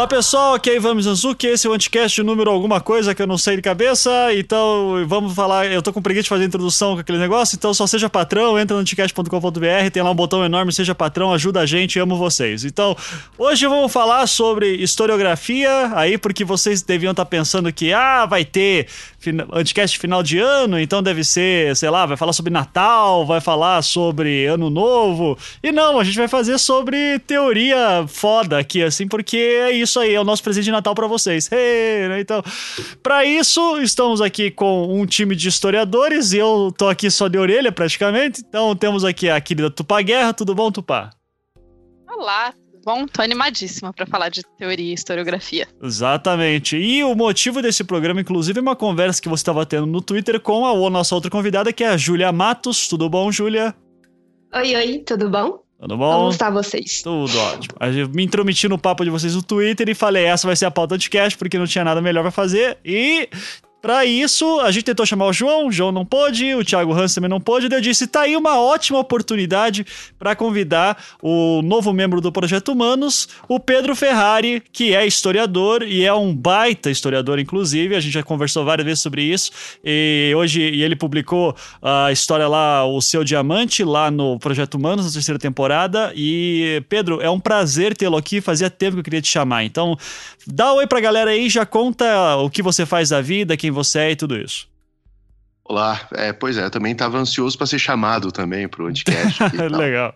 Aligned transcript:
Olá 0.00 0.08
pessoal, 0.08 0.54
aqui 0.54 0.70
é 0.70 0.76
Ivan 0.76 0.94
Mizanzuki, 0.94 1.46
esse 1.46 1.66
é 1.66 1.70
o 1.70 1.74
Anticast 1.74 2.22
número 2.22 2.50
alguma 2.50 2.80
coisa 2.80 3.14
que 3.14 3.20
eu 3.20 3.26
não 3.26 3.36
sei 3.36 3.56
de 3.56 3.60
cabeça, 3.60 4.10
então 4.32 5.04
vamos 5.06 5.34
falar, 5.34 5.66
eu 5.66 5.82
tô 5.82 5.92
com 5.92 6.00
preguiça 6.00 6.22
de 6.22 6.28
fazer 6.30 6.46
introdução 6.46 6.94
com 6.94 7.00
aquele 7.00 7.18
negócio, 7.18 7.54
então 7.54 7.74
só 7.74 7.86
seja 7.86 8.08
patrão, 8.08 8.58
entra 8.58 8.74
no 8.74 8.80
anticast.com.br, 8.80 9.90
tem 9.92 10.02
lá 10.02 10.10
um 10.10 10.14
botão 10.14 10.42
enorme, 10.42 10.72
seja 10.72 10.94
patrão, 10.94 11.34
ajuda 11.34 11.60
a 11.60 11.66
gente, 11.66 11.98
amo 11.98 12.16
vocês. 12.16 12.64
Então, 12.64 12.96
hoje 13.36 13.66
vamos 13.66 13.92
falar 13.92 14.26
sobre 14.26 14.74
historiografia, 14.76 15.92
aí 15.94 16.16
porque 16.16 16.46
vocês 16.46 16.80
deviam 16.80 17.10
estar 17.10 17.26
tá 17.26 17.30
pensando 17.30 17.70
que, 17.70 17.92
ah, 17.92 18.24
vai 18.24 18.42
ter 18.42 18.86
Anticast 19.52 19.98
final 19.98 20.22
de 20.22 20.38
ano, 20.38 20.80
então 20.80 21.02
deve 21.02 21.22
ser, 21.22 21.76
sei 21.76 21.90
lá, 21.90 22.06
vai 22.06 22.16
falar 22.16 22.32
sobre 22.32 22.50
Natal, 22.50 23.26
vai 23.26 23.42
falar 23.42 23.82
sobre 23.82 24.46
Ano 24.46 24.70
Novo, 24.70 25.36
e 25.62 25.70
não, 25.70 26.00
a 26.00 26.04
gente 26.04 26.16
vai 26.16 26.26
fazer 26.26 26.56
sobre 26.56 27.18
teoria 27.18 28.06
foda 28.08 28.58
aqui, 28.58 28.82
assim, 28.82 29.06
porque 29.06 29.36
é 29.36 29.72
isso 29.72 29.89
aí, 29.98 30.14
é 30.14 30.20
o 30.20 30.24
nosso 30.24 30.42
presente 30.42 30.64
de 30.64 30.70
Natal 30.70 30.94
para 30.94 31.06
vocês. 31.06 31.50
Hey, 31.50 32.08
né? 32.08 32.20
Então, 32.20 32.42
para 33.02 33.24
isso, 33.24 33.80
estamos 33.80 34.20
aqui 34.20 34.50
com 34.50 35.00
um 35.00 35.06
time 35.06 35.34
de 35.34 35.48
historiadores 35.48 36.32
e 36.32 36.38
eu 36.38 36.72
tô 36.76 36.88
aqui 36.88 37.10
só 37.10 37.28
de 37.28 37.38
orelha 37.38 37.72
praticamente. 37.72 38.42
Então, 38.46 38.76
temos 38.76 39.04
aqui 39.04 39.28
a 39.28 39.40
querida 39.40 39.70
Tupá 39.70 40.00
Guerra. 40.02 40.32
Tudo 40.32 40.54
bom, 40.54 40.70
Tupá? 40.70 41.10
Olá, 42.08 42.52
tudo 42.52 42.82
bom? 42.84 43.06
Tô 43.06 43.22
animadíssima 43.22 43.92
para 43.92 44.06
falar 44.06 44.28
de 44.28 44.42
teoria 44.58 44.90
e 44.90 44.94
historiografia. 44.94 45.66
Exatamente. 45.82 46.76
E 46.76 47.02
o 47.02 47.14
motivo 47.14 47.62
desse 47.62 47.82
programa, 47.82 48.20
inclusive, 48.20 48.58
é 48.58 48.62
uma 48.62 48.76
conversa 48.76 49.20
que 49.20 49.28
você 49.28 49.40
estava 49.40 49.64
tendo 49.64 49.86
no 49.86 50.02
Twitter 50.02 50.38
com 50.38 50.66
a, 50.66 50.70
a 50.70 50.90
nossa 50.90 51.14
outra 51.14 51.30
convidada, 51.30 51.72
que 51.72 51.82
é 51.82 51.88
a 51.88 51.96
Júlia 51.96 52.30
Matos. 52.30 52.86
Tudo 52.88 53.08
bom, 53.08 53.32
Júlia? 53.32 53.74
Oi, 54.52 54.74
oi, 54.74 54.98
tudo 55.06 55.30
bom? 55.30 55.69
Tudo 55.80 55.96
bom? 55.96 56.14
Como 56.14 56.30
está 56.30 56.50
vocês? 56.50 57.00
Tudo 57.02 57.38
ótimo. 57.38 57.74
Eu 57.80 58.08
me 58.10 58.22
intrometi 58.22 58.68
no 58.68 58.78
papo 58.78 59.02
de 59.02 59.08
vocês 59.08 59.34
no 59.34 59.42
Twitter 59.42 59.88
e 59.88 59.94
falei, 59.94 60.26
essa 60.26 60.46
vai 60.46 60.54
ser 60.54 60.66
a 60.66 60.70
pauta 60.70 60.98
de 60.98 61.08
cast, 61.08 61.38
porque 61.38 61.58
não 61.58 61.66
tinha 61.66 61.82
nada 61.82 62.02
melhor 62.02 62.20
para 62.20 62.30
fazer. 62.30 62.76
E 62.84 63.28
para 63.80 64.04
isso, 64.04 64.60
a 64.60 64.70
gente 64.70 64.84
tentou 64.84 65.06
chamar 65.06 65.26
o 65.26 65.32
João, 65.32 65.68
o 65.68 65.72
João 65.72 65.90
não 65.90 66.04
pôde, 66.04 66.54
o 66.54 66.64
Thiago 66.64 66.92
Hans 66.92 67.14
também 67.14 67.30
não 67.30 67.40
pôde, 67.40 67.68
eu 67.72 67.80
disse, 67.80 68.06
tá 68.06 68.22
aí 68.22 68.36
uma 68.36 68.60
ótima 68.60 68.98
oportunidade 68.98 69.86
para 70.18 70.36
convidar 70.36 71.02
o 71.22 71.62
novo 71.62 71.92
membro 71.92 72.20
do 72.20 72.30
Projeto 72.30 72.72
Humanos, 72.72 73.28
o 73.48 73.58
Pedro 73.58 73.96
Ferrari, 73.96 74.62
que 74.72 74.94
é 74.94 75.06
historiador 75.06 75.82
e 75.82 76.04
é 76.04 76.12
um 76.12 76.34
baita 76.34 76.90
historiador, 76.90 77.38
inclusive, 77.38 77.96
a 77.96 78.00
gente 78.00 78.12
já 78.12 78.22
conversou 78.22 78.64
várias 78.64 78.84
vezes 78.84 79.00
sobre 79.00 79.22
isso, 79.22 79.50
e 79.84 80.32
hoje 80.36 80.60
e 80.60 80.82
ele 80.82 80.94
publicou 80.94 81.56
a 81.80 82.12
história 82.12 82.46
lá, 82.46 82.84
O 82.84 83.00
Seu 83.00 83.24
Diamante, 83.24 83.82
lá 83.82 84.10
no 84.10 84.38
Projeto 84.38 84.74
Humanos, 84.74 85.06
na 85.06 85.12
terceira 85.12 85.38
temporada, 85.38 86.12
e 86.14 86.82
Pedro, 86.88 87.20
é 87.22 87.30
um 87.30 87.40
prazer 87.40 87.96
tê-lo 87.96 88.16
aqui, 88.16 88.40
fazia 88.40 88.68
tempo 88.68 88.94
que 88.94 89.00
eu 89.00 89.04
queria 89.04 89.22
te 89.22 89.28
chamar, 89.28 89.64
então 89.64 89.96
dá 90.46 90.72
um 90.72 90.76
oi 90.76 90.86
pra 90.86 91.00
galera 91.00 91.30
aí, 91.30 91.48
já 91.48 91.64
conta 91.64 92.36
o 92.36 92.50
que 92.50 92.62
você 92.62 92.84
faz 92.84 93.08
da 93.08 93.20
vida, 93.20 93.56
quem 93.56 93.69
quem 93.70 93.72
você 93.72 93.98
é 94.00 94.10
e 94.10 94.16
tudo 94.16 94.36
isso. 94.36 94.68
Olá, 95.64 96.00
é, 96.14 96.32
pois 96.32 96.58
é, 96.58 96.64
eu 96.64 96.70
também 96.70 96.92
estava 96.92 97.16
ansioso 97.16 97.56
para 97.56 97.66
ser 97.66 97.78
chamado 97.78 98.32
também 98.32 98.66
para 98.66 98.82
o 98.82 98.86
Anticast. 98.88 99.40
Legal. 99.70 100.12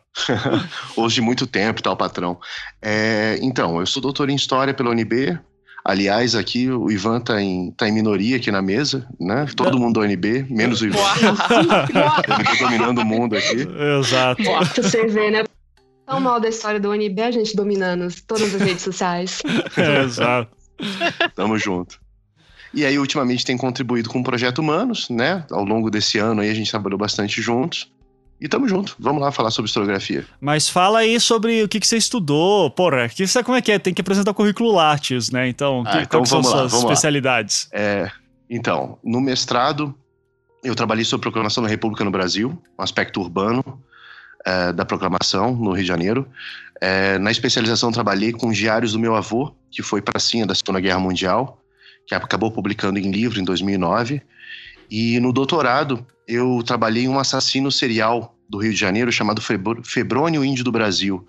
Hoje 0.97 1.17
de 1.17 1.21
muito 1.21 1.47
tempo 1.47 1.81
tal, 1.81 1.97
patrão. 1.97 2.39
É, 2.83 3.39
então, 3.41 3.79
eu 3.79 3.87
sou 3.87 4.03
doutor 4.03 4.29
em 4.29 4.35
História 4.35 4.75
pela 4.75 4.91
UNB. 4.91 5.39
Aliás, 5.85 6.35
aqui 6.35 6.69
o 6.69 6.91
Ivan 6.91 7.21
tá 7.21 7.41
em, 7.41 7.71
tá 7.71 7.87
em 7.87 7.93
minoria 7.93 8.37
aqui 8.37 8.51
na 8.51 8.63
mesa, 8.63 9.07
né? 9.21 9.47
Todo 9.55 9.79
mundo 9.79 10.01
da 10.01 10.07
UNB, 10.07 10.47
menos 10.51 10.81
o 10.81 10.87
Ivan. 10.87 10.99
eu 10.99 12.59
dominando 12.59 12.99
o 12.99 13.05
mundo 13.05 13.37
aqui. 13.37 13.69
Exato. 14.01 14.43
Você 14.75 15.07
vê, 15.07 15.31
né? 15.31 15.45
Tão 16.07 16.21
mal 16.21 16.41
da 16.41 16.49
história 16.49 16.81
da 16.81 16.89
UNB, 16.89 17.21
a 17.21 17.31
gente 17.31 17.55
dominando 17.55 18.09
todas 18.27 18.55
as 18.55 18.61
redes 18.61 18.83
sociais. 18.83 19.41
É, 19.77 20.03
exato. 20.03 20.51
Tamo 21.37 21.57
junto. 21.59 22.04
E 22.75 22.85
aí, 22.85 22.99
ultimamente, 22.99 23.45
tem 23.45 23.57
contribuído 23.57 24.11
com 24.11 24.21
o 24.21 24.25
Projeto 24.25 24.59
Humanos, 24.59 25.09
né? 25.09 25.45
Ao 25.51 25.65
longo 25.65 25.91
desse 25.91 26.19
ano 26.19 26.41
aí, 26.41 26.51
a 26.51 26.55
gente 26.55 26.71
trabalhou 26.71 26.99
bastante 26.99 27.41
juntos. 27.41 27.93
E 28.41 28.49
tamo 28.49 28.69
junto. 28.69 28.97
Vamos 28.99 29.23
lá 29.23 29.31
falar 29.31 29.51
sobre 29.53 29.69
historiografia. 29.69 30.27
Mas 30.41 30.69
fala 30.69 30.99
aí 30.99 31.21
sobre 31.21 31.63
o 31.63 31.69
que, 31.69 31.79
que 31.79 31.87
você 31.87 31.97
estudou. 31.97 32.69
Porra, 32.71 33.09
que 33.09 33.27
sabe 33.29 33.45
como 33.45 33.57
é 33.57 33.63
que 33.63 33.71
é? 33.71 33.79
Tem 33.79 33.95
que 33.95 34.01
apresentar 34.01 34.33
o 34.33 34.35
currículo 34.35 34.73
Lattes, 34.73 35.31
né? 35.31 35.49
Então, 35.49 35.85
ah, 35.87 35.93
que, 35.93 35.99
então 35.99 36.27
são 36.27 36.43
lá, 36.43 36.69
suas 36.69 36.75
especialidades? 36.75 37.69
É, 37.73 38.11
então, 38.51 38.99
no 39.05 39.21
mestrado, 39.21 39.95
eu 40.65 40.75
trabalhei 40.75 41.05
sobre 41.05 41.23
proclamação 41.23 41.63
da 41.63 41.69
República 41.69 42.05
no 42.05 42.11
Brasil, 42.11 42.61
um 42.77 42.83
aspecto 42.83 43.21
urbano 43.21 43.63
é, 44.45 44.73
da 44.73 44.85
proclamação 44.85 45.55
no 45.55 45.73
Rio 45.73 45.83
de 45.83 45.89
Janeiro. 45.89 46.29
É, 46.81 47.19
na 47.19 47.31
especialização, 47.31 47.93
trabalhei 47.93 48.33
com 48.33 48.49
os 48.49 48.59
diários 48.59 48.93
do 48.93 48.99
meu 48.99 49.15
avô, 49.15 49.55
que 49.71 49.81
foi 49.81 50.03
pracinha 50.03 50.45
da 50.45 50.57
Segunda 50.57 50.81
Guerra 50.81 50.99
Mundial 50.99 51.64
que 52.07 52.15
acabou 52.15 52.51
publicando 52.51 52.99
em 52.99 53.11
livro 53.11 53.41
em 53.41 53.45
2009. 53.45 54.23
E 54.91 55.19
no 55.21 55.33
doutorado, 55.33 56.07
eu 56.27 56.63
trabalhei 56.65 57.05
em 57.05 57.09
um 57.09 57.19
assassino 57.19 57.71
serial 57.71 58.37
do 58.49 58.59
Rio 58.59 58.73
de 58.73 58.79
Janeiro 58.79 59.11
chamado 59.11 59.43
Febrônio 59.83 60.45
Índio 60.45 60.65
do 60.65 60.73
Brasil, 60.73 61.27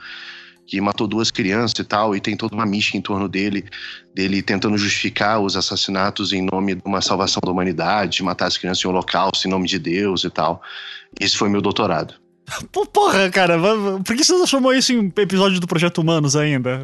que 0.67 0.81
matou 0.81 1.07
duas 1.07 1.31
crianças 1.31 1.77
e 1.79 1.83
tal, 1.83 2.15
e 2.15 2.19
tem 2.19 2.35
toda 2.35 2.55
uma 2.55 2.65
mística 2.65 2.97
em 2.97 3.01
torno 3.01 3.29
dele, 3.29 3.65
dele 4.13 4.41
tentando 4.41 4.77
justificar 4.77 5.39
os 5.39 5.55
assassinatos 5.55 6.33
em 6.33 6.41
nome 6.41 6.75
de 6.75 6.81
uma 6.83 7.01
salvação 7.01 7.39
da 7.43 7.51
humanidade, 7.51 8.23
matar 8.23 8.47
as 8.47 8.57
crianças 8.57 8.83
em 8.83 8.87
holocausto 8.87 9.47
em 9.47 9.51
nome 9.51 9.67
de 9.67 9.79
Deus 9.79 10.23
e 10.23 10.29
tal. 10.29 10.61
Esse 11.19 11.37
foi 11.37 11.49
meu 11.49 11.61
doutorado. 11.61 12.24
Porra, 12.93 13.29
cara, 13.29 13.57
por 14.05 14.15
que 14.15 14.23
você 14.23 14.33
não 14.33 14.45
chamou 14.45 14.73
isso 14.73 14.93
em 14.93 15.11
episódio 15.17 15.59
do 15.59 15.67
Projeto 15.67 15.99
Humanos 15.99 16.35
ainda? 16.35 16.81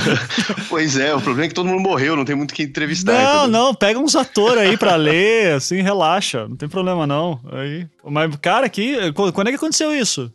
pois 0.68 0.96
é, 0.96 1.14
o 1.14 1.20
problema 1.20 1.46
é 1.46 1.48
que 1.48 1.54
todo 1.54 1.68
mundo 1.68 1.80
morreu, 1.80 2.16
não 2.16 2.24
tem 2.24 2.36
muito 2.36 2.52
que 2.52 2.62
entrevistar. 2.62 3.12
Não, 3.12 3.42
entendeu? 3.44 3.48
não, 3.48 3.74
pega 3.74 3.98
uns 3.98 4.14
atores 4.14 4.62
aí 4.62 4.76
pra 4.76 4.96
ler, 4.96 5.54
assim, 5.54 5.80
relaxa, 5.80 6.46
não 6.46 6.56
tem 6.56 6.68
problema 6.68 7.06
não. 7.06 7.40
Aí, 7.52 7.86
mas, 8.04 8.36
cara, 8.36 8.66
aqui, 8.66 8.96
quando 9.12 9.48
é 9.48 9.50
que 9.50 9.56
aconteceu 9.56 9.94
isso? 9.94 10.32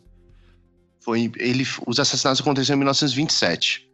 Foi, 1.00 1.30
ele, 1.36 1.66
os 1.86 1.98
assassinatos 2.00 2.40
aconteceram 2.40 2.76
em 2.76 2.80
1927. 2.80 3.86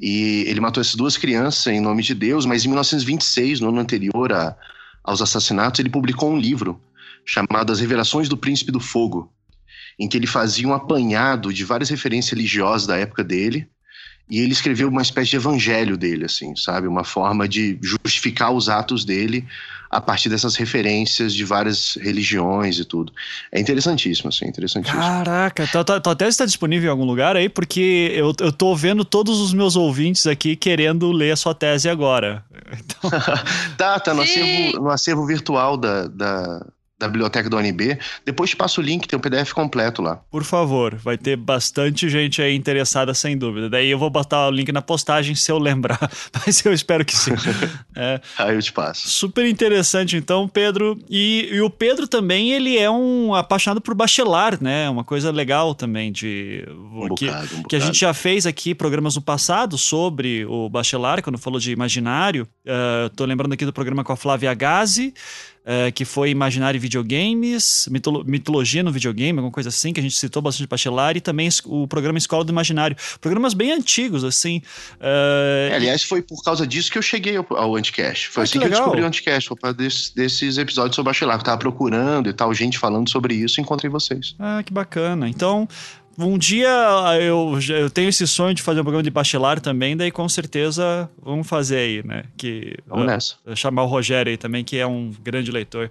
E 0.00 0.44
ele 0.48 0.60
matou 0.60 0.80
essas 0.80 0.96
duas 0.96 1.16
crianças 1.16 1.68
em 1.68 1.80
nome 1.80 2.02
de 2.02 2.14
Deus, 2.14 2.44
mas 2.44 2.64
em 2.64 2.68
1926, 2.68 3.60
no 3.60 3.68
ano 3.68 3.78
anterior 3.78 4.32
a, 4.32 4.56
aos 5.04 5.22
assassinatos, 5.22 5.78
ele 5.78 5.88
publicou 5.88 6.30
um 6.30 6.38
livro 6.38 6.80
chamado 7.24 7.70
As 7.72 7.78
Revelações 7.78 8.28
do 8.28 8.36
Príncipe 8.36 8.72
do 8.72 8.80
Fogo 8.80 9.32
em 10.00 10.08
que 10.08 10.16
ele 10.16 10.26
fazia 10.26 10.66
um 10.66 10.72
apanhado 10.72 11.52
de 11.52 11.62
várias 11.62 11.90
referências 11.90 12.32
religiosas 12.32 12.86
da 12.86 12.96
época 12.96 13.22
dele, 13.22 13.68
e 14.30 14.38
ele 14.40 14.52
escreveu 14.52 14.88
uma 14.88 15.02
espécie 15.02 15.30
de 15.30 15.36
evangelho 15.36 15.96
dele, 15.96 16.24
assim, 16.24 16.56
sabe? 16.56 16.86
Uma 16.86 17.04
forma 17.04 17.46
de 17.46 17.78
justificar 17.82 18.50
os 18.52 18.68
atos 18.68 19.04
dele 19.04 19.44
a 19.90 20.00
partir 20.00 20.28
dessas 20.28 20.54
referências 20.54 21.34
de 21.34 21.44
várias 21.44 21.96
religiões 22.00 22.78
e 22.78 22.84
tudo. 22.84 23.12
É 23.50 23.58
interessantíssimo, 23.58 24.28
assim, 24.28 24.46
interessantíssimo. 24.46 25.00
Caraca, 25.00 25.66
tua, 25.66 25.84
tua, 25.84 26.00
tua 26.00 26.14
tese 26.14 26.30
está 26.30 26.46
disponível 26.46 26.86
em 26.86 26.90
algum 26.92 27.04
lugar 27.04 27.34
aí? 27.34 27.48
Porque 27.48 28.12
eu, 28.14 28.32
eu 28.38 28.52
tô 28.52 28.74
vendo 28.76 29.04
todos 29.04 29.40
os 29.40 29.52
meus 29.52 29.74
ouvintes 29.74 30.28
aqui 30.28 30.54
querendo 30.54 31.10
ler 31.10 31.32
a 31.32 31.36
sua 31.36 31.54
tese 31.54 31.88
agora. 31.90 32.42
Então... 32.72 33.10
tá, 33.76 33.98
tá 33.98 34.14
no 34.14 34.22
acervo, 34.22 34.80
no 34.80 34.90
acervo 34.90 35.26
virtual 35.26 35.76
da, 35.76 36.06
da, 36.06 36.64
da 37.00 37.08
biblioteca 37.08 37.48
do 37.48 37.56
UNB. 37.56 37.98
Depois 38.26 38.50
te 38.50 38.56
passo 38.56 38.80
o 38.80 38.84
link, 38.84 39.08
tem 39.08 39.16
o 39.16 39.18
um 39.18 39.22
PDF 39.22 39.52
completo 39.52 40.02
lá. 40.02 40.20
Por 40.30 40.44
favor, 40.44 40.94
vai 40.94 41.16
ter 41.16 41.34
bastante 41.34 42.10
gente 42.10 42.42
aí 42.42 42.54
interessada, 42.54 43.14
sem 43.14 43.38
dúvida. 43.38 43.70
Daí 43.70 43.88
eu 43.88 43.98
vou 43.98 44.10
botar 44.10 44.46
o 44.46 44.50
link 44.50 44.70
na 44.70 44.82
postagem 44.82 45.34
se 45.34 45.50
eu 45.50 45.58
lembrar, 45.58 45.98
mas 46.44 46.64
eu 46.64 46.72
espero 46.74 47.02
que 47.02 47.16
sim. 47.16 47.32
é, 47.96 48.20
aí 48.36 48.54
eu 48.54 48.60
te 48.60 48.70
passo. 48.70 49.08
Super 49.08 49.46
interessante, 49.46 50.14
então, 50.16 50.46
Pedro. 50.46 50.98
E, 51.08 51.48
e, 51.50 51.60
o 51.62 51.70
Pedro 51.70 52.06
também, 52.06 52.52
ele 52.52 52.76
é 52.76 52.90
um 52.90 53.34
apaixonado 53.34 53.80
por 53.80 53.94
bachelar, 53.94 54.62
né? 54.62 54.90
Uma 54.90 55.02
coisa 55.02 55.30
legal 55.30 55.74
também 55.74 56.12
de... 56.12 56.66
Um 56.68 57.14
que, 57.14 57.26
bocado, 57.26 57.56
um 57.56 57.62
que 57.62 57.76
a 57.76 57.80
gente 57.80 57.98
já 57.98 58.12
fez 58.12 58.44
aqui 58.44 58.74
programas 58.74 59.14
no 59.14 59.22
passado 59.22 59.78
sobre 59.78 60.44
o 60.44 60.68
bachelar, 60.68 61.22
quando 61.22 61.38
falou 61.38 61.58
de 61.58 61.72
imaginário. 61.72 62.46
Uh, 62.66 63.08
tô 63.16 63.24
lembrando 63.24 63.54
aqui 63.54 63.64
do 63.64 63.72
programa 63.72 64.04
com 64.04 64.12
a 64.12 64.16
Flávia 64.16 64.52
Gazi, 64.52 65.14
é, 65.70 65.92
que 65.92 66.04
foi 66.04 66.30
Imaginário 66.30 66.76
e 66.76 66.80
Videogames, 66.80 67.86
mitolo 67.88 68.24
Mitologia 68.26 68.82
no 68.82 68.90
Videogame, 68.90 69.38
alguma 69.38 69.52
coisa 69.52 69.68
assim, 69.68 69.92
que 69.92 70.00
a 70.00 70.02
gente 70.02 70.16
citou 70.16 70.42
bastante 70.42 70.66
Pachelar, 70.66 71.16
e 71.16 71.20
também 71.20 71.48
o 71.64 71.86
programa 71.86 72.18
Escola 72.18 72.42
do 72.42 72.50
Imaginário. 72.50 72.96
Programas 73.20 73.54
bem 73.54 73.70
antigos, 73.70 74.24
assim. 74.24 74.60
É... 75.00 75.68
É, 75.70 75.76
aliás, 75.76 76.02
foi 76.02 76.22
por 76.22 76.42
causa 76.42 76.66
disso 76.66 76.90
que 76.90 76.98
eu 76.98 77.02
cheguei 77.02 77.36
ao, 77.36 77.46
ao 77.50 77.76
Anticast. 77.76 78.30
Foi 78.30 78.42
ah, 78.42 78.44
assim 78.44 78.58
que, 78.58 78.64
eu 78.64 78.70
descobri 78.70 79.00
o 79.00 79.06
Anticast, 79.06 79.48
foi 79.48 79.56
por 79.56 79.72
desse, 79.72 80.12
desses 80.12 80.58
episódios 80.58 80.96
sobre 80.96 81.10
Bachelar, 81.10 81.36
que 81.36 81.42
eu 81.42 81.46
tava 81.46 81.58
procurando 81.58 82.28
e 82.28 82.32
tal, 82.32 82.52
gente 82.52 82.76
falando 82.76 83.08
sobre 83.08 83.34
isso, 83.34 83.60
e 83.60 83.62
encontrei 83.62 83.88
vocês. 83.88 84.34
Ah, 84.40 84.64
que 84.66 84.72
bacana. 84.72 85.28
Então, 85.28 85.68
um 86.26 86.38
dia 86.38 86.68
eu, 87.20 87.58
eu 87.68 87.90
tenho 87.90 88.08
esse 88.08 88.26
sonho 88.26 88.54
de 88.54 88.62
fazer 88.62 88.80
um 88.80 88.84
programa 88.84 89.02
de 89.02 89.10
bachelar 89.10 89.60
também, 89.60 89.96
daí 89.96 90.10
com 90.10 90.28
certeza 90.28 91.08
vamos 91.22 91.46
fazer 91.46 91.78
aí, 91.78 92.02
né? 92.06 92.24
Que, 92.36 92.76
vamos 92.86 93.06
nessa. 93.06 93.36
Uh, 93.46 93.56
chamar 93.56 93.82
o 93.84 93.86
Rogério 93.86 94.30
aí 94.30 94.36
também, 94.36 94.64
que 94.64 94.76
é 94.76 94.86
um 94.86 95.12
grande 95.22 95.50
leitor. 95.50 95.90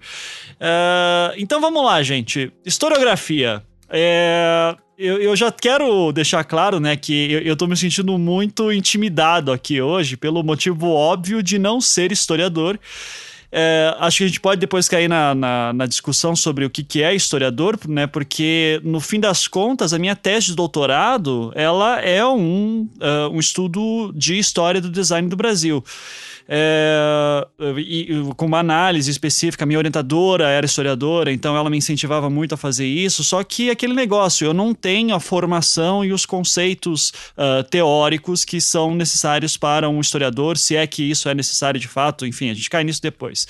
Uh, 0.56 1.34
então 1.38 1.60
vamos 1.60 1.84
lá, 1.84 2.02
gente. 2.04 2.52
Historiografia. 2.66 3.64
É, 3.90 4.76
Eu, 4.98 5.18
eu 5.22 5.36
já 5.36 5.50
quero 5.52 6.12
deixar 6.12 6.44
claro, 6.44 6.80
né, 6.80 6.96
que 6.96 7.32
eu, 7.32 7.40
eu 7.40 7.56
tô 7.56 7.66
me 7.66 7.76
sentindo 7.76 8.18
muito 8.18 8.72
intimidado 8.72 9.52
aqui 9.52 9.82
hoje, 9.82 10.18
pelo 10.18 10.44
motivo 10.44 10.90
óbvio 10.90 11.42
de 11.42 11.58
não 11.58 11.80
ser 11.80 12.12
historiador. 12.12 12.78
É, 13.52 13.96
acho 14.00 14.20
que 14.20 14.24
a 14.26 14.28
gente 14.28 14.40
pode 14.40 14.62
depois 14.62 14.88
cair 14.88 15.08
na, 15.08 15.34
na, 15.34 15.74
na, 15.74 15.86
discussão 15.88 16.36
sobre 16.36 16.66
o 16.66 16.70
que, 16.70 16.84
que 16.84 17.02
é 17.02 17.16
historiador, 17.16 17.80
né? 17.88 18.06
Porque, 18.06 18.80
no 18.84 19.00
fim 19.00 19.20
das 19.20 19.48
contas, 19.48 19.92
a 19.92 19.98
minha 19.98 20.16
tese 20.16 20.48
de 20.48 20.56
doutorado 20.56 21.52
ela 21.56 22.00
é 22.00 22.24
um, 22.24 22.88
uh, 22.98 23.30
um 23.34 23.40
estudo 23.40 24.12
de 24.14 24.38
história 24.38 24.80
do 24.80 24.90
design 24.90 25.28
do 25.28 25.36
Brasil 25.36 25.84
é, 26.52 27.46
e, 27.78 28.08
com 28.36 28.48
uma 28.48 28.58
análise 28.58 29.12
específica. 29.12 29.68
Minha 29.68 29.78
orientadora 29.78 30.50
era 30.50 30.66
historiadora, 30.66 31.32
então 31.32 31.56
ela 31.56 31.70
me 31.70 31.78
incentivava 31.78 32.28
muito 32.28 32.56
a 32.56 32.58
fazer 32.58 32.88
isso. 32.88 33.24
Só 33.24 33.44
que 33.44 33.70
aquele 33.70 33.94
negócio, 33.94 34.46
eu 34.46 34.54
não 34.54 34.74
tenho 34.74 35.14
a 35.14 35.20
formação 35.20 36.04
e 36.04 36.12
os 36.12 36.26
conceitos 36.26 37.14
uh, 37.38 37.64
teóricos 37.70 38.44
que 38.44 38.60
são 38.60 38.96
necessários 38.96 39.58
para 39.58 39.88
um 39.88 40.02
historiador, 40.02 40.58
se 40.58 40.76
é 40.76 40.88
que 40.88 41.04
isso 41.04 41.30
é 41.30 41.36
necessário 41.36 41.80
de 41.80 41.88
fato. 41.88 42.26
Enfim, 42.26 42.50
a 42.50 42.54
gente 42.56 42.70
cai 42.70 42.84
nisso 42.84 43.02
depois. 43.02 43.48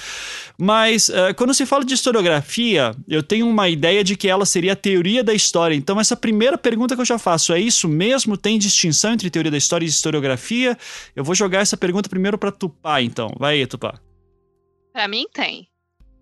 Mas 0.57 1.07
uh, 1.07 1.33
quando 1.37 1.53
se 1.53 1.65
fala 1.65 1.85
de 1.85 1.93
historiografia, 1.93 2.93
eu 3.07 3.23
tenho 3.23 3.47
uma 3.47 3.69
ideia 3.69 4.03
de 4.03 4.17
que 4.17 4.27
ela 4.27 4.45
seria 4.45 4.73
a 4.73 4.75
teoria 4.75 5.23
da 5.23 5.33
história. 5.33 5.73
Então, 5.73 6.01
essa 6.01 6.17
primeira 6.17 6.57
pergunta 6.57 6.95
que 6.95 7.01
eu 7.01 7.05
já 7.05 7.17
faço 7.17 7.53
é 7.53 7.61
isso 7.61 7.87
mesmo? 7.87 8.35
Tem 8.35 8.59
distinção 8.59 9.13
entre 9.13 9.29
teoria 9.29 9.51
da 9.51 9.57
história 9.57 9.85
e 9.85 9.89
historiografia? 9.89 10.77
Eu 11.15 11.23
vou 11.23 11.33
jogar 11.33 11.61
essa 11.61 11.77
pergunta 11.77 12.09
primeiro 12.09 12.37
para 12.37 12.51
Tupá 12.51 12.88
Tupá, 12.89 13.01
então. 13.01 13.29
Vai 13.37 13.55
aí, 13.55 13.67
Tupá. 13.67 13.99
Pra 14.91 15.07
mim 15.07 15.27
tem. 15.31 15.69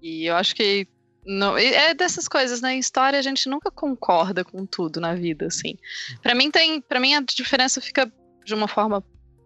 E 0.02 0.25
eu 0.25 0.36
acho 0.36 0.56
que. 0.56 0.88
Não, 1.25 1.58
é 1.58 1.94
dessas 1.94 2.28
coisas, 2.28 2.62
né? 2.62 2.75
Em 2.75 2.80
história 2.80 3.19
a 3.19 3.22
gente 3.22 3.50
nunca 3.50 3.69
concorda 3.69 4.46
com 4.46 4.66
tudo 4.66 5.00
na 5.00 5.14
vida, 5.14 5.48
assim. 5.48 5.78
Para 6.22 6.36
mim 6.36 6.52
tem. 6.52 6.81
para 6.81 7.00
mim 7.00 7.16
a 7.16 7.22
diferença 7.22 7.81
fica 7.81 8.12
de 8.46 8.54
uma 8.54 8.68
forma 8.68 9.04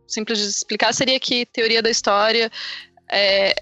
simples 0.07 0.39
de 0.39 0.45
explicar 0.45 0.93
seria 0.93 1.19
que 1.19 1.45
teoria 1.45 1.81
da 1.81 1.89
história 1.89 2.51
é, 3.09 3.55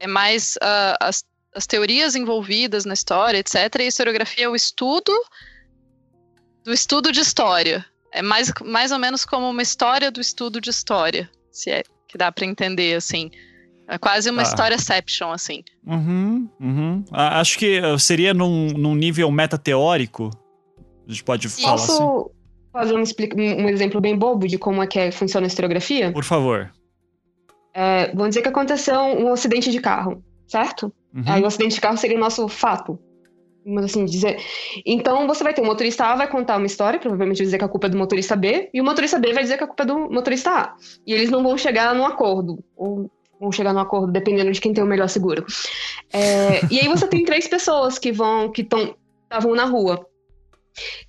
é 0.00 0.06
mais 0.06 0.56
uh, 0.56 0.96
as, 0.98 1.22
as 1.54 1.66
teorias 1.66 2.16
envolvidas 2.16 2.84
na 2.84 2.94
história, 2.94 3.38
etc. 3.38 3.54
E 3.80 3.86
historiografia 3.86 4.46
é 4.46 4.48
o 4.48 4.56
estudo 4.56 5.12
do 6.64 6.72
estudo 6.72 7.12
de 7.12 7.20
história. 7.20 7.84
É 8.12 8.22
mais, 8.22 8.52
mais 8.64 8.90
ou 8.90 8.98
menos 8.98 9.24
como 9.24 9.48
uma 9.48 9.62
história 9.62 10.10
do 10.10 10.20
estudo 10.20 10.60
de 10.60 10.70
história, 10.70 11.30
se 11.52 11.70
é 11.70 11.84
que 12.10 12.18
dá 12.18 12.30
para 12.32 12.44
entender, 12.44 12.96
assim. 12.96 13.30
É 13.88 13.98
quase 13.98 14.30
uma 14.30 14.42
ah. 14.42 14.44
história-ception, 14.44 15.32
assim. 15.32 15.64
Uhum, 15.84 16.48
uhum. 16.60 17.04
Acho 17.10 17.58
que 17.58 17.78
eh, 17.78 17.98
seria 17.98 18.32
num, 18.32 18.68
num 18.68 18.94
nível 18.94 19.30
metateórico. 19.30 20.30
A 21.06 21.10
gente 21.10 21.24
pode 21.24 21.48
Sim. 21.48 21.62
falar 21.62 21.74
Posso 21.74 21.92
assim. 21.92 22.30
fazer 22.72 22.94
um, 22.94 23.64
um, 23.64 23.68
exemplo 23.68 24.00
bem 24.00 24.16
bobo 24.16 24.46
de 24.46 24.58
como 24.58 24.82
é 24.82 24.86
que 24.86 24.98
é, 24.98 25.10
funciona 25.10 25.46
a 25.46 25.48
historiografia? 25.48 26.12
Por 26.12 26.22
favor. 26.22 26.70
É, 27.74 28.08
vamos 28.14 28.30
dizer 28.30 28.42
que 28.42 28.48
aconteceu 28.48 29.00
um 29.00 29.32
acidente 29.32 29.70
de 29.72 29.80
carro, 29.80 30.22
certo? 30.46 30.92
Uhum. 31.12 31.24
Aí 31.26 31.42
o 31.42 31.46
acidente 31.46 31.74
de 31.74 31.80
carro 31.80 31.96
seria 31.96 32.16
o 32.16 32.20
nosso 32.20 32.46
fato. 32.46 32.96
Mas 33.64 33.86
assim, 33.86 34.04
dizer. 34.04 34.38
Então 34.86 35.26
você 35.26 35.44
vai 35.44 35.52
ter 35.52 35.60
o 35.60 35.66
motorista 35.66 36.06
A 36.06 36.16
vai 36.16 36.28
contar 36.28 36.56
uma 36.56 36.66
história, 36.66 36.98
provavelmente 36.98 37.38
vai 37.38 37.44
dizer 37.44 37.58
que 37.58 37.64
a 37.64 37.68
culpa 37.68 37.86
é 37.86 37.90
do 37.90 37.98
motorista 37.98 38.34
B, 38.34 38.70
e 38.72 38.80
o 38.80 38.84
motorista 38.84 39.18
B 39.18 39.32
vai 39.32 39.42
dizer 39.42 39.58
que 39.58 39.64
a 39.64 39.66
culpa 39.66 39.82
é 39.82 39.86
do 39.86 40.10
motorista 40.10 40.50
A. 40.50 40.74
E 41.06 41.12
eles 41.12 41.30
não 41.30 41.42
vão 41.42 41.56
chegar 41.58 41.94
num 41.94 42.04
acordo. 42.04 42.62
Ou 42.76 43.10
vão 43.40 43.50
chegar 43.50 43.72
num 43.72 43.80
acordo, 43.80 44.12
dependendo 44.12 44.52
de 44.52 44.60
quem 44.60 44.72
tem 44.72 44.84
o 44.84 44.86
melhor 44.86 45.08
seguro. 45.08 45.44
É, 46.12 46.60
e 46.70 46.80
aí 46.80 46.88
você 46.88 47.06
tem 47.06 47.24
três 47.24 47.48
pessoas 47.48 47.98
que 47.98 48.12
vão, 48.12 48.50
que 48.50 48.62
estavam 48.62 49.54
na 49.54 49.64
rua. 49.64 50.06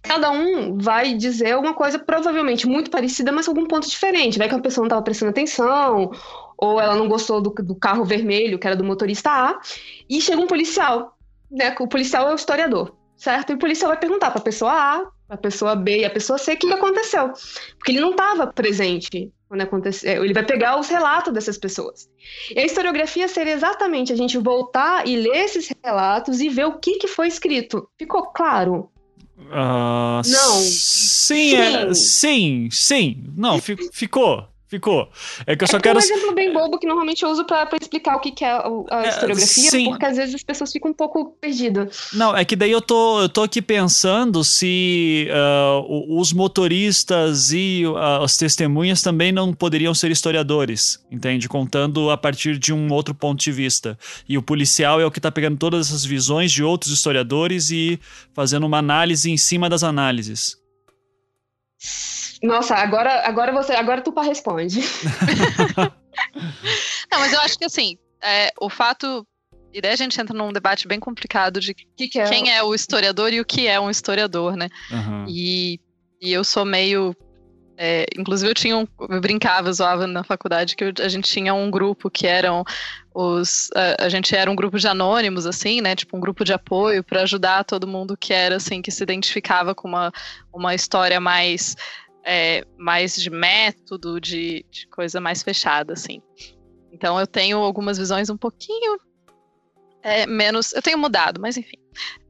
Cada 0.02 0.32
um 0.32 0.78
vai 0.78 1.14
dizer 1.14 1.56
uma 1.58 1.74
coisa 1.74 2.00
provavelmente 2.00 2.68
muito 2.68 2.90
parecida, 2.90 3.32
mas 3.32 3.48
algum 3.48 3.66
ponto 3.66 3.88
diferente. 3.88 4.38
Vai 4.38 4.50
que 4.50 4.56
a 4.56 4.60
pessoa 4.60 4.84
não 4.84 4.88
estava 4.88 5.02
prestando 5.02 5.30
atenção, 5.30 6.12
ou 6.58 6.80
ela 6.80 6.96
não 6.96 7.08
gostou 7.08 7.42
do, 7.42 7.50
do 7.50 7.76
carro 7.76 8.04
vermelho, 8.04 8.58
que 8.58 8.66
era 8.66 8.76
do 8.76 8.84
motorista 8.84 9.30
A, 9.30 9.60
e 10.10 10.22
chega 10.22 10.42
um 10.42 10.48
policial 10.48 11.18
né, 11.52 11.76
o 11.80 11.88
policial 11.88 12.30
é 12.30 12.32
o 12.32 12.36
historiador, 12.36 12.96
certo? 13.18 13.52
E 13.52 13.56
o 13.56 13.60
policial 13.60 13.90
vai 13.90 14.00
perguntar 14.00 14.32
para 14.32 14.40
a 14.40 14.44
pessoa 14.44 14.72
A, 14.72 15.00
para 15.28 15.36
a 15.36 15.38
pessoa 15.38 15.76
B 15.76 16.00
e 16.00 16.06
a 16.06 16.10
pessoa 16.10 16.38
C 16.38 16.54
o 16.54 16.58
que 16.58 16.72
aconteceu. 16.72 17.34
Porque 17.78 17.92
ele 17.92 18.00
não 18.00 18.12
estava 18.12 18.48
presente 18.48 19.32
quando 19.48 19.62
aconteceu. 19.62 20.24
Ele 20.24 20.34
vai 20.34 20.46
pegar 20.46 20.80
os 20.80 20.88
relatos 20.88 21.34
dessas 21.34 21.58
pessoas. 21.58 22.10
E 22.56 22.60
a 22.60 22.66
historiografia 22.66 23.28
seria 23.28 23.54
exatamente 23.54 24.14
a 24.14 24.16
gente 24.16 24.38
voltar 24.38 25.08
e 25.08 25.16
ler 25.16 25.46
esses 25.46 25.72
relatos 25.84 26.40
e 26.40 26.50
ver 26.50 26.66
o 26.66 26.80
que, 26.80 26.98
que 26.98 27.08
foi 27.08 27.28
escrito. 27.28 27.88
Ficou 27.98 28.28
claro? 28.28 28.90
Uh, 29.38 30.22
não. 30.26 30.54
Sim, 30.62 31.50
sim. 31.50 31.56
É, 31.56 31.94
sim, 31.94 32.70
sim. 32.72 33.24
Não, 33.36 33.60
ficou. 33.92 34.51
Ficou. 34.72 35.10
É 35.46 35.54
que 35.54 35.66
eu 35.66 35.68
só 35.68 35.76
é 35.76 35.82
quero. 35.82 36.00
É 36.00 36.02
um 36.02 36.06
exemplo 36.06 36.34
bem 36.34 36.54
bobo 36.54 36.80
que 36.80 36.88
normalmente 36.88 37.24
eu 37.24 37.30
uso 37.30 37.44
para 37.44 37.68
explicar 37.82 38.16
o 38.16 38.22
que, 38.22 38.32
que 38.32 38.46
é 38.46 38.52
a, 38.52 38.64
a 38.90 39.06
é, 39.06 39.10
historiografia, 39.10 39.70
sim. 39.70 39.84
porque 39.84 40.06
às 40.06 40.16
vezes 40.16 40.34
as 40.34 40.44
pessoas 40.44 40.72
ficam 40.72 40.92
um 40.92 40.94
pouco 40.94 41.36
perdidas. 41.42 42.08
Não, 42.14 42.34
é 42.34 42.46
que 42.46 42.56
daí 42.56 42.72
eu 42.72 42.82
tô, 42.82 43.20
eu 43.20 43.28
tô 43.28 43.44
aqui 43.44 43.62
pensando 43.62 44.46
se 44.46 45.28
uh, 45.30 46.18
os 46.18 46.32
motoristas 46.32 47.52
e 47.52 47.84
uh, 47.86 48.24
as 48.24 48.38
testemunhas 48.38 49.02
também 49.02 49.34
não 49.34 49.54
poderiam 49.54 49.94
ser 49.94 50.10
historiadores, 50.10 51.04
entende? 51.12 51.50
Contando 51.50 52.10
a 52.10 52.16
partir 52.16 52.58
de 52.58 52.72
um 52.72 52.94
outro 52.94 53.14
ponto 53.14 53.44
de 53.44 53.52
vista. 53.52 54.00
E 54.30 54.38
o 54.38 54.42
policial 54.42 55.02
é 55.02 55.06
o 55.06 55.12
que 55.12 55.20
tá 55.20 55.30
pegando 55.30 55.58
todas 55.58 55.88
essas 55.88 56.06
visões 56.06 56.50
de 56.50 56.64
outros 56.64 56.94
historiadores 56.94 57.72
e 57.72 58.00
fazendo 58.34 58.66
uma 58.66 58.78
análise 58.78 59.30
em 59.30 59.36
cima 59.36 59.70
das 59.70 59.84
análises. 59.84 60.61
Nossa, 62.44 62.76
agora, 62.76 63.28
agora 63.28 63.52
você, 63.52 63.74
agora 63.74 64.02
tu 64.02 64.14
responde. 64.20 64.82
Não, 67.12 67.20
mas 67.20 67.34
eu 67.34 67.42
acho 67.42 67.58
que 67.58 67.66
assim, 67.66 67.98
é, 68.22 68.52
o 68.60 68.70
fato 68.70 69.26
e 69.74 69.82
daí 69.82 69.92
a 69.92 69.96
gente 69.96 70.20
entra 70.20 70.36
num 70.36 70.52
debate 70.52 70.88
bem 70.88 71.00
complicado 71.00 71.60
de 71.60 71.74
que 71.74 72.08
que 72.08 72.20
é? 72.20 72.26
quem 72.26 72.54
é 72.54 72.62
o 72.62 72.76
historiador 72.76 73.34
e 73.34 73.40
o 73.40 73.46
que 73.46 73.68
é 73.68 73.80
um 73.80 73.90
historiador, 73.90 74.56
né? 74.56 74.70
Uhum. 74.92 75.26
E, 75.28 75.80
e 76.22 76.32
eu 76.32 76.44
sou 76.44 76.66
meio. 76.66 77.16
É, 77.84 78.06
inclusive, 78.16 78.48
eu 78.48 78.54
tinha 78.54 78.78
um. 78.78 78.86
Eu 79.10 79.20
brincava, 79.20 79.74
zoava 79.74 80.06
na 80.06 80.24
faculdade 80.24 80.76
que 80.76 80.84
eu, 80.84 80.94
a 81.00 81.08
gente 81.08 81.28
tinha 81.28 81.52
um 81.52 81.72
grupo 81.72 82.12
que 82.12 82.28
eram 82.28 82.64
os. 83.12 83.72
A, 83.74 84.06
a, 84.06 84.08
gente 84.10 84.36
era 84.36 84.52
um 84.52 84.56
grupo 84.56 84.78
de 84.78 84.88
anônimos, 84.88 85.48
assim, 85.48 85.82
né? 85.82 85.96
Tipo, 85.96 86.16
um 86.16 86.20
grupo 86.20 86.46
de 86.46 86.54
apoio 86.54 87.04
para 87.04 87.24
ajudar 87.24 87.64
todo 87.64 87.88
mundo 87.88 88.16
que 88.16 88.36
era, 88.36 88.58
assim, 88.58 88.84
que 88.84 88.92
se 88.92 89.02
identificava 89.02 89.74
com 89.74 89.88
uma, 89.88 90.12
uma 90.54 90.76
história 90.76 91.20
mais 91.20 91.76
é, 92.24 92.64
mais 92.78 93.16
de 93.16 93.32
método, 93.32 94.22
de, 94.22 94.64
de 94.70 94.86
coisa 94.90 95.20
mais 95.20 95.42
fechada, 95.42 95.94
assim. 95.94 96.22
Então 96.92 97.20
eu 97.20 97.26
tenho 97.26 97.58
algumas 97.58 97.98
visões 97.98 98.30
um 98.30 98.38
pouquinho 98.38 99.00
é, 100.04 100.28
menos. 100.28 100.72
Eu 100.72 100.84
tenho 100.84 101.00
mudado, 101.00 101.42
mas 101.42 101.58
enfim. 101.58 101.81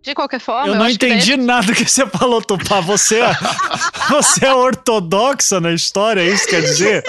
De 0.01 0.15
qualquer 0.15 0.39
forma. 0.39 0.68
Eu 0.68 0.75
não 0.75 0.88
eu 0.88 0.91
entendi 0.91 1.38
daí... 1.38 1.46
nada 1.46 1.74
que 1.74 1.86
você 1.86 2.08
falou, 2.08 2.41
Tupá. 2.41 2.82
Você 2.82 3.20
é, 3.20 3.32
você 4.10 4.46
é 4.46 4.53
ortodoxa 4.53 5.60
na 5.60 5.72
história, 5.74 6.22
é 6.22 6.27
isso 6.27 6.48
quer 6.48 6.62
dizer? 6.62 7.03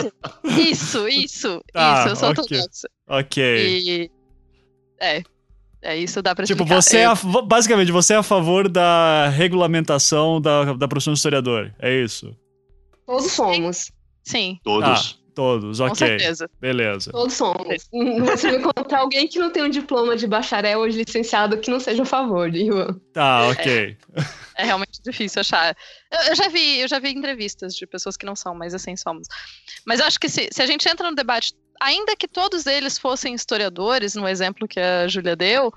Isso, 0.45 1.09
isso. 1.09 1.63
Ah, 1.75 2.01
isso, 2.01 2.09
eu 2.09 2.17
sou 2.17 2.31
okay. 2.31 2.43
ortodoxa. 2.43 2.89
Ok. 3.09 3.43
E, 3.43 4.11
é. 5.01 5.23
É 5.85 5.97
isso 5.97 6.23
dá 6.23 6.33
pra 6.33 6.47
Tipo, 6.47 6.65
você 6.65 6.99
é, 6.99 7.07
a, 7.07 7.15
basicamente, 7.45 7.91
você 7.91 8.15
é 8.15 8.17
a 8.17 8.23
favor 8.23 8.69
da 8.69 9.29
regulamentação 9.31 10.41
da, 10.41 10.75
da 10.75 10.87
profissão 10.87 11.13
de 11.13 11.19
historiador. 11.19 11.75
É 11.81 11.93
isso. 11.93 12.37
Todos 13.05 13.33
somos. 13.33 13.91
Sim. 14.23 14.61
Todos. 14.63 15.19
Ah, 15.19 15.22
todos, 15.35 15.81
ok. 15.81 15.91
Com 15.91 15.95
certeza. 15.95 16.51
Beleza. 16.61 17.11
Todos 17.11 17.35
somos. 17.35 17.89
Você 18.21 18.51
vai 18.51 18.61
encontrar 18.61 19.01
alguém 19.01 19.27
que 19.27 19.39
não 19.39 19.51
tem 19.51 19.63
um 19.63 19.69
diploma 19.69 20.17
de 20.17 20.27
bacharel 20.27 20.81
ou 20.81 20.89
de 20.89 20.99
licenciado 20.99 21.59
que 21.59 21.71
não 21.71 21.81
seja 21.81 22.03
a 22.03 22.07
favor, 22.07 22.55
Ivan. 22.55 23.01
Tá, 23.13 23.49
ok. 23.49 23.97
É, 24.57 24.63
é, 24.63 24.65
realmente 24.65 25.01
difícil 25.03 25.41
achar. 25.41 25.77
Eu, 26.11 26.21
eu, 26.29 26.37
já 26.37 26.49
vi, 26.49 26.81
eu 26.81 26.89
já 26.89 26.99
vi 26.99 27.11
entrevistas 27.11 27.75
de 27.75 27.87
pessoas 27.87 28.17
que 28.17 28.27
não 28.27 28.37
são, 28.37 28.55
mas 28.55 28.75
assim 28.75 28.97
somos. 28.97 29.27
Mas 29.87 30.01
eu 30.01 30.07
acho 30.07 30.21
que 30.21 30.29
se, 30.29 30.49
se 30.53 30.63
a 30.63 30.67
gente 30.67 30.89
entra 30.89 31.09
no 31.09 31.17
debate, 31.17 31.53
ainda 31.81 32.17
que 32.17 32.29
todos 32.29 32.67
eles 32.67 32.99
fossem 32.99 33.35
historiadores, 33.35 34.15
no 34.15 34.29
exemplo 34.29 34.69
que 34.69 34.81
a 34.81 35.09
Júlia 35.09 35.37
deu, 35.37 35.73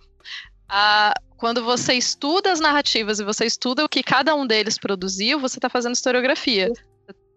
a, 0.69 1.13
quando 1.37 1.63
você 1.63 1.93
estuda 1.93 2.51
as 2.51 2.59
narrativas 2.59 3.19
e 3.19 3.23
você 3.23 3.45
estuda 3.45 3.83
o 3.83 3.89
que 3.89 4.03
cada 4.03 4.35
um 4.35 4.45
deles 4.45 4.77
produziu, 4.77 5.39
você 5.39 5.57
está 5.57 5.69
fazendo 5.69 5.95
historiografia. 5.95 6.71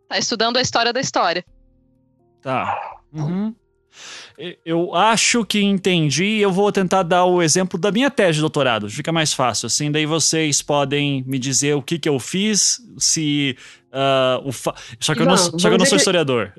Tá 0.09 0.19
estudando 0.19 0.57
a 0.57 0.63
história 0.63 0.93
da 0.93 1.01
história. 1.01 1.45
Tá. 2.49 2.81
Uhum. 3.13 3.55
Eu 4.65 4.95
acho 4.95 5.45
que 5.45 5.61
entendi. 5.61 6.39
Eu 6.39 6.51
vou 6.51 6.73
tentar 6.73 7.03
dar 7.03 7.27
o 7.27 7.43
exemplo 7.43 7.79
da 7.79 7.93
minha 7.93 8.11
tese 8.11 8.37
de 8.37 8.41
doutorado. 8.41 8.89
Fica 8.89 9.13
mais 9.13 9.35
fácil. 9.35 9.67
Assim, 9.67 9.93
daí 9.93 10.07
vocês 10.07 10.63
podem 10.63 11.23
me 11.27 11.39
dizer 11.39 11.75
o 11.75 11.83
que, 11.83 11.99
que 11.99 12.09
eu 12.09 12.19
fiz, 12.19 12.79
se 12.97 13.55
Uh, 13.89 14.47
o 14.47 14.53
fa... 14.53 14.75
Só 15.01 15.15
que 15.15 15.23
eu 15.23 15.27
não, 15.27 15.37
só 15.37 15.69
que 15.69 15.75
eu 15.75 15.79
não 15.79 15.87
sou 15.87 15.97
que... 15.97 16.03
historiador. 16.03 16.53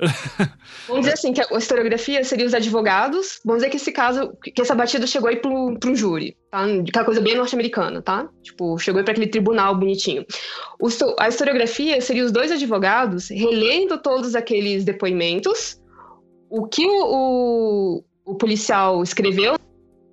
Vamos 0.87 1.01
dizer 1.01 1.13
assim, 1.13 1.31
que 1.31 1.41
a 1.41 1.57
historiografia 1.57 2.23
seria 2.23 2.45
os 2.45 2.55
advogados. 2.55 3.39
Vamos 3.45 3.61
dizer 3.61 3.69
que 3.69 3.77
esse 3.77 3.91
caso, 3.91 4.33
que 4.41 4.59
essa 4.59 4.73
batida 4.73 5.05
chegou 5.05 5.29
aí 5.29 5.35
para 5.35 5.51
um 5.51 5.95
júri, 5.95 6.35
tá? 6.49 6.65
Aquela 6.65 7.05
coisa 7.05 7.21
bem 7.21 7.35
norte-americana, 7.35 8.01
tá? 8.01 8.27
Tipo, 8.41 8.79
chegou 8.79 8.97
aí 8.97 9.05
para 9.05 9.11
aquele 9.11 9.27
tribunal 9.27 9.75
bonitinho. 9.75 10.25
O, 10.81 10.87
a 11.19 11.29
historiografia 11.29 12.01
seria 12.01 12.25
os 12.25 12.31
dois 12.31 12.51
advogados 12.51 13.29
relendo 13.29 13.99
todos 13.99 14.33
aqueles 14.33 14.83
depoimentos, 14.83 15.78
o 16.49 16.67
que 16.67 16.85
o, 16.85 17.05
o, 17.05 18.03
o 18.25 18.35
policial 18.35 19.03
escreveu 19.03 19.55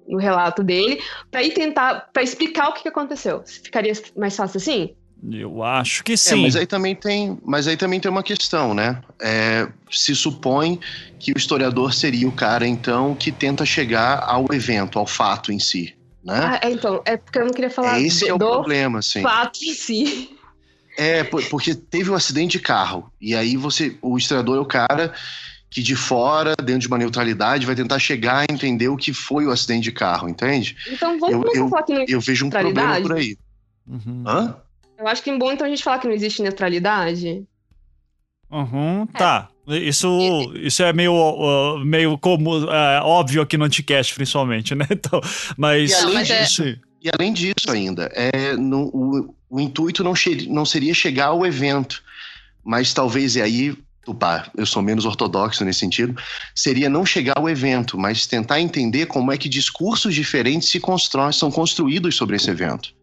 no 0.09 0.19
relato 0.19 0.63
dele, 0.63 1.01
para 1.31 1.43
ir 1.43 1.53
tentar, 1.53 2.09
para 2.13 2.23
explicar 2.23 2.69
o 2.69 2.73
que 2.73 2.89
aconteceu. 2.89 3.43
Ficaria 3.45 3.93
mais 4.17 4.37
fácil 4.37 4.59
assim? 4.59 4.95
Eu 5.31 5.63
acho 5.63 6.05
que 6.05 6.13
é, 6.13 6.17
sim. 6.17 6.41
É, 6.41 6.43
mas 6.43 6.57
aí 6.57 6.67
também 6.67 6.95
tem, 6.95 7.39
mas 7.45 7.67
aí 7.67 7.77
também 7.77 7.99
tem 7.99 8.11
uma 8.11 8.23
questão, 8.23 8.75
né? 8.75 9.03
É, 9.21 9.67
se 9.91 10.15
supõe 10.15 10.79
que 11.19 11.33
o 11.33 11.39
historiador 11.39 11.93
seria 11.93 12.29
o 12.29 12.33
cara 12.33 12.67
então 12.67 13.15
que 13.15 13.33
tenta 13.33 13.65
chegar 13.65 14.23
ao 14.23 14.47
evento, 14.53 14.99
ao 14.99 15.07
fato 15.07 15.51
em 15.51 15.59
si, 15.59 15.97
né? 16.23 16.41
Ah, 16.43 16.61
é, 16.63 16.71
então, 16.71 17.03
é 17.05 17.17
porque 17.17 17.39
eu 17.39 17.47
não 17.47 17.53
queria 17.53 17.71
falar 17.71 17.99
é, 17.99 18.03
Esse 18.03 18.27
do, 18.27 18.31
é 18.31 18.35
o 18.35 18.39
problema, 18.39 19.03
sim. 19.03 19.23
Fato 19.23 19.59
em 19.65 19.75
si. 19.75 20.31
É, 20.99 21.25
porque 21.25 21.75
teve 21.75 22.11
um 22.11 22.15
acidente 22.15 22.53
de 22.53 22.61
carro 22.61 23.11
e 23.21 23.35
aí 23.35 23.57
você, 23.57 23.99
o 24.01 24.17
historiador 24.17 24.57
é 24.57 24.61
o 24.61 24.65
cara 24.65 25.13
que 25.77 25.83
de 25.83 25.95
fora, 25.95 26.57
dentro 26.57 26.81
de 26.81 26.89
uma 26.89 26.97
neutralidade, 26.97 27.67
vai 27.67 27.75
tentar 27.75 27.99
chegar 27.99 28.39
a 28.39 28.45
entender 28.51 28.89
o 28.89 28.97
que 28.97 29.13
foi 29.13 29.45
o 29.45 29.51
acidente 29.51 29.83
de 29.83 29.93
carro, 29.93 30.27
entende? 30.27 30.75
Então 30.91 31.21
vamos 31.21 31.55
eu, 31.55 31.65
eu, 31.65 31.69
falar 31.69 31.83
que 31.83 31.93
eu 32.09 32.19
vejo 32.19 32.47
um 32.47 32.49
problema 32.49 32.99
por 33.03 33.13
aí. 33.13 33.37
Uhum. 33.87 34.25
Hã? 34.27 34.57
Eu 34.99 35.07
acho 35.07 35.23
que 35.23 35.29
é 35.29 35.37
bom 35.37 35.53
então 35.53 35.67
a 35.67 35.69
gente 35.69 35.85
falar 35.85 35.99
que 35.99 36.07
não 36.07 36.15
existe 36.15 36.41
neutralidade. 36.41 37.45
Uhum, 38.51 39.03
é. 39.03 39.19
tá. 39.19 39.51
Isso, 39.69 40.51
isso 40.55 40.83
é 40.83 40.95
meio, 40.95 41.13
uh, 41.13 41.85
meio 41.85 42.17
como, 42.17 42.57
uh, 42.59 43.03
óbvio 43.03 43.43
aqui 43.43 43.59
no 43.59 43.67
Anticast, 43.67 44.15
principalmente, 44.15 44.75
né? 44.75 44.87
Então, 44.91 45.21
mas. 45.59 45.91
E 45.91 45.95
além, 45.95 46.23
disso, 46.23 46.63
é... 46.63 46.79
e 47.03 47.11
além 47.13 47.33
disso, 47.35 47.71
ainda, 47.71 48.11
é, 48.15 48.57
no, 48.57 48.85
o, 48.95 49.35
o 49.51 49.61
intuito 49.61 50.03
não, 50.03 50.15
não 50.49 50.65
seria 50.65 50.95
chegar 50.95 51.27
ao 51.27 51.45
evento, 51.45 52.03
mas 52.65 52.95
talvez, 52.95 53.37
e 53.37 53.43
aí, 53.43 53.77
Tupá, 54.07 54.49
eu 54.57 54.65
sou 54.65 54.81
menos 54.81 55.05
ortodoxo 55.05 55.65
nesse 55.65 55.81
sentido, 55.81 56.17
seria 56.55 56.89
não 56.89 57.05
chegar 57.05 57.35
ao 57.37 57.49
evento, 57.49 57.99
mas 57.99 58.25
tentar 58.25 58.61
entender 58.61 59.07
como 59.07 59.33
é 59.33 59.37
que 59.37 59.49
discursos 59.49 60.15
diferentes 60.15 60.69
se 60.69 60.79
constroem, 60.79 61.33
são 61.33 61.51
construídos 61.51 62.15
sobre 62.15 62.37
esse 62.37 62.49
evento. 62.49 62.95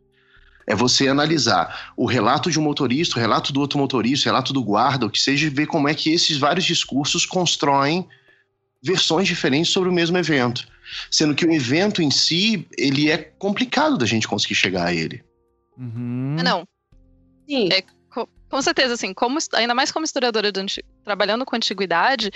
É 0.65 0.73
você 0.73 1.09
analisar 1.09 1.91
o 1.97 2.05
relato 2.05 2.49
de 2.49 2.57
um 2.57 2.63
motorista, 2.63 3.17
o 3.17 3.19
relato 3.19 3.51
do 3.51 3.59
outro 3.59 3.77
motorista, 3.77 4.29
o 4.29 4.31
relato 4.31 4.53
do 4.53 4.63
guarda, 4.63 5.05
o 5.05 5.09
que 5.09 5.19
seja, 5.19 5.45
e 5.45 5.49
ver 5.49 5.67
como 5.67 5.89
é 5.89 5.93
que 5.93 6.09
esses 6.09 6.37
vários 6.37 6.63
discursos 6.63 7.25
constroem 7.25 8.07
versões 8.81 9.27
diferentes 9.27 9.73
sobre 9.73 9.89
o 9.89 9.93
mesmo 9.93 10.17
evento. 10.17 10.65
Sendo 11.11 11.35
que 11.35 11.45
o 11.45 11.51
evento 11.51 12.01
em 12.01 12.09
si, 12.09 12.65
ele 12.77 13.11
é 13.11 13.17
complicado 13.17 13.97
da 13.97 14.05
gente 14.05 14.25
conseguir 14.25 14.55
chegar 14.55 14.85
a 14.85 14.93
ele. 14.93 15.21
Uhum. 15.77 16.37
Não. 16.41 16.65
Sim. 17.45 17.69
É, 17.73 17.83
com, 18.53 18.61
certeza, 18.61 18.93
assim, 18.93 19.15
como, 19.15 19.39
ainda 19.55 19.73
mais 19.73 19.91
como 19.91 20.05
historiadora 20.05 20.51
de, 20.51 20.85
trabalhando 21.03 21.43
com 21.43 21.55
antiguidade, 21.55 22.29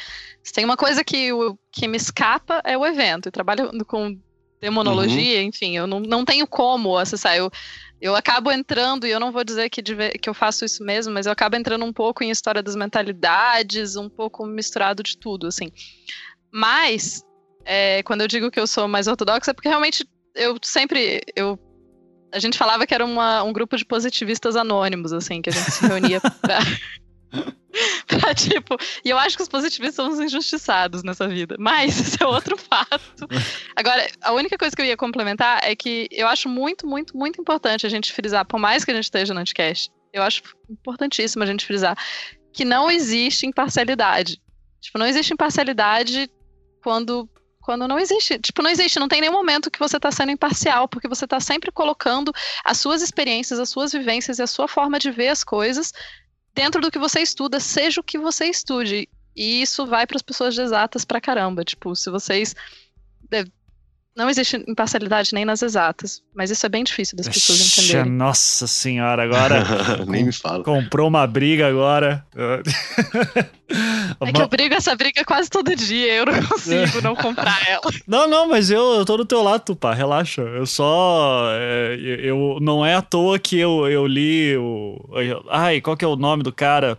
tem 0.52 0.66
uma 0.66 0.76
coisa 0.76 1.04
que, 1.04 1.32
o, 1.32 1.56
que 1.72 1.88
me 1.88 1.96
escapa 1.96 2.60
é 2.66 2.76
o 2.76 2.84
evento. 2.84 3.30
E 3.30 3.32
trabalhando 3.32 3.86
com 3.86 4.20
demonologia, 4.60 5.42
uhum. 5.42 5.46
enfim, 5.46 5.78
eu 5.78 5.86
não, 5.86 6.00
não 6.00 6.26
tenho 6.26 6.48
como 6.48 6.98
acessar. 6.98 7.38
Eu, 7.38 7.52
eu 8.02 8.16
acabo 8.16 8.52
entrando, 8.52 9.06
e 9.06 9.12
eu 9.12 9.20
não 9.20 9.32
vou 9.32 9.44
dizer 9.44 9.70
que, 9.70 9.84
que 9.84 10.28
eu 10.28 10.34
faço 10.34 10.66
isso 10.66 10.84
mesmo, 10.84 11.14
mas 11.14 11.28
eu 11.28 11.32
acabo 11.32 11.56
entrando 11.56 11.86
um 11.86 11.94
pouco 11.94 12.24
em 12.24 12.32
história 12.32 12.64
das 12.64 12.76
mentalidades, 12.76 13.96
um 13.96 14.10
pouco 14.10 14.44
misturado 14.48 15.04
de 15.04 15.16
tudo, 15.20 15.46
assim. 15.46 15.72
Mas, 16.52 17.24
é, 17.64 18.02
quando 18.02 18.22
eu 18.22 18.28
digo 18.28 18.50
que 18.50 18.60
eu 18.60 18.66
sou 18.66 18.88
mais 18.88 19.06
ortodoxa, 19.06 19.52
é 19.52 19.54
porque 19.54 19.70
realmente 19.70 20.04
eu 20.34 20.58
sempre. 20.64 21.22
Eu, 21.36 21.60
a 22.32 22.40
gente 22.40 22.58
falava 22.58 22.86
que 22.86 22.94
era 22.94 23.06
uma, 23.06 23.44
um 23.44 23.54
grupo 23.54 23.78
de 23.78 23.86
positivistas 23.86 24.56
anônimos, 24.56 25.14
assim, 25.14 25.42
que 25.42 25.50
a 25.50 25.54
gente 25.54 25.72
se 25.72 25.88
reunia 25.88 26.20
pra. 26.42 26.60
pra, 28.08 28.34
tipo, 28.34 28.78
e 29.04 29.10
eu 29.10 29.18
acho 29.18 29.36
que 29.36 29.44
os 29.44 29.50
positivistas 29.50 29.96
são 29.96 30.10
os 30.10 30.20
injustiçados 30.20 31.04
nessa 31.04 31.28
vida. 31.28 31.56
Mas 31.60 31.98
isso 32.00 32.18
é 32.22 32.26
outro 32.26 32.58
fato. 32.58 33.28
Agora, 33.76 34.08
a 34.22 34.34
única 34.34 34.58
coisa 34.58 34.76
que 34.76 34.82
eu 34.82 34.86
ia 34.86 34.98
complementar 34.98 35.62
é 35.64 35.76
que 35.76 36.08
eu 36.12 36.28
acho 36.28 36.50
muito, 36.50 36.88
muito, 36.88 37.16
muito 37.16 37.40
importante 37.40 37.86
a 37.86 37.90
gente 37.90 38.12
frisar, 38.14 38.46
por 38.46 38.60
mais 38.60 38.84
que 38.84 38.92
a 38.92 38.94
gente 38.94 39.06
esteja 39.06 39.34
no 39.34 39.40
Anticast, 39.40 39.92
eu 40.14 40.24
acho 40.24 40.42
importantíssimo 40.70 41.44
a 41.44 41.46
gente 41.46 41.66
frisar 41.66 41.98
que 42.54 42.66
não 42.66 42.90
existe 42.90 43.46
imparcialidade. 43.46 44.42
Tipo, 44.82 44.98
não 44.98 45.06
existe 45.06 45.34
imparcialidade 45.34 46.30
quando 46.82 47.30
quando 47.68 47.86
não 47.86 48.00
existe. 48.00 48.40
Tipo, 48.40 48.62
não 48.62 48.70
existe, 48.70 48.98
não 48.98 49.10
tem 49.10 49.20
nenhum 49.20 49.34
momento 49.34 49.70
que 49.70 49.78
você 49.78 49.98
está 49.98 50.10
sendo 50.10 50.32
imparcial, 50.32 50.88
porque 50.88 51.06
você 51.06 51.26
está 51.26 51.38
sempre 51.42 51.70
colocando 51.70 52.32
as 52.64 52.78
suas 52.78 53.02
experiências, 53.02 53.60
as 53.60 53.68
suas 53.68 53.92
vivências 53.92 54.40
e 54.40 54.42
a 54.42 54.48
sua 54.48 54.70
forma 54.70 54.98
de 54.98 55.12
ver 55.12 55.28
as 55.28 55.44
coisas 55.44 55.92
dentro 56.56 56.80
do 56.80 56.90
que 56.90 56.98
você 56.98 57.20
estuda, 57.20 57.60
seja 57.60 58.00
o 58.00 58.04
que 58.06 58.18
você 58.18 58.46
estude. 58.46 59.10
E 59.36 59.62
isso 59.62 59.86
vai 59.86 60.08
para 60.08 60.16
as 60.16 60.22
pessoas 60.22 60.58
exatas 60.58 61.04
pra 61.04 61.20
caramba. 61.20 61.66
Tipo, 61.66 61.94
se 61.94 62.10
vocês. 62.10 62.56
Não 64.18 64.28
existe 64.32 64.64
imparcialidade 64.68 65.30
nem 65.32 65.46
nas 65.46 65.62
exatas, 65.62 66.24
mas 66.36 66.50
isso 66.50 66.66
é 66.66 66.70
bem 66.70 66.84
difícil 66.84 67.16
das 67.16 67.28
pessoas 67.28 67.62
entenderem. 67.62 68.12
Nossa 68.12 68.66
senhora, 68.66 69.22
agora. 69.22 69.64
nem 70.10 70.26
me 70.26 70.32
fala. 70.32 70.64
Comprou 70.64 71.08
uma 71.08 71.28
briga 71.28 71.68
agora. 71.68 72.26
É 74.20 74.32
que 74.32 74.42
eu 74.42 74.48
brigo 74.48 74.74
essa 74.74 74.96
briga 74.96 75.24
quase 75.24 75.52
todo 75.52 75.76
dia, 75.76 76.16
eu 76.16 76.26
não 76.26 76.44
consigo 76.48 77.00
não 77.04 77.16
comprar 77.16 77.62
ela. 77.70 77.84
Não, 78.08 78.28
não, 78.28 78.48
mas 78.48 78.72
eu, 78.72 78.96
eu 78.96 79.06
tô 79.06 79.18
do 79.18 79.26
teu 79.26 79.44
lado, 79.44 79.76
pá, 79.76 79.94
relaxa. 79.94 80.42
Eu 80.42 80.66
só. 80.66 81.50
É, 81.52 81.96
eu, 82.02 82.58
não 82.60 82.84
é 82.84 82.96
à 82.96 83.04
toa 83.04 83.38
que 83.38 83.60
eu, 83.60 83.88
eu 83.88 84.08
li 84.08 84.58
o. 84.58 84.98
Ai, 85.50 85.80
qual 85.80 85.96
que 85.96 86.04
é 86.04 86.08
o 86.08 86.16
nome 86.16 86.42
do 86.42 86.52
cara 86.52 86.98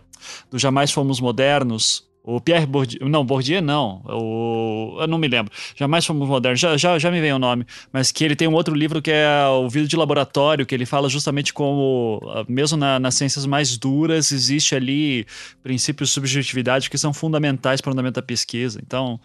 do 0.49 0.57
Jamais 0.57 0.89
Fomos 0.89 1.19
Modernos? 1.19 2.08
O 2.31 2.39
Pierre 2.39 2.67
Bourdieu, 2.67 3.09
não, 3.09 3.25
Bourdieu 3.25 3.59
não, 3.59 4.03
o, 4.05 4.97
eu 5.01 5.07
não 5.07 5.17
me 5.17 5.27
lembro, 5.27 5.51
Jamais 5.75 6.05
Fomos 6.05 6.27
Modernos, 6.27 6.59
já, 6.59 6.77
já, 6.77 6.99
já 6.99 7.09
me 7.09 7.19
vem 7.19 7.33
o 7.33 7.39
nome, 7.39 7.65
mas 7.91 8.11
que 8.11 8.23
ele 8.23 8.35
tem 8.35 8.47
um 8.47 8.53
outro 8.53 8.75
livro 8.75 9.01
que 9.01 9.09
é 9.09 9.47
o 9.47 9.67
Vídeo 9.67 9.87
de 9.87 9.95
Laboratório, 9.95 10.63
que 10.63 10.75
ele 10.75 10.85
fala 10.85 11.09
justamente 11.09 11.51
como, 11.51 12.21
ah, 12.27 12.45
mesmo 12.47 12.77
na, 12.77 12.99
nas 12.99 13.15
ciências 13.15 13.47
mais 13.47 13.77
duras, 13.77 14.31
existe 14.31 14.75
ali 14.75 15.25
princípios 15.63 16.09
de 16.09 16.13
subjetividade 16.13 16.87
que 16.87 16.99
são 16.99 17.11
fundamentais 17.11 17.81
para 17.81 17.89
o 17.89 17.93
andamento 17.93 18.15
da 18.15 18.21
pesquisa, 18.21 18.79
então... 18.85 19.19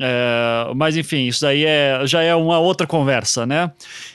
É, 0.00 0.72
mas 0.74 0.96
enfim, 0.96 1.26
isso 1.26 1.42
daí 1.42 1.66
é, 1.66 2.00
já 2.06 2.22
é 2.22 2.34
uma 2.34 2.58
outra 2.58 2.86
conversa, 2.86 3.44
né? 3.44 3.70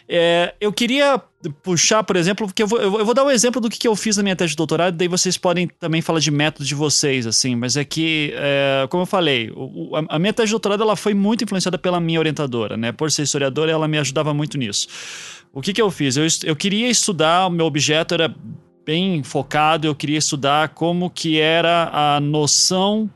É, 0.10 0.56
eu 0.60 0.74
queria 0.74 1.22
puxar, 1.64 2.04
por 2.04 2.16
exemplo, 2.16 2.48
porque 2.48 2.64
eu 2.64 2.68
vou, 2.68 2.80
eu 2.80 3.06
vou 3.06 3.14
dar 3.14 3.24
um 3.24 3.30
exemplo 3.30 3.62
do 3.62 3.70
que, 3.70 3.78
que 3.78 3.88
eu 3.88 3.96
fiz 3.96 4.18
na 4.18 4.24
minha 4.24 4.36
tese 4.36 4.52
de 4.52 4.56
doutorado, 4.56 4.96
daí 4.96 5.08
vocês 5.08 5.38
podem 5.38 5.68
também 5.80 6.02
falar 6.02 6.20
de 6.20 6.32
método 6.32 6.66
de 6.66 6.74
vocês, 6.74 7.28
assim, 7.28 7.56
mas 7.56 7.78
é 7.78 7.86
que, 7.86 8.34
é, 8.36 8.88
como 8.90 9.04
eu 9.04 9.06
falei, 9.06 9.52
o, 9.56 9.96
a, 9.96 10.16
a, 10.16 10.20
minha 10.20 10.34
tese 10.34 10.48
de 10.48 10.54
doutorado 10.54 10.82
ela 10.82 10.96
foi 10.96 11.14
muito 11.14 11.44
influenciada 11.44 11.78
pela 11.78 12.00
minha 12.00 12.20
orientadora, 12.20 12.76
né? 12.76 12.92
Por 12.92 13.12
ser 13.12 13.24
historiadora, 13.24 13.72
ela 13.72 13.88
me 13.88 13.98
ajudava 14.00 14.34
muito 14.34 14.58
nisso. 14.58 14.88
O 15.54 15.62
que, 15.62 15.74
que 15.74 15.82
eu 15.82 15.92
fiz? 15.92 16.18
Eu, 16.18 16.26
eu 16.44 16.56
queria 16.56 16.90
estudar, 16.90 17.48
o 17.48 17.50
meu 17.50 17.66
objeto 17.66 18.14
era 18.14 18.34
bem 18.86 19.22
focado, 19.22 19.86
eu 19.86 19.94
queria 19.94 20.18
estudar 20.18 20.70
como 20.70 21.10
que 21.10 21.40
era 21.40 21.90
a 21.92 22.20
noção 22.20 23.10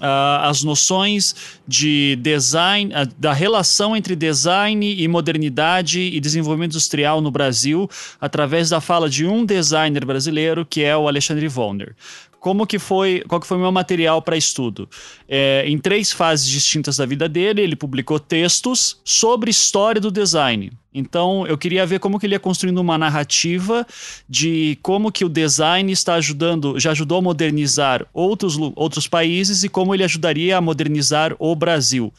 uh, 0.00 0.48
as 0.48 0.62
noções 0.62 1.34
de 1.66 2.16
design, 2.16 2.92
uh, 2.92 3.08
da 3.18 3.32
relação 3.32 3.96
entre 3.96 4.16
design 4.16 4.94
e 4.94 5.06
modernidade 5.06 6.00
e 6.00 6.18
desenvolvimento 6.20 6.72
industrial 6.72 7.20
no 7.20 7.30
Brasil, 7.30 7.88
através 8.20 8.70
da 8.70 8.80
fala 8.80 9.08
de 9.08 9.26
um 9.26 9.44
designer 9.44 10.04
brasileiro, 10.04 10.64
que 10.64 10.82
é 10.82 10.96
o 10.96 11.06
Alexandre 11.06 11.46
Volner 11.46 11.94
como 12.40 12.66
que 12.66 12.78
foi, 12.78 13.22
qual 13.28 13.40
que 13.40 13.46
foi 13.46 13.58
o 13.58 13.60
meu 13.60 13.70
material 13.70 14.22
para 14.22 14.36
estudo? 14.36 14.88
É, 15.28 15.62
em 15.66 15.78
três 15.78 16.10
fases 16.10 16.48
distintas 16.48 16.96
da 16.96 17.04
vida 17.04 17.28
dele, 17.28 17.60
ele 17.60 17.76
publicou 17.76 18.18
textos 18.18 18.98
sobre 19.04 19.50
história 19.50 20.00
do 20.00 20.10
design. 20.10 20.72
Então, 20.92 21.46
eu 21.46 21.56
queria 21.56 21.86
ver 21.86 22.00
como 22.00 22.18
que 22.18 22.26
ele 22.26 22.34
ia 22.34 22.40
construindo 22.40 22.78
uma 22.78 22.98
narrativa 22.98 23.86
de 24.28 24.76
como 24.82 25.12
que 25.12 25.24
o 25.24 25.28
design 25.28 25.92
está 25.92 26.14
ajudando, 26.14 26.80
já 26.80 26.90
ajudou 26.90 27.18
a 27.18 27.22
modernizar 27.22 28.04
outros, 28.12 28.56
outros 28.74 29.06
países 29.06 29.62
e 29.62 29.68
como 29.68 29.94
ele 29.94 30.02
ajudaria 30.02 30.56
a 30.56 30.60
modernizar 30.60 31.36
o 31.38 31.54
Brasil. 31.54 32.12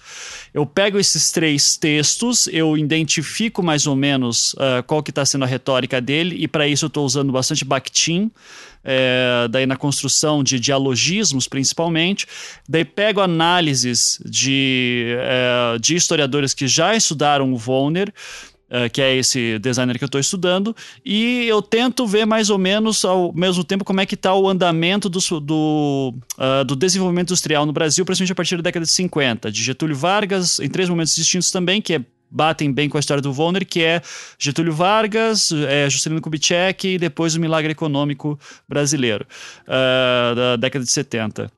Eu 0.53 0.65
pego 0.65 0.97
esses 0.97 1.31
três 1.31 1.75
textos, 1.75 2.47
eu 2.47 2.77
identifico 2.77 3.61
mais 3.61 3.85
ou 3.87 3.95
menos 3.95 4.53
uh, 4.53 4.81
qual 4.87 5.03
que 5.03 5.11
está 5.11 5.25
sendo 5.25 5.43
a 5.43 5.47
retórica 5.47 5.99
dele 5.99 6.37
e 6.39 6.47
para 6.47 6.65
isso 6.65 6.85
eu 6.85 6.87
estou 6.87 7.05
usando 7.05 7.33
bastante 7.33 7.65
Bakhtin, 7.65 8.31
é, 8.83 9.47
daí 9.50 9.65
na 9.65 9.75
construção 9.75 10.43
de 10.43 10.59
dialogismos 10.59 11.47
principalmente, 11.47 12.27
daí 12.67 12.85
pego 12.85 13.21
análises 13.21 14.19
de, 14.25 15.15
é, 15.19 15.77
de 15.79 15.95
historiadores 15.95 16.53
que 16.53 16.67
já 16.67 16.95
estudaram 16.95 17.53
o 17.53 17.57
Volner, 17.57 18.13
uh, 18.71 18.89
que 18.89 19.01
é 19.01 19.15
esse 19.15 19.59
designer 19.59 19.97
que 19.97 20.03
eu 20.03 20.07
estou 20.07 20.21
estudando, 20.21 20.75
e 21.05 21.45
eu 21.47 21.61
tento 21.61 22.07
ver 22.07 22.25
mais 22.25 22.50
ou 22.50 22.57
menos 22.57 23.03
ao 23.03 23.33
mesmo 23.33 23.63
tempo 23.63 23.83
como 23.83 24.00
é 24.00 24.05
que 24.05 24.15
está 24.15 24.33
o 24.33 24.47
andamento 24.47 25.09
do, 25.09 25.19
do, 25.39 26.13
uh, 26.38 26.63
do 26.65 26.75
desenvolvimento 26.75 27.29
industrial 27.29 27.65
no 27.65 27.73
Brasil, 27.73 28.05
principalmente 28.05 28.31
a 28.31 28.35
partir 28.35 28.55
da 28.55 28.63
década 28.63 28.85
de 28.85 28.91
50, 28.91 29.51
de 29.51 29.63
Getúlio 29.63 29.95
Vargas, 29.95 30.59
em 30.59 30.69
três 30.69 30.89
momentos 30.89 31.13
distintos 31.13 31.51
também, 31.51 31.81
que 31.81 31.95
é 31.95 32.01
batem 32.31 32.71
bem 32.71 32.88
com 32.88 32.97
a 32.97 33.00
história 33.00 33.21
do 33.21 33.33
Volner, 33.33 33.65
que 33.65 33.83
é 33.83 34.01
Getúlio 34.39 34.73
Vargas, 34.73 35.51
é, 35.51 35.89
Juscelino 35.89 36.21
Kubitschek 36.21 36.95
e 36.95 36.97
depois 36.97 37.35
o 37.35 37.39
milagre 37.39 37.71
econômico 37.71 38.39
brasileiro, 38.67 39.25
uh, 39.67 40.35
da 40.35 40.55
década 40.55 40.85
de 40.85 40.91
70. 40.91 41.51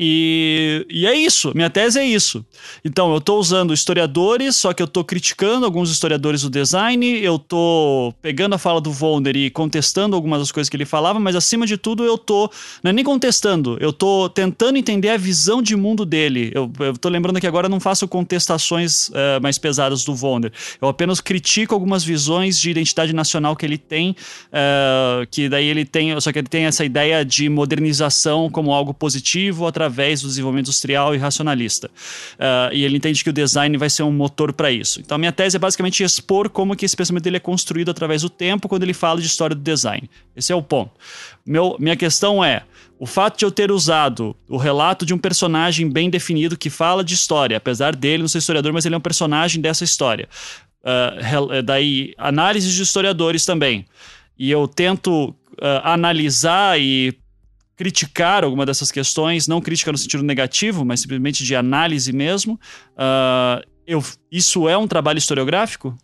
E, 0.00 0.86
e 0.88 1.06
é 1.08 1.14
isso, 1.14 1.50
minha 1.56 1.68
tese 1.68 1.98
é 1.98 2.04
isso. 2.04 2.46
Então, 2.84 3.10
eu 3.10 3.18
estou 3.18 3.40
usando 3.40 3.74
historiadores, 3.74 4.54
só 4.54 4.72
que 4.72 4.80
eu 4.80 4.84
estou 4.84 5.02
criticando 5.02 5.66
alguns 5.66 5.90
historiadores 5.90 6.42
do 6.42 6.50
design, 6.50 7.18
eu 7.20 7.34
estou 7.34 8.12
pegando 8.22 8.54
a 8.54 8.58
fala 8.58 8.80
do 8.80 8.92
Volner 8.92 9.36
e 9.36 9.50
contestando 9.50 10.14
algumas 10.14 10.38
das 10.38 10.52
coisas 10.52 10.68
que 10.68 10.76
ele 10.76 10.84
falava, 10.84 11.18
mas 11.18 11.34
acima 11.34 11.66
de 11.66 11.76
tudo 11.76 12.04
eu 12.04 12.14
estou 12.14 12.48
não 12.80 12.90
é 12.90 12.92
nem 12.92 13.04
contestando, 13.04 13.76
eu 13.80 13.90
estou 13.90 14.28
tentando 14.28 14.78
entender 14.78 15.08
a 15.08 15.16
visão 15.16 15.60
de 15.60 15.74
mundo 15.74 16.06
dele. 16.06 16.52
Eu, 16.54 16.70
estou 16.94 17.10
lembrando 17.10 17.40
que 17.40 17.46
agora 17.46 17.66
eu 17.66 17.70
não 17.70 17.80
faço 17.80 18.06
contestações 18.06 19.08
uh, 19.08 19.42
mais 19.42 19.58
pesadas 19.58 20.04
do 20.04 20.14
Volner, 20.14 20.52
eu 20.80 20.86
apenas 20.86 21.20
critico 21.20 21.74
algumas 21.74 22.04
visões 22.04 22.60
de 22.60 22.70
identidade 22.70 23.12
nacional 23.12 23.56
que 23.56 23.66
ele 23.66 23.78
tem, 23.78 24.10
uh, 24.10 25.26
que 25.28 25.48
daí 25.48 25.66
ele 25.66 25.84
tem, 25.84 26.18
só 26.20 26.30
que 26.30 26.38
ele 26.38 26.48
tem 26.48 26.66
essa 26.66 26.84
ideia 26.84 27.24
de 27.24 27.48
modernização 27.48 28.48
como 28.48 28.72
algo 28.72 28.94
positivo 28.94 29.66
através 29.66 29.87
através 29.88 30.20
do 30.20 30.28
desenvolvimento 30.28 30.66
industrial 30.66 31.14
e 31.14 31.18
racionalista. 31.18 31.88
Uh, 32.34 32.72
e 32.72 32.84
ele 32.84 32.96
entende 32.98 33.24
que 33.24 33.30
o 33.30 33.32
design 33.32 33.76
vai 33.76 33.88
ser 33.88 34.02
um 34.02 34.12
motor 34.12 34.52
para 34.52 34.70
isso. 34.70 35.00
Então, 35.00 35.16
a 35.16 35.18
minha 35.18 35.32
tese 35.32 35.56
é 35.56 35.58
basicamente 35.58 36.02
expor 36.04 36.50
como 36.50 36.76
que 36.76 36.84
esse 36.84 36.96
pensamento 36.96 37.24
dele 37.24 37.38
é 37.38 37.40
construído 37.40 37.90
através 37.90 38.22
do 38.22 38.28
tempo 38.28 38.68
quando 38.68 38.82
ele 38.82 38.92
fala 38.92 39.20
de 39.20 39.26
história 39.26 39.56
do 39.56 39.62
design. 39.62 40.08
Esse 40.36 40.52
é 40.52 40.54
o 40.54 40.62
ponto. 40.62 40.92
Meu, 41.44 41.76
minha 41.80 41.96
questão 41.96 42.44
é, 42.44 42.62
o 42.98 43.06
fato 43.06 43.38
de 43.38 43.44
eu 43.44 43.50
ter 43.50 43.72
usado 43.72 44.36
o 44.48 44.58
relato 44.58 45.06
de 45.06 45.14
um 45.14 45.18
personagem 45.18 45.88
bem 45.88 46.10
definido 46.10 46.56
que 46.56 46.68
fala 46.68 47.02
de 47.02 47.14
história, 47.14 47.56
apesar 47.56 47.96
dele 47.96 48.22
não 48.22 48.28
ser 48.28 48.38
historiador, 48.38 48.72
mas 48.72 48.84
ele 48.84 48.94
é 48.94 48.98
um 48.98 49.00
personagem 49.00 49.60
dessa 49.60 49.84
história. 49.84 50.28
Uh, 50.82 51.62
daí, 51.62 52.14
análise 52.18 52.70
de 52.70 52.82
historiadores 52.82 53.44
também. 53.44 53.86
E 54.38 54.50
eu 54.50 54.68
tento 54.68 55.30
uh, 55.30 55.34
analisar 55.82 56.78
e 56.78 57.14
criticar 57.78 58.42
alguma 58.42 58.66
dessas 58.66 58.90
questões, 58.90 59.46
não 59.46 59.60
crítica 59.60 59.92
no 59.92 59.96
sentido 59.96 60.24
negativo, 60.24 60.84
mas 60.84 61.00
simplesmente 61.00 61.44
de 61.44 61.54
análise 61.54 62.12
mesmo. 62.12 62.54
Uh, 62.94 63.64
eu, 63.86 64.02
isso 64.30 64.68
é 64.68 64.76
um 64.76 64.88
trabalho 64.88 65.18
historiográfico? 65.18 65.96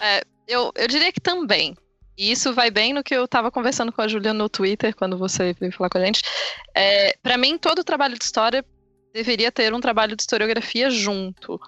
É, 0.00 0.22
eu, 0.46 0.70
eu 0.76 0.86
diria 0.86 1.10
que 1.10 1.18
também. 1.20 1.74
E 2.16 2.30
isso 2.30 2.52
vai 2.52 2.70
bem 2.70 2.92
no 2.92 3.02
que 3.02 3.14
eu 3.14 3.24
estava 3.24 3.50
conversando 3.50 3.90
com 3.90 4.02
a 4.02 4.06
Juliana 4.06 4.38
no 4.38 4.50
Twitter, 4.50 4.94
quando 4.94 5.16
você 5.16 5.54
veio 5.58 5.72
falar 5.72 5.88
com 5.88 5.96
a 5.96 6.04
gente. 6.04 6.20
É, 6.74 7.16
Para 7.22 7.38
mim, 7.38 7.56
todo 7.56 7.82
trabalho 7.82 8.18
de 8.18 8.24
história 8.24 8.62
deveria 9.14 9.50
ter 9.50 9.72
um 9.72 9.80
trabalho 9.80 10.14
de 10.14 10.22
historiografia 10.22 10.90
junto. 10.90 11.58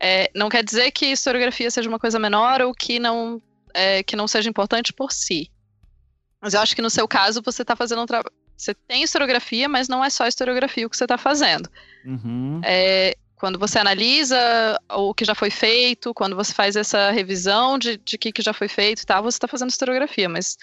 É, 0.00 0.28
não 0.34 0.48
quer 0.48 0.64
dizer 0.64 0.90
que 0.90 1.06
historiografia 1.06 1.70
seja 1.70 1.88
uma 1.88 2.00
coisa 2.00 2.18
menor 2.18 2.60
ou 2.62 2.74
que 2.74 2.98
não, 2.98 3.40
é, 3.72 4.02
que 4.02 4.16
não 4.16 4.26
seja 4.26 4.50
importante 4.50 4.92
por 4.92 5.12
si. 5.12 5.52
Mas 6.40 6.54
eu 6.54 6.60
acho 6.60 6.74
que 6.74 6.82
no 6.82 6.90
seu 6.90 7.06
caso 7.06 7.40
você 7.40 7.62
está 7.62 7.76
fazendo 7.76 8.02
um 8.02 8.06
trabalho. 8.06 8.34
Você 8.62 8.74
tem 8.74 9.02
historiografia, 9.02 9.68
mas 9.68 9.88
não 9.88 10.04
é 10.04 10.08
só 10.08 10.24
historiografia 10.24 10.86
o 10.86 10.90
que 10.90 10.96
você 10.96 11.02
está 11.02 11.18
fazendo. 11.18 11.68
Uhum. 12.04 12.60
É, 12.64 13.16
quando 13.34 13.58
você 13.58 13.80
analisa 13.80 14.78
o 14.88 15.12
que 15.12 15.24
já 15.24 15.34
foi 15.34 15.50
feito, 15.50 16.14
quando 16.14 16.36
você 16.36 16.54
faz 16.54 16.76
essa 16.76 17.10
revisão 17.10 17.76
de, 17.76 17.96
de 17.96 18.16
que, 18.16 18.30
que 18.30 18.40
já 18.40 18.52
foi 18.52 18.68
feito 18.68 19.02
e 19.02 19.06
tal, 19.06 19.24
você 19.24 19.34
está 19.34 19.48
fazendo 19.48 19.70
historiografia, 19.70 20.28
mas 20.28 20.56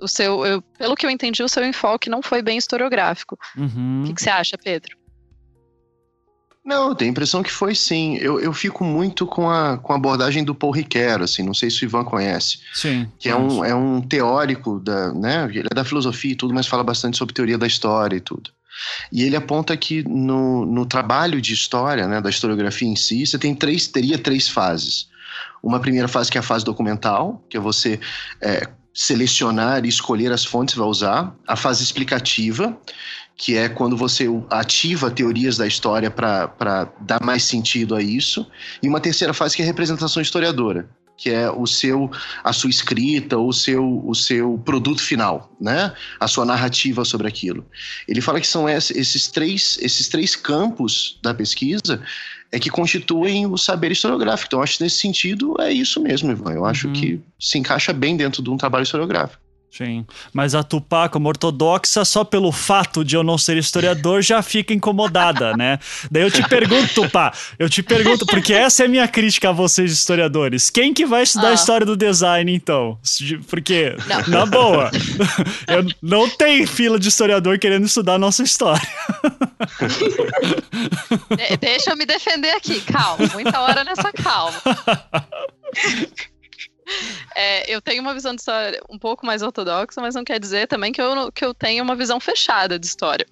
o 0.00 0.08
seu, 0.08 0.44
eu, 0.44 0.60
pelo 0.60 0.96
que 0.96 1.06
eu 1.06 1.10
entendi, 1.10 1.44
o 1.44 1.48
seu 1.48 1.64
enfoque 1.64 2.10
não 2.10 2.22
foi 2.22 2.42
bem 2.42 2.58
historiográfico. 2.58 3.38
Uhum. 3.56 4.02
O 4.02 4.06
que, 4.08 4.14
que 4.14 4.22
você 4.22 4.30
acha, 4.30 4.58
Pedro? 4.58 4.96
Não, 6.64 6.90
eu 6.90 6.94
tenho 6.94 7.10
a 7.10 7.12
impressão 7.12 7.42
que 7.42 7.50
foi 7.50 7.74
sim. 7.74 8.16
Eu, 8.18 8.38
eu 8.38 8.52
fico 8.52 8.84
muito 8.84 9.26
com 9.26 9.50
a, 9.50 9.78
com 9.78 9.92
a 9.92 9.96
abordagem 9.96 10.44
do 10.44 10.54
Paul 10.54 10.72
Ricoeur, 10.72 11.22
assim, 11.22 11.42
não 11.42 11.54
sei 11.54 11.70
se 11.70 11.82
o 11.82 11.86
Ivan 11.86 12.04
conhece. 12.04 12.60
Sim. 12.72 13.08
Que 13.18 13.28
é 13.28 13.36
um, 13.36 13.64
é 13.64 13.74
um 13.74 14.00
teórico 14.00 14.78
da, 14.78 15.12
né, 15.12 15.48
ele 15.52 15.68
é 15.70 15.74
da 15.74 15.84
filosofia 15.84 16.32
e 16.32 16.36
tudo, 16.36 16.54
mas 16.54 16.68
fala 16.68 16.84
bastante 16.84 17.18
sobre 17.18 17.34
teoria 17.34 17.58
da 17.58 17.66
história 17.66 18.16
e 18.16 18.20
tudo. 18.20 18.50
E 19.10 19.22
ele 19.22 19.36
aponta 19.36 19.76
que 19.76 20.02
no, 20.08 20.64
no 20.64 20.86
trabalho 20.86 21.40
de 21.40 21.52
história, 21.52 22.06
né, 22.06 22.20
da 22.20 22.30
historiografia 22.30 22.88
em 22.88 22.96
si, 22.96 23.26
você 23.26 23.38
tem 23.38 23.54
três, 23.54 23.88
teria 23.88 24.16
três 24.16 24.48
fases. 24.48 25.08
Uma 25.62 25.80
primeira 25.80 26.08
fase 26.08 26.30
que 26.30 26.38
é 26.38 26.40
a 26.40 26.44
fase 26.44 26.64
documental, 26.64 27.44
que 27.48 27.56
é 27.56 27.60
você 27.60 28.00
é, 28.40 28.68
selecionar 28.94 29.84
e 29.84 29.88
escolher 29.88 30.32
as 30.32 30.44
fontes 30.44 30.74
que 30.74 30.80
vai 30.80 30.88
usar. 30.88 31.34
A 31.46 31.56
fase 31.56 31.82
explicativa, 31.82 32.76
que 33.36 33.56
é 33.56 33.68
quando 33.68 33.96
você 33.96 34.26
ativa 34.50 35.10
teorias 35.10 35.56
da 35.56 35.66
história 35.66 36.10
para 36.10 36.92
dar 37.00 37.22
mais 37.22 37.44
sentido 37.44 37.94
a 37.94 38.02
isso, 38.02 38.46
e 38.82 38.88
uma 38.88 39.00
terceira 39.00 39.34
fase 39.34 39.56
que 39.56 39.62
é 39.62 39.64
a 39.64 39.66
representação 39.66 40.22
historiadora, 40.22 40.88
que 41.16 41.30
é 41.30 41.50
o 41.50 41.66
seu 41.66 42.10
a 42.42 42.52
sua 42.52 42.70
escrita, 42.70 43.38
o 43.38 43.52
seu 43.52 44.02
o 44.04 44.14
seu 44.14 44.60
produto 44.64 45.00
final, 45.00 45.52
né? 45.60 45.92
A 46.18 46.26
sua 46.26 46.44
narrativa 46.44 47.04
sobre 47.04 47.28
aquilo. 47.28 47.64
Ele 48.08 48.20
fala 48.20 48.40
que 48.40 48.46
são 48.46 48.68
esses 48.68 49.28
três 49.28 49.78
esses 49.80 50.08
três 50.08 50.34
campos 50.34 51.18
da 51.22 51.32
pesquisa 51.32 52.02
é 52.50 52.58
que 52.58 52.68
constituem 52.68 53.46
o 53.46 53.56
saber 53.56 53.92
historiográfico. 53.92 54.48
Então, 54.48 54.62
acho 54.62 54.76
que 54.76 54.84
nesse 54.84 54.98
sentido 54.98 55.56
é 55.58 55.72
isso 55.72 56.02
mesmo, 56.02 56.30
Ivan. 56.30 56.52
Eu 56.52 56.66
acho 56.66 56.86
uhum. 56.86 56.92
que 56.92 57.20
se 57.40 57.58
encaixa 57.58 57.94
bem 57.94 58.14
dentro 58.14 58.42
de 58.42 58.50
um 58.50 58.58
trabalho 58.58 58.82
historiográfico. 58.82 59.41
Sim. 59.72 60.04
Mas 60.34 60.54
a 60.54 60.62
Tupá, 60.62 61.08
como 61.08 61.28
ortodoxa, 61.28 62.04
só 62.04 62.24
pelo 62.24 62.52
fato 62.52 63.02
de 63.02 63.16
eu 63.16 63.22
não 63.22 63.38
ser 63.38 63.56
historiador, 63.56 64.20
já 64.20 64.42
fica 64.42 64.74
incomodada, 64.74 65.56
né? 65.56 65.78
Daí 66.10 66.22
eu 66.22 66.30
te 66.30 66.46
pergunto, 66.46 66.92
Tupá, 66.92 67.32
eu 67.58 67.70
te 67.70 67.82
pergunto, 67.82 68.26
porque 68.26 68.52
essa 68.52 68.82
é 68.82 68.86
a 68.86 68.88
minha 68.88 69.08
crítica 69.08 69.48
a 69.48 69.52
vocês, 69.52 69.90
historiadores. 69.90 70.68
Quem 70.68 70.92
que 70.92 71.06
vai 71.06 71.22
estudar 71.22 71.48
ah. 71.48 71.50
a 71.52 71.54
história 71.54 71.86
do 71.86 71.96
design, 71.96 72.54
então? 72.54 72.98
Porque, 73.48 73.96
não. 74.06 74.28
na 74.28 74.44
boa, 74.44 74.90
eu 75.66 75.86
não 76.02 76.28
tem 76.28 76.66
fila 76.66 76.98
de 76.98 77.08
historiador 77.08 77.58
querendo 77.58 77.86
estudar 77.86 78.14
a 78.14 78.18
nossa 78.18 78.42
história. 78.42 78.86
De 81.30 81.56
deixa 81.56 81.92
eu 81.92 81.96
me 81.96 82.04
defender 82.04 82.50
aqui, 82.50 82.78
calma. 82.82 83.26
Muita 83.32 83.58
hora 83.58 83.84
nessa 83.84 84.12
calma. 84.12 84.60
É, 87.34 87.72
eu 87.72 87.80
tenho 87.80 88.02
uma 88.02 88.14
visão 88.14 88.34
de 88.34 88.40
história 88.40 88.82
um 88.88 88.98
pouco 88.98 89.24
mais 89.24 89.42
ortodoxa, 89.42 90.00
mas 90.00 90.14
não 90.14 90.24
quer 90.24 90.38
dizer 90.38 90.66
também 90.66 90.92
que 90.92 91.00
eu, 91.00 91.32
que 91.32 91.44
eu 91.44 91.54
tenha 91.54 91.82
uma 91.82 91.94
visão 91.94 92.20
fechada 92.20 92.78
de 92.78 92.86
história. 92.86 93.26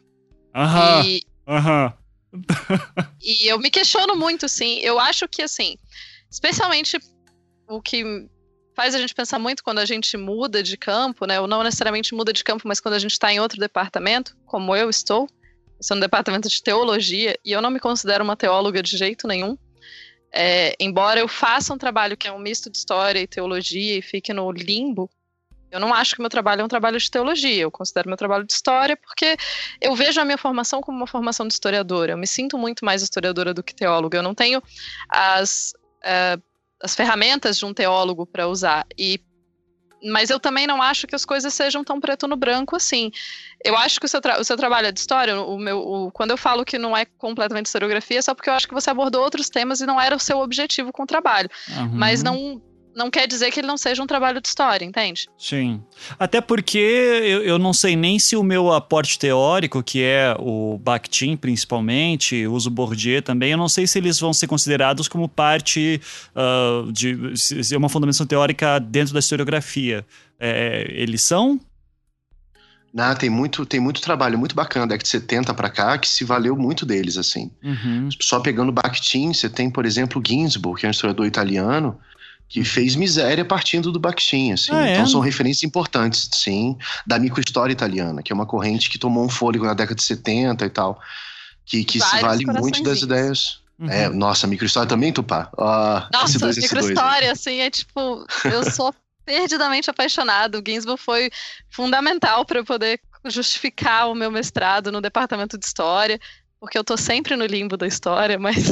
Aham. 0.54 1.04
E, 1.04 1.22
aham. 1.46 1.92
e 3.20 3.50
eu 3.50 3.58
me 3.58 3.70
questiono 3.70 4.16
muito, 4.16 4.46
assim. 4.46 4.78
Eu 4.80 4.98
acho 4.98 5.28
que, 5.28 5.42
assim, 5.42 5.76
especialmente 6.30 6.98
o 7.68 7.80
que 7.80 8.28
faz 8.74 8.94
a 8.94 8.98
gente 8.98 9.14
pensar 9.14 9.38
muito 9.38 9.62
quando 9.62 9.78
a 9.78 9.84
gente 9.84 10.16
muda 10.16 10.62
de 10.62 10.76
campo, 10.76 11.26
né? 11.26 11.40
Ou 11.40 11.46
não 11.46 11.62
necessariamente 11.62 12.14
muda 12.14 12.32
de 12.32 12.42
campo, 12.42 12.66
mas 12.66 12.80
quando 12.80 12.94
a 12.94 12.98
gente 12.98 13.12
está 13.12 13.32
em 13.32 13.40
outro 13.40 13.58
departamento, 13.58 14.36
como 14.46 14.74
eu 14.74 14.88
estou. 14.88 15.28
Eu 15.78 15.82
sou 15.82 15.96
no 15.96 16.00
departamento 16.00 16.48
de 16.48 16.62
teologia 16.62 17.38
e 17.44 17.52
eu 17.52 17.62
não 17.62 17.70
me 17.70 17.80
considero 17.80 18.22
uma 18.22 18.36
teóloga 18.36 18.82
de 18.82 18.96
jeito 18.96 19.26
nenhum. 19.26 19.56
É, 20.32 20.74
embora 20.78 21.20
eu 21.20 21.28
faça 21.28 21.74
um 21.74 21.78
trabalho 21.78 22.16
que 22.16 22.28
é 22.28 22.32
um 22.32 22.38
misto 22.38 22.70
de 22.70 22.78
história 22.78 23.20
e 23.20 23.26
teologia 23.26 23.98
e 23.98 24.02
fique 24.02 24.32
no 24.32 24.50
limbo, 24.52 25.10
eu 25.70 25.78
não 25.78 25.94
acho 25.94 26.16
que 26.16 26.20
meu 26.20 26.30
trabalho 26.30 26.62
é 26.62 26.64
um 26.64 26.68
trabalho 26.68 26.98
de 26.98 27.10
teologia, 27.10 27.62
eu 27.62 27.70
considero 27.70 28.08
meu 28.08 28.16
trabalho 28.16 28.44
de 28.44 28.52
história 28.52 28.96
porque 28.96 29.36
eu 29.80 29.94
vejo 29.94 30.20
a 30.20 30.24
minha 30.24 30.38
formação 30.38 30.80
como 30.80 30.96
uma 30.96 31.06
formação 31.06 31.46
de 31.46 31.52
historiadora. 31.52 32.12
Eu 32.12 32.18
me 32.18 32.26
sinto 32.26 32.58
muito 32.58 32.84
mais 32.84 33.02
historiadora 33.02 33.54
do 33.54 33.62
que 33.62 33.74
teóloga. 33.74 34.18
Eu 34.18 34.22
não 34.22 34.34
tenho 34.34 34.60
as, 35.08 35.72
uh, 36.02 36.42
as 36.82 36.96
ferramentas 36.96 37.56
de 37.56 37.64
um 37.64 37.72
teólogo 37.72 38.26
para 38.26 38.48
usar. 38.48 38.84
E 38.98 39.20
mas 40.02 40.30
eu 40.30 40.40
também 40.40 40.66
não 40.66 40.80
acho 40.80 41.06
que 41.06 41.14
as 41.14 41.24
coisas 41.24 41.52
sejam 41.52 41.84
tão 41.84 42.00
preto 42.00 42.26
no 42.26 42.36
branco 42.36 42.76
assim. 42.76 43.10
Eu 43.64 43.76
acho 43.76 44.00
que 44.00 44.06
o 44.06 44.08
seu, 44.08 44.20
o 44.38 44.44
seu 44.44 44.56
trabalho 44.56 44.86
é 44.86 44.92
de 44.92 45.00
história, 45.00 45.40
o 45.40 45.58
meu, 45.58 45.78
o, 45.78 46.10
quando 46.10 46.30
eu 46.30 46.36
falo 46.36 46.64
que 46.64 46.78
não 46.78 46.96
é 46.96 47.04
completamente 47.04 47.66
historiografia, 47.66 48.18
é 48.18 48.22
só 48.22 48.34
porque 48.34 48.48
eu 48.48 48.54
acho 48.54 48.66
que 48.66 48.74
você 48.74 48.90
abordou 48.90 49.22
outros 49.22 49.50
temas 49.50 49.80
e 49.80 49.86
não 49.86 50.00
era 50.00 50.16
o 50.16 50.20
seu 50.20 50.38
objetivo 50.38 50.92
com 50.92 51.02
o 51.02 51.06
trabalho. 51.06 51.50
Uhum. 51.68 51.90
Mas 51.92 52.22
não, 52.22 52.60
não 52.94 53.10
quer 53.10 53.26
dizer 53.26 53.50
que 53.50 53.60
ele 53.60 53.66
não 53.66 53.76
seja 53.76 54.02
um 54.02 54.06
trabalho 54.06 54.40
de 54.40 54.48
história, 54.48 54.84
entende? 54.84 55.28
Sim. 55.38 55.82
Até 56.18 56.40
porque 56.40 56.78
eu, 56.78 57.42
eu 57.42 57.58
não 57.58 57.72
sei 57.72 57.96
nem 57.96 58.18
se 58.18 58.36
o 58.36 58.42
meu 58.42 58.72
aporte 58.72 59.18
teórico, 59.18 59.82
que 59.82 60.02
é 60.02 60.34
o 60.38 60.78
Bakhtin 60.78 61.36
principalmente, 61.36 62.46
uso 62.46 62.70
Bourdieu 62.70 63.22
também, 63.22 63.52
eu 63.52 63.58
não 63.58 63.68
sei 63.68 63.86
se 63.86 63.98
eles 63.98 64.18
vão 64.18 64.32
ser 64.32 64.46
considerados 64.46 65.08
como 65.08 65.28
parte 65.28 66.00
uh, 66.34 66.90
de, 66.92 67.32
de 67.34 67.76
uma 67.76 67.88
fundamentação 67.88 68.26
teórica 68.26 68.78
dentro 68.78 69.12
da 69.14 69.20
historiografia. 69.20 70.04
É, 70.38 70.86
eles 70.90 71.22
são? 71.22 71.60
Não, 72.92 73.14
tem 73.14 73.30
muito, 73.30 73.64
tem 73.64 73.78
muito 73.78 74.00
trabalho 74.00 74.36
muito 74.36 74.54
bacana 74.54 74.84
da 74.86 74.94
década 74.94 75.04
de 75.04 75.08
70 75.08 75.54
para 75.54 75.70
cá 75.70 75.96
que 75.96 76.08
se 76.08 76.24
valeu 76.24 76.56
muito 76.56 76.84
deles, 76.84 77.16
assim. 77.16 77.50
Uhum. 77.62 78.08
Só 78.20 78.40
pegando 78.40 78.72
Bakhtin, 78.72 79.32
você 79.32 79.48
tem, 79.48 79.70
por 79.70 79.86
exemplo, 79.86 80.20
Ginsburg, 80.26 80.80
que 80.80 80.86
é 80.86 80.88
um 80.88 80.90
historiador 80.90 81.26
italiano, 81.26 81.98
que 82.50 82.64
fez 82.64 82.96
miséria 82.96 83.44
partindo 83.44 83.92
do 83.92 84.00
Bakhtin, 84.00 84.52
assim. 84.52 84.72
Ah, 84.72 84.84
é? 84.84 84.92
então 84.94 85.06
são 85.06 85.20
referências 85.20 85.62
importantes, 85.62 86.28
sim, 86.32 86.76
da 87.06 87.16
microhistória 87.16 87.72
italiana, 87.72 88.24
que 88.24 88.32
é 88.32 88.34
uma 88.34 88.44
corrente 88.44 88.90
que 88.90 88.98
tomou 88.98 89.24
um 89.24 89.28
fôlego 89.28 89.64
na 89.64 89.72
década 89.72 89.94
de 89.94 90.02
70 90.02 90.66
e 90.66 90.68
tal, 90.68 91.00
que, 91.64 91.84
que 91.84 92.00
se 92.00 92.20
vale 92.20 92.44
muito 92.44 92.82
das 92.82 93.02
ideias. 93.02 93.60
Uhum. 93.78 93.88
É, 93.88 94.08
nossa, 94.08 94.48
microhistória 94.48 94.88
também, 94.88 95.12
Tupá? 95.12 95.48
Ah, 95.56 96.08
nossa, 96.12 96.38
S2, 96.40 96.60
microhistória, 96.60 97.30
assim, 97.30 97.60
é 97.60 97.70
tipo, 97.70 98.26
eu 98.44 98.68
sou 98.68 98.92
perdidamente 99.24 99.88
apaixonado. 99.88 100.56
O 100.58 100.62
Ginsburg 100.66 101.00
foi 101.00 101.30
fundamental 101.70 102.44
para 102.44 102.58
eu 102.58 102.64
poder 102.64 103.00
justificar 103.26 104.10
o 104.10 104.14
meu 104.14 104.30
mestrado 104.30 104.90
no 104.90 105.00
departamento 105.00 105.56
de 105.56 105.64
história 105.64 106.18
porque 106.60 106.76
eu 106.76 106.84
tô 106.84 106.96
sempre 106.96 107.34
no 107.34 107.46
limbo 107.46 107.76
da 107.76 107.86
história, 107.86 108.38
mas. 108.38 108.66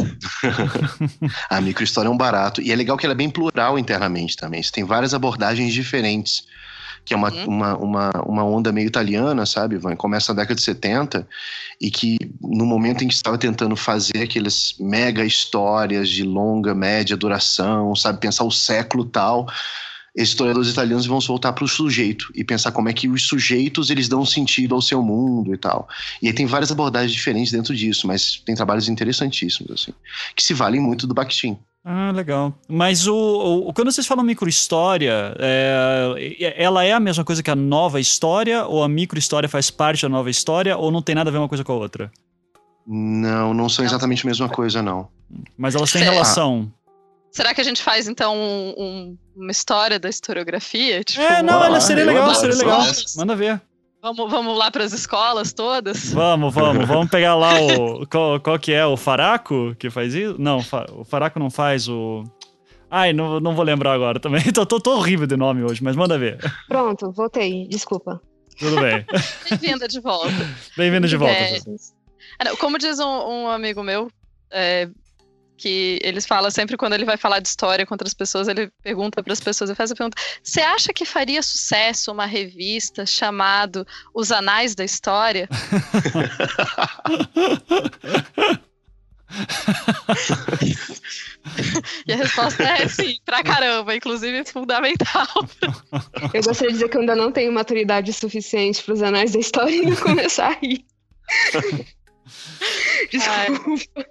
a 1.48 1.58
microhistória 1.62 2.06
é 2.06 2.10
um 2.10 2.16
barato. 2.16 2.60
E 2.60 2.70
é 2.70 2.76
legal 2.76 2.98
que 2.98 3.06
ela 3.06 3.14
é 3.14 3.16
bem 3.16 3.30
plural 3.30 3.78
internamente 3.78 4.36
também. 4.36 4.62
Você 4.62 4.70
tem 4.70 4.84
várias 4.84 5.14
abordagens 5.14 5.72
diferentes. 5.72 6.46
Que 7.04 7.14
é 7.14 7.16
uma, 7.16 7.32
uhum. 7.32 7.46
uma, 7.46 7.76
uma, 7.78 8.10
uma 8.26 8.44
onda 8.44 8.70
meio 8.70 8.86
italiana, 8.86 9.46
sabe? 9.46 9.80
Começa 9.96 10.34
na 10.34 10.42
década 10.42 10.56
de 10.56 10.62
70, 10.62 11.26
e 11.80 11.90
que 11.90 12.18
no 12.42 12.66
momento 12.66 13.02
em 13.02 13.08
que 13.08 13.14
estava 13.14 13.38
tentando 13.38 13.74
fazer 13.74 14.24
aquelas 14.24 14.74
mega 14.78 15.24
histórias 15.24 16.10
de 16.10 16.22
longa, 16.22 16.74
média 16.74 17.16
duração, 17.16 17.96
sabe? 17.96 18.20
Pensar 18.20 18.44
o 18.44 18.50
século 18.50 19.06
tal 19.06 19.48
esses 20.14 20.30
historiadores 20.30 20.70
italianos 20.70 21.06
vão 21.06 21.20
se 21.20 21.28
voltar 21.28 21.52
para 21.52 21.64
o 21.64 21.68
sujeito 21.68 22.30
e 22.34 22.42
pensar 22.42 22.72
como 22.72 22.88
é 22.88 22.92
que 22.92 23.08
os 23.08 23.26
sujeitos 23.26 23.90
eles 23.90 24.08
dão 24.08 24.24
sentido 24.24 24.74
ao 24.74 24.82
seu 24.82 25.02
mundo 25.02 25.54
e 25.54 25.56
tal. 25.56 25.88
E 26.22 26.26
aí 26.26 26.32
tem 26.32 26.46
várias 26.46 26.72
abordagens 26.72 27.12
diferentes 27.12 27.52
dentro 27.52 27.74
disso, 27.74 28.06
mas 28.06 28.42
tem 28.44 28.54
trabalhos 28.54 28.88
interessantíssimos, 28.88 29.70
assim, 29.72 29.92
que 30.34 30.42
se 30.42 30.54
valem 30.54 30.80
muito 30.80 31.06
do 31.06 31.14
Bakhtin. 31.14 31.58
Ah, 31.84 32.10
legal. 32.12 32.52
Mas 32.68 33.06
o, 33.06 33.14
o 33.66 33.72
quando 33.72 33.90
vocês 33.90 34.06
falam 34.06 34.24
microhistória, 34.24 35.34
é, 35.38 36.54
ela 36.56 36.84
é 36.84 36.92
a 36.92 37.00
mesma 37.00 37.24
coisa 37.24 37.42
que 37.42 37.50
a 37.50 37.56
nova 37.56 38.00
história? 38.00 38.66
Ou 38.66 38.82
a 38.82 38.88
microhistória 38.88 39.48
faz 39.48 39.70
parte 39.70 40.02
da 40.02 40.08
nova 40.08 40.28
história? 40.28 40.76
Ou 40.76 40.90
não 40.90 41.00
tem 41.00 41.14
nada 41.14 41.30
a 41.30 41.32
ver 41.32 41.38
uma 41.38 41.48
coisa 41.48 41.64
com 41.64 41.72
a 41.72 41.76
outra? 41.76 42.10
Não, 42.86 43.54
não 43.54 43.68
são 43.68 43.84
exatamente 43.84 44.26
a 44.26 44.28
mesma 44.28 44.48
coisa, 44.48 44.82
não. 44.82 45.08
Mas 45.56 45.74
elas 45.74 45.90
têm 45.90 46.02
relação. 46.02 46.72
Será 47.30 47.54
que 47.54 47.60
a 47.60 47.64
gente 47.64 47.82
faz, 47.82 48.08
então, 48.08 48.36
um, 48.36 48.74
um, 48.78 49.18
uma 49.36 49.50
história 49.50 49.98
da 49.98 50.08
historiografia? 50.08 51.04
Tipo, 51.04 51.22
é, 51.22 51.42
não, 51.42 51.60
olha, 51.60 51.80
seria 51.80 52.04
legal, 52.04 52.34
seria 52.34 52.56
legal. 52.56 52.80
Manda 53.16 53.36
ver. 53.36 53.60
Vamos, 54.00 54.30
vamos 54.30 54.56
lá 54.56 54.70
para 54.70 54.84
as 54.84 54.92
escolas 54.92 55.52
todas? 55.52 56.12
Vamos, 56.12 56.54
vamos. 56.54 56.86
Vamos 56.86 57.10
pegar 57.10 57.34
lá 57.34 57.60
o. 57.60 58.06
Qual, 58.06 58.40
qual 58.40 58.58
que 58.58 58.72
é? 58.72 58.86
O 58.86 58.96
Faraco 58.96 59.74
que 59.76 59.90
faz 59.90 60.14
isso? 60.14 60.36
Não, 60.38 60.60
o 60.92 61.04
Faraco 61.04 61.38
não 61.38 61.50
faz 61.50 61.88
o. 61.88 62.22
Ai, 62.90 63.12
não, 63.12 63.38
não 63.40 63.54
vou 63.54 63.64
lembrar 63.64 63.92
agora 63.92 64.18
também. 64.18 64.40
Tô, 64.52 64.64
tô, 64.64 64.80
tô 64.80 64.96
horrível 64.96 65.26
de 65.26 65.36
nome 65.36 65.62
hoje, 65.62 65.82
mas 65.82 65.94
manda 65.94 66.18
ver. 66.18 66.38
Pronto, 66.68 67.10
voltei. 67.12 67.66
Desculpa. 67.68 68.20
Tudo 68.58 68.80
bem. 68.80 69.04
Bem-vinda 69.50 69.86
de 69.86 70.00
volta. 70.00 70.32
Bem-vinda 70.76 71.06
de 71.06 71.16
volta. 71.16 71.34
É, 71.34 72.56
como 72.56 72.78
diz 72.78 72.98
um, 72.98 73.04
um 73.04 73.48
amigo 73.48 73.82
meu, 73.82 74.08
é, 74.50 74.88
que 75.58 75.98
eles 76.02 76.24
falam 76.24 76.50
sempre 76.50 76.76
quando 76.76 76.94
ele 76.94 77.04
vai 77.04 77.16
falar 77.16 77.40
de 77.40 77.48
história 77.48 77.84
com 77.84 77.94
outras 77.94 78.14
pessoas, 78.14 78.48
ele 78.48 78.70
pergunta 78.82 79.22
para 79.22 79.32
as 79.32 79.40
pessoas, 79.40 79.68
ele 79.68 79.76
faz 79.76 79.90
a 79.90 79.94
pergunta: 79.94 80.16
"Você 80.42 80.60
acha 80.60 80.92
que 80.92 81.04
faria 81.04 81.42
sucesso 81.42 82.12
uma 82.12 82.24
revista 82.24 83.04
chamado 83.04 83.86
Os 84.14 84.30
Anais 84.32 84.74
da 84.74 84.84
História?" 84.84 85.48
e 92.06 92.12
a 92.12 92.16
resposta 92.16 92.62
é 92.62 92.88
sim, 92.88 93.18
pra 93.24 93.42
caramba, 93.42 93.94
inclusive 93.94 94.44
fundamental. 94.46 95.26
Eu 96.32 96.42
gostaria 96.42 96.68
de 96.68 96.74
dizer 96.74 96.88
que 96.88 96.96
eu 96.96 97.00
ainda 97.02 97.16
não 97.16 97.30
tenho 97.30 97.52
maturidade 97.52 98.12
suficiente 98.12 98.82
para 98.82 98.94
os 98.94 99.02
anais 99.02 99.32
da 99.32 99.38
história 99.38 99.74
e 99.74 99.96
começar 99.96 100.52
a 100.52 100.54
rir. 100.54 100.84
Desculpa. 103.10 103.84
Ai. 103.96 104.06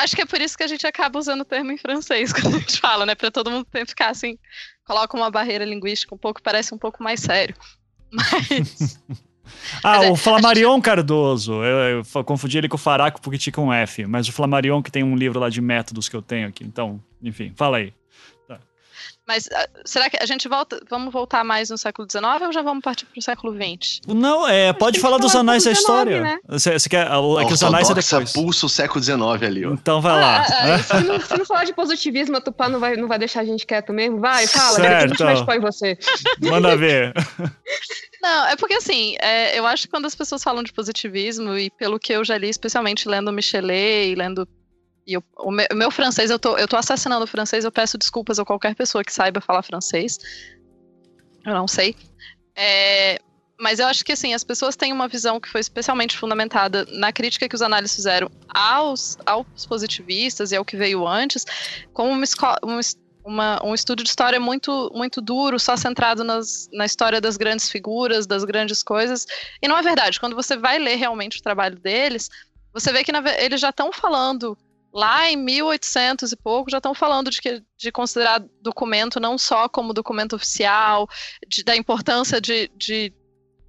Acho 0.00 0.16
que 0.16 0.22
é 0.22 0.26
por 0.26 0.40
isso 0.40 0.56
que 0.56 0.62
a 0.62 0.66
gente 0.66 0.86
acaba 0.86 1.18
usando 1.18 1.42
o 1.42 1.44
termo 1.44 1.72
em 1.72 1.78
francês 1.78 2.32
quando 2.34 2.56
a 2.56 2.58
gente 2.58 2.80
fala, 2.80 3.04
né? 3.04 3.14
Pra 3.14 3.30
todo 3.30 3.50
mundo 3.50 3.66
ficar 3.86 4.10
assim, 4.10 4.38
coloca 4.84 5.16
uma 5.16 5.30
barreira 5.30 5.64
linguística 5.64 6.14
um 6.14 6.18
pouco, 6.18 6.42
parece 6.42 6.74
um 6.74 6.78
pouco 6.78 7.02
mais 7.02 7.20
sério. 7.20 7.54
Mas. 8.10 9.00
ah, 9.82 9.98
mas 9.98 10.04
é, 10.04 10.10
o 10.10 10.14
Flamarion 10.14 10.74
gente... 10.76 10.84
Cardoso. 10.84 11.64
Eu, 11.64 12.04
eu, 12.14 12.24
confundi 12.24 12.58
ele 12.58 12.68
com 12.68 12.76
o 12.76 12.78
Faraco 12.78 13.20
porque 13.20 13.36
tinha 13.36 13.52
um 13.58 13.72
F, 13.72 14.06
mas 14.06 14.28
o 14.28 14.32
Flamarion 14.32 14.80
que 14.80 14.90
tem 14.90 15.02
um 15.02 15.16
livro 15.16 15.40
lá 15.40 15.48
de 15.48 15.60
métodos 15.60 16.08
que 16.08 16.14
eu 16.14 16.22
tenho 16.22 16.46
aqui. 16.46 16.62
Então, 16.62 17.02
enfim, 17.20 17.52
fala 17.56 17.78
aí. 17.78 17.92
Mas 19.26 19.46
uh, 19.46 19.50
será 19.86 20.10
que 20.10 20.18
a 20.20 20.26
gente 20.26 20.46
volta, 20.48 20.78
vamos 20.88 21.12
voltar 21.12 21.42
mais 21.44 21.70
no 21.70 21.78
século 21.78 22.06
XIX 22.10 22.42
ou 22.42 22.52
já 22.52 22.60
vamos 22.60 22.82
partir 22.82 23.06
para 23.06 23.18
o 23.18 23.22
século 23.22 23.54
XX? 23.54 24.00
Não, 24.06 24.46
é, 24.46 24.72
pode 24.72 25.00
falar 25.00 25.18
dos 25.18 25.34
anais 25.34 25.64
da 25.64 25.72
história. 25.72 26.20
Né? 26.20 26.38
Você, 26.48 26.78
você 26.78 26.88
quer, 26.88 27.06
é 27.06 27.44
que 27.46 27.52
os 27.52 27.62
anais 27.62 27.88
é 27.88 27.94
depois. 27.94 28.32
pulsa 28.32 28.66
o 28.66 28.68
século 28.68 29.02
XIX 29.02 29.20
ali, 29.42 29.64
ó. 29.64 29.72
Então 29.72 30.00
vai 30.00 30.12
lá. 30.12 30.42
Ah, 30.42 30.74
ah, 30.74 30.78
se, 30.82 31.04
não, 31.04 31.20
se, 31.20 31.38
não, 31.38 31.46
falar 31.46 31.64
de 31.64 31.72
positivismo, 31.72 32.36
a 32.36 32.40
Tupá 32.40 32.68
não 32.68 32.78
vai, 32.78 32.96
não 32.96 33.08
vai 33.08 33.18
deixar 33.18 33.40
a 33.40 33.44
gente 33.44 33.66
quieto 33.66 33.92
mesmo? 33.92 34.20
Vai, 34.20 34.46
fala, 34.46 34.76
certo. 34.76 35.24
a 35.24 35.34
gente 35.34 35.46
vai 35.46 35.58
você. 35.58 35.98
Manda 36.40 36.76
ver. 36.76 37.14
Não, 38.24 38.46
é 38.46 38.56
porque 38.56 38.72
assim, 38.72 39.16
é, 39.20 39.58
eu 39.58 39.66
acho 39.66 39.82
que 39.82 39.90
quando 39.90 40.06
as 40.06 40.14
pessoas 40.14 40.42
falam 40.42 40.62
de 40.62 40.72
positivismo, 40.72 41.58
e 41.58 41.68
pelo 41.68 41.98
que 41.98 42.10
eu 42.10 42.24
já 42.24 42.38
li, 42.38 42.48
especialmente 42.48 43.06
lendo 43.06 43.30
Michelet 43.30 44.12
e 44.12 44.14
lendo 44.14 44.48
e 45.06 45.14
eu, 45.14 45.24
o, 45.38 45.50
meu, 45.50 45.66
o, 45.70 45.74
meu, 45.74 45.90
francês, 45.90 46.30
eu 46.30 46.38
tô, 46.38 46.56
eu 46.56 46.66
tô 46.66 46.76
assassinando 46.76 47.24
o 47.24 47.28
francês, 47.28 47.64
eu 47.64 47.72
peço 47.72 47.98
desculpas 47.98 48.38
a 48.38 48.44
qualquer 48.44 48.74
pessoa 48.74 49.04
que 49.04 49.12
saiba 49.12 49.40
falar 49.40 49.62
francês. 49.62 50.18
Eu 51.44 51.52
não 51.52 51.68
sei. 51.68 51.94
É, 52.56 53.18
mas 53.58 53.78
eu 53.78 53.86
acho 53.86 54.04
que 54.04 54.12
assim, 54.12 54.34
as 54.34 54.42
pessoas 54.42 54.76
têm 54.76 54.92
uma 54.92 55.06
visão 55.06 55.38
que 55.38 55.48
foi 55.48 55.60
especialmente 55.60 56.16
fundamentada 56.16 56.86
na 56.90 57.12
crítica 57.12 57.48
que 57.48 57.54
os 57.54 57.62
análises 57.62 57.94
fizeram 57.94 58.30
aos, 58.48 59.18
aos 59.26 59.66
positivistas 59.66 60.52
e 60.52 60.56
ao 60.56 60.64
que 60.64 60.76
veio 60.76 61.06
antes, 61.06 61.44
como 61.92 62.10
uma, 62.10 62.24
uma, 62.62 62.80
uma, 63.24 63.64
um 63.64 63.74
estudo 63.74 64.02
de 64.02 64.08
história 64.08 64.40
muito, 64.40 64.90
muito 64.94 65.20
duro, 65.20 65.58
só 65.58 65.76
centrado 65.76 66.24
nas, 66.24 66.68
na 66.72 66.84
história 66.84 67.20
das 67.20 67.36
grandes 67.36 67.70
figuras, 67.70 68.26
das 68.26 68.44
grandes 68.44 68.82
coisas. 68.82 69.26
E 69.62 69.68
não 69.68 69.76
é 69.76 69.82
verdade. 69.82 70.18
Quando 70.18 70.34
você 70.34 70.56
vai 70.56 70.78
ler 70.78 70.96
realmente 70.96 71.38
o 71.38 71.42
trabalho 71.42 71.78
deles, 71.78 72.28
você 72.72 72.92
vê 72.92 73.04
que 73.04 73.12
na, 73.12 73.22
eles 73.38 73.60
já 73.60 73.70
estão 73.70 73.92
falando 73.92 74.58
lá 74.94 75.28
em 75.28 75.36
1800 75.36 76.30
e 76.30 76.36
pouco 76.36 76.70
já 76.70 76.78
estão 76.78 76.94
falando 76.94 77.28
de, 77.28 77.42
que, 77.42 77.60
de 77.76 77.90
considerar 77.90 78.38
documento 78.62 79.18
não 79.18 79.36
só 79.36 79.68
como 79.68 79.92
documento 79.92 80.36
oficial, 80.36 81.08
de, 81.48 81.64
da 81.64 81.76
importância 81.76 82.40
de, 82.40 82.70
de, 82.76 83.12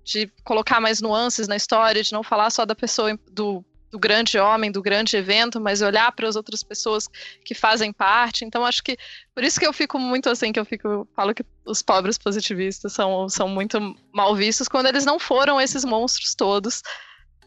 de, 0.03 0.31
colocar 0.43 0.79
mais 0.79 1.01
nuances 1.01 1.47
na 1.47 1.55
história, 1.55 2.03
de 2.03 2.13
não 2.13 2.21
falar 2.21 2.51
só 2.51 2.63
da 2.63 2.75
pessoa, 2.75 3.19
do, 3.31 3.65
do 3.91 3.97
grande 3.97 4.37
homem, 4.37 4.71
do 4.71 4.83
grande 4.83 5.17
evento, 5.17 5.59
mas 5.59 5.81
olhar 5.81 6.11
para 6.11 6.27
as 6.27 6.35
outras 6.35 6.61
pessoas 6.61 7.07
que 7.43 7.55
fazem 7.55 7.91
parte. 7.91 8.45
Então, 8.45 8.63
acho 8.63 8.83
que 8.83 8.95
por 9.33 9.43
isso 9.43 9.59
que 9.59 9.65
eu 9.65 9.73
fico 9.73 9.97
muito 9.97 10.29
assim, 10.29 10.51
que 10.51 10.59
eu 10.59 10.65
fico 10.65 11.07
falo 11.15 11.33
que 11.33 11.43
os 11.65 11.81
pobres 11.81 12.19
positivistas 12.19 12.93
são, 12.93 13.27
são 13.29 13.47
muito 13.47 13.79
mal 14.13 14.35
vistos 14.35 14.67
quando 14.67 14.85
eles 14.85 15.05
não 15.05 15.17
foram 15.17 15.59
esses 15.59 15.83
monstros 15.83 16.35
todos 16.35 16.83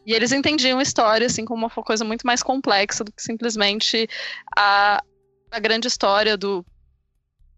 e 0.09 0.15
eles 0.15 0.33
entendiam 0.33 0.79
a 0.79 0.83
história 0.83 1.27
assim 1.27 1.45
como 1.45 1.67
uma 1.67 1.85
coisa 1.85 2.03
muito 2.03 2.27
mais 2.27 2.43
complexa 2.43 3.05
do 3.05 3.13
que 3.13 3.23
simplesmente 3.23 4.09
a, 4.57 5.05
a 5.51 5.61
grande 5.61 5.87
história 5.87 6.35
do, 6.35 6.65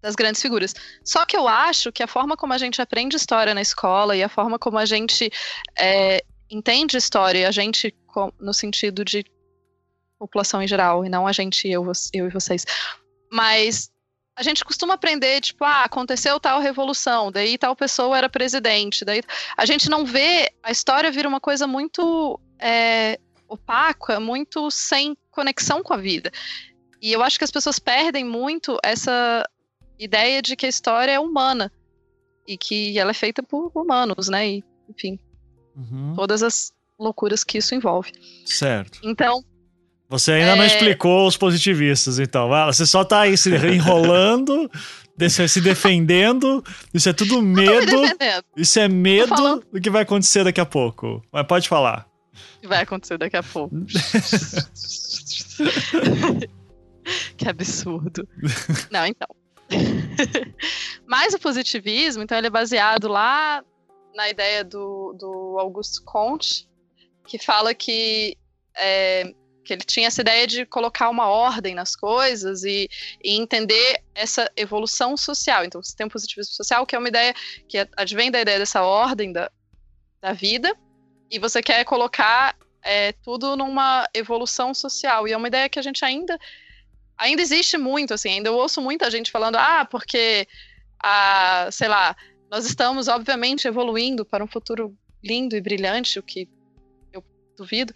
das 0.03 0.17
grandes 0.17 0.43
figuras. 0.43 0.75
Só 1.05 1.25
que 1.25 1.37
eu 1.37 1.47
acho 1.47 1.93
que 1.93 2.03
a 2.03 2.09
forma 2.09 2.37
como 2.37 2.53
a 2.53 2.59
gente 2.59 2.83
aprende 2.83 3.15
história 3.15 3.55
na 3.55 3.61
escola 3.63 4.17
e 4.17 4.23
a 4.25 4.29
forma 4.29 4.59
como 4.59 4.79
a 4.79 4.85
gente 4.85 5.31
é, 5.79 6.25
entende 6.51 6.97
história, 6.97 7.47
a 7.47 7.53
gente 7.53 7.95
no 8.41 8.53
sentido 8.53 9.05
de 9.05 9.25
população 10.19 10.61
em 10.61 10.67
geral, 10.67 11.05
e 11.05 11.09
não 11.09 11.29
a 11.29 11.33
gente, 11.33 11.69
eu, 11.69 11.87
eu 12.13 12.27
e 12.27 12.31
vocês, 12.31 12.67
mas 13.31 13.93
a 14.41 14.43
gente 14.43 14.65
costuma 14.65 14.95
aprender, 14.95 15.43
tipo, 15.43 15.63
ah, 15.65 15.85
aconteceu 15.85 16.41
tal 16.41 16.63
revolução, 16.63 17.31
daí 17.31 17.59
tal 17.59 17.77
pessoa 17.77 18.17
era 18.17 18.27
presidente, 18.27 19.05
daí 19.05 19.23
a 19.55 19.67
gente 19.67 19.91
não 19.91 20.07
vê 20.07 20.51
a 20.63 20.71
história 20.71 21.13
vira 21.13 21.29
uma 21.29 21.41
coisa 21.41 21.67
muito 21.67 22.41
é, 22.59 23.21
opaca, 23.47 24.19
muito 24.19 24.71
sem 24.71 25.15
conexão 25.31 25.83
com 25.83 25.93
a 25.93 25.99
vida. 25.99 26.33
E 27.03 27.13
eu 27.13 27.23
acho 27.23 27.37
que 27.37 27.45
as 27.45 27.51
pessoas 27.51 27.79
perdem 27.79 28.25
muito 28.25 28.79
essa 28.83 29.47
ideia 29.99 30.41
de 30.41 30.57
que 30.57 30.65
a 30.65 30.71
história 30.71 31.13
é 31.13 31.21
humana 31.21 31.71
e 32.49 32.57
que 32.57 32.99
ela 32.99 33.11
é 33.11 33.15
feita 33.15 33.43
por 33.43 33.71
humanos, 33.75 34.31
né? 34.31 34.49
E, 34.49 34.65
enfim, 34.89 35.19
uhum. 35.77 36.15
todas 36.17 36.43
as 36.43 36.73
loucuras 36.99 37.45
que 37.45 37.59
isso 37.59 37.75
envolve. 37.75 38.11
Certo. 38.47 39.01
Então, 39.03 39.45
você 40.11 40.33
ainda 40.33 40.55
é... 40.55 40.57
não 40.57 40.65
explicou 40.65 41.29
os 41.29 41.37
positivistas, 41.37 42.19
então. 42.19 42.49
Você 42.67 42.85
só 42.85 43.05
tá 43.05 43.21
aí 43.21 43.39
se 43.39 43.49
enrolando, 43.73 44.69
se 45.49 45.61
defendendo. 45.61 46.65
Isso 46.93 47.09
é 47.09 47.13
tudo 47.13 47.41
medo. 47.41 48.03
Isso 48.57 48.81
é 48.81 48.89
medo 48.89 49.65
do 49.73 49.81
que 49.81 49.89
vai 49.89 50.03
acontecer 50.03 50.43
daqui 50.43 50.61
a 50.61 50.67
pouco. 50.67 51.23
Mas 51.33 51.47
pode 51.47 51.69
falar. 51.69 52.09
O 52.57 52.61
que 52.63 52.67
vai 52.67 52.83
acontecer 52.83 53.17
daqui 53.19 53.37
a 53.37 53.43
pouco? 53.43 53.77
que 57.37 57.49
absurdo. 57.49 58.29
Não, 58.91 59.07
então. 59.07 59.29
Mas 61.07 61.35
o 61.35 61.39
positivismo, 61.39 62.25
então, 62.25 62.37
ele 62.37 62.49
é 62.49 62.51
baseado 62.51 63.07
lá 63.07 63.65
na 64.13 64.29
ideia 64.29 64.65
do, 64.65 65.15
do 65.19 65.57
Augusto 65.61 66.03
Comte, 66.05 66.69
que 67.27 67.39
fala 67.39 67.73
que, 67.73 68.37
é, 68.77 69.33
que 69.71 69.75
ele 69.75 69.85
tinha 69.85 70.09
essa 70.09 70.21
ideia 70.21 70.49
de 70.49 70.67
colocar 70.67 71.09
uma 71.09 71.29
ordem 71.29 71.77
nas 71.77 71.95
coisas 71.95 72.65
e, 72.65 72.91
e, 73.23 73.37
entender 73.37 74.03
essa 74.13 74.51
evolução 74.57 75.17
social. 75.17 75.65
Então, 75.65 75.81
você 75.81 75.95
tem 75.95 76.07
um 76.07 76.11
positivismo 76.11 76.53
social, 76.53 76.85
que 76.85 76.97
é 76.97 76.99
uma 76.99 77.07
ideia 77.07 77.33
que 77.69 77.79
advém 77.97 78.33
da 78.33 78.41
ideia 78.41 78.59
dessa 78.59 78.83
ordem 78.83 79.33
da, 79.33 79.49
da 80.21 80.33
vida, 80.33 80.77
e 81.31 81.39
você 81.39 81.63
quer 81.63 81.85
colocar 81.85 82.57
é, 82.83 83.13
tudo 83.13 83.57
numa 83.57 84.09
evolução 84.13 84.75
social. 84.75 85.29
E 85.29 85.33
é 85.33 85.37
uma 85.37 85.47
ideia 85.47 85.69
que 85.69 85.79
a 85.79 85.83
gente 85.83 86.05
ainda 86.05 86.37
ainda 87.17 87.43
existe 87.43 87.79
muito, 87.79 88.15
assim, 88.15 88.31
ainda 88.31 88.49
eu 88.49 88.57
ouço 88.57 88.81
muita 88.81 89.11
gente 89.11 89.31
falando, 89.31 89.57
ah, 89.57 89.85
porque 89.85 90.49
a, 90.99 91.69
sei 91.71 91.87
lá, 91.87 92.17
nós 92.51 92.65
estamos 92.65 93.07
obviamente 93.07 93.69
evoluindo 93.69 94.25
para 94.25 94.43
um 94.43 94.49
futuro 94.49 94.97
lindo 95.23 95.55
e 95.55 95.61
brilhante, 95.61 96.19
o 96.19 96.23
que 96.23 96.49
eu 97.13 97.23
duvido. 97.57 97.95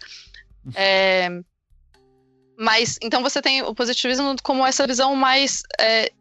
É, 0.73 1.29
mas 2.57 2.97
então 3.01 3.21
você 3.21 3.41
tem 3.41 3.61
o 3.61 3.73
positivismo 3.73 4.35
como 4.43 4.65
essa 4.65 4.85
visão 4.87 5.15
mais 5.15 5.63
é, 5.79 6.11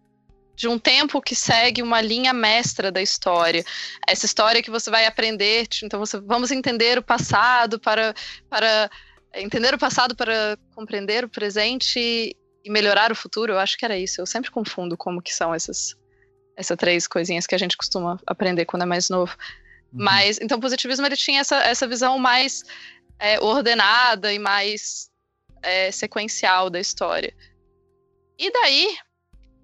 de 0.56 0.68
um 0.68 0.78
tempo 0.78 1.20
que 1.20 1.34
segue 1.34 1.82
uma 1.82 2.00
linha 2.00 2.32
mestra 2.32 2.90
da 2.90 3.02
história. 3.02 3.64
Essa 4.06 4.26
história 4.26 4.62
que 4.62 4.70
você 4.70 4.90
vai 4.90 5.06
aprender, 5.06 5.66
então 5.82 5.98
você, 5.98 6.18
vamos 6.20 6.50
entender 6.50 6.98
o 6.98 7.02
passado 7.02 7.78
para, 7.78 8.14
para 8.48 8.90
entender 9.34 9.74
o 9.74 9.78
passado 9.78 10.14
para 10.14 10.56
compreender 10.74 11.24
o 11.24 11.28
presente 11.28 11.98
e 12.64 12.70
melhorar 12.70 13.10
o 13.12 13.16
futuro. 13.16 13.52
Eu 13.52 13.58
acho 13.58 13.76
que 13.76 13.84
era 13.84 13.98
isso. 13.98 14.20
Eu 14.20 14.26
sempre 14.26 14.50
confundo 14.50 14.96
como 14.96 15.22
que 15.22 15.34
são 15.34 15.54
essas 15.54 15.96
essas 16.56 16.76
três 16.76 17.08
coisinhas 17.08 17.48
que 17.48 17.54
a 17.56 17.58
gente 17.58 17.76
costuma 17.76 18.16
aprender 18.24 18.64
quando 18.64 18.82
é 18.82 18.86
mais 18.86 19.10
novo. 19.10 19.36
Uhum. 19.92 20.04
Mas 20.04 20.38
então 20.40 20.58
o 20.58 20.60
positivismo 20.60 21.04
ele 21.04 21.16
tinha 21.16 21.40
essa, 21.40 21.56
essa 21.56 21.86
visão 21.86 22.16
mais 22.16 22.62
é, 23.18 23.40
ordenada 23.40 24.32
e 24.32 24.38
mais 24.38 25.10
é, 25.64 25.90
sequencial 25.90 26.70
da 26.70 26.78
história. 26.78 27.34
E 28.38 28.50
daí 28.52 28.96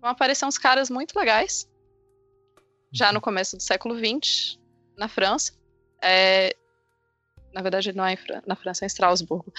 vão 0.00 0.10
aparecer 0.10 0.46
uns 0.46 0.58
caras 0.58 0.90
muito 0.90 1.18
legais, 1.18 1.68
já 2.92 3.12
no 3.12 3.20
começo 3.20 3.56
do 3.56 3.62
século 3.62 3.96
XX, 3.96 4.58
na 4.96 5.08
França. 5.08 5.52
É, 6.02 6.56
na 7.52 7.62
verdade, 7.62 7.92
não 7.92 8.04
é 8.04 8.16
na 8.46 8.56
França, 8.56 8.84
é 8.84 8.86
em 8.86 8.88
Estrasburgo. 8.88 9.52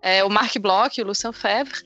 É, 0.00 0.24
o 0.24 0.30
Marc 0.30 0.56
Bloch 0.58 0.98
e 0.98 1.02
o 1.02 1.06
Lucien 1.06 1.32
Febvre. 1.32 1.80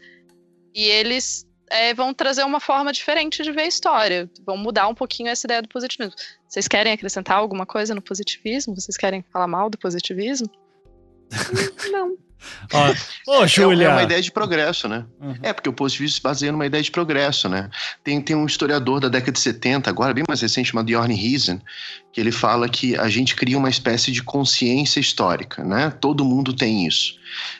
E 0.75 0.85
eles 0.85 1.47
é, 1.71 1.95
vão 1.95 2.13
trazer 2.13 2.45
uma 2.45 2.61
forma 2.61 2.93
diferente 2.93 3.43
de 3.43 3.53
ver 3.53 3.63
a 3.63 3.67
história. 3.67 4.31
Vão 4.45 4.57
mudar 4.57 4.89
um 4.89 4.95
pouquinho 4.95 5.29
essa 5.29 5.47
ideia 5.47 5.63
do 5.63 5.69
positivismo. 5.69 6.15
Vocês 6.49 6.69
querem 6.69 6.93
acrescentar 6.93 7.39
alguma 7.39 7.65
coisa 7.65 7.95
no 7.95 8.03
positivismo? 8.03 8.75
Vocês 8.75 8.97
querem 8.97 9.23
falar 9.33 9.47
mal 9.47 9.71
do 9.71 9.79
positivismo? 9.79 10.51
Não. 11.91 12.17
Ó, 12.73 12.95
oh, 13.27 13.47
Júlia. 13.47 13.87
É, 13.87 13.91
é 13.91 13.93
uma 13.93 14.03
ideia 14.03 14.23
de 14.23 14.31
progresso, 14.31 14.89
né? 14.89 15.05
Uhum. 15.21 15.37
É, 15.43 15.53
porque 15.53 15.69
o 15.69 15.73
positivismo 15.73 16.17
se 16.17 16.23
baseia 16.23 16.53
numa 16.53 16.67
ideia 16.67 16.83
de 16.83 16.91
progresso, 16.91 17.49
né? 17.49 17.71
Tem, 18.03 18.21
tem 18.21 18.37
um 18.37 18.47
historiador 18.47 19.01
da 19.01 19.09
década 19.09 19.33
de 19.33 19.41
70, 19.41 19.89
agora 19.89 20.15
bem 20.15 20.25
mais 20.27 20.41
recente, 20.41 20.71
chamado 20.71 20.91
Jorn 20.91 21.15
Riesen, 21.15 21.61
que 22.13 22.21
ele 22.21 22.33
fala 22.33 22.69
que 22.69 22.97
a 22.97 23.09
gente 23.09 23.35
cria 23.35 23.57
uma 23.57 23.71
espécie 23.71 24.13
de 24.13 24.23
consciência 24.23 25.01
histórica, 25.01 25.65
né? 25.65 25.91
Todo 25.91 26.25
mundo 26.25 26.53
tem 26.53 26.87
isso. 26.87 27.15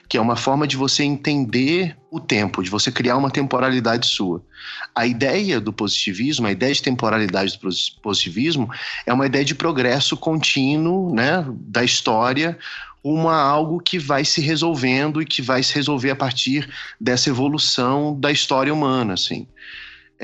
Que 0.09 0.19
é 0.19 0.21
uma 0.21 0.37
forma 0.37 0.67
de 0.67 0.77
você 0.77 1.03
entender 1.03 1.97
o 2.11 2.21
tempo, 2.21 2.63
de 2.63 2.69
você 2.69 2.93
criar 2.93 3.17
uma 3.17 3.31
temporalidade 3.31 4.07
sua. 4.07 4.45
A 4.95 5.07
ideia 5.07 5.59
do 5.59 5.73
positivismo, 5.73 6.47
a 6.47 6.53
ideia 6.53 6.75
de 6.75 6.83
temporalidade 6.83 7.59
do 7.59 7.71
positivismo, 8.03 8.71
é 9.07 9.13
uma 9.13 9.25
ideia 9.25 9.45
de 9.45 9.55
progresso 9.55 10.17
contínuo, 10.17 11.15
né? 11.15 11.45
Da 11.49 11.83
história 11.83 12.59
uma 13.03 13.35
algo 13.35 13.81
que 13.81 13.99
vai 13.99 14.25
se 14.25 14.41
resolvendo 14.41 15.21
e 15.21 15.27
que 15.27 15.43
vai 15.43 15.63
se 15.63 15.75
resolver 15.75 16.11
a 16.11 16.17
partir 16.17 16.69
dessa 17.01 17.29
evolução 17.29 18.19
da 18.19 18.31
história 18.31 18.73
humana, 18.73 19.15
assim. 19.15 19.47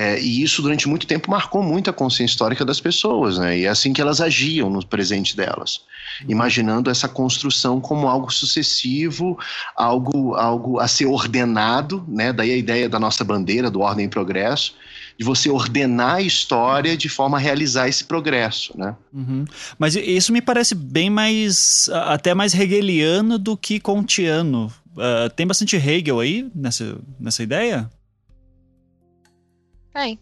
É, 0.01 0.17
e 0.21 0.45
isso 0.45 0.63
durante 0.63 0.89
muito 0.89 1.09
tempo 1.09 1.29
marcou 1.29 1.61
muito 1.61 1.91
a 1.91 1.93
consciência 1.93 2.33
histórica 2.33 2.65
das 2.65 2.81
pessoas, 2.81 3.37
né? 3.37 3.59
E 3.59 3.65
é 3.65 3.69
assim 3.69 3.93
que 3.93 4.01
elas 4.01 4.21
agiam 4.21 4.71
no 4.71 4.87
presente 4.87 5.37
delas, 5.37 5.81
uhum. 6.23 6.31
imaginando 6.31 6.89
essa 6.89 7.09
construção 7.09 7.81
como 7.81 8.07
algo 8.07 8.33
sucessivo, 8.33 9.37
algo, 9.75 10.37
algo 10.37 10.79
a 10.79 10.87
ser 10.87 11.07
ordenado, 11.07 12.05
né? 12.07 12.33
Daí 12.33 12.53
a 12.53 12.57
ideia 12.57 12.89
da 12.89 13.01
nossa 13.01 13.25
bandeira 13.25 13.69
do 13.69 13.81
ordem 13.81 14.07
e 14.07 14.09
progresso, 14.09 14.77
de 15.19 15.25
você 15.25 15.51
ordenar 15.51 16.17
a 16.17 16.23
história 16.23 16.97
de 16.97 17.09
forma 17.09 17.37
a 17.37 17.41
realizar 17.41 17.89
esse 17.89 18.05
progresso, 18.05 18.79
né? 18.79 18.95
Uhum. 19.13 19.45
Mas 19.77 19.97
isso 19.97 20.33
me 20.33 20.41
parece 20.41 20.77
bem 20.77 21.11
mais, 21.11 21.91
até 21.93 22.35
mais 22.35 22.55
hegeliano 22.55 23.37
do 23.37 23.57
que 23.57 23.81
kantiano. 23.81 24.73
Uh, 24.93 25.29
tem 25.35 25.47
bastante 25.47 25.77
Hegel 25.77 26.21
aí 26.21 26.49
nessa, 26.55 26.99
nessa 27.19 27.43
ideia? 27.43 27.91
Tem. 29.93 30.19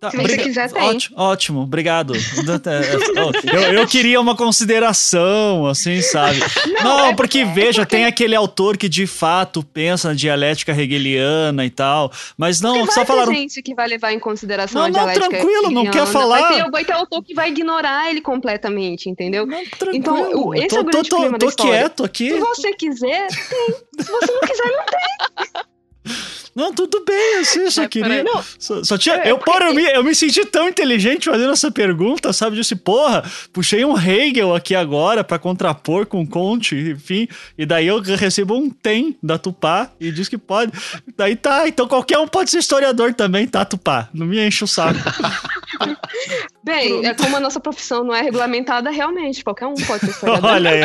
Tá, 0.00 0.12
Se 0.12 0.16
você 0.16 0.38
quiser, 0.38 0.70
tem. 0.70 0.82
Ótimo, 0.82 1.16
ótimo 1.18 1.60
obrigado. 1.62 2.12
eu, 3.52 3.80
eu 3.80 3.86
queria 3.86 4.20
uma 4.20 4.36
consideração, 4.36 5.66
assim, 5.66 6.00
sabe? 6.00 6.38
Não, 6.68 6.98
Não 6.98 7.06
é 7.06 7.14
porque, 7.16 7.38
é 7.38 7.44
veja, 7.44 7.82
porque... 7.82 7.96
tem 7.96 8.04
aquele 8.04 8.36
autor 8.36 8.76
que 8.76 8.88
de 8.88 9.08
fato 9.08 9.60
pensa 9.60 10.08
na 10.08 10.14
dialética 10.14 10.70
hegeliana 10.70 11.66
e 11.66 11.70
tal, 11.70 12.12
mas 12.36 12.60
não, 12.60 12.78
porque 12.78 12.92
só 12.92 13.04
falaram... 13.04 13.32
Tem 13.32 13.42
gente 13.42 13.60
que 13.60 13.74
vai 13.74 13.88
levar 13.88 14.12
em 14.12 14.20
consideração 14.20 14.82
não, 14.82 14.86
a 14.86 14.90
dialética 14.90 15.24
Não, 15.24 15.30
tranquilo, 15.30 15.70
não 15.70 15.90
quer 15.90 16.06
falar. 16.06 16.42
Vai 16.42 16.62
ter, 16.62 16.70
vai 16.70 16.84
ter 16.84 16.92
autor 16.92 17.24
que 17.24 17.34
vai 17.34 17.48
ignorar 17.48 18.08
ele 18.08 18.20
completamente, 18.20 19.10
entendeu? 19.10 19.44
Não, 19.46 19.64
tranquilo. 19.64 19.96
Então, 19.96 20.54
esse 20.54 20.68
tô, 20.68 20.76
é 20.76 20.80
o 20.80 20.84
grande 20.84 21.08
tô, 21.08 21.16
problema 21.16 21.38
tô, 21.40 21.50
tô 21.50 21.62
quieto 21.64 22.04
aqui. 22.04 22.30
Se 22.30 22.38
você 22.38 22.72
quiser, 22.74 23.26
tem. 23.26 23.74
Se 24.04 24.12
você 24.12 24.32
não 24.32 24.40
quiser, 24.42 24.70
não 24.70 24.84
tem. 24.84 25.62
Não, 26.58 26.74
tudo 26.74 27.04
bem, 27.04 27.38
assim, 27.38 27.70
só 27.70 27.86
queria. 27.86 28.24
Não, 28.24 28.42
só, 28.58 28.82
só 28.82 28.98
tinha. 28.98 29.14
É, 29.14 29.30
eu, 29.30 29.38
porra, 29.38 29.66
eu, 29.66 29.74
me, 29.74 29.84
eu 29.84 30.02
me 30.02 30.12
senti 30.12 30.44
tão 30.44 30.68
inteligente 30.68 31.30
fazendo 31.30 31.52
essa 31.52 31.70
pergunta, 31.70 32.32
sabe? 32.32 32.56
Disse, 32.56 32.74
porra, 32.74 33.22
puxei 33.52 33.84
um 33.84 33.96
Hegel 33.96 34.52
aqui 34.52 34.74
agora 34.74 35.22
para 35.22 35.38
contrapor 35.38 36.04
com 36.04 36.26
Conte, 36.26 36.74
enfim. 36.74 37.28
E 37.56 37.64
daí 37.64 37.86
eu 37.86 38.00
recebo 38.00 38.56
um 38.56 38.68
tem 38.68 39.16
da 39.22 39.38
Tupá 39.38 39.88
e 40.00 40.10
diz 40.10 40.28
que 40.28 40.36
pode. 40.36 40.72
Daí 41.16 41.36
tá, 41.36 41.68
então 41.68 41.86
qualquer 41.86 42.18
um 42.18 42.26
pode 42.26 42.50
ser 42.50 42.58
historiador 42.58 43.14
também, 43.14 43.46
tá, 43.46 43.64
Tupá? 43.64 44.08
Não 44.12 44.26
me 44.26 44.44
enche 44.44 44.64
o 44.64 44.66
saco. 44.66 44.98
Bem, 46.68 47.06
é 47.06 47.14
como 47.14 47.34
a 47.34 47.40
nossa 47.40 47.58
profissão 47.58 48.04
não 48.04 48.14
é 48.14 48.20
regulamentada, 48.20 48.90
realmente, 48.90 49.42
qualquer 49.42 49.66
um 49.66 49.74
pode 49.74 50.00
ser 50.00 50.10
historiador. 50.12 50.50
Olha 50.50 50.70
aí. 50.70 50.80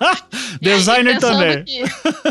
Designer 0.60 1.16
e 1.16 1.18
também. 1.18 1.64
Que, 1.64 1.82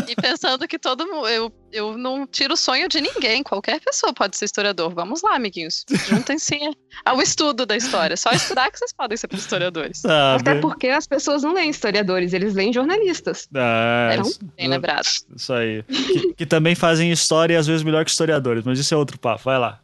e 0.08 0.16
pensando 0.16 0.66
que 0.66 0.78
todo 0.78 1.06
mundo. 1.06 1.28
Eu, 1.28 1.52
eu 1.72 1.96
não 1.96 2.26
tiro 2.26 2.54
o 2.54 2.56
sonho 2.56 2.88
de 2.88 3.00
ninguém. 3.00 3.42
Qualquer 3.42 3.80
pessoa 3.80 4.12
pode 4.12 4.36
ser 4.36 4.46
historiador. 4.46 4.92
Vamos 4.92 5.22
lá, 5.22 5.36
amiguinhos. 5.36 5.84
Juntem-se 6.08 6.58
ao 7.04 7.22
estudo 7.22 7.64
da 7.64 7.76
história. 7.76 8.16
Só 8.16 8.30
estudar 8.30 8.70
que 8.70 8.78
vocês 8.78 8.92
podem 8.92 9.16
ser 9.16 9.28
historiadores. 9.32 10.04
Ah, 10.04 10.36
Até 10.38 10.52
bem... 10.52 10.60
porque 10.60 10.88
as 10.88 11.06
pessoas 11.06 11.42
não 11.42 11.52
leem 11.52 11.70
historiadores, 11.70 12.32
eles 12.32 12.54
leem 12.54 12.72
jornalistas. 12.72 13.48
Ah, 13.54 14.10
então, 14.14 14.30
bem 14.56 14.68
lembrado. 14.68 15.06
Isso 15.34 15.52
aí. 15.52 15.82
Que, 15.84 16.34
que, 16.34 16.46
também 16.46 16.74
fazem 16.74 17.10
história 17.10 17.58
às 17.58 17.66
vezes 17.66 17.82
melhor 17.82 18.04
que 18.04 18.10
historiadores, 18.10 18.64
mas 18.64 18.78
isso 18.78 18.92
é 18.92 18.96
outro 18.96 19.18
papo. 19.18 19.42
Vai 19.44 19.58
lá. 19.58 19.80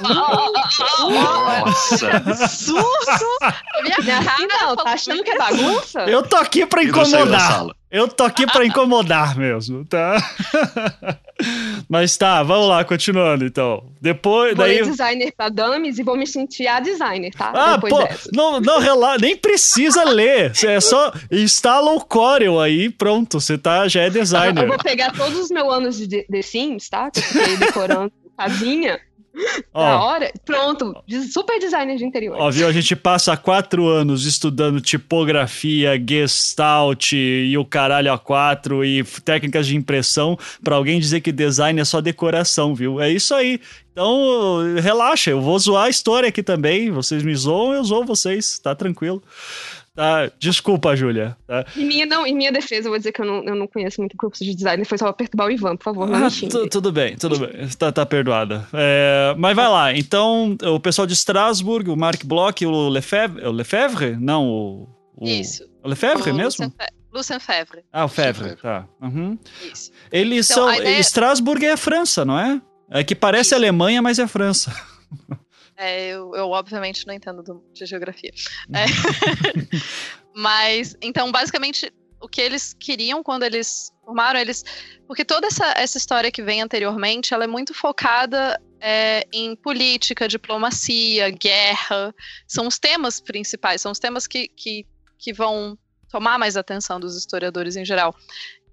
Nossa! 0.00 2.21
Susto! 2.48 3.26
Não, 4.60 4.76
tá 4.76 4.92
achando 4.92 5.22
que 5.22 5.30
é 5.30 5.38
bagunça? 5.38 6.00
Eu 6.02 6.22
tô 6.22 6.36
aqui 6.36 6.66
pra 6.66 6.82
incomodar. 6.82 7.66
Eu 7.90 8.08
tô 8.08 8.24
aqui 8.24 8.46
pra 8.46 8.64
incomodar 8.64 9.36
mesmo, 9.36 9.84
tá? 9.84 10.16
Mas 11.86 12.16
tá, 12.16 12.42
vamos 12.42 12.68
lá, 12.68 12.82
continuando 12.84 13.44
então. 13.44 13.84
Depois. 14.00 14.54
Vou 14.56 14.64
daí... 14.64 14.76
ler 14.76 14.86
designer 14.86 15.32
pra 15.36 15.50
dummies 15.50 15.98
e 15.98 16.02
vou 16.02 16.16
me 16.16 16.26
sentir 16.26 16.66
a 16.66 16.80
designer, 16.80 17.30
tá? 17.34 17.52
Ah, 17.54 17.74
Depois 17.74 17.92
pô, 17.92 18.02
dessa. 18.02 18.30
não, 18.32 18.60
não, 18.60 18.78
rela... 18.78 19.18
nem 19.18 19.36
precisa 19.36 20.04
ler. 20.04 20.52
É 20.64 20.80
só 20.80 21.12
instala 21.30 21.90
o 21.90 22.00
Corel 22.00 22.58
aí, 22.58 22.88
pronto, 22.88 23.38
você 23.38 23.58
tá, 23.58 23.86
já 23.88 24.02
é 24.02 24.10
designer. 24.10 24.62
Eu 24.62 24.68
vou 24.68 24.78
pegar 24.78 25.12
todos 25.12 25.38
os 25.38 25.50
meus 25.50 25.70
anos 25.70 25.98
de 25.98 26.22
The 26.22 26.42
Sims, 26.42 26.88
tá? 26.88 27.10
Que 27.10 27.18
eu 27.18 27.24
fiquei 27.24 27.56
decorando 27.58 28.12
casinha. 28.36 28.98
Da 29.72 30.02
hora, 30.02 30.30
pronto, 30.44 30.94
super 31.32 31.58
designer 31.58 31.96
de 31.96 32.04
interior. 32.04 32.36
Ó, 32.38 32.50
viu? 32.50 32.66
A 32.68 32.72
gente 32.72 32.94
passa 32.94 33.36
quatro 33.36 33.86
anos 33.88 34.26
estudando 34.26 34.80
tipografia, 34.80 35.92
gestalt 35.98 37.12
e 37.12 37.56
o 37.56 37.64
caralho 37.64 38.12
a 38.12 38.18
quatro 38.18 38.84
e 38.84 39.02
técnicas 39.24 39.66
de 39.66 39.76
impressão 39.76 40.38
para 40.62 40.76
alguém 40.76 41.00
dizer 41.00 41.20
que 41.20 41.32
design 41.32 41.80
é 41.80 41.84
só 41.84 42.00
decoração, 42.00 42.74
viu? 42.74 43.00
É 43.00 43.10
isso 43.10 43.34
aí. 43.34 43.60
Então, 43.92 44.74
relaxa, 44.80 45.30
eu 45.30 45.40
vou 45.40 45.58
zoar 45.58 45.84
a 45.84 45.90
história 45.90 46.28
aqui 46.28 46.42
também. 46.42 46.90
Vocês 46.90 47.22
me 47.22 47.34
zoam, 47.34 47.74
eu 47.74 47.84
zoo 47.84 48.04
vocês, 48.04 48.58
tá 48.58 48.74
tranquilo. 48.74 49.22
Tá? 49.94 50.30
Desculpa, 50.38 50.96
Júlia. 50.96 51.36
Tá? 51.46 51.66
Em, 51.76 51.84
minha, 51.84 52.06
não, 52.06 52.26
em 52.26 52.34
minha 52.34 52.50
defesa, 52.50 52.86
eu 52.88 52.90
vou 52.90 52.98
dizer 52.98 53.12
que 53.12 53.20
eu 53.20 53.26
não, 53.26 53.44
eu 53.44 53.54
não 53.54 53.66
conheço 53.66 54.00
muito 54.00 54.16
curso 54.16 54.42
de 54.42 54.54
design. 54.54 54.84
Foi 54.84 54.96
só 54.96 55.04
pra 55.04 55.12
perturbar 55.12 55.48
o 55.48 55.50
Ivan, 55.50 55.76
por 55.76 55.84
favor. 55.84 56.08
Não 56.08 56.26
ah, 56.26 56.30
tudo 56.70 56.90
bem, 56.90 57.16
tudo 57.16 57.38
bem. 57.38 57.68
Tá, 57.78 57.92
tá 57.92 58.06
perdoada. 58.06 58.66
É, 58.72 59.34
mas 59.36 59.54
vai 59.54 59.68
lá. 59.68 59.94
Então, 59.94 60.56
o 60.62 60.80
pessoal 60.80 61.06
de 61.06 61.12
Strasbourg, 61.12 61.90
o 61.90 61.96
Marc 61.96 62.24
Bloch 62.24 62.64
e 62.64 62.66
o 62.66 62.88
Lefebvre. 62.88 63.46
O 63.46 63.52
Lefebvre? 63.52 64.16
Não, 64.16 64.48
o. 64.48 64.88
o 65.16 65.26
Isso. 65.26 65.64
O 65.82 65.88
Lefebvre 65.88 66.30
o 66.30 66.34
mesmo? 66.34 66.72
Lucien 67.12 67.38
Febvre. 67.38 67.84
Ah, 67.92 68.06
o 68.06 68.08
Febvre, 68.08 68.56
tá. 68.56 68.88
Uhum. 69.00 69.38
Isso. 69.70 69.90
Eles 70.10 70.50
então, 70.50 70.68
são. 70.68 70.74
Ideia... 70.74 70.98
Strasbourg 71.00 71.66
é 71.66 71.72
a 71.72 71.76
França, 71.76 72.24
não 72.24 72.38
é? 72.38 72.60
É 72.90 73.04
que 73.04 73.14
parece 73.14 73.48
Isso. 73.48 73.54
Alemanha, 73.54 74.00
mas 74.00 74.18
é 74.18 74.26
França. 74.26 74.74
É, 75.82 76.06
eu, 76.06 76.32
eu, 76.36 76.48
obviamente 76.50 77.04
não 77.06 77.12
entendo 77.12 77.42
do, 77.42 77.64
de 77.72 77.84
geografia. 77.84 78.30
É. 78.74 78.86
Mas, 80.34 80.96
então, 81.02 81.30
basicamente, 81.30 81.92
o 82.20 82.28
que 82.28 82.40
eles 82.40 82.72
queriam 82.72 83.22
quando 83.22 83.42
eles 83.42 83.92
formaram, 84.04 84.38
eles. 84.38 84.64
Porque 85.06 85.24
toda 85.24 85.48
essa, 85.48 85.74
essa 85.76 85.98
história 85.98 86.30
que 86.30 86.42
vem 86.42 86.62
anteriormente, 86.62 87.34
ela 87.34 87.44
é 87.44 87.48
muito 87.48 87.74
focada 87.74 88.58
é, 88.80 89.26
em 89.32 89.56
política, 89.56 90.28
diplomacia, 90.28 91.30
guerra. 91.30 92.14
São 92.46 92.68
os 92.68 92.78
temas 92.78 93.20
principais, 93.20 93.82
são 93.82 93.90
os 93.92 93.98
temas 93.98 94.26
que, 94.26 94.48
que, 94.48 94.86
que 95.18 95.32
vão 95.32 95.76
tomar 96.08 96.38
mais 96.38 96.56
atenção 96.56 97.00
dos 97.00 97.16
historiadores 97.16 97.74
em 97.74 97.84
geral. 97.84 98.14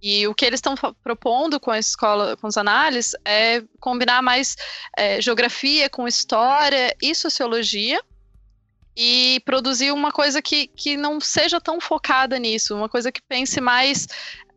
E 0.01 0.27
o 0.27 0.33
que 0.33 0.45
eles 0.45 0.59
estão 0.59 0.75
propondo 1.03 1.59
com 1.59 1.71
a 1.71 1.79
escola, 1.79 2.37
com 2.37 2.47
os 2.47 2.57
análises, 2.57 3.13
é 3.25 3.61
combinar 3.79 4.21
mais 4.21 4.55
é, 4.97 5.21
geografia 5.21 5.89
com 5.89 6.07
história 6.07 6.95
e 7.01 7.13
sociologia 7.13 7.99
e 8.95 9.41
produzir 9.45 9.91
uma 9.91 10.11
coisa 10.11 10.41
que, 10.41 10.67
que 10.67 10.97
não 10.97 11.19
seja 11.19 11.59
tão 11.59 11.79
focada 11.79 12.37
nisso, 12.37 12.75
uma 12.75 12.89
coisa 12.89 13.11
que 13.11 13.21
pense 13.21 13.61
mais 13.61 14.07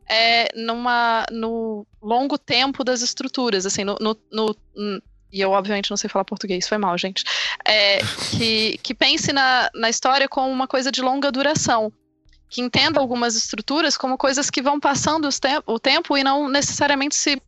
é, 0.09 0.49
numa, 0.55 1.25
no 1.31 1.87
longo 2.01 2.37
tempo 2.37 2.85
das 2.85 3.03
estruturas, 3.03 3.67
assim, 3.67 3.85
no, 3.85 3.97
no, 4.01 4.17
no 4.33 4.57
e 5.33 5.41
eu 5.41 5.51
obviamente 5.53 5.91
não 5.91 5.97
sei 5.97 6.11
falar 6.11 6.25
português, 6.25 6.69
foi 6.69 6.77
mal, 6.77 6.97
gente, 6.99 7.25
é, 7.67 8.01
que, 8.37 8.79
que 8.83 8.95
pense 8.95 9.33
na, 9.33 9.71
na 9.75 9.89
história 9.89 10.29
como 10.29 10.51
uma 10.51 10.69
coisa 10.69 10.93
de 10.93 11.01
longa 11.01 11.33
duração 11.33 11.91
que 12.53 12.61
entenda 12.61 13.01
algumas 13.01 13.35
estruturas 13.35 13.97
como 13.97 14.19
coisas 14.19 14.51
que 14.51 14.61
vão 14.61 14.79
passando 14.79 15.27
o 15.67 15.81
tempo 15.81 16.19
e 16.19 16.23
não 16.23 16.51
necessariamente 16.51 17.15
se, 17.15 17.41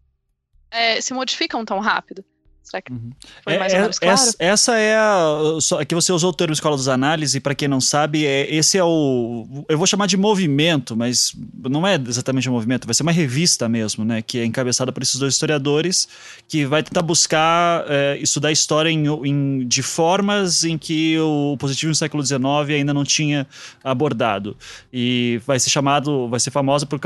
é, 0.70 0.98
se 0.98 1.12
modificam 1.12 1.62
tão 1.62 1.78
rápido. 1.78 2.24
Será 2.64 2.80
que 2.80 2.90
uhum. 2.90 3.10
foi 3.42 3.58
mais 3.58 3.72
é, 3.74 3.76
ou 3.76 3.82
menos 3.82 3.98
claro? 3.98 4.14
Essa, 4.14 4.36
essa 4.38 4.78
é 4.78 4.96
a. 4.96 5.58
Aqui 5.78 5.94
você 5.94 6.10
usou 6.12 6.30
o 6.30 6.32
termo 6.32 6.54
escola 6.54 6.74
dos 6.74 6.88
análises, 6.88 7.34
e 7.34 7.40
para 7.40 7.54
quem 7.54 7.68
não 7.68 7.78
sabe, 7.78 8.24
é, 8.24 8.52
esse 8.52 8.78
é 8.78 8.82
o. 8.82 9.64
Eu 9.68 9.76
vou 9.76 9.86
chamar 9.86 10.06
de 10.06 10.16
movimento, 10.16 10.96
mas 10.96 11.36
não 11.62 11.86
é 11.86 11.96
exatamente 11.96 12.48
um 12.48 12.52
movimento, 12.52 12.86
vai 12.86 12.94
ser 12.94 13.02
uma 13.02 13.12
revista 13.12 13.68
mesmo, 13.68 14.02
né? 14.02 14.22
Que 14.22 14.38
é 14.38 14.46
encabeçada 14.46 14.90
por 14.90 15.02
esses 15.02 15.16
dois 15.16 15.34
historiadores, 15.34 16.08
que 16.48 16.64
vai 16.64 16.82
tentar 16.82 17.02
buscar 17.02 17.84
é, 17.86 18.16
estudar 18.18 18.50
história 18.50 18.88
em, 18.88 19.06
em, 19.06 19.68
de 19.68 19.82
formas 19.82 20.64
em 20.64 20.78
que 20.78 21.18
o 21.18 21.58
positivo 21.58 21.90
no 21.90 21.94
século 21.94 22.24
XIX 22.24 22.42
ainda 22.70 22.94
não 22.94 23.04
tinha 23.04 23.46
abordado. 23.84 24.56
E 24.90 25.38
vai 25.46 25.60
ser 25.60 25.68
chamado, 25.68 26.28
vai 26.28 26.40
ser 26.40 26.50
famosa 26.50 26.86
por 26.86 26.98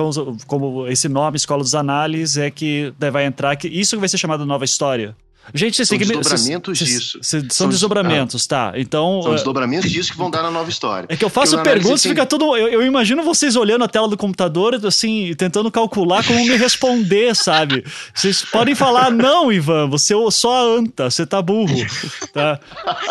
como 0.46 0.86
esse 0.86 1.08
nome, 1.08 1.36
Escola 1.36 1.64
dos 1.64 1.74
Análises, 1.74 2.36
é 2.36 2.48
que 2.48 2.94
vai 3.12 3.24
entrar. 3.24 3.56
que 3.56 3.66
Isso 3.66 3.98
vai 3.98 4.08
ser 4.08 4.18
chamado 4.18 4.46
Nova 4.46 4.64
História. 4.64 5.16
Gente, 5.54 5.84
são 5.84 5.96
desdobramentos 5.96 6.78
disso. 6.78 7.18
Cês, 7.22 7.42
são, 7.42 7.50
são 7.50 7.68
desdobramentos, 7.68 8.44
ah, 8.44 8.48
tá. 8.48 8.72
Então. 8.76 9.22
São 9.22 9.32
é, 9.32 9.34
desdobramentos 9.34 9.90
disso 9.90 10.12
que 10.12 10.18
vão 10.18 10.30
dar 10.30 10.42
na 10.42 10.50
nova 10.50 10.68
história. 10.68 11.06
É 11.08 11.16
que 11.16 11.24
eu 11.24 11.30
faço 11.30 11.58
perguntas 11.62 12.04
e 12.04 12.08
fica 12.08 12.26
tudo. 12.26 12.56
Eu, 12.56 12.68
eu, 12.68 12.82
imagino 12.82 13.22
vocês 13.22 13.56
olhando 13.56 13.84
a 13.84 13.88
tela 13.88 14.08
do 14.08 14.16
computador, 14.16 14.78
assim, 14.86 15.34
tentando 15.36 15.70
calcular 15.70 16.24
como 16.24 16.38
me 16.38 16.56
responder, 16.56 17.34
sabe? 17.36 17.84
Vocês 18.14 18.44
podem 18.44 18.74
falar, 18.74 19.10
não, 19.10 19.52
Ivan, 19.52 19.88
você 19.88 20.14
só 20.30 20.56
a 20.56 20.78
anta, 20.78 21.10
você 21.10 21.26
tá 21.26 21.40
burro. 21.40 21.76
Tá? 22.32 22.60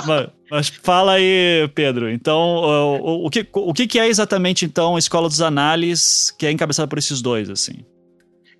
Mas, 0.05 0.27
mas 0.49 0.67
fala 0.83 1.13
aí, 1.13 1.67
Pedro. 1.73 2.09
Então, 2.09 2.37
o, 2.37 3.25
o, 3.25 3.29
que, 3.29 3.47
o 3.51 3.73
que 3.73 3.99
é 3.99 4.07
exatamente, 4.07 4.63
então, 4.63 4.95
a 4.95 4.99
Escola 4.99 5.27
dos 5.27 5.41
Análises, 5.41 6.31
que 6.37 6.45
é 6.45 6.51
encabeçada 6.51 6.87
por 6.87 6.99
esses 6.99 7.21
dois, 7.21 7.49
assim? 7.49 7.83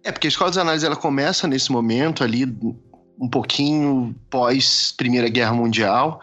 É, 0.03 0.11
porque 0.11 0.27
a 0.27 0.29
Escola 0.29 0.49
dos 0.49 0.57
Análises 0.57 0.85
ela 0.85 0.95
começa 0.95 1.47
nesse 1.47 1.71
momento 1.71 2.23
ali 2.23 2.45
um 3.19 3.27
pouquinho 3.27 4.15
pós 4.29 4.93
Primeira 4.95 5.29
Guerra 5.29 5.53
Mundial. 5.53 6.21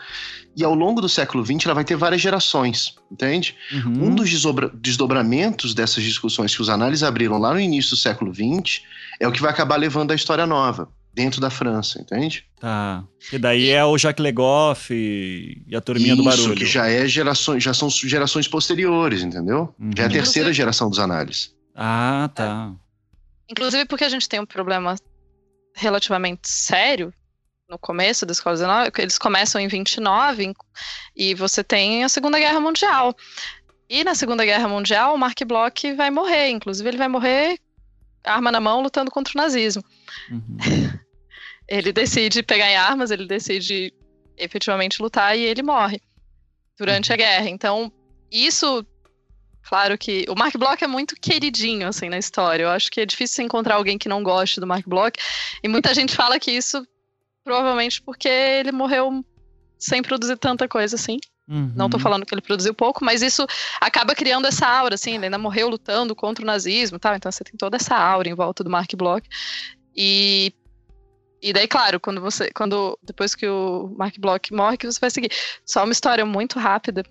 E 0.56 0.62
ao 0.62 0.74
longo 0.74 1.00
do 1.00 1.08
século 1.08 1.44
XX 1.44 1.66
ela 1.66 1.74
vai 1.74 1.84
ter 1.84 1.96
várias 1.96 2.20
gerações, 2.20 2.94
entende? 3.10 3.56
Uhum. 3.72 4.06
Um 4.06 4.14
dos 4.14 4.30
desdobramentos 4.74 5.74
dessas 5.74 6.04
discussões 6.04 6.54
que 6.54 6.62
os 6.62 6.68
análises 6.68 7.02
abriram 7.02 7.38
lá 7.38 7.52
no 7.52 7.58
início 7.58 7.90
do 7.90 7.96
século 7.96 8.32
XX 8.32 8.82
é 9.18 9.26
o 9.26 9.32
que 9.32 9.42
vai 9.42 9.50
acabar 9.50 9.76
levando 9.76 10.12
a 10.12 10.14
história 10.14 10.46
nova 10.46 10.88
dentro 11.12 11.40
da 11.40 11.48
França, 11.48 12.00
entende? 12.00 12.44
Tá. 12.60 13.04
E 13.32 13.38
daí 13.38 13.70
é 13.70 13.84
o 13.84 13.96
Jacques 13.96 14.22
Legoff 14.22 14.92
e, 14.92 15.74
a 15.74 15.80
turminha 15.80 16.14
Isso, 16.14 16.16
do 16.16 16.24
barulho. 16.24 16.54
Isso, 16.54 16.54
que 16.54 16.66
já 16.66 16.88
é 16.88 17.06
gerações, 17.06 17.62
já 17.62 17.72
são 17.72 17.88
gerações 17.88 18.48
posteriores, 18.48 19.22
entendeu? 19.22 19.74
Uhum. 19.78 19.90
Já 19.96 20.04
é 20.04 20.06
a 20.06 20.10
terceira 20.10 20.52
geração 20.52 20.90
dos 20.90 20.98
análises. 20.98 21.54
Ah, 21.74 22.30
tá. 22.34 22.72
Inclusive 23.48 23.86
porque 23.86 24.04
a 24.04 24.08
gente 24.08 24.28
tem 24.28 24.40
um 24.40 24.46
problema 24.46 24.96
relativamente 25.74 26.48
sério 26.48 27.12
no 27.68 27.78
começo 27.78 28.24
da 28.26 28.32
escola 28.32 28.56
19, 28.56 28.92
eles 28.98 29.18
começam 29.18 29.60
em 29.60 29.68
29 29.68 30.54
e 31.16 31.34
você 31.34 31.64
tem 31.64 32.04
a 32.04 32.08
Segunda 32.08 32.38
Guerra 32.38 32.60
Mundial. 32.60 33.16
E 33.88 34.04
na 34.04 34.14
Segunda 34.14 34.44
Guerra 34.44 34.68
Mundial, 34.68 35.14
o 35.14 35.18
Mark 35.18 35.38
Bloch 35.44 35.92
vai 35.94 36.10
morrer, 36.10 36.50
inclusive 36.50 36.88
ele 36.88 36.98
vai 36.98 37.08
morrer 37.08 37.58
arma 38.22 38.50
na 38.50 38.60
mão 38.60 38.80
lutando 38.80 39.10
contra 39.10 39.32
o 39.34 39.42
nazismo. 39.42 39.84
Uhum. 40.30 40.56
ele 41.68 41.92
decide 41.92 42.42
pegar 42.42 42.70
em 42.70 42.76
armas, 42.76 43.10
ele 43.10 43.26
decide 43.26 43.92
efetivamente 44.36 45.02
lutar 45.02 45.36
e 45.36 45.42
ele 45.42 45.62
morre 45.62 46.00
durante 46.78 47.12
a 47.12 47.16
guerra. 47.16 47.48
Então, 47.48 47.92
isso 48.30 48.84
Claro 49.68 49.96
que 49.96 50.26
o 50.28 50.34
Mark 50.34 50.56
Bloch 50.56 50.82
é 50.82 50.86
muito 50.86 51.14
queridinho, 51.16 51.88
assim, 51.88 52.08
na 52.08 52.18
história. 52.18 52.64
Eu 52.64 52.70
acho 52.70 52.90
que 52.90 53.00
é 53.00 53.06
difícil 53.06 53.44
encontrar 53.44 53.76
alguém 53.76 53.98
que 53.98 54.08
não 54.08 54.22
goste 54.22 54.60
do 54.60 54.66
Mark 54.66 54.86
Bloch. 54.86 55.18
E 55.62 55.68
muita 55.68 55.94
gente 55.94 56.14
fala 56.14 56.38
que 56.38 56.50
isso 56.50 56.86
provavelmente 57.42 58.00
porque 58.02 58.28
ele 58.28 58.72
morreu 58.72 59.24
sem 59.78 60.02
produzir 60.02 60.36
tanta 60.36 60.66
coisa 60.66 60.96
assim. 60.96 61.18
Uhum. 61.46 61.72
Não 61.76 61.90
tô 61.90 61.98
falando 61.98 62.24
que 62.24 62.34
ele 62.34 62.40
produziu 62.40 62.72
pouco, 62.72 63.04
mas 63.04 63.20
isso 63.20 63.46
acaba 63.80 64.14
criando 64.14 64.46
essa 64.46 64.66
aura, 64.66 64.94
assim, 64.94 65.14
ele 65.14 65.26
ainda 65.26 65.36
morreu 65.36 65.68
lutando 65.68 66.16
contra 66.16 66.42
o 66.42 66.46
nazismo 66.46 66.96
e 66.96 67.00
tal, 67.00 67.14
então 67.14 67.30
você 67.30 67.44
tem 67.44 67.54
toda 67.54 67.76
essa 67.76 67.94
aura 67.94 68.28
em 68.28 68.34
volta 68.34 68.64
do 68.64 68.70
Mark 68.70 68.90
Bloch. 68.96 69.28
E 69.94 70.52
e 71.42 71.52
daí, 71.52 71.68
claro, 71.68 72.00
quando 72.00 72.22
você, 72.22 72.50
quando 72.52 72.98
depois 73.02 73.34
que 73.34 73.46
o 73.46 73.94
Mark 73.98 74.14
Bloch 74.18 74.50
morre, 74.50 74.78
que 74.78 74.86
você 74.86 74.98
vai 74.98 75.10
seguir. 75.10 75.30
Só 75.66 75.84
uma 75.84 75.92
história 75.92 76.24
muito 76.24 76.58
rápida, 76.58 77.02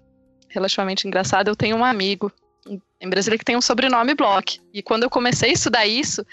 relativamente 0.49 1.07
engraçada. 1.07 1.51
Eu 1.51 1.55
tenho 1.55 1.77
um 1.77 1.85
amigo 1.85 2.31
em 2.67 3.09
Brasília 3.09 3.37
que 3.37 3.45
tem 3.45 3.57
um 3.57 3.61
sobrenome 3.61 4.15
Bloch. 4.15 4.61
E 4.73 4.81
quando 4.81 5.03
eu 5.03 5.09
comecei 5.09 5.49
a 5.49 5.53
estudar 5.53 5.85
isso, 5.85 6.25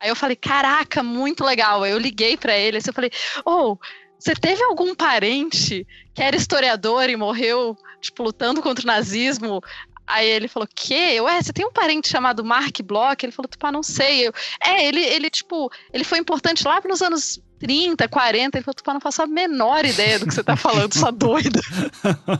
aí 0.00 0.08
eu 0.08 0.16
falei, 0.16 0.36
caraca, 0.36 1.02
muito 1.02 1.44
legal. 1.44 1.82
Aí 1.82 1.92
eu 1.92 1.98
liguei 1.98 2.36
para 2.36 2.56
ele, 2.56 2.78
assim, 2.78 2.90
eu 2.90 2.94
falei, 2.94 3.10
oh, 3.44 3.76
você 4.18 4.34
teve 4.34 4.62
algum 4.64 4.94
parente 4.94 5.86
que 6.14 6.22
era 6.22 6.36
historiador 6.36 7.08
e 7.08 7.16
morreu, 7.16 7.76
tipo, 8.00 8.22
lutando 8.22 8.60
contra 8.60 8.82
o 8.82 8.86
nazismo? 8.86 9.62
Aí 10.06 10.28
ele 10.28 10.48
falou, 10.48 10.68
que? 10.74 11.20
Ué, 11.20 11.40
você 11.40 11.52
tem 11.52 11.64
um 11.64 11.72
parente 11.72 12.08
chamado 12.08 12.44
Mark 12.44 12.82
Bloch? 12.82 13.24
Ele 13.24 13.32
falou, 13.32 13.48
tipo, 13.48 13.64
ah, 13.66 13.72
não 13.72 13.82
sei. 13.82 14.26
Eu, 14.26 14.32
é, 14.62 14.84
ele, 14.86 15.00
ele, 15.00 15.30
tipo, 15.30 15.70
ele 15.92 16.04
foi 16.04 16.18
importante 16.18 16.66
lá 16.66 16.80
nos 16.84 17.00
anos 17.00 17.40
30, 17.60 18.08
40. 18.08 18.56
Ele 18.56 18.64
falou, 18.64 18.74
tipo, 18.74 18.92
não 18.92 19.00
faço 19.00 19.22
a 19.22 19.26
menor 19.26 19.84
ideia 19.84 20.18
do 20.18 20.26
que 20.26 20.34
você 20.34 20.42
tá 20.42 20.56
falando, 20.56 20.94
sua 20.94 21.10
doida. 21.10 21.60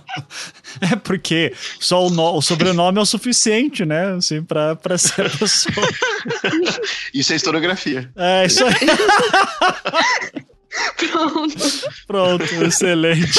é 0.80 0.96
porque 0.96 1.54
só 1.78 2.06
o, 2.06 2.10
no, 2.10 2.36
o, 2.36 2.42
sobrenome 2.42 2.98
é 2.98 3.02
o 3.02 3.06
suficiente, 3.06 3.84
né? 3.84 4.14
Assim, 4.14 4.42
pra, 4.42 4.74
pra 4.74 4.96
ser 4.96 5.26
a 5.26 5.30
pessoa. 5.30 5.86
isso 7.14 7.32
é 7.32 7.36
historiografia. 7.36 8.10
É, 8.16 8.46
isso 8.46 8.64
aí. 8.64 8.74
Pronto. 10.96 11.56
Pronto, 12.06 12.64
excelente. 12.64 13.38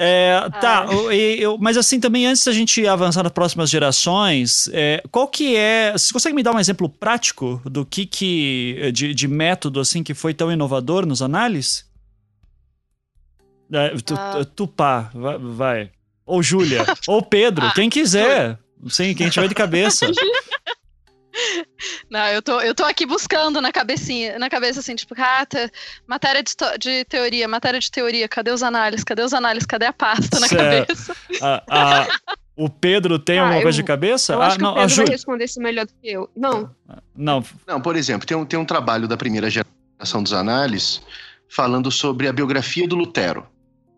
É, 0.00 0.48
tá, 0.60 0.86
eu, 0.88 1.12
eu, 1.12 1.58
mas 1.58 1.76
assim 1.76 1.98
também 1.98 2.24
antes 2.24 2.44
da 2.44 2.52
gente 2.52 2.86
avançar 2.86 3.24
nas 3.24 3.32
próximas 3.32 3.68
gerações, 3.68 4.70
é, 4.72 5.02
qual 5.10 5.26
que 5.26 5.56
é? 5.56 5.90
Você 5.90 6.12
consegue 6.12 6.36
me 6.36 6.42
dar 6.42 6.54
um 6.54 6.60
exemplo 6.60 6.88
prático 6.88 7.60
do 7.64 7.84
que 7.84 8.06
que 8.06 8.92
de, 8.94 9.12
de 9.12 9.26
método 9.26 9.80
assim 9.80 10.04
que 10.04 10.14
foi 10.14 10.32
tão 10.32 10.52
inovador 10.52 11.04
nos 11.04 11.20
análises? 11.20 11.84
É, 13.72 13.88
tu, 14.04 14.14
ah. 14.16 14.44
Tupá, 14.54 15.10
vai, 15.12 15.38
vai. 15.38 15.90
Ou 16.24 16.44
Júlia, 16.44 16.86
ou 17.08 17.20
Pedro, 17.20 17.66
ah, 17.66 17.72
quem 17.74 17.90
quiser. 17.90 18.56
Sim, 18.88 19.12
quem 19.14 19.28
tiver 19.28 19.48
de 19.48 19.54
cabeça. 19.56 20.06
Não, 22.10 22.26
eu 22.28 22.42
tô, 22.42 22.60
eu 22.60 22.74
tô 22.74 22.84
aqui 22.84 23.06
buscando 23.06 23.60
na 23.60 23.72
cabecinha, 23.72 24.38
na 24.38 24.50
cabeça 24.50 24.80
assim, 24.80 24.94
tipo, 24.94 25.14
ah, 25.18 25.46
matéria 26.06 26.42
de, 26.42 26.54
de, 26.78 27.04
teoria, 27.04 27.48
matéria 27.48 27.80
de 27.80 27.90
teoria, 27.90 28.28
cadê 28.28 28.50
os 28.50 28.62
análises? 28.62 29.04
Cadê 29.04 29.22
os 29.22 29.32
análises? 29.32 29.66
Cadê 29.66 29.86
a 29.86 29.92
pasta 29.92 30.40
na 30.40 30.48
certo. 30.48 30.86
cabeça? 30.86 31.16
A, 31.42 31.62
a, 31.68 32.08
o 32.56 32.68
Pedro 32.68 33.18
tem 33.18 33.38
ah, 33.38 33.42
alguma 33.42 33.58
eu, 33.60 33.62
coisa 33.62 33.76
de 33.76 33.84
cabeça? 33.84 34.32
Eu 34.32 34.42
ah, 34.42 34.48
acho 34.48 34.60
não, 34.60 34.74
que 34.74 34.80
o 34.80 34.82
Pedro 34.82 34.96
vai 34.96 35.06
responder 35.06 35.44
isso 35.44 35.60
melhor 35.60 35.86
do 35.86 35.92
que 35.92 36.08
eu. 36.08 36.30
Não. 36.36 36.70
Não. 37.14 37.44
Não, 37.66 37.80
por 37.80 37.96
exemplo, 37.96 38.26
tem 38.26 38.36
um, 38.36 38.44
tem 38.44 38.58
um 38.58 38.64
trabalho 38.64 39.06
da 39.06 39.16
primeira 39.16 39.48
geração 39.48 40.22
dos 40.22 40.32
análises 40.32 41.00
falando 41.48 41.90
sobre 41.90 42.28
a 42.28 42.32
biografia 42.32 42.86
do 42.86 42.96
Lutero. 42.96 43.46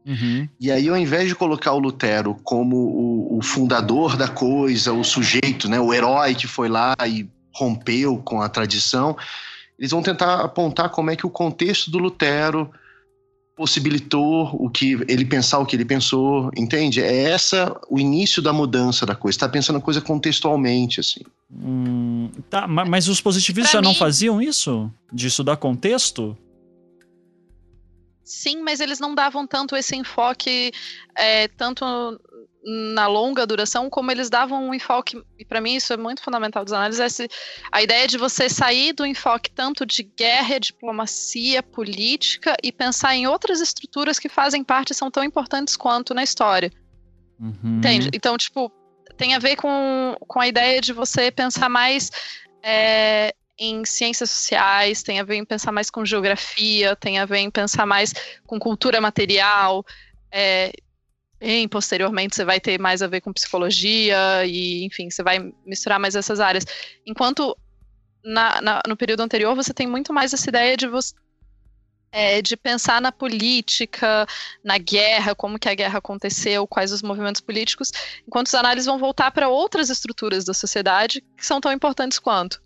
Uhum. 0.07 0.49
E 0.59 0.71
aí, 0.71 0.89
ao 0.89 0.97
invés 0.97 1.29
de 1.29 1.35
colocar 1.35 1.73
o 1.73 1.79
Lutero 1.79 2.37
como 2.43 2.77
o, 2.77 3.39
o, 3.39 3.43
fundador 3.43 4.17
da 4.17 4.29
coisa, 4.29 4.93
o 4.93 5.05
sujeito, 5.05 5.69
né, 5.69 5.79
o 5.79 5.93
herói 5.93 6.35
que 6.35 6.47
foi 6.47 6.69
lá 6.69 6.95
e 7.07 7.29
rompeu 7.55 8.19
com 8.19 8.41
a 8.41 8.49
tradição, 8.49 9.17
eles 9.79 9.91
vão 9.91 10.03
tentar 10.03 10.41
apontar 10.41 10.89
como 10.91 11.11
é 11.11 11.17
que 11.17 11.27
o 11.27 11.31
contexto 11.31 11.91
do 11.91 11.99
Lutero 11.99 12.71
possibilitou 13.61 14.57
o 14.59 14.71
que 14.71 14.93
ele 15.07 15.25
pensar 15.25 15.59
o 15.59 15.67
que 15.67 15.77
ele 15.77 15.85
pensou, 15.85 16.51
entende? 16.57 17.03
É 17.03 17.25
essa 17.25 17.79
o 17.91 17.99
início 17.99 18.41
da 18.41 18.55
mudança 18.55 19.05
da 19.05 19.15
coisa. 19.15 19.37
Está 19.37 19.49
pensando 19.51 19.77
a 19.77 19.83
coisa 19.83 20.01
contextualmente, 20.01 20.99
assim. 20.99 21.21
Hum, 21.53 22.31
tá, 22.49 22.67
mas 22.67 23.07
os 23.07 23.21
positivistas 23.21 23.73
já 23.73 23.83
mim... 23.83 23.89
não 23.89 23.95
faziam 23.95 24.41
isso? 24.41 24.91
De 25.13 25.27
estudar 25.27 25.59
contexto? 25.59 26.35
Sim, 28.31 28.63
mas 28.63 28.79
eles 28.79 29.01
não 29.01 29.13
davam 29.13 29.45
tanto 29.45 29.75
esse 29.75 29.97
enfoque, 29.97 30.71
é, 31.17 31.49
tanto 31.49 31.85
na 32.95 33.09
longa 33.09 33.45
duração, 33.45 33.91
como 33.91 34.13
eles 34.13 34.31
davam 34.31 34.69
um 34.69 34.73
enfoque, 34.73 35.21
e 35.37 35.45
para 35.45 35.61
mim 35.61 35.75
isso 35.75 35.93
é 35.93 35.97
muito 35.97 36.23
fundamental 36.23 36.63
dos 36.63 36.73
análises, 36.73 37.01
é 37.01 37.07
esse, 37.07 37.29
a 37.73 37.83
ideia 37.83 38.07
de 38.07 38.17
você 38.17 38.49
sair 38.49 38.93
do 38.93 39.05
enfoque 39.05 39.51
tanto 39.51 39.85
de 39.85 40.05
guerra, 40.05 40.61
diplomacia, 40.61 41.61
política 41.61 42.57
e 42.63 42.71
pensar 42.71 43.17
em 43.17 43.27
outras 43.27 43.61
estruturas 43.61 44.17
que 44.17 44.29
fazem 44.29 44.63
parte 44.63 44.93
e 44.93 44.95
são 44.95 45.11
tão 45.11 45.25
importantes 45.25 45.77
quanto 45.77 46.15
na 46.15 46.23
história. 46.23 46.71
Uhum. 47.41 47.79
Entende? 47.79 48.11
Então, 48.15 48.37
tipo, 48.39 48.71
tem 49.17 49.35
a 49.35 49.41
ver 49.41 49.57
com, 49.57 50.15
com 50.21 50.41
a 50.41 50.47
ideia 50.47 50.81
de 50.81 50.93
você 50.93 51.33
pensar 51.33 51.69
mais 51.69 52.13
é, 52.63 53.35
em 53.61 53.85
ciências 53.85 54.31
sociais, 54.31 55.03
tem 55.03 55.21
a 55.21 55.23
ver 55.23 55.37
em 55.37 55.45
pensar 55.45 55.71
mais 55.71 55.91
com 55.91 56.05
geografia, 56.05 56.97
tem 56.97 57.19
a 57.19 57.27
ver 57.27 57.39
em 57.39 57.51
pensar 57.51 57.85
mais 57.85 58.15
com 58.47 58.59
cultura 58.59 59.03
material. 59.03 59.85
É, 60.33 60.73
em 61.39 61.69
posteriormente 61.69 62.35
você 62.35 62.45
vai 62.45 62.59
ter 62.59 62.81
mais 62.81 63.03
a 63.03 63.07
ver 63.07 63.21
com 63.21 63.33
psicologia 63.33 64.17
e, 64.47 64.85
enfim, 64.87 65.11
você 65.11 65.23
vai 65.23 65.53
misturar 65.67 66.01
mais 66.01 66.17
essas 66.17 66.41
áreas. 66.41 66.65
Enquanto 67.07 67.55
na, 68.25 68.63
na, 68.63 68.83
no 68.89 68.97
período 68.97 69.21
anterior 69.21 69.55
você 69.55 69.75
tem 69.75 69.87
muito 69.87 70.13
mais 70.13 70.33
essa 70.33 70.49
ideia 70.49 70.75
de 70.77 70.89
você 70.89 71.15
é, 72.13 72.43
de 72.43 72.57
pensar 72.57 73.01
na 73.01 73.13
política, 73.13 74.27
na 74.65 74.79
guerra, 74.79 75.35
como 75.35 75.59
que 75.59 75.69
a 75.69 75.75
guerra 75.75 75.99
aconteceu, 75.99 76.67
quais 76.67 76.93
os 76.93 77.03
movimentos 77.03 77.41
políticos, 77.41 77.91
enquanto 78.27 78.47
os 78.47 78.55
análises 78.55 78.87
vão 78.87 78.99
voltar 78.99 79.31
para 79.31 79.49
outras 79.49 79.91
estruturas 79.91 80.45
da 80.45 80.55
sociedade 80.55 81.23
que 81.37 81.47
são 81.47 81.61
tão 81.61 81.73
importantes 81.73 82.19
quanto. 82.19 82.61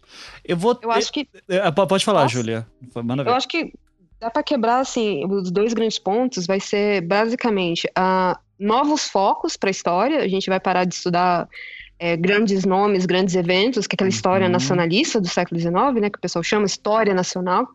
Eu 0.44 0.56
vou. 0.56 0.78
Eu 0.82 0.90
acho 0.90 1.12
que. 1.12 1.28
É, 1.48 1.70
pode 1.70 2.04
falar. 2.04 2.28
Júlia. 2.28 2.66
Manda 2.94 3.24
ver. 3.24 3.30
Eu 3.30 3.34
acho 3.34 3.48
que 3.48 3.72
dá 4.20 4.30
para 4.30 4.42
quebrar 4.42 4.80
assim 4.80 5.24
os 5.26 5.50
dois 5.50 5.74
grandes 5.74 5.98
pontos. 5.98 6.46
Vai 6.46 6.60
ser 6.60 7.00
basicamente 7.02 7.86
uh, 7.98 8.38
novos 8.58 9.08
focos 9.08 9.56
para 9.56 9.70
a 9.70 9.72
história. 9.72 10.20
A 10.20 10.28
gente 10.28 10.48
vai 10.48 10.60
parar 10.60 10.84
de 10.84 10.94
estudar 10.94 11.48
é, 11.98 12.16
grandes 12.16 12.64
nomes, 12.64 13.06
grandes 13.06 13.34
eventos, 13.34 13.86
que 13.86 13.94
é 13.94 13.96
aquela 13.96 14.10
história 14.10 14.46
uhum. 14.46 14.52
nacionalista 14.52 15.20
do 15.20 15.28
século 15.28 15.60
XIX, 15.60 15.74
né, 16.00 16.10
que 16.10 16.18
o 16.18 16.20
pessoal 16.20 16.42
chama 16.42 16.66
história 16.66 17.14
nacional. 17.14 17.68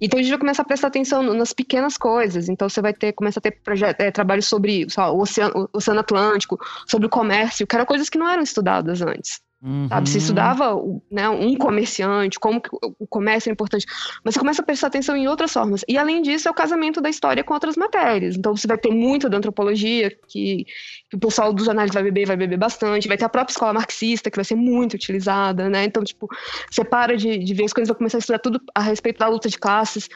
Então 0.00 0.18
a 0.18 0.22
gente 0.22 0.30
vai 0.30 0.38
começar 0.38 0.62
a 0.62 0.66
prestar 0.66 0.88
atenção 0.88 1.22
nas 1.22 1.52
pequenas 1.52 1.96
coisas. 1.96 2.48
Então 2.48 2.68
você 2.68 2.80
vai 2.80 2.92
ter, 2.92 3.12
começa 3.12 3.38
a 3.38 3.42
ter 3.42 3.52
projeto, 3.62 4.00
é, 4.00 4.10
trabalho 4.10 4.42
sobre 4.42 4.84
o, 4.84 5.20
oceano, 5.20 5.68
o 5.72 5.78
Oceano 5.78 6.00
Atlântico, 6.00 6.58
sobre 6.86 7.06
o 7.06 7.10
comércio, 7.10 7.66
que 7.66 7.74
eram 7.74 7.86
coisas 7.86 8.08
que 8.08 8.18
não 8.18 8.28
eram 8.28 8.42
estudadas 8.42 9.02
antes. 9.02 9.40
Uhum. 9.64 9.88
Sabe? 9.88 10.10
Se 10.10 10.18
estudava 10.18 10.76
né, 11.10 11.26
um 11.30 11.56
comerciante, 11.56 12.38
como 12.38 12.60
o 12.98 13.06
comércio 13.06 13.48
é 13.48 13.52
importante, 13.52 13.86
mas 14.22 14.34
você 14.34 14.40
começa 14.40 14.60
a 14.60 14.64
prestar 14.64 14.88
atenção 14.88 15.16
em 15.16 15.26
outras 15.26 15.54
formas. 15.54 15.82
E 15.88 15.96
além 15.96 16.20
disso, 16.20 16.46
é 16.46 16.50
o 16.50 16.54
casamento 16.54 17.00
da 17.00 17.08
história 17.08 17.42
com 17.42 17.54
outras 17.54 17.74
matérias. 17.74 18.36
Então 18.36 18.54
você 18.54 18.66
vai 18.66 18.76
ter 18.76 18.90
muito 18.90 19.26
da 19.26 19.38
antropologia, 19.38 20.10
que, 20.28 20.66
que 21.08 21.16
o 21.16 21.18
pessoal 21.18 21.50
dos 21.50 21.66
análises 21.66 21.94
vai 21.94 22.02
beber, 22.02 22.26
vai 22.26 22.36
beber 22.36 22.58
bastante, 22.58 23.08
vai 23.08 23.16
ter 23.16 23.24
a 23.24 23.28
própria 23.28 23.52
escola 23.52 23.72
marxista, 23.72 24.30
que 24.30 24.36
vai 24.36 24.44
ser 24.44 24.54
muito 24.54 24.94
utilizada, 24.94 25.66
né? 25.70 25.84
Então, 25.84 26.04
tipo, 26.04 26.28
você 26.70 26.84
para 26.84 27.16
de, 27.16 27.38
de 27.38 27.54
ver 27.54 27.64
as 27.64 27.72
coisas, 27.72 27.88
vai 27.88 27.96
começar 27.96 28.18
a 28.18 28.20
estudar 28.20 28.40
tudo 28.40 28.60
a 28.74 28.82
respeito 28.82 29.18
da 29.18 29.28
luta 29.28 29.48
de 29.48 29.58
classes. 29.58 30.10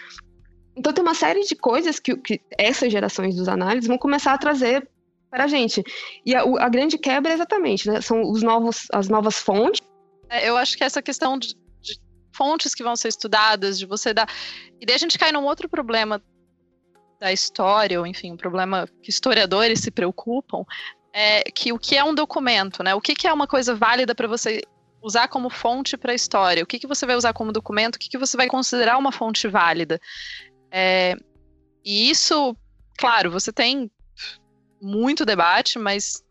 Então 0.77 0.93
tem 0.93 1.03
uma 1.03 1.15
série 1.15 1.41
de 1.41 1.57
coisas 1.57 1.99
que, 1.99 2.15
que 2.19 2.41
essas 2.59 2.93
gerações 2.93 3.35
dos 3.35 3.49
análises 3.49 3.89
vão 3.89 3.97
começar 3.97 4.35
a 4.35 4.39
trazer 4.39 4.87
para 5.31 5.45
a 5.45 5.49
gente. 5.49 5.83
E 6.25 6.35
a, 6.35 6.43
a, 6.43 6.69
grande 6.69 6.99
quebra 6.99 7.33
é 7.33 7.35
exatamente, 7.35 7.89
né? 7.89 8.01
São 8.01 8.23
os 8.23 8.43
novos, 8.43 8.87
as 8.93 9.09
novas 9.09 9.39
fontes. 9.39 9.81
É, 10.29 10.49
eu 10.49 10.57
acho 10.57 10.77
que 10.77 10.85
essa 10.85 11.03
questão 11.03 11.39
de, 11.39 11.55
de, 11.81 12.01
fontes 12.33 12.75
que 12.75 12.83
vão 12.83 12.97
ser 12.97 13.09
estudadas, 13.09 13.79
de 13.79 13.87
você 13.87 14.15
dar. 14.15 14.29
E 14.81 14.87
daí 14.87 14.97
a 14.97 14.99
gente 14.99 15.19
cai 15.19 15.33
num 15.33 15.45
outro 15.45 15.69
problema 15.69 16.23
da 17.21 17.33
história, 17.33 17.99
ou 17.99 18.07
enfim, 18.07 18.33
um 18.33 18.37
problema 18.37 18.89
que 19.03 19.11
historiadores 19.11 19.81
se 19.81 19.91
preocupam, 19.91 20.65
é 21.13 21.43
que 21.43 21.73
o 21.73 21.79
que 21.79 21.97
é 21.97 22.05
um 22.05 22.15
documento, 22.15 22.83
né? 22.83 22.95
O 22.95 23.01
que, 23.01 23.15
que 23.15 23.27
é 23.27 23.33
uma 23.33 23.47
coisa 23.47 23.75
válida 23.75 24.15
para 24.15 24.29
você 24.29 24.63
usar 25.03 25.29
como 25.29 25.51
fonte 25.51 25.97
para 25.97 26.13
a 26.13 26.15
história? 26.15 26.63
O 26.63 26.67
que, 26.67 26.79
que 26.79 26.87
você 26.87 27.05
vai 27.07 27.17
usar 27.17 27.33
como 27.33 27.53
documento? 27.53 27.97
O 27.97 27.99
que, 27.99 28.09
que 28.09 28.19
você 28.19 28.37
vai 28.37 28.47
considerar 28.47 28.99
uma 28.99 29.13
fonte 29.13 29.49
válida? 29.49 30.01
É, 30.71 31.15
e 31.85 32.11
isso, 32.11 32.57
claro, 32.99 33.31
você 33.31 33.53
tem 33.53 33.91
muito 34.81 35.25
debate, 35.25 35.79
mas 35.79 36.23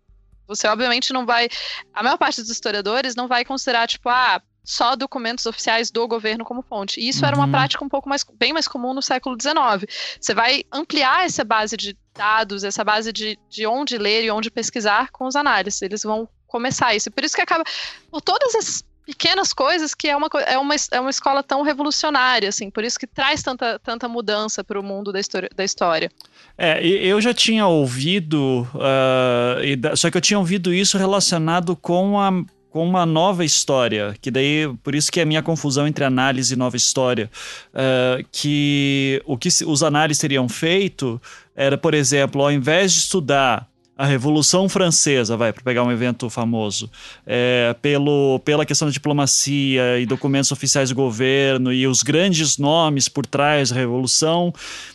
você 0.48 0.68
obviamente 0.68 1.12
não 1.12 1.26
vai. 1.26 1.50
A 1.94 2.02
maior 2.02 2.18
parte 2.18 2.42
dos 2.42 2.50
historiadores 2.50 3.16
não 3.16 3.28
vai 3.28 3.44
considerar, 3.44 3.88
tipo, 3.88 4.10
ah, 4.10 4.42
só 4.64 4.96
documentos 4.96 5.46
oficiais 5.46 5.90
do 5.90 6.06
governo 6.08 6.44
como 6.44 6.62
fonte. 6.62 7.00
E 7.00 7.08
isso 7.08 7.22
uhum. 7.22 7.28
era 7.28 7.36
uma 7.38 7.46
uhum. 7.46 7.52
prática 7.52 7.84
um 7.84 7.90
pouco 7.90 8.10
mais, 8.10 8.26
bem 8.34 8.52
mais 8.52 8.68
comum 8.68 8.94
no 8.94 9.02
século 9.02 9.38
XIX. 9.40 9.90
Você 10.20 10.34
vai 10.34 10.64
ampliar 10.72 11.26
essa 11.26 11.44
base 11.44 11.78
de 11.78 11.98
dados, 12.14 12.66
essa 12.66 12.84
base 12.84 13.14
de, 13.14 13.40
de 13.50 13.66
onde 13.66 13.98
ler 13.98 14.26
e 14.26 14.32
onde 14.32 14.52
pesquisar 14.52 15.10
com 15.12 15.26
os 15.26 15.36
análises. 15.36 15.82
Eles 15.82 16.04
vão 16.04 16.28
começar 16.48 16.94
isso. 16.96 17.10
Por 17.10 17.24
isso 17.24 17.36
que 17.36 17.42
acaba. 17.42 17.64
Por 18.12 18.22
todas 18.22 18.56
essas 18.56 18.84
pequenas 19.08 19.54
coisas 19.54 19.96
que 19.96 20.10
é 20.10 20.16
uma, 20.18 20.28
é 20.46 20.58
uma, 20.58 20.76
é 20.92 21.00
uma 21.00 21.10
escola 21.10 21.42
tão 21.42 21.62
revolucionária, 21.62 22.50
assim, 22.50 22.70
por 22.70 22.84
isso 22.84 23.00
que 23.00 23.08
traz 23.08 23.42
tanta, 23.42 23.80
tanta 23.80 24.06
mudança 24.10 24.66
para 24.66 24.78
o 24.78 24.84
mundo 24.84 25.14
da 25.14 25.20
história, 25.20 25.50
da 25.56 25.64
história. 25.64 26.12
É, 26.58 26.86
eu 26.86 27.22
já 27.22 27.34
tinha 27.34 27.66
ouvido, 27.66 28.68
uh, 28.76 29.96
só 29.96 30.12
que 30.12 30.18
eu 30.18 30.22
tinha 30.22 30.38
ouvido 30.38 30.74
isso 30.74 30.98
relacionado 30.98 31.76
com 31.76 32.20
a 32.20 32.32
com 32.70 32.86
uma 32.88 33.06
nova 33.08 33.44
história, 33.46 34.14
que 34.22 34.30
daí, 34.30 34.72
por 34.84 34.94
isso 34.94 35.12
que 35.12 35.20
é 35.20 35.24
a 35.24 35.26
minha 35.26 35.42
confusão 35.42 35.88
entre 35.88 36.04
análise 36.04 36.54
e 36.54 36.58
nova 36.58 36.76
história, 36.76 37.32
uh, 37.74 38.24
que 38.32 39.20
o 39.26 39.36
que 39.36 39.48
os 39.66 39.82
análises 39.82 40.22
teriam 40.22 40.48
feito 40.48 41.20
era, 41.56 41.76
por 41.76 41.96
exemplo, 41.96 42.42
ao 42.44 42.52
invés 42.52 42.92
de 42.92 43.00
estudar 43.00 43.68
a 43.98 44.06
Revolução 44.06 44.70
Francesa, 44.70 45.36
vai, 45.36 45.52
para 45.52 45.64
pegar 45.64 45.84
um 45.84 45.92
evento 45.92 46.30
famoso, 46.30 46.90
é, 47.26 47.76
pelo, 47.82 48.40
pela 48.46 48.64
questão 48.64 48.88
da 48.88 48.92
diplomacia 48.92 50.00
e 50.00 50.06
documentos 50.06 50.52
oficiais 50.52 50.90
do 50.90 50.96
governo 50.96 51.74
e 51.74 51.88
os 51.88 52.04
grandes 52.04 52.60
nomes 52.60 53.10
por 53.10 53.26
trás 53.26 53.72
da 53.72 53.76
Revolução, 53.76 54.54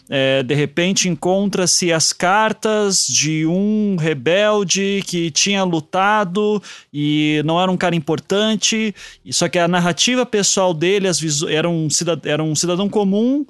é, 0.08 0.42
de 0.44 0.54
repente 0.54 1.08
encontra-se 1.08 1.92
as 1.92 2.12
cartas 2.12 3.04
de 3.06 3.44
um 3.44 3.96
rebelde 3.98 5.02
que 5.06 5.30
tinha 5.32 5.64
lutado 5.64 6.62
e 6.92 7.42
não 7.44 7.60
era 7.60 7.72
um 7.72 7.76
cara 7.76 7.96
importante, 7.96 8.94
só 9.30 9.48
que 9.48 9.58
a 9.58 9.66
narrativa 9.66 10.24
pessoal 10.24 10.72
dele 10.72 11.08
era, 11.48 11.68
um 11.68 11.90
cidadão, 11.90 12.30
era 12.30 12.42
um 12.42 12.54
cidadão 12.54 12.88
comum 12.88 13.44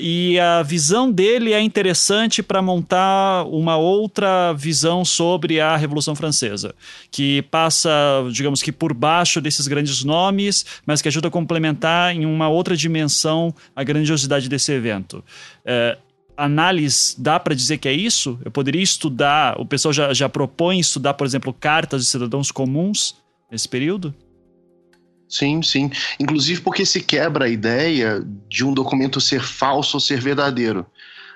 e 0.00 0.40
a 0.40 0.62
visão 0.62 1.10
dele 1.10 1.52
é 1.52 1.60
interessante 1.60 2.42
para 2.42 2.60
montar 2.60 3.44
uma 3.44 3.76
outra 3.76 4.52
visão 4.54 4.87
sobre 5.04 5.60
a 5.60 5.76
Revolução 5.76 6.14
Francesa, 6.14 6.74
que 7.10 7.42
passa, 7.42 7.90
digamos 8.32 8.62
que 8.62 8.72
por 8.72 8.92
baixo 8.92 9.40
desses 9.40 9.66
grandes 9.66 10.04
nomes, 10.04 10.64
mas 10.86 11.02
que 11.02 11.08
ajuda 11.08 11.28
a 11.28 11.30
complementar 11.30 12.14
em 12.14 12.26
uma 12.26 12.48
outra 12.48 12.76
dimensão 12.76 13.54
a 13.74 13.82
grandiosidade 13.82 14.48
desse 14.48 14.72
evento. 14.72 15.24
É, 15.64 15.98
análise 16.36 17.14
dá 17.18 17.40
para 17.40 17.54
dizer 17.54 17.78
que 17.78 17.88
é 17.88 17.92
isso? 17.92 18.38
Eu 18.44 18.50
poderia 18.50 18.82
estudar, 18.82 19.60
o 19.60 19.66
pessoal 19.66 19.92
já, 19.92 20.14
já 20.14 20.28
propõe 20.28 20.78
estudar, 20.78 21.14
por 21.14 21.26
exemplo, 21.26 21.52
cartas 21.52 22.04
de 22.04 22.08
cidadãos 22.08 22.52
comuns 22.52 23.16
nesse 23.50 23.68
período? 23.68 24.14
Sim, 25.28 25.62
sim. 25.62 25.90
Inclusive 26.18 26.60
porque 26.62 26.86
se 26.86 27.02
quebra 27.02 27.44
a 27.44 27.48
ideia 27.48 28.24
de 28.48 28.64
um 28.64 28.72
documento 28.72 29.20
ser 29.20 29.42
falso 29.42 29.96
ou 29.96 30.00
ser 30.00 30.20
verdadeiro. 30.20 30.86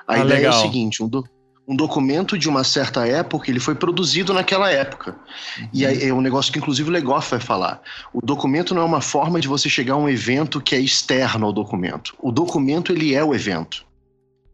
A 0.07 0.15
ah, 0.15 0.19
ideia 0.21 0.41
legal. 0.41 0.55
é 0.55 0.57
o 0.57 0.63
seguinte: 0.63 1.03
um, 1.03 1.09
do, 1.09 1.25
um 1.67 1.77
documento 1.77 2.37
de 2.37 2.49
uma 2.49 2.65
certa 2.65 3.07
época, 3.07 3.51
ele 3.51 3.61
foi 3.61 3.75
produzido 3.75 4.35
naquela 4.35 4.71
época. 4.71 5.17
Uhum. 5.59 5.69
E 5.73 5.85
é, 5.85 6.13
um 6.13 6.21
negócio 6.21 6.53
que, 6.53 6.59
inclusive, 6.59 6.89
o 6.89 6.93
Legoff 6.93 7.31
vai 7.31 7.41
falar. 7.41 7.81
O 8.13 8.21
documento 8.21 8.75
não 8.75 8.83
é 8.83 8.85
uma 8.85 9.01
forma 9.01 9.41
de 9.41 9.47
você 9.47 9.69
chegar 9.69 9.95
a 9.95 9.99
um 9.99 10.09
evento 10.09 10.61
que 10.61 10.75
é 10.75 10.81
externo 10.81 11.47
ao 11.47 11.53
documento. 11.53 12.15
O 12.19 12.33
documento, 12.33 12.93
ele 12.93 13.15
é 13.15 13.25
o 13.25 13.35
evento. 13.35 13.85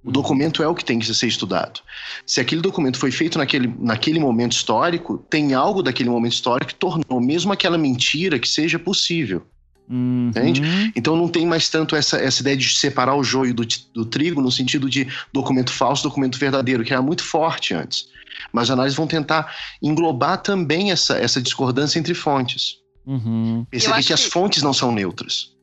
O 0.05 0.13
documento 0.13 0.63
é 0.63 0.69
o 0.69 0.75
que 0.75 0.85
tem 0.85 0.99
que 0.99 1.13
ser 1.13 1.27
estudado. 1.27 1.81
Se 2.25 2.41
aquele 2.41 2.61
documento 2.61 2.99
foi 2.99 3.11
feito 3.11 3.39
naquele, 3.39 3.75
naquele 3.79 4.21
momento 4.21 4.53
histórico, 4.53 5.19
tem 5.29 5.55
algo 5.55 5.83
daquele 5.83 6.09
momento 6.09 6.33
histórico 6.33 6.73
que 6.73 6.79
tornou 6.79 7.21
mesmo 7.21 7.53
aquela 7.53 7.77
mentira 7.77 8.39
que 8.39 8.49
seja 8.49 8.79
possível. 8.79 9.45
Uhum. 9.89 10.29
Entende? 10.29 10.63
Então 10.95 11.17
não 11.17 11.29
tem 11.29 11.47
mais 11.47 11.69
tanto 11.69 11.97
essa, 11.97 12.19
essa 12.19 12.43
ideia 12.43 12.57
de 12.57 12.69
separar 12.77 13.15
o 13.15 13.25
joio 13.25 13.55
do, 13.55 13.67
do 13.95 14.05
trigo 14.05 14.43
no 14.43 14.53
sentido 14.53 14.89
de 14.89 15.09
documento 15.33 15.73
falso, 15.73 16.03
documento 16.03 16.39
verdadeiro, 16.39 16.85
que 16.85 16.93
era 16.93 17.01
muito 17.01 17.25
forte 17.25 17.73
antes. 17.73 18.09
Mas 18.53 18.65
as 18.65 18.71
análises 18.71 18.97
vão 18.97 19.07
tentar 19.07 19.55
englobar 19.83 20.39
também 20.39 20.91
essa, 20.91 21.19
essa 21.19 21.41
discordância 21.41 21.99
entre 21.99 22.15
fontes. 22.15 22.77
Uhum. 23.07 23.67
Perceber 23.71 23.97
que, 23.97 24.09
que, 24.09 24.13
as 24.13 24.25
fontes 24.25 24.63
não 24.63 24.75
são 24.75 24.93
neutras. 24.93 25.57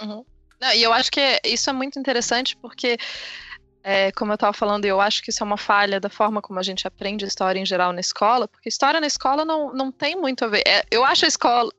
Uhum. 0.00 0.24
Não, 0.58 0.72
e 0.72 0.82
eu 0.82 0.92
acho 0.92 1.10
que 1.10 1.40
isso 1.44 1.68
é 1.68 1.72
muito 1.72 1.98
interessante 1.98 2.56
porque, 2.56 2.96
é, 3.84 4.10
como 4.12 4.32
eu 4.32 4.36
estava 4.36 4.54
falando, 4.54 4.86
eu 4.86 4.98
acho 4.98 5.22
que 5.22 5.30
isso 5.30 5.42
é 5.42 5.46
uma 5.46 5.58
falha 5.58 6.00
da 6.00 6.08
forma 6.08 6.40
como 6.40 6.58
a 6.58 6.62
gente 6.62 6.86
aprende 6.86 7.26
história 7.26 7.60
em 7.60 7.66
geral 7.66 7.92
na 7.92 8.00
escola, 8.00 8.48
porque 8.48 8.70
história 8.70 8.98
na 8.98 9.06
escola 9.06 9.44
não, 9.44 9.74
não 9.74 9.92
tem 9.92 10.16
muito 10.16 10.46
a 10.46 10.48
ver. 10.48 10.62
É, 10.66 10.82
eu 10.90 11.04
acho 11.04 11.26
a 11.26 11.28
escola. 11.28 11.70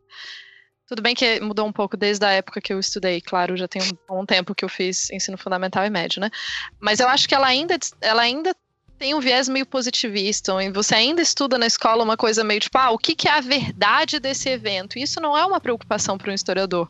Tudo 0.88 1.02
bem 1.02 1.14
que 1.14 1.40
mudou 1.42 1.68
um 1.68 1.72
pouco 1.72 1.98
desde 1.98 2.26
a 2.26 2.32
época 2.32 2.62
que 2.62 2.74
eu 2.74 2.80
estudei, 2.80 3.20
claro, 3.20 3.58
já 3.58 3.68
tem 3.68 3.82
um, 3.82 4.22
um 4.22 4.26
tempo 4.26 4.56
que 4.56 4.64
eu 4.64 4.70
fiz 4.70 5.12
ensino 5.12 5.38
fundamental 5.38 5.86
e 5.86 5.90
médio, 5.90 6.22
né? 6.22 6.32
Mas 6.80 7.02
eu 7.02 7.10
acho 7.10 7.28
que 7.28 7.36
ela 7.36 7.46
ainda, 7.46 7.78
ela 8.00 8.22
ainda 8.22 8.56
tem 8.98 9.14
um 9.14 9.20
viés 9.20 9.48
meio 9.50 9.66
positivista, 9.66 10.64
e 10.64 10.72
você 10.72 10.96
ainda 10.96 11.22
estuda 11.22 11.58
na 11.58 11.68
escola 11.68 12.04
uma 12.04 12.18
coisa 12.18 12.44
meio 12.44 12.60
tipo, 12.60 12.78
ah, 12.78 12.92
o 12.92 12.98
que, 12.98 13.16
que 13.16 13.28
é 13.28 13.32
a 13.32 13.42
verdade 13.42 14.20
desse 14.20 14.50
evento? 14.50 14.98
Isso 14.98 15.20
não 15.20 15.38
é 15.38 15.46
uma 15.46 15.60
preocupação 15.60 16.18
para 16.18 16.32
um 16.32 16.34
historiador, 16.34 16.90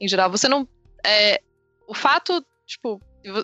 em 0.00 0.06
geral. 0.06 0.30
Você 0.30 0.46
não. 0.46 0.68
É, 1.04 1.40
o 1.86 1.94
fato, 1.94 2.44
tipo, 2.66 3.00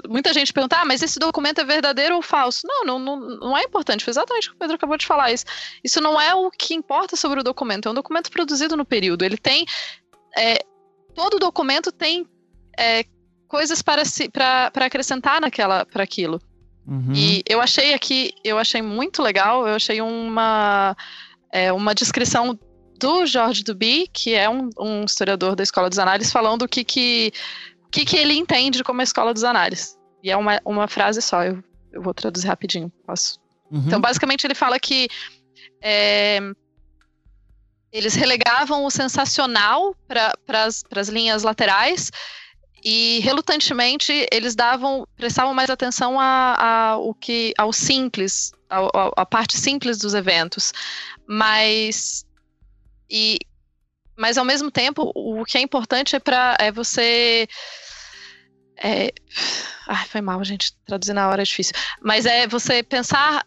muita 0.08 0.32
gente 0.32 0.52
pergunta, 0.52 0.76
ah, 0.76 0.84
mas 0.84 1.02
esse 1.02 1.18
documento 1.18 1.60
é 1.60 1.64
verdadeiro 1.64 2.16
ou 2.16 2.22
falso? 2.22 2.60
Não, 2.64 2.84
não, 2.84 2.98
não, 2.98 3.20
não 3.38 3.58
é 3.58 3.62
importante. 3.62 4.04
Foi 4.04 4.10
exatamente 4.10 4.48
o 4.48 4.50
que 4.50 4.56
o 4.56 4.58
Pedro 4.58 4.76
acabou 4.76 4.96
de 4.96 5.06
falar. 5.06 5.32
Isso, 5.32 5.44
isso 5.82 6.00
não 6.00 6.20
é 6.20 6.34
o 6.34 6.50
que 6.50 6.74
importa 6.74 7.16
sobre 7.16 7.40
o 7.40 7.42
documento. 7.42 7.88
É 7.88 7.90
um 7.90 7.94
documento 7.94 8.30
produzido 8.30 8.76
no 8.76 8.84
período. 8.84 9.24
Ele 9.24 9.36
tem. 9.36 9.64
É, 10.36 10.58
todo 11.14 11.38
documento 11.38 11.92
tem 11.92 12.26
é, 12.78 13.04
coisas 13.48 13.82
para, 13.82 14.04
se, 14.04 14.28
para, 14.28 14.70
para 14.70 14.86
acrescentar 14.86 15.40
naquela 15.40 15.84
para 15.84 16.02
aquilo. 16.02 16.40
Uhum. 16.86 17.12
E 17.14 17.42
eu 17.48 17.60
achei 17.60 17.94
aqui, 17.94 18.32
eu 18.44 18.58
achei 18.58 18.82
muito 18.82 19.22
legal, 19.22 19.66
eu 19.66 19.74
achei 19.74 20.00
uma, 20.02 20.96
é, 21.50 21.72
uma 21.72 21.94
descrição 21.94 22.58
do 22.98 23.26
George 23.26 23.62
Duby, 23.64 24.08
que 24.12 24.34
é 24.34 24.48
um, 24.48 24.70
um 24.78 25.04
historiador 25.04 25.56
da 25.56 25.62
Escola 25.62 25.88
dos 25.88 25.98
Análises, 25.98 26.32
falando 26.32 26.62
o 26.62 26.68
que, 26.68 26.84
que 26.84 27.32
que, 27.94 28.04
que 28.04 28.16
ele 28.16 28.34
entende 28.34 28.82
como 28.82 29.00
a 29.00 29.04
escola 29.04 29.32
dos 29.32 29.44
análises. 29.44 29.96
E 30.20 30.28
é 30.28 30.36
uma, 30.36 30.60
uma 30.64 30.88
frase 30.88 31.22
só, 31.22 31.44
eu, 31.44 31.62
eu 31.92 32.02
vou 32.02 32.12
traduzir 32.12 32.48
rapidinho. 32.48 32.92
Posso? 33.06 33.38
Uhum. 33.70 33.84
Então, 33.86 34.00
basicamente, 34.00 34.44
ele 34.44 34.54
fala 34.54 34.80
que 34.80 35.08
é, 35.80 36.40
eles 37.92 38.16
relegavam 38.16 38.84
o 38.84 38.90
sensacional 38.90 39.94
para 40.08 40.34
as 40.64 41.08
linhas 41.08 41.44
laterais 41.44 42.10
e 42.84 43.20
relutantemente 43.20 44.26
eles 44.30 44.56
davam 44.56 45.06
prestavam 45.16 45.54
mais 45.54 45.70
atenção 45.70 46.20
a, 46.20 46.56
a 46.58 46.96
o 46.98 47.14
que 47.14 47.54
ao 47.56 47.72
simples 47.72 48.52
a, 48.68 49.24
parte 49.24 49.56
simples 49.56 49.96
dos 49.96 50.12
eventos 50.12 50.70
mas 51.26 52.26
e 53.08 53.38
mas 54.18 54.36
ao 54.36 54.44
mesmo 54.44 54.70
tempo 54.70 55.10
o 55.14 55.46
que 55.46 55.56
é 55.56 55.62
importante 55.62 56.14
é 56.14 56.18
para 56.18 56.58
é 56.60 56.70
você 56.70 57.48
é... 58.76 59.12
Ai, 59.86 60.06
foi 60.06 60.20
mal, 60.20 60.42
gente. 60.44 60.74
Traduzir 60.86 61.12
na 61.12 61.28
hora 61.28 61.42
é 61.42 61.44
difícil. 61.44 61.74
Mas 62.00 62.26
é 62.26 62.46
você 62.46 62.82
pensar 62.82 63.46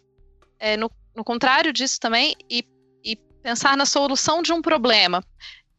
é, 0.60 0.78
no, 0.78 0.92
no 1.16 1.24
contrário 1.24 1.74
disso 1.74 2.00
também 2.00 2.36
e, 2.50 2.64
e 3.04 3.16
pensar 3.42 3.76
na 3.76 3.86
solução 3.86 4.42
de 4.42 4.54
um 4.54 4.62
problema. 4.62 5.24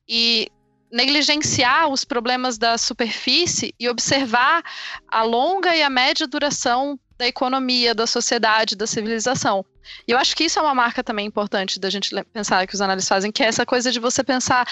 E 0.08 0.50
negligenciar 0.90 1.88
os 1.88 2.04
problemas 2.04 2.56
da 2.56 2.78
superfície 2.78 3.74
e 3.78 3.88
observar 3.88 4.62
a 5.06 5.22
longa 5.22 5.76
e 5.76 5.82
a 5.82 5.90
média 5.90 6.26
duração 6.26 6.98
da 7.18 7.26
economia, 7.26 7.94
da 7.94 8.06
sociedade, 8.06 8.76
da 8.76 8.86
civilização. 8.86 9.64
E 10.06 10.12
eu 10.12 10.18
acho 10.18 10.36
que 10.36 10.44
isso 10.44 10.58
é 10.58 10.62
uma 10.62 10.74
marca 10.74 11.02
também 11.02 11.26
importante 11.26 11.80
da 11.80 11.90
gente 11.90 12.10
pensar 12.32 12.66
que 12.66 12.74
os 12.74 12.80
analistas 12.80 13.08
fazem, 13.08 13.32
que 13.32 13.42
é 13.42 13.46
essa 13.46 13.66
coisa 13.66 13.90
de 13.90 13.98
você 13.98 14.22
pensar, 14.22 14.66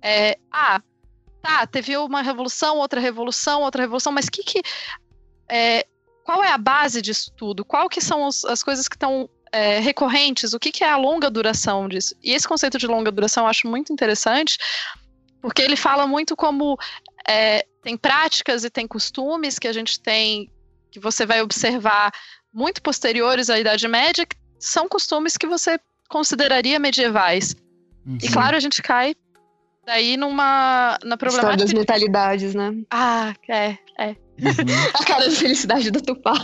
é, 0.00 0.38
ah, 0.50 0.80
tá, 1.42 1.66
teve 1.66 1.96
uma 1.96 2.22
revolução, 2.22 2.78
outra 2.78 3.00
revolução, 3.00 3.62
outra 3.62 3.82
revolução, 3.82 4.12
mas 4.12 4.28
que 4.28 4.42
que 4.42 4.62
é, 5.48 5.86
qual 6.24 6.44
é 6.44 6.52
a 6.52 6.58
base 6.58 7.00
disso 7.00 7.32
tudo? 7.36 7.64
Qual 7.64 7.88
que 7.88 8.00
são 8.00 8.26
os, 8.26 8.44
as 8.44 8.62
coisas 8.62 8.86
que 8.86 8.96
estão 8.96 9.28
é, 9.50 9.78
recorrentes? 9.78 10.52
O 10.52 10.58
que, 10.58 10.70
que 10.70 10.84
é 10.84 10.90
a 10.90 10.96
longa 10.96 11.30
duração 11.30 11.88
disso? 11.88 12.14
E 12.22 12.32
esse 12.32 12.46
conceito 12.46 12.76
de 12.76 12.86
longa 12.86 13.10
duração 13.10 13.44
eu 13.44 13.50
acho 13.50 13.66
muito 13.66 13.92
interessante, 13.92 14.58
porque 15.40 15.62
ele 15.62 15.76
fala 15.76 16.06
muito 16.06 16.36
como 16.36 16.78
é, 17.26 17.64
tem 17.82 17.96
práticas 17.96 18.64
e 18.64 18.70
tem 18.70 18.86
costumes 18.86 19.58
que 19.58 19.68
a 19.68 19.72
gente 19.72 19.98
tem, 20.00 20.52
que 20.90 21.00
você 21.00 21.24
vai 21.24 21.40
observar 21.40 22.12
muito 22.52 22.82
posteriores 22.82 23.48
à 23.48 23.58
Idade 23.58 23.88
Média, 23.88 24.26
que 24.26 24.36
são 24.58 24.86
costumes 24.88 25.36
que 25.36 25.46
você 25.46 25.78
consideraria 26.08 26.78
medievais. 26.78 27.56
Uhum. 28.06 28.18
E 28.22 28.28
claro, 28.28 28.56
a 28.56 28.60
gente 28.60 28.82
cai 28.82 29.14
daí 29.88 30.18
numa 30.18 30.98
na 31.02 31.16
problemática. 31.16 31.54
História 31.54 31.56
das 31.56 31.72
mentalidades, 31.72 32.54
né? 32.54 32.74
Ah, 32.90 33.34
é, 33.48 33.78
é. 33.98 34.16
Uhum. 34.40 34.90
a 34.94 35.04
cara 35.04 35.28
de 35.28 35.36
felicidade 35.36 35.90
do 35.90 36.00
Tupá. 36.00 36.34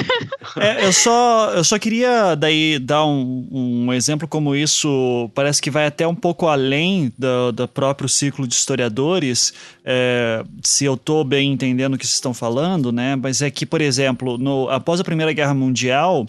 é, 0.56 0.84
eu, 0.84 0.92
só, 0.92 1.52
eu 1.54 1.64
só 1.64 1.78
queria 1.78 2.34
daí 2.34 2.78
dar 2.78 3.06
um, 3.06 3.48
um 3.50 3.92
exemplo 3.92 4.28
como 4.28 4.54
isso 4.54 5.30
parece 5.34 5.60
que 5.60 5.70
vai 5.70 5.86
até 5.86 6.06
um 6.06 6.14
pouco 6.14 6.46
além 6.46 7.12
do, 7.16 7.52
do 7.52 7.68
próprio 7.68 8.08
ciclo 8.08 8.46
de 8.46 8.54
historiadores, 8.54 9.52
é, 9.84 10.44
se 10.62 10.84
eu 10.84 10.94
estou 10.94 11.24
bem 11.24 11.52
entendendo 11.52 11.94
o 11.94 11.98
que 11.98 12.06
vocês 12.06 12.14
estão 12.14 12.34
falando, 12.34 12.92
né? 12.92 13.16
Mas 13.16 13.40
é 13.40 13.50
que, 13.50 13.64
por 13.64 13.80
exemplo, 13.80 14.36
no, 14.36 14.68
após 14.68 15.00
a 15.00 15.04
Primeira 15.04 15.32
Guerra 15.32 15.54
Mundial, 15.54 16.26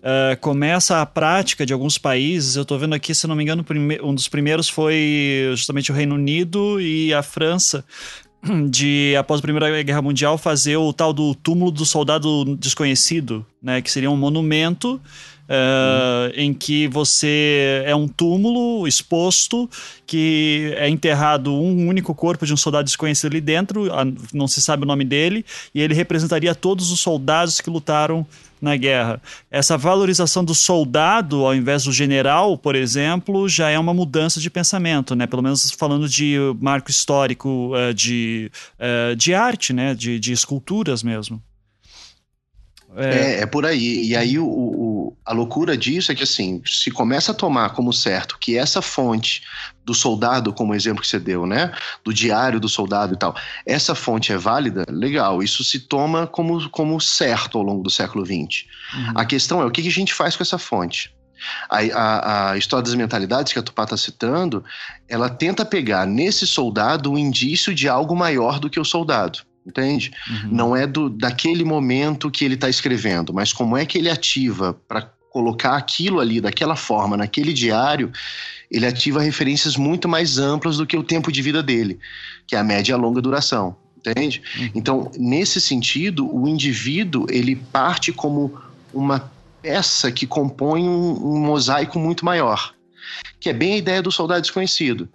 Uh, 0.00 0.38
começa 0.40 1.00
a 1.00 1.06
prática 1.06 1.64
de 1.64 1.72
alguns 1.72 1.96
países. 1.96 2.56
Eu 2.56 2.62
estou 2.62 2.78
vendo 2.78 2.94
aqui, 2.94 3.14
se 3.14 3.26
não 3.26 3.34
me 3.34 3.42
engano, 3.42 3.64
um 4.02 4.14
dos 4.14 4.28
primeiros 4.28 4.68
foi 4.68 5.46
justamente 5.52 5.90
o 5.90 5.94
Reino 5.94 6.14
Unido 6.14 6.80
e 6.80 7.12
a 7.14 7.22
França, 7.22 7.84
de, 8.68 9.14
após 9.18 9.38
a 9.38 9.42
Primeira 9.42 9.82
Guerra 9.82 10.02
Mundial, 10.02 10.36
fazer 10.36 10.76
o 10.76 10.92
tal 10.92 11.12
do 11.12 11.34
túmulo 11.34 11.70
do 11.70 11.84
soldado 11.84 12.56
desconhecido, 12.56 13.44
né? 13.62 13.80
Que 13.80 13.90
seria 13.90 14.10
um 14.10 14.16
monumento 14.16 15.00
uh, 15.44 16.32
em 16.34 16.52
que 16.52 16.88
você 16.88 17.82
é 17.86 17.94
um 17.94 18.08
túmulo 18.08 18.86
exposto 18.86 19.68
que 20.06 20.74
é 20.76 20.88
enterrado 20.88 21.52
um 21.52 21.88
único 21.88 22.14
corpo 22.14 22.46
de 22.46 22.52
um 22.52 22.56
soldado 22.56 22.84
desconhecido 22.84 23.32
ali 23.32 23.40
dentro, 23.40 23.88
não 24.32 24.46
se 24.46 24.60
sabe 24.60 24.84
o 24.84 24.86
nome 24.86 25.04
dele, 25.04 25.44
e 25.74 25.80
ele 25.80 25.94
representaria 25.94 26.54
todos 26.54 26.90
os 26.90 27.00
soldados 27.00 27.60
que 27.60 27.70
lutaram 27.70 28.26
na 28.64 28.76
guerra. 28.76 29.20
Essa 29.50 29.76
valorização 29.76 30.44
do 30.44 30.54
soldado 30.54 31.44
ao 31.44 31.54
invés 31.54 31.84
do 31.84 31.92
general, 31.92 32.58
por 32.58 32.74
exemplo, 32.74 33.48
já 33.48 33.70
é 33.70 33.78
uma 33.78 33.94
mudança 33.94 34.40
de 34.40 34.50
pensamento, 34.50 35.14
né? 35.14 35.26
Pelo 35.26 35.42
menos 35.42 35.70
falando 35.70 36.08
de 36.08 36.36
marco 36.60 36.90
histórico 36.90 37.72
uh, 37.74 37.94
de, 37.94 38.50
uh, 38.80 39.14
de 39.14 39.34
arte, 39.34 39.72
né? 39.72 39.94
De, 39.94 40.18
de 40.18 40.32
esculturas 40.32 41.02
mesmo. 41.02 41.40
É, 42.96 43.16
é, 43.16 43.40
é 43.40 43.46
por 43.46 43.66
aí. 43.66 44.06
E 44.06 44.16
aí 44.16 44.38
o, 44.38 44.46
o, 44.46 45.16
a 45.24 45.32
loucura 45.32 45.76
disso 45.76 46.12
é 46.12 46.14
que 46.14 46.22
assim, 46.22 46.62
se 46.64 46.90
começa 46.90 47.32
a 47.32 47.34
tomar 47.34 47.70
como 47.70 47.92
certo 47.92 48.38
que 48.38 48.56
essa 48.56 48.80
fonte 48.80 49.42
do 49.84 49.94
soldado, 49.94 50.52
como 50.52 50.74
exemplo 50.74 51.02
que 51.02 51.08
você 51.08 51.18
deu, 51.18 51.46
né? 51.46 51.72
Do 52.04 52.12
diário 52.12 52.60
do 52.60 52.68
soldado 52.68 53.14
e 53.14 53.18
tal, 53.18 53.34
essa 53.66 53.94
fonte 53.94 54.32
é 54.32 54.36
válida, 54.36 54.84
legal, 54.88 55.42
isso 55.42 55.62
se 55.62 55.80
toma 55.80 56.26
como, 56.26 56.70
como 56.70 57.00
certo 57.00 57.58
ao 57.58 57.64
longo 57.64 57.82
do 57.82 57.90
século 57.90 58.24
XX. 58.24 58.64
Uhum. 58.94 59.12
A 59.14 59.24
questão 59.24 59.60
é 59.60 59.66
o 59.66 59.70
que, 59.70 59.86
a 59.86 59.90
gente 59.90 60.14
faz 60.14 60.36
com 60.36 60.42
essa 60.42 60.58
fonte? 60.58 61.14
A, 61.68 61.78
a, 61.78 62.50
a, 62.52 62.56
história 62.56 62.84
das 62.84 62.94
mentalidades 62.94 63.52
que 63.52 63.58
a 63.58 63.62
Tupá 63.62 63.84
está 63.84 63.96
citando, 63.96 64.64
ela 65.06 65.28
tenta 65.28 65.64
pegar 65.64 66.06
nesse 66.06 66.46
soldado 66.46 67.10
um 67.10 67.18
indício 67.18 67.74
de 67.74 67.86
algo 67.88 68.16
maior 68.16 68.58
do 68.58 68.70
que 68.70 68.80
o 68.80 68.84
soldado 68.84 69.40
entende? 69.66 70.10
Uhum. 70.28 70.48
Não 70.50 70.76
é 70.76 70.86
do, 70.86 71.08
daquele 71.08 71.64
momento 71.64 72.30
que 72.30 72.44
ele 72.44 72.54
está 72.54 72.68
escrevendo, 72.68 73.32
mas 73.32 73.52
como 73.52 73.76
é 73.76 73.86
que 73.86 73.98
ele 73.98 74.10
ativa 74.10 74.74
para 74.86 75.10
colocar 75.30 75.76
aquilo 75.76 76.20
ali 76.20 76.40
daquela 76.40 76.76
forma, 76.76 77.16
naquele 77.16 77.52
diário, 77.52 78.12
ele 78.70 78.86
ativa 78.86 79.20
referências 79.20 79.76
muito 79.76 80.08
mais 80.08 80.38
amplas 80.38 80.76
do 80.76 80.86
que 80.86 80.96
o 80.96 81.02
tempo 81.02 81.32
de 81.32 81.42
vida 81.42 81.62
dele, 81.62 81.98
que 82.46 82.54
é 82.54 82.58
a 82.58 82.64
média 82.64 82.92
e 82.92 82.94
a 82.94 82.96
longa 82.96 83.20
duração, 83.20 83.76
entende? 83.98 84.40
Uhum. 84.58 84.70
Então, 84.74 85.10
nesse 85.18 85.60
sentido, 85.60 86.32
o 86.32 86.46
indivíduo 86.46 87.26
ele 87.28 87.56
parte 87.56 88.12
como 88.12 88.56
uma 88.92 89.32
peça 89.60 90.12
que 90.12 90.26
compõe 90.26 90.88
um, 90.88 91.34
um 91.34 91.38
mosaico 91.40 91.98
muito 91.98 92.24
maior, 92.24 92.72
que 93.40 93.48
é 93.48 93.52
bem 93.52 93.74
a 93.74 93.78
ideia 93.78 94.02
do 94.02 94.12
soldado 94.12 94.42
desconhecido. 94.42 95.08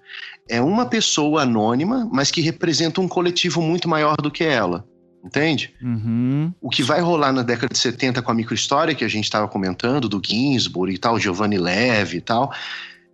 É 0.50 0.60
uma 0.60 0.86
pessoa 0.86 1.43
anônima, 1.43 2.10
mas 2.12 2.32
que 2.32 2.41
representa 2.41 3.00
um 3.00 3.08
coletivo 3.08 3.62
muito 3.62 3.88
maior 3.88 4.16
do 4.18 4.32
que 4.32 4.43
ela. 4.43 4.84
Entende? 5.24 5.74
Uhum. 5.82 6.52
O 6.62 6.70
que 6.70 6.82
vai 6.82 7.02
rolar 7.02 7.32
na 7.32 7.43
década 7.43 7.72
de 7.72 7.78
70 7.78 8.22
com 8.22 8.32
a 8.32 8.34
microhistória 8.34 8.95
que 8.95 9.04
a 9.04 9.08
gente 9.08 9.26
estava 9.26 9.47
comentando, 9.47 10.10
do 10.10 10.22
Ginsburg 10.26 10.93
e 10.93 10.97
tal, 10.97 11.20
Giovanni 11.20 11.58
Leve 11.58 12.18
e 12.18 12.22
tal, 12.22 12.52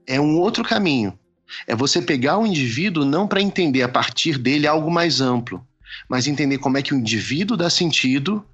é 0.07 0.21
um 0.21 0.37
outro 0.37 0.63
caminho. 0.63 1.17
É 1.67 1.75
você 1.75 2.01
pegar 2.01 2.37
o 2.37 2.45
indivíduo 2.45 3.03
não 3.03 3.27
para 3.27 3.41
entender 3.41 3.81
a 3.81 3.89
partir 3.89 4.37
dele 4.37 4.67
algo 4.67 4.89
mais 4.89 5.19
amplo, 5.19 5.65
mas 6.07 6.27
entender 6.27 6.57
como 6.59 6.77
é 6.77 6.81
que 6.81 6.93
o 6.93 6.97
indivíduo 6.97 7.57
dá 7.57 7.69
sentido 7.69 8.45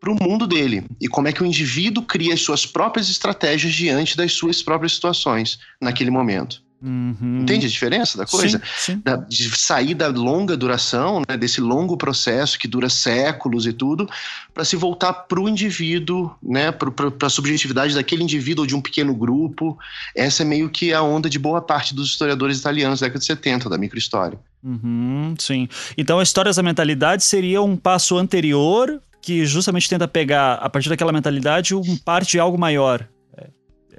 para 0.00 0.10
o 0.10 0.22
mundo 0.22 0.46
dele 0.46 0.84
e 1.00 1.08
como 1.08 1.28
é 1.28 1.32
que 1.32 1.42
o 1.42 1.46
indivíduo 1.46 2.04
cria 2.04 2.34
as 2.34 2.40
suas 2.40 2.64
próprias 2.66 3.08
estratégias 3.08 3.72
diante 3.72 4.16
das 4.16 4.32
suas 4.32 4.62
próprias 4.62 4.92
situações 4.92 5.58
naquele 5.80 6.10
momento. 6.10 6.62
Uhum. 6.80 7.40
Entende 7.42 7.66
a 7.66 7.68
diferença 7.68 8.16
da 8.16 8.24
coisa? 8.24 8.58
Sim, 8.76 8.92
sim. 8.94 9.02
Da, 9.04 9.16
de 9.16 9.50
sair 9.56 9.94
da 9.94 10.08
longa 10.08 10.56
duração, 10.56 11.22
né, 11.28 11.36
desse 11.36 11.60
longo 11.60 11.96
processo 11.96 12.58
que 12.58 12.68
dura 12.68 12.88
séculos 12.88 13.66
e 13.66 13.72
tudo, 13.72 14.08
para 14.54 14.64
se 14.64 14.76
voltar 14.76 15.12
para 15.12 15.40
o 15.40 15.48
indivíduo, 15.48 16.30
né, 16.42 16.70
para 16.70 17.26
a 17.26 17.30
subjetividade 17.30 17.94
daquele 17.94 18.22
indivíduo 18.22 18.62
ou 18.62 18.66
de 18.66 18.76
um 18.76 18.80
pequeno 18.80 19.14
grupo. 19.14 19.76
Essa 20.14 20.42
é 20.42 20.46
meio 20.46 20.70
que 20.70 20.92
a 20.92 21.02
onda 21.02 21.28
de 21.28 21.38
boa 21.38 21.60
parte 21.60 21.94
dos 21.94 22.10
historiadores 22.10 22.58
italianos 22.58 23.00
da 23.00 23.06
década 23.06 23.20
de 23.20 23.26
70, 23.26 23.68
da 23.68 23.76
microhistória. 23.76 24.38
Uhum, 24.62 25.34
sim. 25.38 25.68
Então, 25.96 26.18
a 26.18 26.22
história 26.22 26.52
da 26.52 26.62
mentalidade 26.62 27.24
seria 27.24 27.60
um 27.60 27.76
passo 27.76 28.16
anterior 28.16 29.00
que 29.20 29.44
justamente 29.44 29.88
tenta 29.88 30.06
pegar, 30.06 30.54
a 30.54 30.70
partir 30.70 30.88
daquela 30.88 31.12
mentalidade, 31.12 31.74
um 31.74 31.96
parte 31.96 32.32
de 32.32 32.38
algo 32.40 32.56
maior. 32.56 33.06
É, 33.36 33.48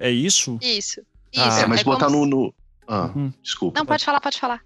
é 0.07 0.11
isso? 0.11 0.57
Isso. 0.61 1.01
Ah, 1.37 1.47
Isso, 1.47 1.59
é, 1.59 1.67
mas 1.67 1.81
é 1.81 1.83
botar 1.83 2.07
como 2.07 2.25
no, 2.25 2.45
no... 2.45 2.53
Ah, 2.89 3.09
Uhum. 3.15 3.31
desculpa. 3.43 3.79
Não, 3.79 3.85
pode 3.85 4.03
falar, 4.03 4.19
pode 4.19 4.39
falar. 4.39 4.61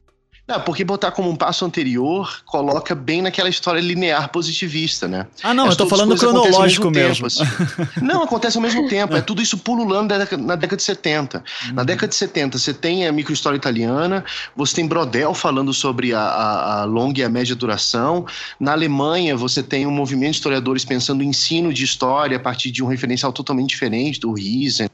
Não, 0.45 0.59
porque 0.59 0.84
botar 0.84 1.09
como 1.11 1.30
um 1.30 1.38
passo 1.38 1.63
anterior 1.63 2.41
coloca 2.43 2.93
bem 2.93 3.21
naquela 3.21 3.47
história 3.47 3.80
linear 3.80 4.28
positivista, 4.30 5.07
né? 5.07 5.26
Ah, 5.41 5.53
não, 5.53 5.63
As 5.67 5.71
eu 5.71 5.78
tô 5.78 5.88
falando 5.88 6.17
cronológico 6.17 6.88
ao 6.88 6.91
mesmo. 6.91 7.26
tempo, 7.26 7.28
assim. 7.28 7.43
Não, 8.03 8.24
acontece 8.24 8.57
ao 8.57 8.61
mesmo 8.61 8.89
tempo. 8.89 9.15
É 9.15 9.21
tudo 9.21 9.41
isso 9.41 9.57
pululando 9.57 10.09
na 10.13 10.17
década, 10.17 10.43
na 10.43 10.55
década 10.57 10.76
de 10.76 10.84
70. 10.84 11.38
Uhum. 11.38 11.74
Na 11.76 11.84
década 11.86 12.09
de 12.09 12.15
70, 12.15 12.57
você 12.59 12.74
tem 12.74 13.07
a 13.07 13.11
microhistória 13.13 13.55
italiana, 13.55 14.26
você 14.53 14.76
tem 14.76 14.86
Brodel 14.86 15.34
falando 15.34 15.74
sobre 15.74 16.13
a, 16.13 16.19
a, 16.19 16.82
a 16.82 16.84
longa 16.84 17.21
e 17.21 17.24
a 17.24 17.30
média 17.30 17.55
duração. 17.55 18.26
Na 18.59 18.74
Alemanha, 18.74 19.38
você 19.38 19.63
tem 19.63 19.88
um 19.88 19.91
movimento 19.91 20.32
de 20.32 20.38
historiadores 20.39 20.84
pensando 20.84 21.24
em 21.24 21.30
ensino 21.30 21.71
de 21.74 21.86
história 21.86 22.36
a 22.36 22.39
partir 22.41 22.69
de 22.69 22.84
um 22.84 22.88
referencial 22.88 23.32
totalmente 23.32 23.69
diferente, 23.69 24.19
do 24.19 24.34
Riesen, 24.34 24.89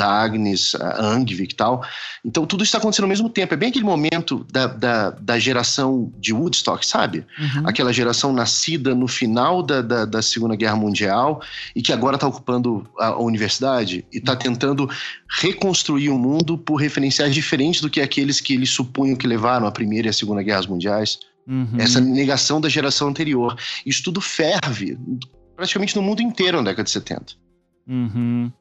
da 0.00 0.10
Agnes, 0.10 0.74
Angvik 0.98 1.52
e 1.52 1.56
tal. 1.56 1.84
Então, 2.24 2.46
tudo 2.46 2.62
isso 2.62 2.68
está 2.68 2.78
acontecendo 2.78 3.04
ao 3.04 3.08
mesmo 3.10 3.28
tempo. 3.28 3.52
É 3.52 3.56
bem 3.56 3.68
aquele 3.68 3.84
momento 3.84 4.46
da, 4.50 4.66
da, 4.66 5.10
da 5.10 5.38
geração 5.38 6.10
de 6.18 6.32
Woodstock, 6.32 6.86
sabe? 6.86 7.26
Uhum. 7.38 7.68
Aquela 7.68 7.92
geração 7.92 8.32
nascida 8.32 8.94
no 8.94 9.06
final 9.06 9.62
da, 9.62 9.82
da, 9.82 10.04
da 10.06 10.22
Segunda 10.22 10.56
Guerra 10.56 10.76
Mundial 10.76 11.42
e 11.76 11.82
que 11.82 11.92
agora 11.92 12.16
está 12.16 12.26
ocupando 12.26 12.88
a, 12.98 13.08
a 13.08 13.18
universidade 13.18 14.06
e 14.10 14.16
está 14.16 14.34
tentando 14.34 14.88
reconstruir 15.38 16.08
o 16.08 16.18
mundo 16.18 16.56
por 16.56 16.76
referenciais 16.76 17.34
diferentes 17.34 17.82
do 17.82 17.90
que 17.90 18.00
aqueles 18.00 18.40
que 18.40 18.54
eles 18.54 18.70
supunham 18.70 19.16
que 19.16 19.26
levaram 19.26 19.66
a 19.66 19.70
Primeira 19.70 20.08
e 20.08 20.10
a 20.10 20.14
Segunda 20.14 20.42
Guerras 20.42 20.66
Mundiais. 20.66 21.18
Uhum. 21.46 21.76
Essa 21.78 22.00
negação 22.00 22.58
da 22.58 22.70
geração 22.70 23.08
anterior. 23.08 23.54
Isso 23.84 24.02
tudo 24.02 24.18
ferve 24.18 24.98
praticamente 25.54 25.94
no 25.94 26.00
mundo 26.00 26.22
inteiro 26.22 26.56
na 26.56 26.70
década 26.70 26.84
de 26.84 26.90
70. 26.90 27.49
Uhum. 27.90 28.52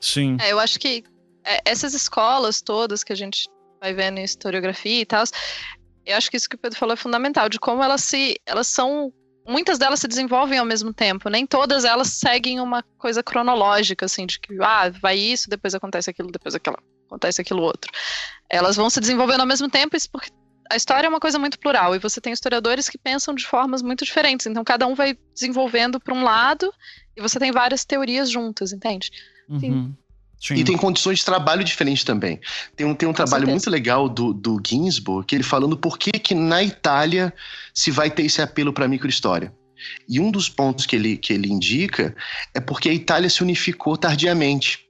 Sim. 0.00 0.36
É, 0.40 0.50
eu 0.50 0.58
acho 0.58 0.78
que 0.80 1.04
é, 1.44 1.60
essas 1.64 1.94
escolas 1.94 2.60
todas 2.60 3.04
que 3.04 3.12
a 3.12 3.16
gente 3.16 3.48
vai 3.80 3.94
vendo 3.94 4.18
em 4.18 4.24
historiografia 4.24 5.00
e 5.00 5.06
tal, 5.06 5.24
eu 6.04 6.16
acho 6.16 6.28
que 6.28 6.36
isso 6.36 6.48
que 6.48 6.56
o 6.56 6.58
Pedro 6.58 6.78
falou 6.78 6.94
é 6.94 6.96
fundamental, 6.96 7.48
de 7.48 7.60
como 7.60 7.82
elas 7.82 8.02
se. 8.02 8.36
Elas 8.44 8.66
são. 8.66 9.12
Muitas 9.46 9.76
delas 9.76 9.98
se 9.98 10.06
desenvolvem 10.06 10.58
ao 10.58 10.64
mesmo 10.64 10.94
tempo, 10.94 11.28
nem 11.28 11.44
todas 11.44 11.84
elas 11.84 12.08
seguem 12.08 12.60
uma 12.60 12.80
coisa 12.96 13.24
cronológica, 13.24 14.06
assim, 14.06 14.24
de 14.24 14.38
que 14.38 14.56
ah, 14.62 14.88
vai 14.88 15.16
isso, 15.16 15.50
depois 15.50 15.74
acontece 15.74 16.08
aquilo, 16.08 16.30
depois 16.30 16.54
aquilo, 16.54 16.76
acontece 17.06 17.40
aquilo 17.40 17.60
outro. 17.60 17.90
Elas 18.48 18.76
vão 18.76 18.88
se 18.88 19.00
desenvolvendo 19.00 19.40
ao 19.40 19.46
mesmo 19.46 19.68
tempo, 19.68 19.96
isso 19.96 20.08
porque 20.12 20.30
a 20.72 20.76
história 20.76 21.06
é 21.06 21.08
uma 21.08 21.20
coisa 21.20 21.38
muito 21.38 21.58
plural, 21.58 21.94
e 21.94 21.98
você 21.98 22.20
tem 22.20 22.32
historiadores 22.32 22.88
que 22.88 22.96
pensam 22.96 23.34
de 23.34 23.46
formas 23.46 23.82
muito 23.82 24.04
diferentes, 24.04 24.46
então 24.46 24.64
cada 24.64 24.86
um 24.86 24.94
vai 24.94 25.16
desenvolvendo 25.34 26.00
para 26.00 26.14
um 26.14 26.24
lado, 26.24 26.72
e 27.14 27.20
você 27.20 27.38
tem 27.38 27.52
várias 27.52 27.84
teorias 27.84 28.30
juntas, 28.30 28.72
entende? 28.72 29.10
Uhum. 29.48 29.94
Sim. 30.40 30.54
E 30.54 30.64
tem 30.64 30.76
condições 30.76 31.20
de 31.20 31.24
trabalho 31.24 31.62
diferentes 31.62 32.02
também. 32.02 32.40
Tem 32.74 32.84
um, 32.84 32.94
tem 32.94 33.08
um 33.08 33.12
trabalho 33.12 33.46
certeza. 33.46 33.52
muito 33.52 33.70
legal 33.70 34.08
do, 34.08 34.32
do 34.32 34.60
Ginsburg, 34.66 35.24
que 35.24 35.36
ele 35.36 35.44
falando 35.44 35.76
por 35.76 35.96
que, 35.96 36.10
que 36.10 36.34
na 36.34 36.64
Itália 36.64 37.32
se 37.72 37.92
vai 37.92 38.10
ter 38.10 38.24
esse 38.24 38.42
apelo 38.42 38.72
para 38.72 38.86
a 38.86 38.88
microhistória. 38.88 39.54
E 40.08 40.18
um 40.18 40.32
dos 40.32 40.48
pontos 40.48 40.84
que 40.84 40.96
ele, 40.96 41.16
que 41.16 41.32
ele 41.32 41.48
indica 41.48 42.16
é 42.52 42.60
porque 42.60 42.88
a 42.88 42.92
Itália 42.92 43.30
se 43.30 43.40
unificou 43.42 43.96
tardiamente. 43.96 44.80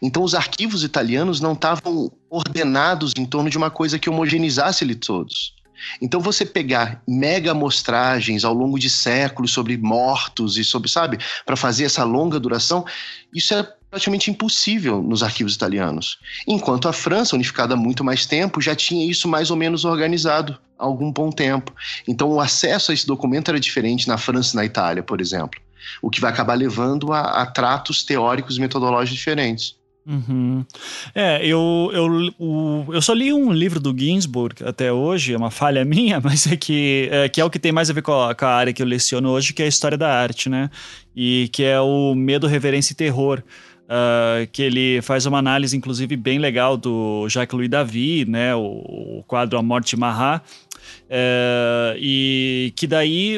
Então 0.00 0.22
os 0.22 0.34
arquivos 0.34 0.84
italianos 0.84 1.40
não 1.40 1.52
estavam 1.52 2.10
ordenados 2.28 3.12
em 3.16 3.24
torno 3.24 3.50
de 3.50 3.58
uma 3.58 3.70
coisa 3.70 3.98
que 3.98 4.10
homogenizasse 4.10 4.84
eles 4.84 4.98
todos. 5.00 5.54
Então 6.00 6.20
você 6.20 6.44
pegar 6.44 7.02
mega 7.08 7.52
amostragens 7.52 8.44
ao 8.44 8.54
longo 8.54 8.78
de 8.78 8.90
séculos 8.90 9.52
sobre 9.52 9.76
mortos 9.76 10.56
e 10.56 10.64
sobre, 10.64 10.90
sabe, 10.90 11.18
para 11.44 11.56
fazer 11.56 11.84
essa 11.84 12.04
longa 12.04 12.38
duração, 12.38 12.84
isso 13.32 13.54
é 13.54 13.62
praticamente 13.90 14.30
impossível 14.30 15.02
nos 15.02 15.22
arquivos 15.22 15.54
italianos. 15.54 16.18
Enquanto 16.46 16.88
a 16.88 16.92
França, 16.92 17.34
unificada 17.34 17.74
há 17.74 17.76
muito 17.76 18.04
mais 18.04 18.24
tempo, 18.24 18.60
já 18.60 18.74
tinha 18.74 19.08
isso 19.10 19.26
mais 19.26 19.50
ou 19.50 19.56
menos 19.56 19.84
organizado 19.84 20.58
há 20.78 20.84
algum 20.84 21.10
bom 21.10 21.30
tempo. 21.30 21.74
Então 22.06 22.28
o 22.30 22.40
acesso 22.40 22.90
a 22.90 22.94
esse 22.94 23.06
documento 23.06 23.48
era 23.48 23.58
diferente 23.58 24.06
na 24.06 24.16
França 24.16 24.54
e 24.54 24.56
na 24.56 24.64
Itália, 24.64 25.02
por 25.02 25.20
exemplo. 25.20 25.60
O 26.00 26.10
que 26.10 26.20
vai 26.20 26.30
acabar 26.30 26.54
levando 26.54 27.12
a, 27.12 27.42
a 27.42 27.46
tratos 27.46 28.04
teóricos 28.04 28.58
e 28.58 28.60
metodológicos 28.60 29.18
diferentes. 29.18 29.79
Uhum. 30.06 30.64
É, 31.14 31.44
eu, 31.44 31.90
eu, 31.92 32.32
o, 32.38 32.86
eu 32.92 33.02
só 33.02 33.12
li 33.12 33.32
um 33.32 33.52
livro 33.52 33.78
do 33.78 33.96
Ginsburg 33.96 34.64
até 34.64 34.92
hoje, 34.92 35.34
é 35.34 35.36
uma 35.36 35.50
falha 35.50 35.84
minha, 35.86 36.20
mas 36.20 36.46
é 36.46 36.56
que 36.56 37.08
é, 37.12 37.28
que 37.28 37.40
é 37.40 37.44
o 37.44 37.50
que 37.50 37.58
tem 37.58 37.72
mais 37.72 37.90
a 37.90 37.92
ver 37.92 38.02
com 38.02 38.12
a, 38.12 38.34
com 38.34 38.44
a 38.44 38.50
área 38.54 38.72
que 38.72 38.82
eu 38.82 38.86
leciono 38.86 39.28
hoje, 39.30 39.52
que 39.52 39.62
é 39.62 39.66
a 39.66 39.68
história 39.68 39.98
da 39.98 40.12
arte, 40.12 40.48
né? 40.48 40.70
E 41.14 41.48
que 41.52 41.62
é 41.62 41.80
o 41.80 42.14
Medo, 42.14 42.46
Reverência 42.46 42.92
e 42.92 42.96
Terror. 42.96 43.42
Uh, 43.90 44.46
que 44.52 44.62
ele 44.62 45.02
faz 45.02 45.26
uma 45.26 45.38
análise, 45.38 45.76
inclusive, 45.76 46.16
bem 46.16 46.38
legal 46.38 46.76
do 46.76 47.28
Jacques-Louis 47.28 47.68
David, 47.68 48.30
né, 48.30 48.54
o, 48.54 48.60
o 48.60 49.24
quadro 49.26 49.58
A 49.58 49.62
Morte 49.64 49.90
de 49.90 49.96
Marat, 49.96 50.44
é, 51.12 51.96
e 51.98 52.72
que 52.76 52.86
daí 52.86 53.36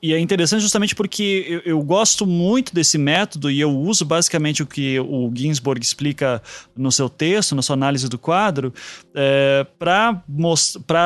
e 0.00 0.14
é 0.14 0.20
interessante 0.20 0.60
justamente 0.60 0.94
porque 0.94 1.44
eu, 1.48 1.72
eu, 1.72 1.82
gosto 1.82 2.24
muito 2.24 2.72
desse 2.72 2.96
método 2.96 3.50
e 3.50 3.58
eu 3.58 3.76
uso 3.76 4.04
basicamente 4.04 4.62
o 4.62 4.66
que 4.66 5.00
o 5.00 5.28
Ginsburg 5.34 5.82
explica 5.82 6.40
no 6.76 6.92
seu 6.92 7.08
texto, 7.08 7.56
na 7.56 7.62
sua 7.62 7.74
análise 7.74 8.08
do 8.08 8.18
quadro, 8.18 8.72
é, 9.12 9.66
para 9.76 10.22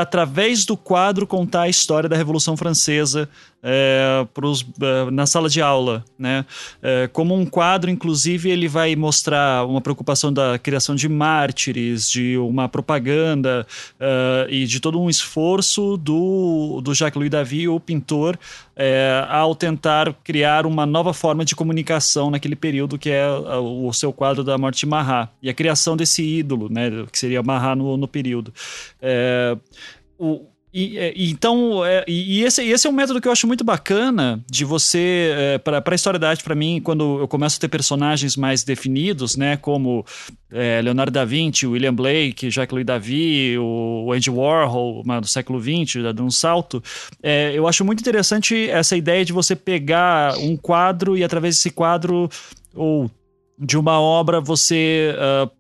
através 0.03 0.67
do 0.67 0.77
quadro 0.77 1.27
contar 1.27 1.63
a 1.63 1.69
história 1.71 2.11
da 2.11 2.17
Revolução 2.17 2.59
Francesa 2.59 3.27
é, 3.63 4.27
pros, 4.35 4.67
é, 4.81 5.11
na 5.11 5.25
sala 5.25 5.49
de 5.49 5.63
aula, 5.63 6.05
né? 6.19 6.45
É, 6.83 7.09
como 7.13 7.35
um 7.35 7.47
quadro, 7.47 7.91
inclusive, 7.91 8.51
ele 8.51 8.67
vai 8.67 8.97
mostrar 8.97 9.65
uma 9.65 9.81
preocupação 9.81 10.33
da 10.33 10.59
criação 10.59 10.97
de 10.97 11.09
mártires, 11.09 12.11
de 12.11 12.37
uma 12.39 12.69
propaganda 12.69 13.65
é, 14.01 14.47
e 14.51 14.67
de 14.67 14.81
todo 14.81 15.01
um 15.01 15.09
esforço 15.09 15.97
do, 15.97 16.81
do 16.83 16.93
Jacques-Louis 16.93 17.31
David, 17.31 17.69
o 17.69 17.79
pintor, 17.79 18.37
é, 18.75 19.25
ao 19.29 19.55
tentar 19.55 20.13
criar 20.25 20.67
uma 20.67 20.85
nova 20.85 21.13
forma 21.13 21.45
de 21.45 21.55
comunicação 21.55 22.31
naquele 22.31 22.57
período 22.57 22.99
que 22.99 23.11
é 23.11 23.29
o 23.29 23.93
seu 23.93 24.13
quadro 24.13 24.43
da 24.43 24.59
morte 24.59 24.81
de 24.81 24.87
Marat 24.87 25.31
e 25.43 25.49
a 25.49 25.55
criação 25.55 25.97
desse 25.97 26.23
ídolo, 26.23 26.69
né? 26.69 26.91
Que 27.13 27.19
seria 27.19 27.43
Marat 27.43 27.77
no, 27.79 27.97
no 27.97 28.09
período. 28.09 28.53
É, 29.01 29.57
o, 30.19 30.47
e, 30.75 31.13
e, 31.15 31.31
então, 31.31 31.85
é, 31.85 32.03
e, 32.09 32.43
esse, 32.43 32.65
esse 32.65 32.87
é 32.87 32.91
um 32.91 32.95
método 32.95 33.21
que 33.21 33.29
eu 33.29 33.33
acho 33.33 33.47
muito 33.47 33.63
bacana 33.63 34.43
de 34.51 34.65
você, 34.65 35.35
é, 35.37 35.59
para 35.59 35.83
a 35.85 35.95
história 35.95 36.19
da 36.19 36.31
arte, 36.31 36.43
para 36.43 36.55
mim, 36.55 36.81
quando 36.83 37.21
eu 37.21 37.29
começo 37.29 37.59
a 37.59 37.61
ter 37.61 37.69
personagens 37.69 38.37
mais 38.37 38.65
definidos, 38.65 39.37
né, 39.37 39.59
como 39.59 40.05
é, 40.51 40.81
Leonardo 40.81 41.13
da 41.13 41.27
Vinci, 41.27 41.67
William 41.67 41.93
Blake, 41.93 42.51
Jacques-Louis 42.51 42.87
David, 42.87 43.59
o 43.59 44.13
Andy 44.13 44.31
Warhol, 44.31 45.03
do 45.21 45.27
século 45.27 45.61
XX, 45.61 46.03
dando 46.03 46.25
um 46.25 46.31
salto, 46.31 46.83
é, 47.23 47.53
eu 47.55 47.69
acho 47.69 47.85
muito 47.85 48.01
interessante 48.01 48.71
essa 48.71 48.97
ideia 48.97 49.27
de 49.27 49.33
você 49.33 49.55
pegar 49.55 50.39
um 50.39 50.57
quadro 50.57 51.19
e 51.19 51.23
através 51.23 51.57
desse 51.57 51.71
quadro, 51.71 52.31
ou 52.75 53.11
de 53.59 53.77
uma 53.77 54.01
obra 54.01 54.41
você 54.41 55.15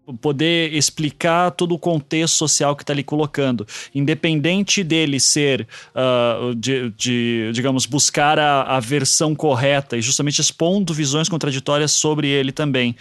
uh, 0.07 0.16
poder 0.16 0.72
explicar 0.74 1.51
todo 1.51 1.74
o 1.74 1.78
contexto 1.78 2.34
social 2.34 2.74
que 2.74 2.82
está 2.82 2.93
ali 2.93 3.05
colocando, 3.05 3.66
independente 3.95 4.82
dele 4.82 5.20
ser, 5.20 5.66
uh, 5.95 6.55
de, 6.55 6.90
de, 6.90 7.51
digamos, 7.53 7.86
buscar 7.86 8.38
a, 8.38 8.62
a 8.62 8.80
versão 8.80 9.34
correta 9.34 9.97
e 9.97 10.03
justamente 10.03 10.40
expondo 10.40 10.93
visões 10.93 11.28
contraditórias 11.28 11.93
sobre 11.93 12.28
ele 12.28 12.51
também. 12.51 12.97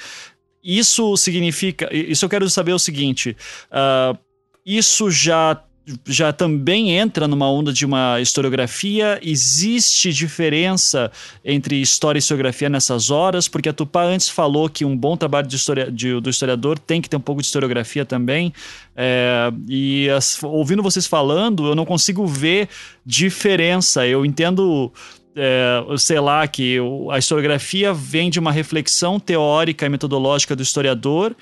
Isso 0.63 1.17
significa, 1.17 1.89
isso 1.91 2.25
eu 2.25 2.29
quero 2.29 2.47
saber 2.49 2.73
o 2.73 2.79
seguinte, 2.79 3.35
uh, 3.71 4.17
isso 4.65 5.09
já 5.09 5.59
já 6.05 6.31
também 6.31 6.91
entra 6.91 7.27
numa 7.27 7.49
onda 7.49 7.73
de 7.73 7.85
uma 7.85 8.19
historiografia. 8.19 9.19
Existe 9.21 10.13
diferença 10.13 11.11
entre 11.43 11.81
história 11.81 12.17
e 12.17 12.21
historiografia 12.21 12.69
nessas 12.69 13.09
horas? 13.09 13.47
Porque 13.47 13.69
a 13.69 13.73
Tupá 13.73 14.03
antes 14.03 14.29
falou 14.29 14.69
que 14.69 14.85
um 14.85 14.95
bom 14.95 15.17
trabalho 15.17 15.47
de 15.47 15.55
história, 15.55 15.91
de, 15.91 16.19
do 16.19 16.29
historiador 16.29 16.77
tem 16.77 17.01
que 17.01 17.09
ter 17.09 17.17
um 17.17 17.21
pouco 17.21 17.41
de 17.41 17.47
historiografia 17.47 18.05
também. 18.05 18.53
É, 18.95 19.51
e 19.67 20.09
as, 20.09 20.41
ouvindo 20.43 20.83
vocês 20.83 21.07
falando, 21.07 21.67
eu 21.67 21.75
não 21.75 21.85
consigo 21.85 22.25
ver 22.27 22.69
diferença. 23.05 24.05
Eu 24.05 24.25
entendo. 24.25 24.91
É, 25.33 25.81
sei 25.97 26.19
lá, 26.19 26.45
que 26.45 26.77
a 27.09 27.17
historiografia 27.17 27.93
vem 27.93 28.29
de 28.29 28.37
uma 28.37 28.51
reflexão 28.51 29.17
teórica 29.17 29.85
e 29.85 29.89
metodológica 29.89 30.57
do 30.57 30.61
historiador, 30.61 31.33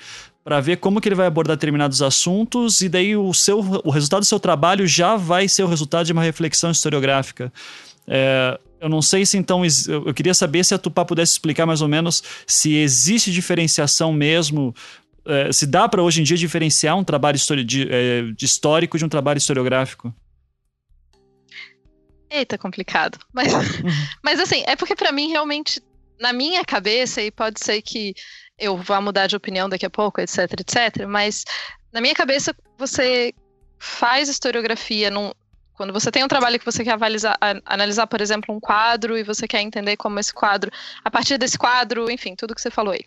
para 0.44 0.60
ver 0.60 0.78
como 0.78 1.00
que 1.00 1.08
ele 1.08 1.14
vai 1.14 1.26
abordar 1.26 1.56
determinados 1.56 2.00
assuntos 2.02 2.80
e 2.80 2.88
daí 2.88 3.16
o 3.16 3.32
seu 3.34 3.58
o 3.58 3.90
resultado 3.90 4.20
do 4.20 4.26
seu 4.26 4.40
trabalho 4.40 4.86
já 4.86 5.16
vai 5.16 5.46
ser 5.46 5.62
o 5.62 5.66
resultado 5.66 6.06
de 6.06 6.12
uma 6.12 6.22
reflexão 6.22 6.70
historiográfica. 6.70 7.52
É, 8.06 8.58
eu 8.80 8.88
não 8.88 9.02
sei 9.02 9.26
se 9.26 9.36
então 9.36 9.62
eu 9.88 10.14
queria 10.14 10.32
saber 10.32 10.64
se 10.64 10.74
a 10.74 10.78
Tupá 10.78 11.04
pudesse 11.04 11.32
explicar 11.32 11.66
mais 11.66 11.82
ou 11.82 11.88
menos 11.88 12.22
se 12.46 12.74
existe 12.74 13.30
diferenciação 13.30 14.12
mesmo, 14.12 14.74
é, 15.26 15.52
se 15.52 15.66
dá 15.66 15.88
para 15.88 16.02
hoje 16.02 16.20
em 16.20 16.24
dia 16.24 16.36
diferenciar 16.36 16.96
um 16.96 17.04
trabalho 17.04 17.38
de, 17.64 17.86
é, 17.90 18.22
de 18.34 18.44
histórico 18.44 18.96
de 18.96 19.04
um 19.04 19.08
trabalho 19.08 19.38
historiográfico. 19.38 20.14
Eita, 22.30 22.56
complicado. 22.56 23.18
Mas, 23.32 23.52
mas 24.24 24.40
assim, 24.40 24.62
é 24.66 24.76
porque 24.76 24.96
para 24.96 25.12
mim 25.12 25.28
realmente, 25.28 25.82
na 26.18 26.32
minha 26.32 26.64
cabeça, 26.64 27.20
e 27.20 27.30
pode 27.30 27.62
ser 27.62 27.82
que 27.82 28.14
eu 28.60 28.76
vá 28.76 29.00
mudar 29.00 29.26
de 29.26 29.34
opinião 29.34 29.68
daqui 29.68 29.86
a 29.86 29.90
pouco, 29.90 30.20
etc, 30.20 30.38
etc. 30.60 31.06
Mas 31.08 31.44
na 31.92 32.00
minha 32.00 32.14
cabeça, 32.14 32.54
você 32.78 33.32
faz 33.78 34.28
historiografia 34.28 35.10
num, 35.10 35.32
quando 35.72 35.92
você 35.92 36.10
tem 36.10 36.22
um 36.22 36.28
trabalho 36.28 36.58
que 36.58 36.64
você 36.64 36.84
quer 36.84 36.92
avalizar, 36.92 37.38
analisar, 37.64 38.06
por 38.06 38.20
exemplo, 38.20 38.54
um 38.54 38.60
quadro 38.60 39.16
e 39.16 39.22
você 39.22 39.48
quer 39.48 39.62
entender 39.62 39.96
como 39.96 40.20
esse 40.20 40.32
quadro, 40.32 40.70
a 41.02 41.10
partir 41.10 41.38
desse 41.38 41.56
quadro, 41.56 42.10
enfim, 42.10 42.34
tudo 42.36 42.54
que 42.54 42.60
você 42.60 42.70
falou 42.70 42.92
aí, 42.92 43.00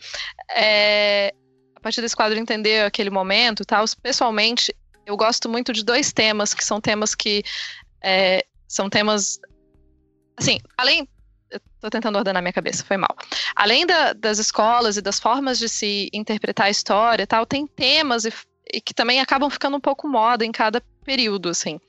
é, 0.50 1.32
a 1.76 1.80
partir 1.80 2.02
desse 2.02 2.16
quadro 2.16 2.40
entender 2.40 2.84
aquele 2.84 3.12
momento, 3.12 3.64
tal. 3.64 3.86
Pessoalmente, 4.02 4.76
eu 5.06 5.16
gosto 5.16 5.48
muito 5.48 5.72
de 5.72 5.86
dois 5.86 6.12
temas 6.12 6.54
que 6.54 6.66
são 6.66 6.82
temas 6.82 7.14
que 7.14 7.44
é, 8.02 8.44
são 8.68 8.90
temas 8.90 9.40
assim, 10.36 10.60
além 10.76 11.08
Estou 11.76 11.90
tentando 11.90 12.18
ordenar 12.18 12.42
minha 12.42 12.54
cabeça, 12.54 12.84
foi 12.84 12.98
mal. 12.98 13.16
Além 13.56 13.86
da, 13.86 14.14
das 14.14 14.40
escolas 14.40 14.98
e 14.98 15.02
das 15.02 15.20
formas 15.20 15.60
de 15.60 15.70
se 15.70 16.10
interpretar 16.14 16.68
a 16.68 16.70
história 16.70 17.28
tal, 17.28 17.46
tem 17.46 17.68
temas 17.68 18.26
e, 18.26 18.34
e 18.72 18.82
que 18.82 18.94
também 18.94 19.20
acabam 19.20 19.50
ficando 19.50 19.78
um 19.78 19.82
pouco 19.82 20.08
moda 20.08 20.46
em 20.46 20.52
cada 20.52 20.82
período, 21.04 21.50
assim. 21.50 21.80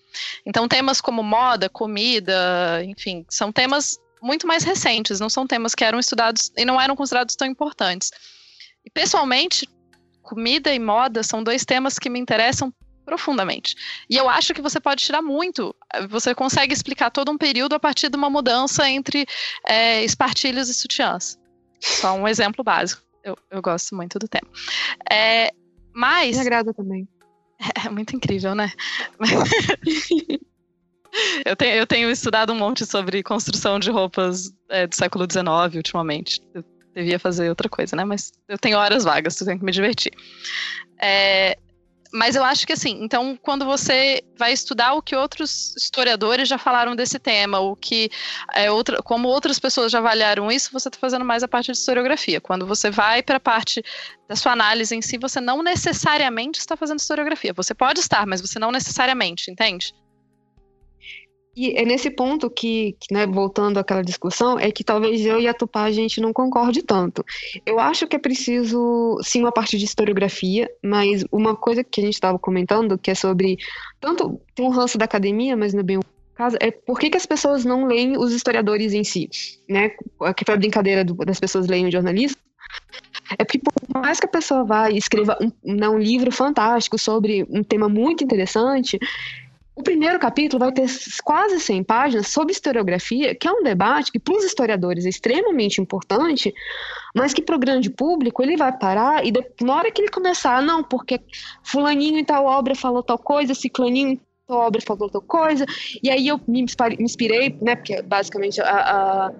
Então, 0.44 0.68
temas 0.68 1.00
como 1.00 1.22
moda, 1.22 1.68
comida, 1.68 2.82
enfim, 2.84 3.24
são 3.28 3.52
temas 3.52 3.98
muito 4.20 4.46
mais 4.46 4.64
recentes, 4.64 5.20
não 5.20 5.28
são 5.28 5.46
temas 5.46 5.74
que 5.74 5.84
eram 5.84 5.98
estudados 5.98 6.50
e 6.56 6.64
não 6.64 6.80
eram 6.80 6.96
considerados 6.96 7.36
tão 7.36 7.46
importantes. 7.46 8.10
E, 8.84 8.90
pessoalmente, 8.90 9.68
comida 10.22 10.72
e 10.72 10.78
moda 10.78 11.22
são 11.22 11.42
dois 11.42 11.64
temas 11.64 11.98
que 11.98 12.08
me 12.08 12.18
interessam 12.18 12.72
profundamente. 13.04 13.74
E 14.08 14.16
eu 14.16 14.28
acho 14.28 14.54
que 14.54 14.62
você 14.62 14.80
pode 14.80 15.04
tirar 15.04 15.22
muito. 15.22 15.74
Você 16.08 16.34
consegue 16.34 16.72
explicar 16.72 17.10
todo 17.10 17.30
um 17.30 17.38
período 17.38 17.74
a 17.74 17.80
partir 17.80 18.08
de 18.08 18.16
uma 18.16 18.30
mudança 18.30 18.88
entre 18.88 19.26
é, 19.66 20.02
espartilhos 20.04 20.68
e 20.68 20.74
sutiãs. 20.74 21.38
Só 21.80 22.14
um 22.14 22.26
exemplo 22.26 22.64
básico. 22.64 23.02
Eu, 23.22 23.36
eu 23.50 23.62
gosto 23.62 23.94
muito 23.94 24.18
do 24.18 24.28
tema. 24.28 24.48
É, 25.10 25.50
mas. 25.92 26.36
Me 26.36 26.42
agrada 26.42 26.72
também. 26.74 27.08
É, 27.60 27.86
é 27.86 27.90
muito 27.90 28.16
incrível, 28.16 28.54
né? 28.54 28.72
eu, 31.44 31.56
tenho, 31.56 31.74
eu 31.74 31.86
tenho 31.86 32.10
estudado 32.10 32.52
um 32.52 32.56
monte 32.56 32.84
sobre 32.84 33.22
construção 33.22 33.78
de 33.78 33.90
roupas 33.90 34.52
é, 34.68 34.86
do 34.86 34.94
século 34.94 35.26
XIX 35.30 35.76
ultimamente. 35.76 36.42
Eu 36.54 36.64
devia 36.94 37.18
fazer 37.18 37.48
outra 37.48 37.68
coisa, 37.68 37.96
né? 37.96 38.04
Mas 38.04 38.32
eu 38.48 38.58
tenho 38.58 38.78
horas 38.78 39.04
vagas, 39.04 39.40
eu 39.40 39.46
tenho 39.46 39.58
que 39.58 39.64
me 39.64 39.72
divertir. 39.72 40.12
É, 41.00 41.58
mas 42.14 42.36
eu 42.36 42.44
acho 42.44 42.64
que 42.64 42.72
assim, 42.72 42.98
então 43.02 43.36
quando 43.42 43.64
você 43.64 44.22
vai 44.38 44.52
estudar 44.52 44.94
o 44.94 45.02
que 45.02 45.16
outros 45.16 45.74
historiadores 45.76 46.48
já 46.48 46.56
falaram 46.56 46.94
desse 46.94 47.18
tema, 47.18 47.58
o 47.58 47.74
que 47.74 48.08
é, 48.54 48.70
outra, 48.70 49.02
como 49.02 49.26
outras 49.26 49.58
pessoas 49.58 49.90
já 49.90 49.98
avaliaram 49.98 50.50
isso, 50.50 50.70
você 50.72 50.88
está 50.88 50.98
fazendo 50.98 51.24
mais 51.24 51.42
a 51.42 51.48
parte 51.48 51.72
de 51.72 51.78
historiografia. 51.78 52.40
Quando 52.40 52.66
você 52.66 52.88
vai 52.88 53.20
para 53.20 53.38
a 53.38 53.40
parte 53.40 53.82
da 54.28 54.36
sua 54.36 54.52
análise 54.52 54.94
em 54.94 55.02
si, 55.02 55.18
você 55.18 55.40
não 55.40 55.60
necessariamente 55.60 56.60
está 56.60 56.76
fazendo 56.76 57.00
historiografia. 57.00 57.52
Você 57.52 57.74
pode 57.74 57.98
estar, 57.98 58.24
mas 58.26 58.40
você 58.40 58.60
não 58.60 58.70
necessariamente, 58.70 59.50
entende? 59.50 59.92
E 61.56 61.76
é 61.78 61.84
nesse 61.84 62.10
ponto 62.10 62.50
que, 62.50 62.96
que 62.98 63.12
né, 63.12 63.26
voltando 63.26 63.78
àquela 63.78 64.02
discussão, 64.02 64.58
é 64.58 64.70
que 64.70 64.82
talvez 64.82 65.24
eu 65.24 65.40
e 65.40 65.46
a 65.46 65.54
Tupá 65.54 65.84
a 65.84 65.92
gente 65.92 66.20
não 66.20 66.32
concorde 66.32 66.82
tanto. 66.82 67.24
Eu 67.64 67.78
acho 67.78 68.06
que 68.06 68.16
é 68.16 68.18
preciso, 68.18 69.18
sim, 69.22 69.40
uma 69.40 69.52
parte 69.52 69.78
de 69.78 69.84
historiografia, 69.84 70.68
mas 70.82 71.24
uma 71.30 71.54
coisa 71.54 71.84
que 71.84 72.00
a 72.00 72.04
gente 72.04 72.14
estava 72.14 72.38
comentando, 72.38 72.98
que 72.98 73.10
é 73.10 73.14
sobre, 73.14 73.56
tanto, 74.00 74.40
tem 74.54 74.66
um 74.66 74.70
ranço 74.70 74.98
da 74.98 75.04
academia, 75.04 75.56
mas 75.56 75.72
não 75.72 75.80
é 75.80 75.84
bem 75.84 76.00
caso, 76.34 76.56
é 76.60 76.70
por 76.72 76.98
que, 76.98 77.10
que 77.10 77.16
as 77.16 77.26
pessoas 77.26 77.64
não 77.64 77.86
leem 77.86 78.18
os 78.18 78.32
historiadores 78.32 78.92
em 78.92 79.04
si, 79.04 79.30
né? 79.68 79.90
Que 80.36 80.44
foi 80.44 80.54
a 80.54 80.58
brincadeira 80.58 81.04
do, 81.04 81.14
das 81.14 81.38
pessoas 81.38 81.68
leem 81.68 81.86
o 81.86 81.92
jornalismo, 81.92 82.40
é 83.38 83.44
porque 83.44 83.58
por 83.58 84.00
mais 84.00 84.20
que 84.20 84.26
a 84.26 84.28
pessoa 84.28 84.64
vá 84.64 84.90
e 84.90 84.98
escreva 84.98 85.38
um, 85.40 85.74
né, 85.74 85.88
um 85.88 85.98
livro 85.98 86.30
fantástico 86.30 86.98
sobre 86.98 87.46
um 87.48 87.62
tema 87.62 87.88
muito 87.88 88.22
interessante, 88.22 88.98
o 89.76 89.82
primeiro 89.82 90.18
capítulo 90.18 90.60
vai 90.60 90.72
ter 90.72 90.88
quase 91.24 91.58
100 91.58 91.82
páginas 91.82 92.28
sobre 92.28 92.52
historiografia, 92.52 93.34
que 93.34 93.48
é 93.48 93.52
um 93.52 93.62
debate 93.62 94.12
que 94.12 94.20
para 94.20 94.36
os 94.36 94.44
historiadores 94.44 95.04
é 95.04 95.08
extremamente 95.08 95.80
importante, 95.80 96.54
mas 97.14 97.34
que 97.34 97.42
para 97.42 97.56
o 97.56 97.58
grande 97.58 97.90
público 97.90 98.42
ele 98.42 98.56
vai 98.56 98.76
parar 98.76 99.26
e 99.26 99.32
na 99.60 99.74
hora 99.74 99.90
que 99.90 100.00
ele 100.00 100.10
começar, 100.10 100.62
não, 100.62 100.84
porque 100.84 101.20
fulaninho 101.62 102.18
em 102.18 102.24
tal 102.24 102.44
obra 102.44 102.74
falou 102.76 103.02
tal 103.02 103.18
coisa, 103.18 103.54
ciclaninho 103.54 104.20
tal 104.46 104.58
obra 104.58 104.80
falou 104.80 105.10
tal 105.10 105.22
coisa, 105.22 105.66
e 106.02 106.10
aí 106.10 106.28
eu 106.28 106.40
me 106.46 106.64
inspirei, 107.00 107.56
né, 107.60 107.74
porque 107.74 108.00
basicamente 108.02 108.60
a, 108.60 109.26
a 109.26 109.30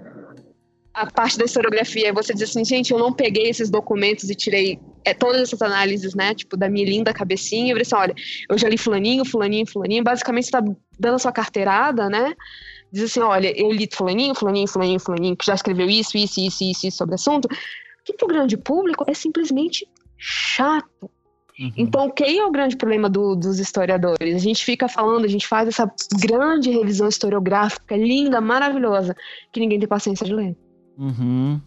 a 0.95 1.11
parte 1.11 1.37
da 1.37 1.45
historiografia, 1.45 2.13
você 2.13 2.33
diz 2.33 2.51
assim, 2.51 2.65
gente, 2.65 2.93
eu 2.93 2.99
não 2.99 3.13
peguei 3.13 3.51
esses 3.51 3.69
documentos 3.69 4.31
e 4.31 4.35
tirei 4.35 4.79
é, 5.05 5.13
todas 5.13 5.43
essas 5.43 5.61
análises, 5.61 6.15
né, 6.15 6.35
tipo, 6.35 6.57
da 6.57 6.69
minha 6.69 6.87
linda 6.87 7.13
cabecinha, 7.13 7.73
eu 7.73 7.75
falei 7.75 7.83
assim, 7.83 7.97
olha, 7.97 8.15
eu 8.49 8.57
já 8.57 8.69
li 8.69 8.79
fulaninho, 8.79 9.25
fulaninho, 9.25 9.67
fulaninho, 9.67 10.05
basicamente 10.05 10.45
você 10.45 10.53
tá 10.53 10.63
dando 10.99 11.17
a 11.17 11.19
sua 11.19 11.33
carteirada, 11.33 12.09
né, 12.09 12.33
diz 12.93 13.05
assim, 13.05 13.21
olha, 13.21 13.53
eu 13.61 13.73
li 13.73 13.89
fulaninho, 13.93 14.37
fulaninho, 14.37 14.69
fulaninho, 14.69 15.01
fulaninho, 15.01 15.37
que 15.37 15.45
já 15.45 15.55
escreveu 15.55 15.91
isso, 15.91 16.17
isso, 16.17 16.39
isso, 16.39 16.63
isso, 16.63 16.87
isso 16.87 16.97
sobre 16.97 17.15
o 17.15 17.17
assunto, 17.17 17.49
que 18.05 18.13
pro 18.13 18.29
grande 18.29 18.57
público 18.57 19.05
é 19.09 19.15
simplesmente 19.15 19.89
chato. 20.17 21.11
Uhum. 21.59 21.73
Então, 21.77 22.11
quem 22.11 22.39
é 22.39 22.45
o 22.45 22.51
grande 22.51 22.77
problema 22.77 23.09
do, 23.09 23.35
dos 23.35 23.59
historiadores? 23.59 24.35
A 24.35 24.39
gente 24.39 24.65
fica 24.65 24.89
falando, 24.89 25.25
a 25.25 25.29
gente 25.29 25.47
faz 25.47 25.69
essa 25.69 25.91
grande 26.21 26.71
revisão 26.71 27.09
historiográfica, 27.09 27.97
linda, 27.97 28.41
maravilhosa, 28.41 29.17
que 29.53 29.61
ninguém 29.61 29.79
tem 29.79 29.89
paciência 29.89 30.27
de 30.27 30.35
ler. 30.35 30.57
Uhum. 30.97 31.61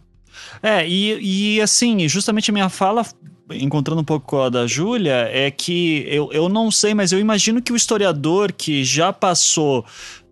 É, 0.61 0.87
e, 0.87 1.55
e 1.57 1.61
assim, 1.61 2.07
justamente 2.07 2.51
minha 2.51 2.69
fala, 2.69 3.05
encontrando 3.51 4.01
um 4.01 4.05
pouco 4.05 4.25
com 4.25 4.41
a 4.41 4.49
da 4.49 4.67
Júlia, 4.67 5.29
é 5.31 5.49
que 5.49 6.05
eu, 6.07 6.31
eu 6.31 6.49
não 6.49 6.69
sei, 6.69 6.93
mas 6.93 7.11
eu 7.11 7.19
imagino 7.19 7.61
que 7.61 7.73
o 7.73 7.75
historiador 7.75 8.51
que 8.51 8.83
já 8.83 9.11
passou 9.11 9.85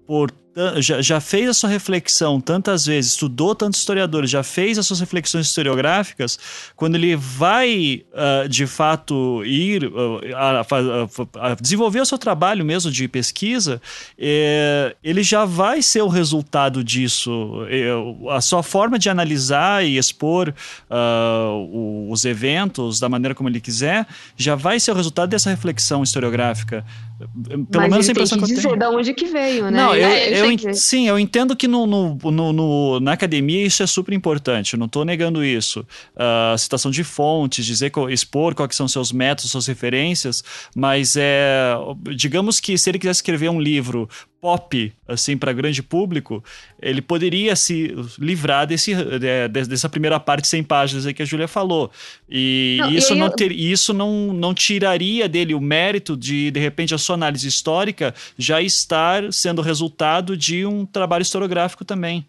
por 0.06 0.32
já, 0.78 1.02
já 1.02 1.20
fez 1.20 1.50
a 1.50 1.54
sua 1.54 1.70
reflexão 1.70 2.40
tantas 2.40 2.86
vezes, 2.86 3.12
estudou 3.12 3.54
tantos 3.54 3.80
historiadores, 3.80 4.30
já 4.30 4.44
fez 4.44 4.78
as 4.78 4.88
suas 4.88 5.00
reflexões 5.00 5.48
historiográficas, 5.48 6.40
quando 6.76 6.96
ele 6.96 7.16
vai 7.16 8.04
uh, 8.14 8.48
de 8.48 8.66
fato 8.66 9.44
ir 9.46 9.86
uh, 9.86 10.20
a, 10.36 10.62
a, 10.62 11.52
a, 11.52 11.56
desenvolver 11.56 12.00
o 12.00 12.06
seu 12.06 12.18
trabalho 12.18 12.64
mesmo 12.64 12.92
de 12.92 13.08
pesquisa, 13.08 13.82
eh, 14.18 14.96
ele 15.04 15.24
já 15.24 15.46
vai 15.46 15.82
ser 15.82 16.02
o 16.02 16.08
resultado 16.08 16.84
disso. 16.84 17.66
Eh, 17.70 17.92
a 18.32 18.42
sua 18.42 18.64
forma 18.64 18.98
de 18.98 19.10
analisar 19.10 19.86
e 19.86 19.98
expor 19.98 20.54
uh, 20.90 22.12
os 22.12 22.26
eventos 22.26 23.00
da 23.00 23.10
maneira 23.10 23.36
como 23.36 23.50
ele 23.50 23.60
quiser 23.60 24.06
já 24.38 24.56
vai 24.56 24.80
ser 24.80 24.92
o 24.92 24.96
resultado 24.96 25.30
dessa 25.30 25.50
reflexão 25.50 26.04
historiográfica. 26.04 26.86
Pelo 27.18 27.66
Mas 27.74 27.90
menos 27.90 28.10
a 28.10 28.12
impressão 28.12 28.38
que, 28.40 28.46
que 28.46 28.56
dizer 28.56 28.78
de 28.78 28.86
onde 28.86 29.14
que 29.14 29.26
veio, 29.26 29.66
né? 29.66 29.72
Não, 29.72 29.96
eu, 29.96 30.10
eu, 30.10 30.52
eu 30.52 30.74
sim, 30.74 31.08
eu 31.08 31.18
entendo 31.18 31.56
que 31.56 31.68
no, 31.68 31.88
no, 31.88 32.18
no, 32.52 33.00
na 33.00 33.14
academia 33.14 33.66
isso 33.66 33.82
é 33.82 33.88
super 33.88 34.14
importante, 34.14 34.74
eu 34.74 34.80
não 34.80 34.86
estou 34.86 35.06
negando 35.06 35.44
isso. 35.44 35.86
Uh, 36.14 36.58
citação 36.58 36.92
de 36.92 37.04
fontes, 37.04 37.66
dizer, 37.66 37.92
expor 38.10 38.54
quais 38.54 38.76
são 38.76 38.88
seus 38.88 39.14
métodos, 39.14 39.52
suas 39.52 39.66
referências, 39.68 40.44
mas 40.76 41.16
é, 41.16 41.76
digamos 42.16 42.60
que 42.60 42.78
se 42.78 42.90
ele 42.90 43.00
quiser 43.00 43.12
escrever 43.12 43.50
um 43.50 43.62
livro 43.62 44.10
pop 44.42 44.94
assim 45.08 45.38
para 45.38 45.52
grande 45.54 45.82
público, 45.82 46.44
ele 46.82 47.02
poderia 47.02 47.56
se 47.56 47.96
livrar 48.20 48.68
desse, 48.68 48.94
de, 48.94 49.48
dessa 49.48 49.90
primeira 49.90 50.20
parte 50.20 50.48
sem 50.48 50.64
páginas 50.64 51.06
aí 51.06 51.14
que 51.14 51.24
a 51.24 51.26
Júlia 51.26 51.48
falou. 51.48 51.92
E 52.30 52.78
não, 52.80 52.92
isso, 52.92 53.14
e 53.14 53.18
não 53.18 53.30
ter, 53.30 53.52
isso 53.52 53.94
não, 53.94 54.34
não 54.34 54.54
tiraria 54.54 55.28
dele 55.28 55.54
o 55.54 55.62
mérito 55.62 56.16
de, 56.16 56.52
de 56.52 56.60
repente, 56.60 56.94
a 56.94 56.98
sua 56.98 57.16
análise 57.16 57.48
histórica 57.48 58.14
já 58.38 58.62
estar 58.62 59.32
sendo 59.34 59.62
resultado 59.62 60.38
de 60.38 60.66
um 60.66 60.86
trabalho 60.86 61.24
historiográfico 61.24 61.84
também. 61.84 62.26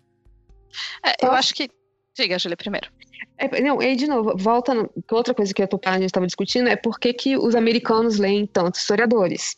É, 1.05 1.27
eu 1.27 1.33
acho 1.33 1.55
que. 1.55 1.71
Diga, 2.17 2.39
Júlia, 2.39 2.57
primeiro. 2.57 2.89
É, 3.39 3.61
não, 3.61 3.83
e 3.83 3.95
de 3.95 4.07
novo, 4.07 4.35
volta. 4.37 4.75
No, 4.75 4.91
outra 5.11 5.35
coisa 5.35 5.53
que 5.53 5.63
a 5.63 5.93
gente 5.95 6.07
estava 6.07 6.27
discutindo 6.27 6.69
é 6.69 6.77
por 6.77 6.99
que, 6.99 7.13
que 7.13 7.37
os 7.37 7.55
americanos 7.55 8.19
leem 8.19 8.47
tantos 8.47 8.81
historiadores. 8.81 9.57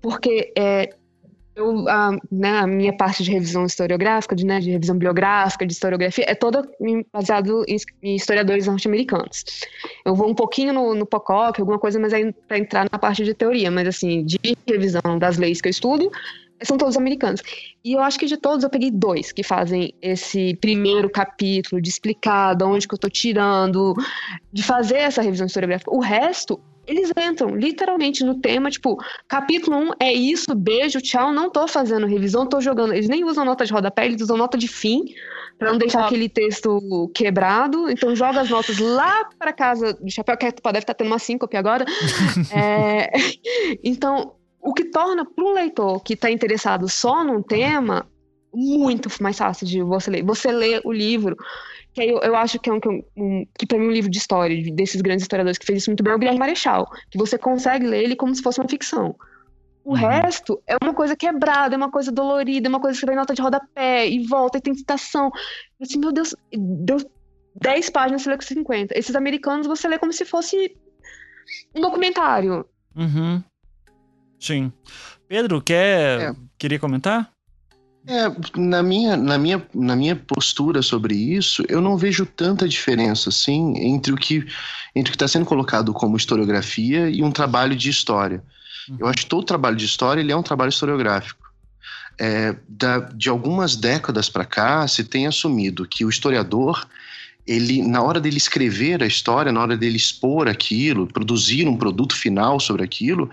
Porque 0.00 0.52
é, 0.56 0.94
eu, 1.58 1.88
a, 1.88 2.16
né, 2.30 2.58
a, 2.58 2.66
minha 2.66 2.96
parte 2.96 3.22
de 3.22 3.32
revisão 3.32 3.66
historiográfica, 3.66 4.34
de, 4.34 4.46
né, 4.46 4.60
de 4.60 4.70
revisão 4.70 4.94
bibliográfica, 4.94 5.66
de 5.66 5.72
historiografia, 5.72 6.24
é 6.28 6.34
toda 6.34 6.62
baseado 7.12 7.64
em, 7.66 7.76
em 8.02 8.14
historiadores 8.14 8.66
norte-americanos. 8.66 9.44
Eu 10.04 10.14
vou 10.14 10.28
um 10.30 10.34
pouquinho 10.34 10.72
no, 10.72 10.94
no 10.94 11.04
POCOC, 11.04 11.60
alguma 11.60 11.78
coisa, 11.78 11.98
mas 11.98 12.12
aí 12.12 12.32
para 12.46 12.58
entrar 12.58 12.86
na 12.90 12.98
parte 12.98 13.24
de 13.24 13.34
teoria, 13.34 13.70
mas 13.70 13.88
assim, 13.88 14.24
de 14.24 14.38
revisão 14.66 15.18
das 15.18 15.36
leis 15.36 15.60
que 15.60 15.68
eu 15.68 15.70
estudo, 15.70 16.10
são 16.62 16.76
todos 16.76 16.96
americanos. 16.96 17.42
E 17.84 17.92
eu 17.92 18.00
acho 18.00 18.18
que 18.18 18.26
de 18.26 18.36
todos 18.36 18.64
eu 18.64 18.70
peguei 18.70 18.90
dois 18.90 19.32
que 19.32 19.42
fazem 19.42 19.92
esse 20.00 20.56
primeiro 20.60 21.10
capítulo 21.10 21.80
de 21.80 21.88
explicar 21.88 22.54
de 22.54 22.64
onde 22.64 22.86
que 22.86 22.94
eu 22.94 22.96
estou 22.96 23.10
tirando, 23.10 23.94
de 24.52 24.62
fazer 24.62 24.98
essa 24.98 25.22
revisão 25.22 25.46
historiográfica. 25.46 25.90
O 25.90 26.00
resto 26.00 26.60
eles 26.88 27.12
entram 27.16 27.54
literalmente 27.54 28.24
no 28.24 28.40
tema, 28.40 28.70
tipo, 28.70 28.96
capítulo 29.28 29.76
1 29.76 29.90
é 30.00 30.12
isso, 30.12 30.54
beijo, 30.54 31.00
tchau, 31.00 31.32
não 31.32 31.50
tô 31.50 31.68
fazendo 31.68 32.06
revisão, 32.06 32.46
tô 32.46 32.60
jogando. 32.60 32.94
Eles 32.94 33.08
nem 33.08 33.24
usam 33.24 33.44
nota 33.44 33.66
de 33.66 33.72
rodapé, 33.72 34.06
eles 34.06 34.22
usam 34.22 34.38
nota 34.38 34.56
de 34.56 34.66
fim, 34.66 35.04
para 35.58 35.70
não 35.70 35.78
deixar 35.78 36.06
aquele 36.06 36.28
texto 36.28 37.10
quebrado. 37.14 37.90
Então 37.90 38.16
joga 38.16 38.40
as 38.40 38.48
notas 38.48 38.78
lá 38.78 39.28
para 39.38 39.52
casa 39.52 39.92
do 39.92 40.10
chapéu, 40.10 40.36
que 40.36 40.46
deve 40.46 40.56
estar 40.56 40.82
tá 40.82 40.94
tendo 40.94 41.08
uma 41.08 41.18
síncope 41.18 41.56
agora. 41.56 41.84
é... 42.50 43.10
Então, 43.84 44.32
o 44.62 44.72
que 44.72 44.84
torna 44.84 45.24
para 45.24 45.44
um 45.44 45.52
leitor 45.52 46.02
que 46.02 46.14
está 46.14 46.30
interessado 46.30 46.88
só 46.88 47.22
num 47.22 47.42
tema 47.42 48.06
muito 48.52 49.10
mais 49.22 49.36
fácil 49.36 49.66
de 49.66 49.82
você 49.82 50.10
ler. 50.10 50.24
Você 50.24 50.50
lê 50.50 50.80
o 50.84 50.92
livro 50.92 51.36
que 51.98 52.10
eu, 52.10 52.18
eu 52.20 52.36
acho 52.36 52.58
que 52.58 52.70
é 52.70 52.72
um, 52.72 52.80
um 53.16 53.46
que 53.58 53.66
para 53.66 53.78
mim 53.78 53.88
um 53.88 53.90
livro 53.90 54.10
de 54.10 54.18
história 54.18 54.56
desses 54.72 55.00
grandes 55.00 55.22
historiadores 55.22 55.58
que 55.58 55.66
fez 55.66 55.82
isso 55.82 55.90
muito 55.90 56.02
bem 56.02 56.12
é 56.12 56.16
o 56.16 56.18
Guilherme 56.18 56.38
Marechal, 56.38 56.88
que 57.10 57.18
você 57.18 57.36
consegue 57.36 57.86
ler 57.86 58.04
ele 58.04 58.16
como 58.16 58.34
se 58.34 58.42
fosse 58.42 58.60
uma 58.60 58.68
ficção. 58.68 59.16
O 59.84 59.92
uhum. 59.92 59.96
resto 59.96 60.62
é 60.66 60.76
uma 60.82 60.94
coisa 60.94 61.16
quebrada, 61.16 61.74
é 61.74 61.76
uma 61.76 61.90
coisa 61.90 62.12
dolorida, 62.12 62.68
é 62.68 62.70
uma 62.70 62.80
coisa 62.80 62.94
que 62.94 63.00
você 63.00 63.06
vai 63.06 63.14
em 63.14 63.18
nota 63.18 63.34
de 63.34 63.42
rodapé 63.42 64.08
e 64.08 64.26
volta 64.26 64.58
e 64.58 64.60
tem 64.60 64.74
citação. 64.74 65.30
Assim, 65.80 65.98
meu 65.98 66.12
Deus, 66.12 66.34
deu 66.52 66.98
10 67.56 67.90
páginas, 67.90 68.22
você 68.22 68.30
lê 68.30 68.36
com 68.36 68.42
50. 68.42 68.98
Esses 68.98 69.16
americanos 69.16 69.66
você 69.66 69.88
lê 69.88 69.98
como 69.98 70.12
se 70.12 70.24
fosse 70.24 70.76
um 71.74 71.80
documentário. 71.80 72.66
Uhum. 72.94 73.42
Sim. 74.38 74.72
Pedro, 75.26 75.62
quer 75.62 76.20
é. 76.20 76.34
queria 76.58 76.78
comentar? 76.78 77.32
É, 78.08 78.58
na 78.58 78.82
minha, 78.82 79.18
na, 79.18 79.36
minha, 79.36 79.62
na 79.74 79.94
minha 79.94 80.16
postura 80.16 80.80
sobre 80.80 81.14
isso, 81.14 81.62
eu 81.68 81.78
não 81.78 81.94
vejo 81.94 82.24
tanta 82.24 82.66
diferença 82.66 83.28
assim 83.28 83.74
entre 83.76 84.14
o 84.14 84.16
que 84.16 84.46
entre 84.96 85.10
o 85.10 85.12
que 85.12 85.16
está 85.16 85.28
sendo 85.28 85.44
colocado 85.44 85.92
como 85.92 86.16
historiografia 86.16 87.10
e 87.10 87.22
um 87.22 87.30
trabalho 87.30 87.76
de 87.76 87.90
história. 87.90 88.42
Eu 88.98 89.06
acho 89.06 89.18
que 89.18 89.26
todo 89.26 89.44
trabalho 89.44 89.76
de 89.76 89.84
história 89.84 90.22
ele 90.22 90.32
é 90.32 90.36
um 90.36 90.42
trabalho 90.42 90.70
historiográfico. 90.70 91.46
É, 92.18 92.56
da, 92.66 93.00
de 93.00 93.28
algumas 93.28 93.76
décadas 93.76 94.30
para 94.30 94.46
cá, 94.46 94.88
se 94.88 95.04
tem 95.04 95.26
assumido 95.26 95.86
que 95.86 96.04
o 96.04 96.08
historiador 96.08 96.88
ele 97.46 97.82
na 97.82 98.02
hora 98.02 98.20
dele 98.20 98.38
escrever 98.38 99.02
a 99.02 99.06
história, 99.06 99.52
na 99.52 99.60
hora 99.60 99.76
dele 99.76 99.96
expor 99.96 100.48
aquilo, 100.48 101.06
produzir 101.06 101.68
um 101.68 101.76
produto 101.76 102.16
final 102.16 102.58
sobre 102.58 102.82
aquilo, 102.82 103.30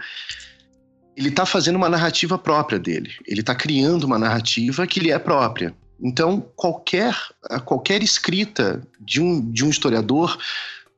ele 1.16 1.30
está 1.30 1.45
fazendo 1.45 1.76
uma 1.76 1.89
narrativa 1.89 2.38
própria 2.38 2.78
dele. 2.78 3.11
Ele 3.26 3.39
está 3.39 3.55
criando 3.55 4.03
uma 4.03 4.20
narrativa 4.20 4.86
que 4.86 4.99
lhe 4.99 5.11
é 5.11 5.20
própria. 5.20 5.74
Então, 6.01 6.45
qualquer, 6.55 7.16
qualquer 7.63 8.03
escrita 8.03 8.82
de 8.99 9.22
um, 9.22 9.39
de 9.51 9.63
um 9.63 9.70
historiador 9.70 10.38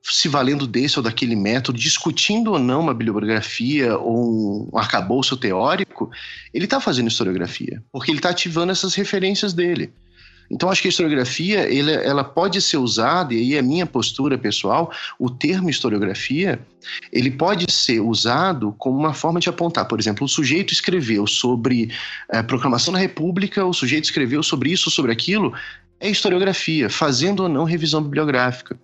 se 0.10 0.30
valendo 0.30 0.66
desse 0.66 0.98
ou 0.98 1.04
daquele 1.04 1.36
método, 1.36 1.78
discutindo 1.78 2.54
ou 2.54 2.60
não 2.60 2.80
uma 2.80 2.94
bibliografia 2.94 3.98
ou 3.98 4.72
um 4.74 4.78
arcabouço 4.78 5.36
teórico, 5.36 6.10
ele 6.54 6.64
está 6.64 6.80
fazendo 6.80 7.10
historiografia, 7.10 7.84
porque 7.92 8.12
ele 8.12 8.20
está 8.20 8.30
ativando 8.30 8.72
essas 8.72 8.96
referências 8.96 9.54
dele. 9.54 9.92
Então, 10.50 10.70
acho 10.70 10.82
que 10.82 10.88
a 10.88 10.90
historiografia 10.90 11.68
ele, 11.68 11.92
ela 11.92 12.24
pode 12.24 12.62
ser 12.62 12.78
usada, 12.78 13.34
e 13.34 13.38
aí 13.38 13.56
é 13.56 13.62
minha 13.62 13.86
postura 13.86 14.38
pessoal, 14.38 14.92
o 15.20 15.30
termo 15.30 15.70
historiografia, 15.70 16.60
ele 17.12 17.32
pode 17.32 17.72
ser 17.72 18.00
usado 18.00 18.74
como 18.78 18.98
uma 18.98 19.14
forma 19.14 19.40
de 19.40 19.50
apontar. 19.50 19.86
Por 19.86 20.00
exemplo, 20.00 20.26
o 20.26 20.30
sujeito 20.30 20.72
escreveu 20.74 21.28
sobre 21.28 21.92
a 22.32 22.38
eh, 22.38 22.44
proclamação 22.44 22.94
da 22.94 23.00
República, 23.00 23.66
o 23.66 23.74
sujeito 23.74 24.06
escreveu 24.06 24.42
sobre 24.42 24.72
isso, 24.72 24.90
sobre 24.90 25.12
aquilo, 25.12 25.54
é 26.00 26.10
historiografia, 26.10 26.90
fazendo 26.90 27.44
ou 27.44 27.50
não 27.50 27.64
revisão 27.64 28.02
bibliográfica. 28.02 28.80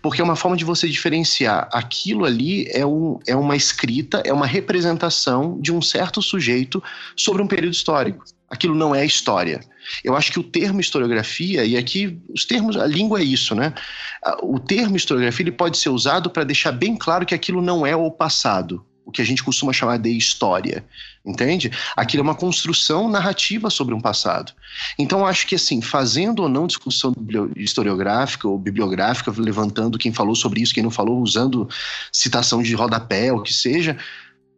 Porque 0.00 0.20
é 0.20 0.24
uma 0.24 0.36
forma 0.36 0.56
de 0.56 0.64
você 0.64 0.88
diferenciar 0.88 1.68
aquilo 1.72 2.24
ali 2.24 2.66
é, 2.70 2.84
um, 2.86 3.18
é 3.26 3.36
uma 3.36 3.54
escrita, 3.54 4.22
é 4.24 4.32
uma 4.32 4.46
representação 4.46 5.60
de 5.60 5.70
um 5.72 5.82
certo 5.82 6.22
sujeito 6.22 6.82
sobre 7.14 7.42
um 7.42 7.46
período 7.46 7.74
histórico. 7.74 8.24
Aquilo 8.48 8.74
não 8.74 8.94
é 8.94 9.04
história. 9.04 9.60
Eu 10.04 10.16
acho 10.16 10.30
que 10.30 10.38
o 10.38 10.42
termo 10.42 10.80
historiografia, 10.80 11.64
e 11.64 11.76
aqui 11.76 12.18
os 12.32 12.44
termos, 12.44 12.76
a 12.76 12.86
língua 12.86 13.20
é 13.20 13.24
isso, 13.24 13.54
né? 13.54 13.74
O 14.42 14.58
termo 14.58 14.96
historiografia 14.96 15.42
ele 15.44 15.52
pode 15.52 15.78
ser 15.78 15.88
usado 15.88 16.30
para 16.30 16.44
deixar 16.44 16.72
bem 16.72 16.96
claro 16.96 17.26
que 17.26 17.34
aquilo 17.34 17.60
não 17.60 17.84
é 17.84 17.96
o 17.96 18.10
passado, 18.10 18.84
o 19.04 19.10
que 19.10 19.22
a 19.22 19.24
gente 19.24 19.42
costuma 19.42 19.72
chamar 19.72 19.98
de 19.98 20.10
história, 20.10 20.84
entende? 21.24 21.70
Aquilo 21.96 22.20
é 22.20 22.24
uma 22.24 22.34
construção 22.34 23.08
narrativa 23.08 23.70
sobre 23.70 23.94
um 23.94 24.00
passado. 24.00 24.52
Então, 24.98 25.26
acho 25.26 25.46
que, 25.46 25.54
assim, 25.54 25.80
fazendo 25.80 26.42
ou 26.42 26.48
não 26.48 26.66
discussão 26.66 27.12
historiográfica 27.56 28.48
ou 28.48 28.58
bibliográfica, 28.58 29.32
levantando 29.36 29.98
quem 29.98 30.12
falou 30.12 30.34
sobre 30.34 30.60
isso, 30.60 30.74
quem 30.74 30.82
não 30.82 30.90
falou, 30.90 31.20
usando 31.20 31.68
citação 32.12 32.62
de 32.62 32.74
rodapé, 32.74 33.32
o 33.32 33.42
que 33.42 33.52
seja, 33.52 33.96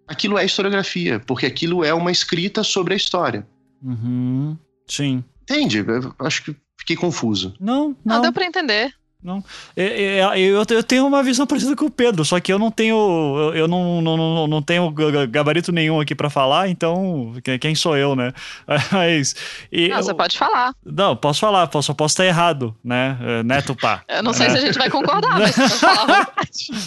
aquilo 0.07 0.39
é 0.39 0.45
historiografia, 0.45 1.21
porque 1.21 1.47
aquilo 1.47 1.85
é 1.85 1.93
uma 1.93 2.13
escrita 2.13 2.63
sobre 2.63 2.95
a 2.95 2.97
história. 2.97 3.47
Uhum. 3.83 4.57
Sim. 4.87 5.25
Entende? 5.43 5.79
Eu 5.79 6.15
acho 6.27 6.45
que 6.45 6.57
fiquei 6.79 6.97
confuso. 6.97 7.55
Não, 7.61 7.97
não. 8.05 8.17
Não 8.17 8.23
deu 8.23 8.33
pra 8.33 8.45
entender. 8.45 8.95
Não. 9.23 9.43
Eu, 9.75 9.87
eu, 10.37 10.65
eu, 10.71 10.83
tenho 10.85 11.05
uma 11.05 11.25
visão 11.25 11.45
parecida 11.47 11.75
com 11.75 11.87
o 11.87 11.91
Pedro, 11.91 12.25
só 12.25 12.39
que 12.39 12.53
eu 12.53 12.59
não 12.59 12.71
tenho. 12.71 13.53
Eu 13.55 13.67
não, 13.67 14.01
não, 14.01 14.17
não, 14.17 14.47
não 14.47 14.63
tenho 14.63 14.93
gabarito 15.29 15.73
nenhum 15.73 16.01
aqui 16.01 16.15
para 16.15 16.31
falar, 16.31 16.69
então 16.69 17.33
quem 17.61 17.75
sou 17.75 17.97
eu, 17.97 18.15
né? 18.15 18.33
Mas. 18.93 19.35
E, 19.73 19.89
não, 19.89 19.97
você 20.03 20.15
pode 20.15 20.39
falar. 20.39 20.73
Não, 20.85 21.17
posso 21.17 21.41
falar, 21.41 21.69
só 21.83 21.93
posso 21.93 22.13
estar 22.13 22.27
errado, 22.27 22.77
né? 22.85 23.19
É, 23.21 23.43
né, 23.43 23.61
Tupá? 23.61 24.03
Eu 24.09 24.23
não 24.23 24.33
sei 24.33 24.47
né? 24.49 24.53
se 24.53 24.59
a 24.59 24.67
gente 24.67 24.79
vai 24.79 24.89
concordar, 24.89 25.39
mas 25.39 25.55
pode 25.57 25.75
falar. 25.75 26.33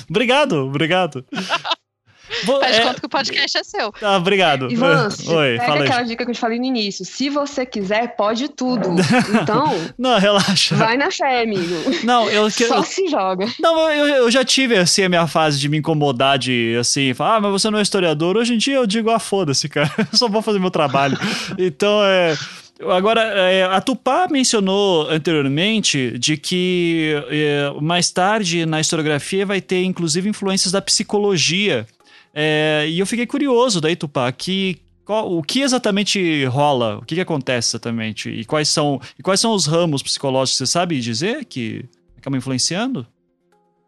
obrigado, 0.10 0.68
obrigado. 0.68 1.26
Faz 2.46 2.78
é... 2.78 2.82
conta 2.82 3.00
que 3.00 3.06
o 3.06 3.10
podcast 3.10 3.58
é 3.58 3.64
seu. 3.64 3.94
Ah, 4.02 4.18
obrigado. 4.18 4.72
Ivan, 4.72 5.10
Oi, 5.28 5.58
pega 5.58 5.66
fala 5.66 5.84
aquela 5.84 6.00
aí. 6.00 6.06
dica 6.06 6.26
que 6.26 6.32
eu 6.32 6.36
te 6.36 6.40
falei 6.40 6.60
no 6.60 6.66
início. 6.66 7.06
Se 7.06 7.30
você 7.30 7.66
quiser, 7.66 8.16
pode 8.16 8.48
tudo. 8.50 8.90
Então. 9.42 9.72
não, 9.98 10.18
relaxa. 10.18 10.76
Vai 10.76 10.98
na 10.98 11.12
fé, 11.12 11.44
amigo. 11.44 11.76
Não, 12.04 12.30
eu. 12.30 12.50
Só 12.52 12.78
eu... 12.78 12.84
se 12.84 13.08
joga. 13.08 13.48
Não, 13.60 13.90
eu, 13.90 14.08
eu 14.08 14.32
já 14.32 14.44
tive 14.44 14.78
assim 14.78 15.04
a 15.04 15.10
minha 15.10 15.28
fase 15.28 15.60
de 15.60 15.68
me 15.68 15.78
incomodar 15.78 16.38
de 16.38 16.78
assim, 16.80 17.14
falar, 17.14 17.36
ah, 17.36 17.42
mas 17.42 17.52
você 17.52 17.70
não 17.70 17.80
é 17.80 17.82
historiador. 17.82 18.38
Hoje 18.38 18.54
em 18.54 18.58
dia 18.58 18.76
eu 18.76 18.88
digo, 18.88 19.10
ah, 19.10 19.20
foda-se, 19.20 19.68
cara. 19.68 19.92
Eu 19.98 20.18
só 20.18 20.28
vou 20.28 20.42
fazer 20.42 20.60
meu 20.60 20.72
trabalho. 20.72 21.18
então, 21.58 22.04
é. 22.04 22.38
Agora, 22.90 23.22
é, 23.22 23.64
a 23.64 23.80
Tupá 23.80 24.28
mencionou 24.28 25.08
anteriormente 25.08 26.18
de 26.18 26.36
que 26.36 27.14
é, 27.30 27.72
mais 27.80 28.10
tarde 28.10 28.66
na 28.66 28.82
historiografia 28.82 29.46
vai 29.46 29.62
ter 29.62 29.84
inclusive 29.84 30.28
influências 30.28 30.72
da 30.72 30.82
psicologia 30.82 31.86
é, 32.34 32.86
e 32.88 33.00
eu 33.00 33.06
fiquei 33.06 33.26
curioso 33.26 33.82
daí, 33.82 33.96
Tupá, 33.96 34.32
que 34.32 34.82
qual, 35.06 35.32
o 35.32 35.42
que 35.44 35.62
exatamente 35.62 36.46
rola? 36.46 36.98
O 36.98 37.06
que, 37.06 37.16
que, 37.16 37.22
acontece 37.22 37.72
exatamente? 37.72 38.30
E 38.30 38.46
quais 38.46 38.70
são, 38.70 39.02
e 39.18 39.24
quais 39.24 39.40
são 39.40 39.54
os 39.54 39.66
ramos 39.66 40.02
psicológicos? 40.02 40.58
Você 40.58 40.68
sabe 40.68 41.00
dizer 41.00 41.46
que 41.46 41.86
acabam 42.18 42.38
influenciando? 42.38 43.06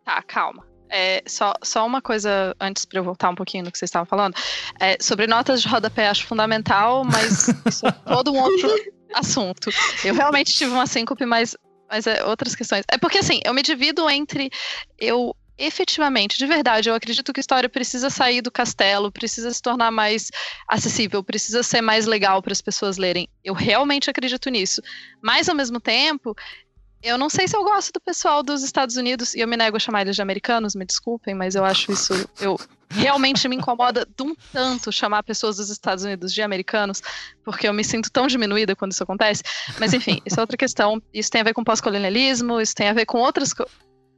Tá, 0.04 0.22
calma. 0.24 0.66
É, 0.90 1.24
só, 1.26 1.54
só 1.64 1.86
uma 1.86 2.02
coisa 2.02 2.56
antes 2.60 2.86
para 2.86 3.00
eu 3.00 3.04
voltar 3.04 3.30
um 3.30 3.36
pouquinho 3.36 3.64
no 3.64 3.72
que 3.72 3.78
vocês 3.78 3.90
estavam 3.90 4.06
falando. 4.06 4.36
É, 4.80 4.98
sobre 5.02 5.26
notas 5.26 5.62
de 5.62 5.68
rodapé, 5.68 6.08
acho 6.08 6.26
fundamental, 6.26 7.04
mas 7.04 7.48
isso 7.66 7.88
é 7.88 7.92
todo 7.92 8.32
um 8.32 8.40
outro 8.40 8.70
assunto. 9.14 9.72
Eu 10.04 10.14
realmente 10.14 10.54
tive 10.54 10.72
uma 10.72 10.86
síncope, 10.86 11.26
mas, 11.26 11.56
mas 11.90 12.06
é 12.06 12.24
outras 12.26 12.56
questões. 12.56 12.84
É 12.92 12.98
porque, 12.98 13.20
assim, 13.20 13.40
eu 13.46 13.54
me 13.54 13.62
divido 13.62 14.08
entre 14.10 14.52
eu 15.00 15.36
efetivamente, 15.58 16.38
de 16.38 16.46
verdade, 16.46 16.90
eu 16.90 16.96
acredito 16.96 17.32
que 17.32 17.40
a 17.40 17.42
história 17.42 17.70
precisa 17.70 18.10
sair 18.10 18.42
do 18.42 18.52
castelo, 18.52 19.12
precisa 19.12 19.52
se 19.52 19.62
tornar 19.62 19.92
mais 19.92 20.30
acessível, 20.68 21.24
precisa 21.24 21.64
ser 21.64 21.82
mais 21.82 22.06
legal 22.06 22.42
para 22.42 22.54
as 22.54 22.62
pessoas 22.62 22.98
lerem. 22.98 23.28
Eu 23.44 23.54
realmente 23.54 24.10
acredito 24.10 24.50
nisso. 24.50 24.82
Mas, 25.22 25.48
ao 25.48 25.56
mesmo 25.56 25.80
tempo, 25.80 26.36
eu 27.04 27.18
não 27.18 27.30
sei 27.30 27.48
se 27.48 27.56
eu 27.56 27.64
gosto 27.64 27.92
do 27.92 28.00
pessoal 28.00 28.42
dos 28.42 28.64
Estados 28.64 28.96
Unidos, 28.96 29.36
e 29.36 29.42
eu 29.42 29.48
me 29.48 29.58
nego 29.58 29.76
a 29.76 29.80
chamar 29.80 30.02
eles 30.02 30.16
de 30.16 30.22
americanos, 30.22 30.74
me 30.74 30.86
desculpem, 30.86 31.36
mas 31.36 31.54
eu 31.54 31.66
acho 31.66 31.92
isso. 31.92 32.14
Eu 32.40 32.58
realmente 32.90 33.48
me 33.50 33.58
incomoda 33.58 34.06
de 34.06 34.24
um 34.24 34.34
tanto 34.54 34.92
chamar 34.92 35.22
pessoas 35.24 35.58
dos 35.58 35.70
Estados 35.70 36.06
Unidos 36.06 36.34
de 36.34 36.42
americanos, 36.42 37.02
porque 37.44 37.68
eu 37.68 37.74
me 37.74 37.84
sinto 37.84 38.10
tão 38.10 38.26
diminuída 38.28 38.76
quando 38.76 38.94
isso 38.94 39.04
acontece. 39.04 39.44
Mas 39.80 39.94
enfim, 39.94 40.22
isso 40.26 40.40
é 40.40 40.42
outra 40.42 40.56
questão. 40.56 41.02
Isso 41.14 41.30
tem 41.30 41.42
a 41.42 41.44
ver 41.44 41.54
com 41.54 41.64
pós-colonialismo, 41.64 42.62
isso 42.62 42.74
tem 42.74 42.88
a 42.88 42.94
ver 42.94 43.06
com 43.06 43.20
outras 43.20 43.54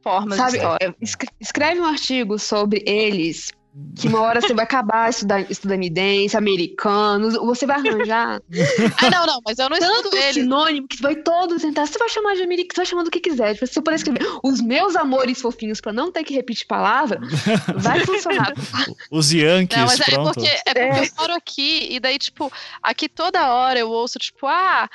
formas 0.06 0.36
Sabe, 0.36 0.52
de 0.52 0.56
história. 0.58 0.96
Escreve 1.40 1.80
um 1.80 1.84
artigo 1.84 2.38
sobre 2.38 2.84
eles, 2.86 3.52
que 3.96 4.06
uma 4.06 4.20
hora 4.20 4.40
você 4.40 4.54
vai 4.54 4.64
acabar 4.64 5.10
estudando 5.10 5.50
estadunidense, 5.50 6.36
americanos, 6.36 7.34
você 7.34 7.66
vai 7.66 7.76
arranjar. 7.76 8.40
ah, 9.02 9.10
não, 9.10 9.26
não, 9.26 9.40
mas 9.44 9.58
eu 9.58 9.68
não 9.68 9.76
Tanto 9.76 9.96
estudo 9.96 10.16
ele. 10.16 10.32
sinônimo 10.34 10.86
que 10.86 11.02
vai 11.02 11.16
todos 11.16 11.64
entrar. 11.64 11.88
Você 11.88 11.98
vai 11.98 12.08
chamar 12.08 12.36
de 12.36 12.42
americano, 12.42 12.72
você 12.72 12.76
vai 12.76 12.86
chamar 12.86 13.02
do 13.02 13.10
que 13.10 13.18
quiser. 13.18 13.54
Tipo, 13.54 13.66
se 13.66 13.74
você 13.74 13.82
puder 13.82 13.96
escrever 13.96 14.24
os 14.44 14.60
meus 14.60 14.94
amores 14.94 15.40
fofinhos 15.40 15.80
pra 15.80 15.92
não 15.92 16.12
ter 16.12 16.22
que 16.22 16.34
repetir 16.34 16.68
palavra, 16.68 17.18
vai 17.76 17.98
funcionar. 18.06 18.54
os 19.10 19.32
Yankees, 19.32 19.76
não, 19.76 19.86
mas 19.86 20.00
é 20.00 20.04
pronto. 20.04 20.34
Porque, 20.34 20.48
é 20.48 20.62
porque 20.62 20.78
é. 20.78 21.04
eu 21.04 21.08
moro 21.18 21.34
aqui, 21.34 21.88
e 21.90 21.98
daí, 21.98 22.16
tipo, 22.16 22.52
aqui 22.80 23.08
toda 23.08 23.52
hora 23.52 23.78
eu 23.80 23.90
ouço, 23.90 24.20
tipo, 24.20 24.46
ah 24.46 24.88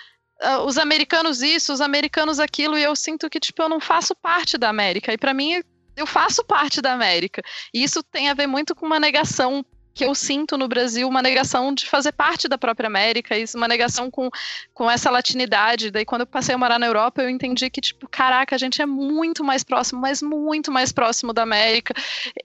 uh, 0.44 0.66
os 0.66 0.78
americanos 0.78 1.42
isso, 1.42 1.74
os 1.74 1.82
americanos 1.82 2.40
aquilo, 2.40 2.78
e 2.78 2.84
eu 2.84 2.96
sinto 2.96 3.30
que, 3.30 3.40
tipo, 3.40 3.62
eu 3.62 3.70
não 3.70 3.80
faço 3.80 4.16
parte 4.16 4.58
da 4.58 4.70
América. 4.70 5.14
E 5.14 5.18
para 5.18 5.34
mim, 5.34 5.62
eu 5.96 6.06
faço 6.06 6.44
parte 6.44 6.82
da 6.82 6.94
América. 6.94 7.42
E 7.74 7.84
isso 7.84 8.04
tem 8.04 8.30
a 8.30 8.34
ver 8.34 8.48
muito 8.48 8.76
com 8.76 8.86
uma 8.86 9.00
negação 9.00 9.66
que 9.94 10.06
eu 10.06 10.16
sinto 10.16 10.58
no 10.58 10.68
Brasil 10.68 11.08
uma 11.08 11.22
negação 11.22 11.74
de 11.74 11.86
fazer 11.86 12.12
parte 12.12 12.48
da 12.48 12.58
própria 12.58 12.88
América, 12.88 13.38
isso, 13.38 13.58
uma 13.58 13.68
negação 13.68 14.10
com, 14.10 14.30
com 14.74 14.90
essa 14.90 15.10
latinidade. 15.10 15.92
Daí, 15.92 16.06
quando 16.06 16.22
eu 16.22 16.28
passei 16.28 16.56
a 16.56 16.58
morar 16.58 16.80
na 16.80 16.86
Europa, 16.86 17.22
eu 17.22 17.30
entendi 17.30 17.70
que, 17.70 17.82
tipo, 17.82 18.08
caraca, 18.08 18.56
a 18.56 18.58
gente 18.58 18.82
é 18.82 18.86
muito 18.86 19.44
mais 19.44 19.64
próximo, 19.64 20.02
mas 20.02 20.22
muito 20.22 20.72
mais 20.72 20.92
próximo 20.92 21.34
da 21.34 21.44
América 21.44 21.94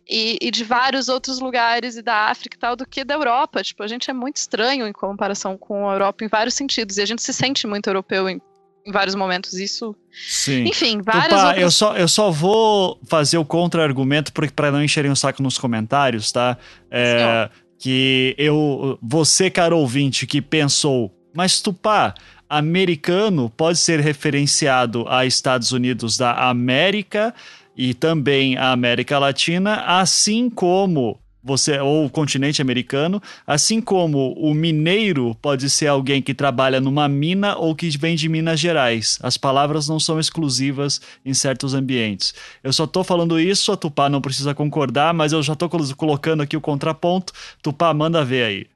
e, 0.08 0.38
e 0.40 0.50
de 0.50 0.64
vários 0.64 1.08
outros 1.08 1.38
lugares 1.38 1.96
e 1.96 2.02
da 2.02 2.28
África 2.30 2.56
e 2.56 2.60
tal, 2.60 2.76
do 2.76 2.86
que 2.86 3.04
da 3.04 3.14
Europa. 3.14 3.62
Tipo, 3.62 3.82
a 3.82 3.86
gente 3.86 4.10
é 4.10 4.12
muito 4.12 4.36
estranho 4.36 4.86
em 4.86 4.92
comparação 4.92 5.56
com 5.56 5.88
a 5.88 5.94
Europa 5.94 6.24
em 6.24 6.28
vários 6.28 6.54
sentidos, 6.54 6.98
e 6.98 7.02
a 7.02 7.06
gente 7.06 7.22
se 7.22 7.32
sente 7.32 7.66
muito 7.66 7.88
europeu 7.88 8.28
em 8.28 8.40
em 8.86 8.92
vários 8.92 9.14
momentos 9.14 9.54
isso. 9.54 9.94
Sim. 10.12 10.64
Enfim, 10.64 11.00
várias 11.02 11.24
Tupá, 11.26 11.46
outras... 11.48 11.62
eu 11.62 11.70
só 11.70 11.96
eu 11.96 12.08
só 12.08 12.30
vou 12.30 13.00
fazer 13.06 13.36
o 13.36 13.44
contra-argumento 13.44 14.32
para 14.32 14.70
não 14.70 14.82
encherem 14.82 15.10
o 15.10 15.16
saco 15.16 15.42
nos 15.42 15.58
comentários, 15.58 16.30
tá? 16.30 16.56
É, 16.90 17.50
que 17.78 18.34
eu 18.38 18.98
você, 19.02 19.50
caro 19.50 19.76
ouvinte, 19.78 20.26
que 20.26 20.40
pensou, 20.40 21.12
mas 21.34 21.60
Tupá, 21.60 22.14
americano 22.48 23.50
pode 23.50 23.78
ser 23.78 24.00
referenciado 24.00 25.04
a 25.08 25.26
Estados 25.26 25.72
Unidos 25.72 26.16
da 26.16 26.48
América 26.48 27.34
e 27.76 27.92
também 27.92 28.56
a 28.56 28.70
América 28.70 29.18
Latina, 29.18 29.82
assim 29.82 30.48
como 30.48 31.20
você 31.46 31.78
ou 31.78 32.04
o 32.04 32.10
continente 32.10 32.60
americano, 32.60 33.22
assim 33.46 33.80
como 33.80 34.32
o 34.32 34.52
mineiro 34.52 35.34
pode 35.40 35.70
ser 35.70 35.86
alguém 35.86 36.20
que 36.20 36.34
trabalha 36.34 36.80
numa 36.80 37.08
mina 37.08 37.56
ou 37.56 37.74
que 37.74 37.88
vem 37.96 38.16
de 38.16 38.28
Minas 38.28 38.58
Gerais. 38.58 39.18
As 39.22 39.36
palavras 39.36 39.88
não 39.88 40.00
são 40.00 40.18
exclusivas 40.18 41.00
em 41.24 41.32
certos 41.32 41.72
ambientes. 41.72 42.34
Eu 42.64 42.72
só 42.72 42.82
estou 42.82 43.04
falando 43.04 43.38
isso, 43.38 43.70
a 43.70 43.76
Tupá 43.76 44.08
não 44.08 44.20
precisa 44.20 44.54
concordar, 44.54 45.14
mas 45.14 45.32
eu 45.32 45.40
já 45.40 45.52
estou 45.52 45.70
colocando 45.96 46.42
aqui 46.42 46.56
o 46.56 46.60
contraponto. 46.60 47.32
Tupá, 47.62 47.94
manda 47.94 48.24
ver 48.24 48.44
aí. 48.44 48.66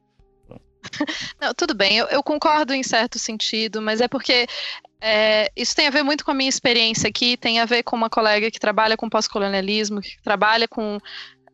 Não, 1.38 1.52
tudo 1.52 1.74
bem, 1.74 1.98
eu, 1.98 2.06
eu, 2.06 2.22
concordo 2.22 2.72
em 2.72 2.82
certo 2.82 3.18
sentido, 3.18 3.82
mas 3.82 4.00
é 4.00 4.08
porque 4.08 4.46
é, 5.00 5.50
isso 5.56 5.74
tem 5.74 5.86
a 5.86 5.90
ver 5.90 6.02
muito 6.02 6.24
com 6.24 6.30
a 6.30 6.34
minha 6.34 6.48
experiência 6.48 7.08
aqui, 7.08 7.36
tem 7.36 7.60
a 7.60 7.64
ver 7.64 7.82
com 7.82 7.96
uma 7.96 8.10
colega 8.10 8.50
que 8.50 8.58
trabalha 8.58 8.96
com 8.96 9.08
pós-colonialismo, 9.08 10.00
que 10.00 10.20
trabalha 10.22 10.68
com 10.68 10.98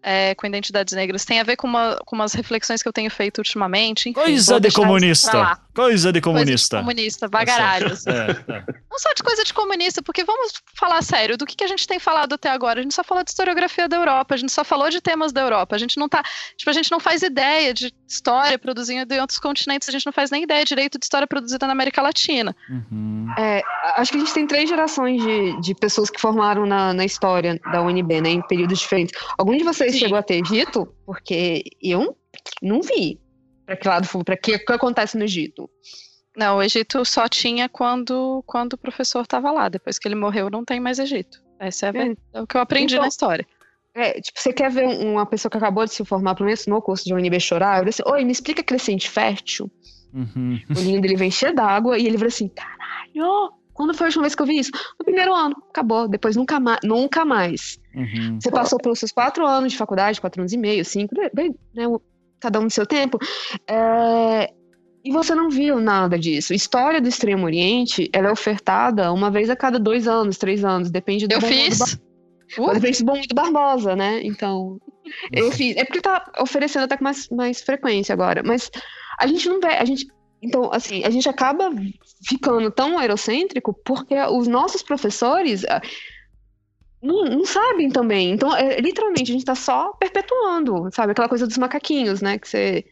é, 0.06 0.36
com 0.36 0.46
identidades 0.46 0.94
negras 0.94 1.24
tem 1.24 1.40
a 1.40 1.42
ver 1.42 1.56
com, 1.56 1.66
uma, 1.66 1.96
com 2.06 2.14
umas 2.14 2.32
reflexões 2.32 2.80
que 2.80 2.88
eu 2.88 2.92
tenho 2.92 3.10
feito 3.10 3.38
ultimamente. 3.38 4.08
Enfim, 4.08 4.12
coisa 4.12 4.60
de 4.60 4.70
comunista. 4.70 5.58
Coisa 5.74 6.12
de 6.12 6.20
comunista. 6.20 6.76
Coisa 6.76 6.92
de 6.92 6.94
comunista, 6.94 7.28
bagaralho. 7.28 7.92
Assim. 7.92 8.10
É, 8.10 8.30
é. 8.30 8.64
Não 8.88 8.98
só 9.00 9.12
de 9.12 9.22
coisa 9.24 9.42
de 9.42 9.52
comunista, 9.52 10.00
porque 10.02 10.22
vamos 10.22 10.52
falar 10.78 11.02
sério, 11.02 11.36
do 11.36 11.44
que, 11.44 11.56
que 11.56 11.64
a 11.64 11.66
gente 11.66 11.88
tem 11.88 11.98
falado 11.98 12.34
até 12.34 12.48
agora? 12.48 12.78
A 12.78 12.82
gente 12.84 12.94
só 12.94 13.02
falou 13.02 13.24
de 13.24 13.30
historiografia 13.30 13.88
da 13.88 13.96
Europa, 13.96 14.36
a 14.36 14.38
gente 14.38 14.52
só 14.52 14.62
falou 14.62 14.88
de 14.88 15.00
temas 15.00 15.32
da 15.32 15.40
Europa, 15.40 15.74
a 15.74 15.78
gente 15.78 15.98
não 15.98 16.08
tá. 16.08 16.22
Tipo, 16.56 16.70
a 16.70 16.74
gente 16.74 16.90
não 16.92 17.00
faz 17.00 17.22
ideia 17.22 17.74
de 17.74 17.92
história 18.08 18.56
produzida 18.56 19.12
em 19.12 19.20
outros 19.20 19.40
continentes, 19.40 19.88
a 19.88 19.92
gente 19.92 20.06
não 20.06 20.12
faz 20.12 20.30
nem 20.30 20.44
ideia 20.44 20.64
direito 20.64 21.00
de 21.00 21.04
história 21.04 21.26
produzida 21.26 21.66
na 21.66 21.72
América 21.72 22.00
Latina. 22.00 22.54
Uhum. 22.70 23.26
É, 23.36 23.60
acho 23.96 24.12
que 24.12 24.18
a 24.18 24.20
gente 24.20 24.32
tem 24.32 24.46
três 24.46 24.68
gerações 24.68 25.20
de, 25.20 25.60
de 25.60 25.74
pessoas 25.74 26.10
que 26.10 26.20
formaram 26.20 26.64
na, 26.64 26.94
na 26.94 27.04
história 27.04 27.60
da 27.72 27.82
UNB, 27.82 28.20
né, 28.20 28.30
em 28.30 28.42
períodos 28.42 28.78
diferentes. 28.78 29.20
Algum 29.36 29.56
de 29.56 29.64
vocês 29.64 29.95
Sim. 29.96 30.04
chegou 30.04 30.18
a 30.18 30.22
ter 30.22 30.42
Egito? 30.42 30.94
Porque 31.04 31.62
eu 31.82 32.16
não 32.62 32.80
vi 32.80 33.20
para 33.64 33.76
que 33.76 33.88
lado 33.88 34.24
para 34.24 34.36
que, 34.36 34.58
que 34.58 34.72
acontece 34.72 35.18
no 35.18 35.24
Egito. 35.24 35.68
Não, 36.36 36.58
o 36.58 36.62
Egito 36.62 37.04
só 37.04 37.28
tinha 37.28 37.68
quando, 37.68 38.42
quando 38.46 38.74
o 38.74 38.78
professor 38.78 39.22
estava 39.22 39.50
lá. 39.50 39.68
Depois 39.68 39.98
que 39.98 40.06
ele 40.06 40.14
morreu, 40.14 40.50
não 40.50 40.64
tem 40.64 40.78
mais 40.78 40.98
Egito. 40.98 41.42
Essa 41.58 41.86
é, 41.86 41.90
a, 41.90 42.06
é. 42.06 42.16
é 42.34 42.40
o 42.42 42.46
que 42.46 42.56
eu 42.56 42.60
aprendi 42.60 42.94
então, 42.94 43.02
na 43.02 43.08
história. 43.08 43.46
É, 43.94 44.20
tipo, 44.20 44.38
você 44.38 44.52
quer 44.52 44.70
ver 44.70 44.84
uma 44.84 45.24
pessoa 45.24 45.50
que 45.50 45.56
acabou 45.56 45.86
de 45.86 45.94
se 45.94 46.04
formar, 46.04 46.34
pelo 46.34 46.46
menos 46.46 46.66
no 46.66 46.82
curso 46.82 47.04
de 47.04 47.14
UNB 47.14 47.40
chorar? 47.40 47.78
Eu 47.78 47.86
disse, 47.86 48.02
oi, 48.04 48.24
me 48.24 48.32
explica 48.32 48.62
crescente 48.62 49.08
fértil. 49.08 49.70
Uhum. 50.12 50.60
O 50.74 50.78
olhinho 50.78 51.00
dele 51.00 51.16
vem 51.16 51.30
cheio 51.30 51.54
d'água 51.54 51.98
e 51.98 52.06
ele 52.06 52.18
vira 52.18 52.28
assim, 52.28 52.48
caralho, 52.48 53.52
quando 53.76 53.94
foi 53.94 54.06
a 54.06 54.08
última 54.08 54.22
vez 54.22 54.34
que 54.34 54.42
eu 54.42 54.46
vi 54.46 54.58
isso? 54.58 54.70
No 54.98 55.04
primeiro 55.04 55.34
ano, 55.34 55.54
acabou. 55.68 56.08
Depois 56.08 56.34
nunca 56.34 56.58
mais. 56.58 56.80
Nunca 56.82 57.24
mais. 57.24 57.78
Uhum. 57.94 58.40
Você 58.40 58.50
passou 58.50 58.78
pelos 58.78 58.98
seus 58.98 59.12
quatro 59.12 59.46
anos 59.46 59.72
de 59.72 59.78
faculdade, 59.78 60.20
quatro 60.20 60.40
anos 60.40 60.52
e 60.52 60.56
meio, 60.56 60.84
cinco, 60.84 61.14
bem, 61.34 61.54
né, 61.74 61.84
cada 62.40 62.58
um 62.58 62.64
no 62.64 62.70
seu 62.70 62.86
tempo. 62.86 63.18
É, 63.68 64.50
e 65.04 65.12
você 65.12 65.34
não 65.34 65.50
viu 65.50 65.78
nada 65.78 66.18
disso. 66.18 66.54
História 66.54 67.00
do 67.00 67.08
Extremo 67.08 67.44
Oriente, 67.44 68.10
ela 68.12 68.28
é 68.28 68.32
ofertada 68.32 69.12
uma 69.12 69.30
vez 69.30 69.48
a 69.50 69.54
cada 69.54 69.78
dois 69.78 70.08
anos, 70.08 70.38
três 70.38 70.64
anos, 70.64 70.90
depende 70.90 71.28
do 71.28 71.34
Eu 71.34 71.40
fiz. 71.40 71.78
Do 72.56 72.64
uh. 72.64 72.74
Depende 72.74 72.98
do 72.98 73.04
bom 73.04 73.20
do 73.20 73.34
Barbosa, 73.34 73.94
né? 73.94 74.20
Então, 74.24 74.80
eu 75.30 75.52
fiz. 75.52 75.76
É 75.76 75.84
porque 75.84 76.00
tá 76.00 76.32
oferecendo 76.40 76.84
até 76.84 76.96
com 76.96 77.04
mais, 77.04 77.28
mais 77.28 77.60
frequência 77.60 78.12
agora. 78.12 78.42
Mas 78.42 78.70
a 79.20 79.26
gente 79.26 79.48
não 79.48 79.60
vê, 79.60 79.68
a 79.68 79.84
gente 79.84 80.06
então, 80.46 80.72
assim, 80.72 81.04
a 81.04 81.10
gente 81.10 81.28
acaba 81.28 81.70
ficando 82.26 82.70
tão 82.70 83.00
eurocêntrico 83.00 83.74
porque 83.84 84.14
os 84.30 84.46
nossos 84.46 84.82
professores 84.82 85.64
ah, 85.64 85.82
não, 87.02 87.24
não 87.24 87.44
sabem 87.44 87.90
também. 87.90 88.30
Então, 88.30 88.54
é, 88.56 88.80
literalmente, 88.80 89.30
a 89.30 89.34
gente 89.34 89.42
está 89.42 89.54
só 89.54 89.92
perpetuando, 89.94 90.88
sabe? 90.92 91.12
Aquela 91.12 91.28
coisa 91.28 91.46
dos 91.46 91.58
macaquinhos, 91.58 92.20
né? 92.20 92.38
Que 92.38 92.48
você 92.48 92.84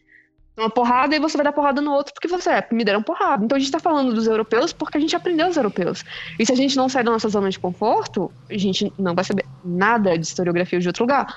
uma 0.57 0.69
porrada 0.69 1.13
e 1.13 1.19
você 1.19 1.35
vai 1.35 1.43
dar 1.43 1.51
porrada 1.51 1.81
no 1.81 1.91
outro 1.91 2.13
porque 2.13 2.29
você 2.29 2.49
é, 2.49 2.67
me 2.71 2.83
deram 2.83 3.03
porrada. 3.03 3.43
Então 3.43 3.57
a 3.57 3.59
gente 3.59 3.67
está 3.67 3.79
falando 3.79 4.13
dos 4.13 4.25
europeus 4.25 4.71
porque 4.71 4.97
a 4.97 5.01
gente 5.01 5.15
aprendeu 5.15 5.47
os 5.47 5.57
europeus. 5.57 6.03
E 6.39 6.45
se 6.45 6.51
a 6.53 6.55
gente 6.55 6.77
não 6.77 6.87
sair 6.87 7.03
da 7.03 7.11
nossa 7.11 7.27
zona 7.27 7.49
de 7.49 7.59
conforto, 7.59 8.31
a 8.49 8.57
gente 8.57 8.91
não 8.97 9.13
vai 9.13 9.25
saber 9.25 9.45
nada 9.63 10.17
de 10.17 10.25
historiografia 10.25 10.79
de 10.79 10.87
outro 10.87 11.03
lugar. 11.03 11.27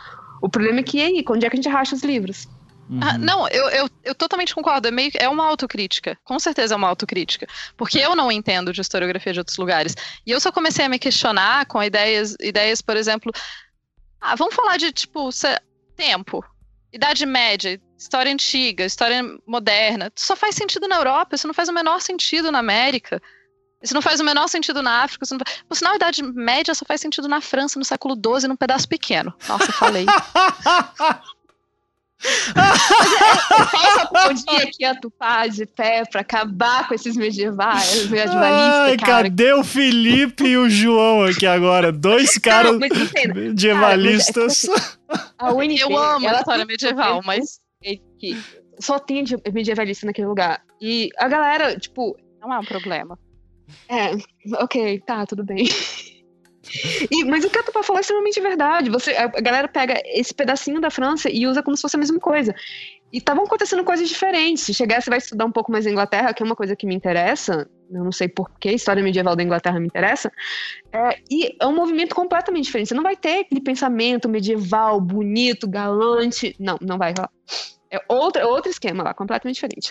O 0.41 0.49
problema 0.49 0.81
é 0.81 0.83
que 0.85 1.01
aí, 1.03 1.25
onde 1.29 1.45
é 1.45 1.51
que 1.51 1.57
a 1.57 1.61
gente 1.61 1.69
racha 1.69 1.97
os 1.97 2.03
livros? 2.03 2.49
Uhum. 2.89 3.01
Ah, 3.03 3.18
não, 3.18 3.47
eu, 3.49 3.68
eu, 3.68 3.91
eu, 4.03 4.14
totalmente 4.14 4.55
concordo. 4.55 4.89
É, 4.89 4.91
meio, 4.91 5.11
é 5.14 5.28
uma 5.28 5.47
autocrítica. 5.47 6.18
Com 6.24 6.39
certeza 6.39 6.74
é 6.74 6.76
uma 6.76 6.89
autocrítica. 6.89 7.47
Porque 7.76 7.99
eu 7.99 8.16
não 8.16 8.32
entendo 8.32 8.72
de 8.72 8.80
historiografia 8.80 9.32
de 9.32 9.41
outros 9.41 9.59
lugares. 9.59 9.95
E 10.26 10.30
eu 10.30 10.41
só 10.41 10.51
comecei 10.51 10.84
a 10.84 10.89
me 10.89 10.99
questionar 10.99 11.66
com 11.66 11.82
ideias, 11.82 12.34
ideias 12.41 12.80
por 12.80 12.97
exemplo. 12.97 13.32
Ah, 14.20 14.34
vamos 14.34 14.55
falar 14.55 14.78
de, 14.78 14.91
tipo, 14.91 15.28
tempo. 15.95 16.45
Idade 16.93 17.26
média, 17.26 17.80
história 17.99 18.32
antiga, 18.32 18.84
história 18.84 19.22
moderna. 19.47 20.11
Isso 20.16 20.26
só 20.26 20.36
faz 20.36 20.55
sentido 20.55 20.89
na 20.89 20.97
Europa, 20.97 21.34
isso 21.34 21.47
não 21.47 21.55
faz 21.55 21.68
o 21.68 21.72
menor 21.72 22.01
sentido 22.01 22.51
na 22.51 22.61
América. 22.61 23.20
Isso 23.82 23.95
não 23.95 24.03
faz 24.03 24.18
o 24.18 24.24
menor 24.24 24.49
sentido 24.49 24.82
na 24.82 25.03
África. 25.03 25.24
Isso 25.24 25.34
não... 25.34 25.41
Por 25.68 25.76
sinal, 25.76 25.93
a 25.93 25.97
Idade 25.97 26.22
Média 26.22 26.74
só 26.74 26.84
faz 26.84 27.01
sentido 27.01 27.28
na 27.28 27.41
França, 27.41 27.78
no 27.78 27.84
século 27.84 28.14
XII, 28.14 28.49
num 28.49 28.57
pedaço 28.57 28.89
pequeno. 28.89 29.32
Nossa, 29.49 29.70
falei. 29.72 30.05
Falta 33.71 34.31
um 34.31 34.35
dia 34.35 34.71
que 34.73 34.85
a 34.85 34.95
Tupá 34.95 35.47
de 35.47 35.64
pé 35.66 36.05
pra 36.11 36.23
acabar 36.23 36.89
com 36.89 36.95
esses 36.95 37.16
medievais, 37.16 38.07
medievalistas. 38.11 38.89
Ai, 38.91 38.97
cara. 38.97 39.25
cadê 39.25 39.53
o 39.53 39.62
Felipe 39.62 40.45
e 40.45 40.57
o 40.57 40.69
João 40.69 41.25
aqui 41.25 41.47
agora? 41.47 41.93
Dois 41.93 42.37
caras 42.39 42.73
não, 42.73 42.81
medievalistas. 43.35 44.62
Cara, 44.62 44.79
é 44.79 45.47
assim, 45.47 45.79
a 45.79 45.81
Eu 45.81 45.97
amo 45.97 46.29
a 46.29 46.33
história 46.33 46.64
medieval, 46.64 47.21
mas. 47.25 47.61
Só 48.81 48.99
tem 48.99 49.25
medievalista 49.53 50.07
naquele 50.07 50.29
lugar. 50.29 50.62
E 50.81 51.11
a 51.19 51.29
galera, 51.29 51.79
tipo. 51.79 52.16
Não 52.41 52.53
é 52.53 52.59
um 52.59 52.64
problema. 52.64 53.19
É, 53.89 54.12
ok, 54.62 55.01
tá, 55.01 55.27
tudo 55.27 55.45
bem. 55.45 55.66
E, 57.11 57.25
mas 57.25 57.45
o 57.45 57.51
que 57.51 57.59
a 57.59 57.62
Tupá 57.62 57.83
falou 57.83 57.99
é 57.99 58.01
extremamente 58.01 58.41
verdade. 58.41 58.91
Você, 58.91 59.12
a 59.12 59.29
galera 59.29 59.69
pega 59.69 60.01
esse 60.05 60.35
pedacinho 60.35 60.81
da 60.81 60.91
França 60.91 61.31
e 61.31 61.47
usa 61.47 61.62
como 61.62 61.77
se 61.77 61.83
fosse 61.83 61.97
a 61.97 61.99
mesma 61.99 62.19
coisa. 62.19 62.55
E 63.12 63.19
estavam 63.19 63.45
acontecendo 63.45 63.83
coisas 63.85 64.09
diferentes. 64.09 64.64
Se 64.64 64.75
chegar, 64.75 65.01
você 65.01 65.09
vai 65.09 65.19
estudar 65.19 65.47
um 65.47 65.53
pouco 65.53 65.73
mais 65.73 65.87
a 65.87 65.91
Inglaterra, 65.91 66.35
que 66.35 66.43
é 66.43 66.47
uma 66.47 66.57
coisa 66.57 66.77
que 66.77 66.87
me 66.87 66.95
interessa. 66.95 67.69
Eu 67.91 68.05
não 68.05 68.12
sei 68.12 68.29
por 68.29 68.51
que 68.59 68.69
a 68.69 68.73
história 68.73 69.03
medieval 69.03 69.35
da 69.35 69.43
Inglaterra 69.43 69.81
me 69.81 69.87
interessa. 69.87 70.31
É, 70.93 71.19
e 71.31 71.57
é 71.59 71.66
um 71.66 71.75
movimento 71.75 72.14
completamente 72.14 72.64
diferente. 72.64 72.89
Você 72.89 72.95
não 72.95 73.03
vai 73.03 73.16
ter 73.16 73.41
aquele 73.41 73.62
pensamento 73.62 74.29
medieval, 74.29 75.01
bonito, 75.01 75.66
galante. 75.66 76.55
Não, 76.59 76.77
não 76.81 76.99
vai 76.99 77.14
rolar. 77.16 77.31
É 77.91 78.03
outro, 78.09 78.47
outro 78.47 78.71
esquema 78.71 79.03
lá, 79.03 79.14
completamente 79.14 79.55
diferente. 79.55 79.91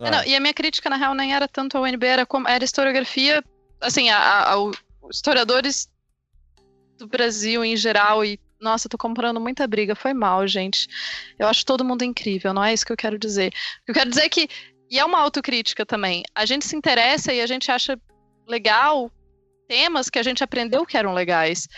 Ah. 0.00 0.10
Não, 0.10 0.24
e 0.24 0.34
a 0.34 0.40
minha 0.40 0.54
crítica, 0.54 0.88
na 0.88 0.96
real, 0.96 1.14
nem 1.14 1.34
era 1.34 1.46
tanto 1.46 1.76
a 1.76 1.80
UNB, 1.80 2.06
era, 2.06 2.24
como, 2.24 2.48
era 2.48 2.64
historiografia. 2.64 3.42
Assim, 3.80 4.08
a, 4.08 4.18
a, 4.18 4.54
a, 4.54 4.70
historiadores 5.10 5.88
do 6.98 7.06
Brasil 7.06 7.64
em 7.64 7.76
geral 7.76 8.24
e 8.24 8.38
nossa, 8.60 8.88
tô 8.88 8.98
comprando 8.98 9.40
muita 9.40 9.66
briga, 9.68 9.94
foi 9.94 10.12
mal, 10.12 10.46
gente. 10.46 10.88
Eu 11.38 11.46
acho 11.46 11.64
todo 11.64 11.84
mundo 11.84 12.02
incrível, 12.02 12.52
não 12.52 12.64
é 12.64 12.72
isso 12.74 12.84
que 12.84 12.92
eu 12.92 12.96
quero 12.96 13.16
dizer. 13.16 13.52
Eu 13.86 13.94
quero 13.94 14.10
dizer 14.10 14.22
é 14.22 14.28
que, 14.28 14.48
e 14.90 14.98
é 14.98 15.04
uma 15.04 15.20
autocrítica 15.20 15.86
também, 15.86 16.24
a 16.34 16.44
gente 16.44 16.64
se 16.64 16.76
interessa 16.76 17.32
e 17.32 17.40
a 17.40 17.46
gente 17.46 17.70
acha 17.70 17.98
legal 18.48 19.10
temas 19.68 20.10
que 20.10 20.18
a 20.18 20.22
gente 20.22 20.42
aprendeu 20.42 20.84
que 20.84 20.96
eram 20.96 21.14
legais. 21.14 21.68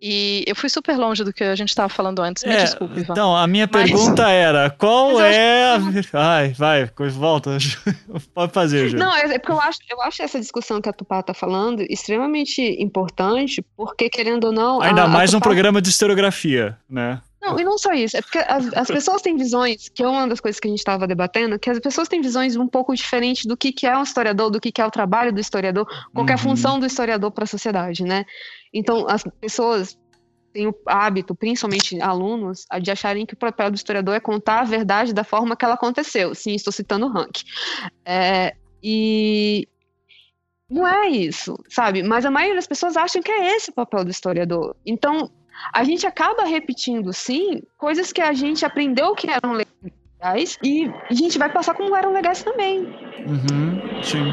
E 0.00 0.44
eu 0.46 0.54
fui 0.54 0.68
super 0.68 0.96
longe 0.96 1.24
do 1.24 1.32
que 1.32 1.42
a 1.42 1.54
gente 1.54 1.70
estava 1.70 1.88
falando 1.88 2.20
antes. 2.20 2.44
Me 2.44 2.52
é, 2.52 2.64
desculpe, 2.64 3.00
Ivan. 3.00 3.12
Então, 3.12 3.34
a 3.34 3.46
minha 3.46 3.68
Mas... 3.70 3.90
pergunta 3.90 4.28
era: 4.28 4.68
qual 4.70 5.20
é. 5.20 5.74
A... 5.74 5.78
Ai, 6.12 6.52
vai, 6.52 6.90
volta. 7.10 7.56
Pode 8.34 8.52
fazer, 8.52 8.90
Ju. 8.90 8.96
Não, 8.96 9.14
é, 9.16 9.22
é 9.22 9.38
porque 9.38 9.52
eu 9.52 9.60
acho, 9.60 9.78
eu 9.90 10.02
acho 10.02 10.22
essa 10.22 10.38
discussão 10.38 10.80
que 10.80 10.88
a 10.88 10.92
Tupá 10.92 11.20
está 11.20 11.32
falando 11.32 11.82
extremamente 11.88 12.60
importante, 12.78 13.64
porque, 13.76 14.10
querendo 14.10 14.44
ou 14.44 14.52
não. 14.52 14.82
Ainda 14.82 15.04
a, 15.04 15.08
mais 15.08 15.30
a 15.30 15.38
Tupá... 15.38 15.38
um 15.38 15.48
programa 15.48 15.80
de 15.80 15.88
historiografia, 15.88 16.76
né? 16.88 17.20
Não, 17.46 17.60
e 17.60 17.64
não 17.64 17.78
só 17.78 17.92
isso, 17.92 18.16
é 18.16 18.20
porque 18.20 18.38
as, 18.38 18.72
as 18.74 18.88
pessoas 18.88 19.22
têm 19.22 19.36
visões, 19.36 19.88
que 19.88 20.02
é 20.02 20.08
uma 20.08 20.26
das 20.26 20.40
coisas 20.40 20.58
que 20.58 20.66
a 20.66 20.70
gente 20.70 20.80
estava 20.80 21.06
debatendo, 21.06 21.58
que 21.60 21.70
as 21.70 21.78
pessoas 21.78 22.08
têm 22.08 22.20
visões 22.20 22.56
um 22.56 22.66
pouco 22.66 22.92
diferentes 22.92 23.46
do 23.46 23.56
que, 23.56 23.70
que 23.72 23.86
é 23.86 23.96
um 23.96 24.02
historiador, 24.02 24.50
do 24.50 24.60
que, 24.60 24.72
que 24.72 24.80
é 24.80 24.86
o 24.86 24.90
trabalho 24.90 25.32
do 25.32 25.40
historiador, 25.40 25.86
qual 26.12 26.26
é 26.26 26.32
a 26.32 26.34
uhum. 26.34 26.38
função 26.38 26.80
do 26.80 26.86
historiador 26.86 27.30
para 27.30 27.44
a 27.44 27.46
sociedade, 27.46 28.02
né? 28.02 28.24
Então, 28.74 29.06
as 29.08 29.22
pessoas 29.40 29.96
têm 30.52 30.66
o 30.66 30.74
hábito, 30.86 31.36
principalmente 31.36 32.00
alunos, 32.00 32.66
de 32.82 32.90
acharem 32.90 33.24
que 33.24 33.34
o 33.34 33.36
papel 33.36 33.70
do 33.70 33.76
historiador 33.76 34.14
é 34.16 34.20
contar 34.20 34.62
a 34.62 34.64
verdade 34.64 35.12
da 35.12 35.22
forma 35.22 35.54
que 35.54 35.64
ela 35.64 35.74
aconteceu. 35.74 36.34
Sim, 36.34 36.54
estou 36.54 36.72
citando 36.72 37.06
o 37.06 37.10
Rank. 37.10 37.42
É, 38.04 38.56
e 38.82 39.68
não 40.68 40.86
é 40.86 41.08
isso, 41.08 41.56
sabe? 41.68 42.02
Mas 42.02 42.24
a 42.24 42.30
maioria 42.30 42.56
das 42.56 42.66
pessoas 42.66 42.96
acham 42.96 43.22
que 43.22 43.30
é 43.30 43.54
esse 43.54 43.70
o 43.70 43.74
papel 43.74 44.04
do 44.04 44.10
historiador. 44.10 44.74
Então, 44.84 45.30
a 45.72 45.84
gente 45.84 46.06
acaba 46.06 46.44
repetindo, 46.44 47.12
sim, 47.12 47.62
coisas 47.76 48.12
que 48.12 48.20
a 48.20 48.32
gente 48.32 48.64
aprendeu 48.64 49.14
que 49.14 49.28
eram 49.30 49.52
legais 49.52 50.56
e 50.62 50.90
a 51.10 51.14
gente 51.14 51.38
vai 51.38 51.52
passar 51.52 51.74
como 51.74 51.94
eram 51.94 52.12
legais 52.12 52.42
também. 52.42 52.80
Uhum, 53.26 54.02
sim. 54.02 54.24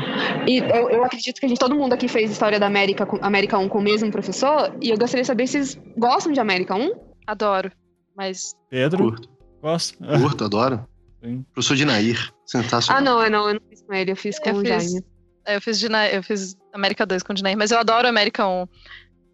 E 0.47 0.59
eu, 0.59 0.89
eu, 0.89 1.03
acredito 1.03 1.39
que 1.39 1.45
a 1.45 1.49
gente, 1.49 1.59
todo 1.59 1.75
mundo 1.75 1.93
aqui 1.93 2.07
fez 2.07 2.31
História 2.31 2.59
da 2.59 2.67
América, 2.67 3.07
América 3.21 3.57
1 3.57 3.69
com 3.69 3.79
o 3.79 3.81
mesmo 3.81 4.11
professor, 4.11 4.75
e 4.81 4.89
eu 4.89 4.97
gostaria 4.97 5.23
de 5.23 5.27
saber 5.27 5.47
se 5.47 5.53
vocês 5.53 5.81
gostam 5.97 6.31
de 6.31 6.39
América 6.39 6.75
1? 6.75 6.91
Adoro, 7.25 7.71
mas... 8.15 8.53
Pedro? 8.69 9.03
Curto. 9.03 9.29
Gosto. 9.61 9.97
Curto, 9.97 10.43
adoro. 10.43 10.87
Sim. 11.23 11.45
Professor 11.53 11.75
de 11.75 11.85
Nair, 11.85 12.33
sensacional. 12.45 13.01
Ah, 13.01 13.03
não, 13.03 13.29
não, 13.29 13.47
eu 13.47 13.53
não 13.55 13.61
fiz 13.69 13.81
com 13.81 13.93
ele, 13.93 14.11
eu 14.11 14.15
fiz 14.15 14.39
com 14.39 14.49
eu 14.49 14.55
o 14.55 14.59
fiz, 14.59 14.69
Jaime. 14.69 15.05
Eu 15.47 15.61
fiz, 15.61 15.79
de, 15.79 15.87
eu 16.11 16.23
fiz 16.23 16.55
América 16.73 17.05
2 17.05 17.23
com 17.23 17.33
o 17.33 17.35
Dinair, 17.35 17.57
mas 17.57 17.71
eu 17.71 17.79
adoro 17.79 18.07
América 18.07 18.47
1. 18.47 18.67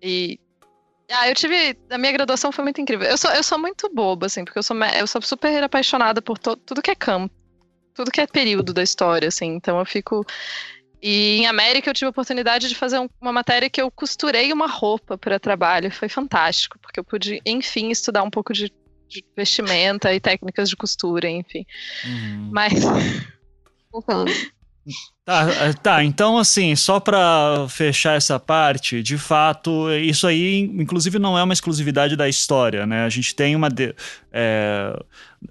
E 0.02 0.40
ah, 1.12 1.28
eu 1.28 1.36
tive. 1.36 1.78
A 1.89 1.97
minha 1.97 2.12
graduação 2.12 2.51
foi 2.51 2.64
muito 2.64 2.80
incrível. 2.80 3.07
Eu 3.07 3.18
sou, 3.18 3.32
eu 3.32 3.43
sou 3.43 3.57
muito 3.57 3.89
boba, 3.93 4.28
assim, 4.28 4.43
porque 4.45 4.60
eu 4.60 4.64
sou, 4.64 4.78
eu 4.78 5.07
sou 5.07 5.22
super 5.22 5.64
apaixonada 5.64 6.22
por 6.22 6.38
to, 6.38 6.55
tudo 6.55 6.82
que 6.82 6.91
é 6.91 6.95
campo, 6.95 7.34
tudo 7.93 8.12
que 8.12 8.22
é 8.22 8.28
período 8.28 8.74
da 8.74 8.84
história, 8.84 9.28
assim. 9.28 9.47
Então 9.55 9.80
eu 9.80 9.86
fico. 9.86 10.26
E 11.01 11.38
em 11.38 11.47
América 11.47 11.89
eu 11.89 11.93
tive 11.93 12.07
a 12.07 12.10
oportunidade 12.10 12.68
de 12.68 12.76
fazer 12.76 12.99
um, 12.99 13.10
uma 13.22 13.32
matéria 13.32 13.70
que 13.70 13.82
eu 13.82 13.89
costurei 13.89 14.51
uma 14.51 14.68
roupa 14.68 15.18
para 15.18 15.39
trabalho. 15.39 15.91
Foi 15.91 16.10
fantástico, 16.10 16.78
porque 16.80 16.99
eu 16.99 17.03
pude, 17.03 17.41
enfim, 17.45 17.89
estudar 17.89 18.22
um 18.22 18.30
pouco 18.30 18.53
de, 18.53 18.72
de 19.07 19.26
vestimenta 19.36 20.14
e 20.14 20.20
técnicas 20.20 20.70
de 20.70 20.76
costura, 20.76 21.28
enfim. 21.30 21.66
Uhum. 22.05 22.49
Mas. 22.51 22.74
Voltando. 23.91 24.32
Tá, 25.30 25.48
é, 25.52 25.74
tá, 25.74 26.04
então 26.04 26.40
assim, 26.40 26.76
só 26.76 27.00
para 27.00 27.68
fechar 27.70 28.18
essa 28.18 28.40
parte, 28.40 29.04
de 29.04 29.16
fato, 29.16 29.88
isso 29.92 30.26
aí, 30.26 30.62
inclusive, 30.62 31.20
não 31.20 31.38
é 31.38 31.44
uma 31.44 31.54
exclusividade 31.54 32.16
da 32.16 32.28
história, 32.28 32.88
né? 32.88 33.06
A 33.06 33.10
gente 33.10 33.36
tem 33.36 33.56
uma. 33.56 33.70
De, 33.70 33.94
é, 34.34 35.00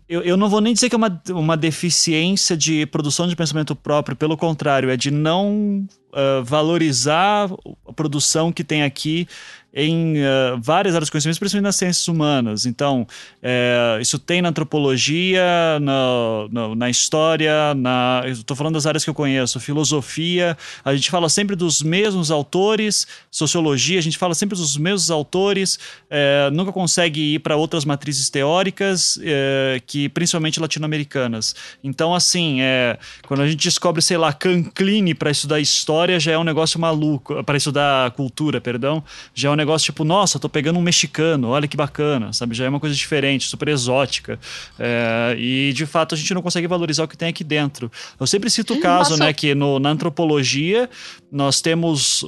eu, 0.08 0.22
eu 0.22 0.36
não 0.36 0.48
vou 0.48 0.60
nem 0.60 0.74
dizer 0.74 0.88
que 0.88 0.96
é 0.96 0.98
uma, 0.98 1.22
uma 1.30 1.56
deficiência 1.56 2.56
de 2.56 2.86
produção 2.86 3.28
de 3.28 3.36
pensamento 3.36 3.76
próprio, 3.76 4.16
pelo 4.16 4.36
contrário, 4.36 4.90
é 4.90 4.96
de 4.96 5.12
não 5.12 5.86
uh, 6.12 6.42
valorizar 6.42 7.48
a 7.86 7.92
produção 7.92 8.50
que 8.50 8.64
tem 8.64 8.82
aqui 8.82 9.28
em 9.72 10.16
uh, 10.16 10.58
várias 10.60 10.94
áreas 10.94 11.08
de 11.08 11.12
conhecimento, 11.12 11.38
principalmente 11.38 11.64
nas 11.64 11.76
ciências 11.76 12.08
humanas. 12.08 12.66
Então, 12.66 13.06
é, 13.42 13.98
isso 14.00 14.18
tem 14.18 14.40
na 14.40 14.48
antropologia, 14.48 15.78
na, 15.80 16.48
na, 16.50 16.74
na 16.74 16.90
história, 16.90 17.74
na, 17.74 18.22
estou 18.26 18.56
falando 18.56 18.74
das 18.74 18.86
áreas 18.86 19.04
que 19.04 19.10
eu 19.10 19.14
conheço, 19.14 19.60
filosofia, 19.60 20.56
a 20.84 20.94
gente 20.94 21.10
fala 21.10 21.28
sempre 21.28 21.54
dos 21.54 21.82
mesmos 21.82 22.30
autores, 22.30 23.06
sociologia, 23.30 23.98
a 23.98 24.02
gente 24.02 24.16
fala 24.16 24.34
sempre 24.34 24.56
dos 24.56 24.76
mesmos 24.76 25.10
autores, 25.10 25.78
é, 26.08 26.48
nunca 26.52 26.72
consegue 26.72 27.34
ir 27.34 27.38
para 27.40 27.56
outras 27.56 27.84
matrizes 27.84 28.30
teóricas, 28.30 29.18
é, 29.22 29.80
que 29.86 30.08
principalmente 30.08 30.58
latino-americanas. 30.58 31.54
Então, 31.84 32.14
assim, 32.14 32.60
é, 32.62 32.98
quando 33.26 33.42
a 33.42 33.48
gente 33.48 33.62
descobre, 33.62 34.00
sei 34.00 34.16
lá, 34.16 34.32
Cancline 34.32 35.14
para 35.14 35.30
estudar 35.30 35.60
história, 35.60 36.18
já 36.18 36.32
é 36.32 36.38
um 36.38 36.44
negócio 36.44 36.80
maluco, 36.80 37.44
para 37.44 37.56
estudar 37.56 38.10
cultura, 38.12 38.60
perdão, 38.60 39.04
já 39.34 39.48
é 39.48 39.52
um 39.52 39.56
negócio 39.58 39.86
tipo, 39.86 40.04
nossa, 40.04 40.38
tô 40.38 40.48
pegando 40.48 40.78
um 40.78 40.82
mexicano, 40.82 41.48
olha 41.48 41.68
que 41.68 41.76
bacana, 41.76 42.32
sabe? 42.32 42.54
Já 42.54 42.64
é 42.64 42.68
uma 42.68 42.80
coisa 42.80 42.94
diferente, 42.94 43.46
super 43.46 43.68
exótica. 43.68 44.38
É, 44.78 45.36
e 45.38 45.72
de 45.74 45.84
fato 45.84 46.14
a 46.14 46.18
gente 46.18 46.32
não 46.32 46.40
consegue 46.40 46.66
valorizar 46.66 47.04
o 47.04 47.08
que 47.08 47.16
tem 47.16 47.28
aqui 47.28 47.44
dentro. 47.44 47.90
Eu 48.18 48.26
sempre 48.26 48.48
cito 48.48 48.74
o 48.74 48.80
caso, 48.80 49.10
nossa. 49.10 49.24
né, 49.24 49.32
que 49.32 49.54
no, 49.54 49.78
na 49.78 49.90
antropologia 49.90 50.88
nós 51.30 51.60
temos 51.60 52.24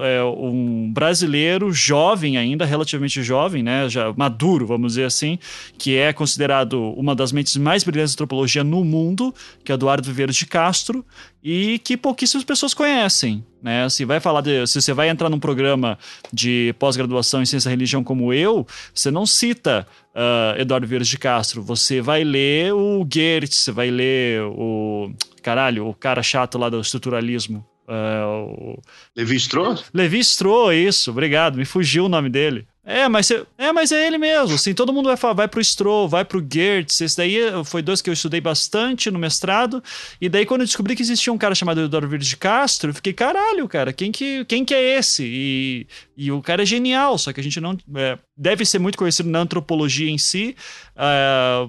é, 0.00 0.22
um 0.22 0.92
brasileiro 0.92 1.72
jovem 1.72 2.36
ainda, 2.36 2.64
relativamente 2.64 3.22
jovem, 3.22 3.62
né, 3.62 3.88
já 3.88 4.12
maduro, 4.14 4.66
vamos 4.66 4.92
dizer 4.92 5.04
assim, 5.04 5.38
que 5.78 5.96
é 5.96 6.12
considerado 6.12 6.92
uma 6.92 7.14
das 7.14 7.32
mentes 7.32 7.56
mais 7.56 7.82
brilhantes 7.82 8.12
de 8.12 8.16
antropologia 8.16 8.62
no 8.62 8.84
mundo, 8.84 9.34
que 9.64 9.72
é 9.72 9.74
Eduardo 9.74 10.06
Viveiros 10.06 10.36
de 10.36 10.46
Castro, 10.46 11.04
e 11.42 11.78
que 11.80 11.96
pouquíssimas 11.96 12.44
pessoas 12.44 12.72
conhecem. 12.72 13.44
Né? 13.62 13.88
Se 13.88 14.04
vai 14.04 14.20
falar 14.20 14.40
de, 14.40 14.66
se 14.66 14.80
você 14.80 14.92
vai 14.92 15.08
entrar 15.08 15.28
num 15.28 15.40
programa 15.40 15.98
de 16.32 16.74
pós-graduação 16.78 17.42
em 17.42 17.46
ciência 17.46 17.68
e 17.68 17.70
religião 17.70 18.04
como 18.04 18.32
eu, 18.32 18.66
você 18.94 19.10
não 19.10 19.26
cita 19.26 19.86
uh, 20.14 20.60
Eduardo 20.60 20.86
Vieira 20.86 21.04
de 21.04 21.18
Castro, 21.18 21.62
você 21.62 22.00
vai 22.00 22.24
ler 22.24 22.72
o 22.72 23.04
Goethe, 23.04 23.54
você 23.54 23.72
vai 23.72 23.90
ler 23.90 24.42
o 24.42 25.12
caralho, 25.42 25.86
o 25.88 25.94
cara 25.94 26.22
chato 26.22 26.58
lá 26.58 26.68
do 26.68 26.80
estruturalismo. 26.80 27.64
Uh, 27.88 28.76
o... 28.76 28.82
Levi 29.16 29.36
Strauss? 29.36 29.84
Levi 29.92 30.20
Strauss, 30.20 30.74
isso, 30.74 31.10
obrigado, 31.10 31.56
me 31.56 31.64
fugiu 31.64 32.06
o 32.06 32.08
nome 32.08 32.28
dele. 32.28 32.66
É, 32.84 33.08
mas, 33.08 33.30
é, 33.30 33.72
mas 33.72 33.92
é 33.92 34.06
ele 34.06 34.18
mesmo. 34.18 34.56
Assim, 34.56 34.74
todo 34.74 34.92
mundo 34.92 35.06
vai 35.06 35.16
falar, 35.16 35.34
vai 35.34 35.48
pro 35.48 35.60
Stroh, 35.60 36.08
vai 36.08 36.24
pro 36.24 36.44
Gertz. 36.44 37.00
Esse 37.00 37.16
daí 37.16 37.36
foi 37.64 37.80
dois 37.80 38.02
que 38.02 38.10
eu 38.10 38.14
estudei 38.14 38.40
bastante 38.40 39.08
no 39.08 39.20
mestrado. 39.20 39.82
E 40.20 40.28
daí, 40.28 40.44
quando 40.44 40.62
eu 40.62 40.66
descobri 40.66 40.96
que 40.96 41.02
existia 41.02 41.32
um 41.32 41.38
cara 41.38 41.54
chamado 41.54 41.80
Eduardo 41.82 42.08
Verde 42.08 42.28
de 42.28 42.36
Castro, 42.36 42.90
eu 42.90 42.94
fiquei, 42.94 43.12
caralho, 43.12 43.68
cara, 43.68 43.92
quem 43.92 44.10
que, 44.10 44.44
quem 44.46 44.64
que 44.64 44.74
é 44.74 44.98
esse? 44.98 45.22
E, 45.24 45.86
e 46.16 46.32
o 46.32 46.42
cara 46.42 46.62
é 46.62 46.66
genial, 46.66 47.16
só 47.18 47.32
que 47.32 47.38
a 47.38 47.42
gente 47.42 47.60
não. 47.60 47.78
É, 47.94 48.18
deve 48.36 48.64
ser 48.64 48.80
muito 48.80 48.98
conhecido 48.98 49.30
na 49.30 49.38
antropologia 49.38 50.10
em 50.10 50.18
si. 50.18 50.56
É, 50.96 51.68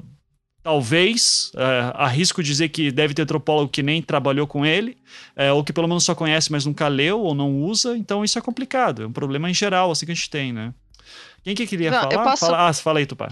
talvez, 0.64 1.52
é, 1.56 1.91
arrisco 1.94 2.41
dizer 2.41 2.69
que 2.69 2.91
deve 2.91 3.14
ter 3.14 3.22
antropólogo 3.22 3.69
que 3.69 3.84
nem 3.84 4.02
trabalhou 4.02 4.48
com 4.48 4.65
ele, 4.65 4.98
é, 5.35 5.52
ou 5.52 5.64
que 5.64 5.73
pelo 5.73 5.88
menos 5.88 6.06
só 6.06 6.15
conhece, 6.15 6.52
mas 6.52 6.65
nunca 6.65 6.88
leu 6.88 7.19
ou 7.19 7.35
não 7.35 7.61
usa. 7.61 7.95
Então, 7.95 8.23
isso 8.23 8.40
é 8.40 8.41
complicado. 8.41 9.03
É 9.03 9.06
um 9.06 9.11
problema 9.11 9.48
em 9.48 9.53
geral, 9.53 9.91
assim 9.91 10.07
que 10.07 10.11
a 10.11 10.15
gente 10.15 10.30
tem, 10.30 10.52
né? 10.52 10.73
Quem 11.44 11.56
que 11.56 11.68
queria 11.68 11.91
não, 11.91 12.02
falar? 12.02 12.24
Posso... 12.24 12.45
Fala... 12.45 12.70
Ah, 12.70 12.74
fala 12.74 12.99
aí, 12.99 13.06
Tupá. 13.06 13.30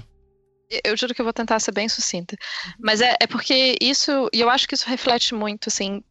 eu 0.83 0.95
juro 0.97 1.13
que 1.13 1.21
eu 1.21 1.25
vou 1.25 1.33
tentar 1.33 1.59
ser 1.59 1.71
bem 1.71 1.87
sucinta. 1.87 2.35
Mas 2.79 3.01
é, 3.01 3.15
é 3.21 3.27
porque 3.27 3.77
isso, 3.81 4.29
e 4.33 4.41
eu 4.41 4.49
acho 4.49 4.67
que 4.67 4.75
isso 4.75 4.87
reflete 4.87 5.33
muito, 5.33 5.67
assim. 5.67 6.03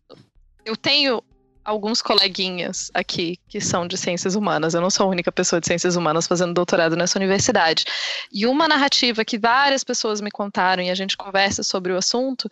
Eu 0.64 0.76
tenho 0.76 1.22
alguns 1.64 2.00
coleguinhas 2.02 2.90
aqui 2.94 3.38
que 3.48 3.60
são 3.60 3.86
de 3.86 3.96
ciências 3.96 4.34
humanas. 4.34 4.74
Eu 4.74 4.80
não 4.80 4.90
sou 4.90 5.06
a 5.06 5.10
única 5.10 5.30
pessoa 5.30 5.60
de 5.60 5.66
ciências 5.66 5.96
humanas 5.96 6.26
fazendo 6.26 6.54
doutorado 6.54 6.96
nessa 6.96 7.18
universidade. 7.18 7.84
E 8.32 8.46
uma 8.46 8.66
narrativa 8.66 9.24
que 9.24 9.38
várias 9.38 9.84
pessoas 9.84 10.20
me 10.20 10.30
contaram 10.30 10.82
e 10.82 10.90
a 10.90 10.94
gente 10.94 11.16
conversa 11.16 11.62
sobre 11.62 11.92
o 11.92 11.96
assunto, 11.96 12.48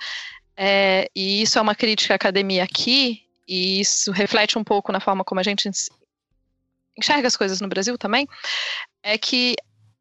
é, 0.56 1.08
e 1.14 1.42
isso 1.42 1.58
é 1.58 1.62
uma 1.62 1.74
crítica 1.74 2.14
à 2.14 2.16
academia 2.16 2.64
aqui, 2.64 3.22
e 3.46 3.80
isso 3.80 4.12
reflete 4.12 4.58
um 4.58 4.64
pouco 4.64 4.92
na 4.92 5.00
forma 5.00 5.24
como 5.24 5.40
a 5.40 5.44
gente 5.44 5.70
enxerga 6.98 7.28
as 7.28 7.36
coisas 7.36 7.60
no 7.60 7.68
Brasil 7.68 7.96
também, 7.96 8.28
é 9.02 9.16
que, 9.16 9.54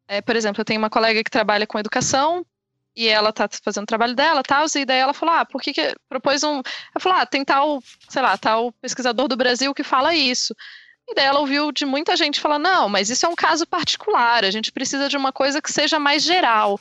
é, 0.08 0.20
por 0.20 0.36
exemplo, 0.36 0.60
eu 0.60 0.64
tenho 0.64 0.80
uma 0.80 0.90
colega 0.90 1.22
que 1.22 1.30
trabalha 1.30 1.66
com 1.66 1.78
educação 1.78 2.44
e 2.96 3.06
ela 3.06 3.32
tá 3.32 3.48
fazendo 3.62 3.84
o 3.84 3.86
trabalho 3.86 4.14
dela, 4.14 4.42
tal, 4.42 4.66
e 4.74 4.84
daí 4.84 4.98
ela 4.98 5.14
falou, 5.14 5.34
ah, 5.36 5.44
por 5.44 5.62
que, 5.62 5.72
que 5.72 5.94
propôs 6.08 6.42
um... 6.42 6.56
Ela 6.56 7.00
falou, 7.00 7.18
ah, 7.18 7.24
tem 7.26 7.44
tal, 7.44 7.80
sei 8.08 8.20
lá, 8.20 8.36
tal 8.36 8.72
pesquisador 8.72 9.28
do 9.28 9.36
Brasil 9.36 9.72
que 9.72 9.84
fala 9.84 10.14
isso. 10.14 10.52
E 11.06 11.14
daí 11.14 11.26
ela 11.26 11.38
ouviu 11.38 11.70
de 11.70 11.86
muita 11.86 12.16
gente 12.16 12.40
falar, 12.40 12.58
não, 12.58 12.88
mas 12.88 13.08
isso 13.08 13.24
é 13.24 13.28
um 13.28 13.36
caso 13.36 13.66
particular, 13.66 14.44
a 14.44 14.50
gente 14.50 14.72
precisa 14.72 15.08
de 15.08 15.16
uma 15.16 15.32
coisa 15.32 15.62
que 15.62 15.72
seja 15.72 15.98
mais 15.98 16.24
geral. 16.24 16.78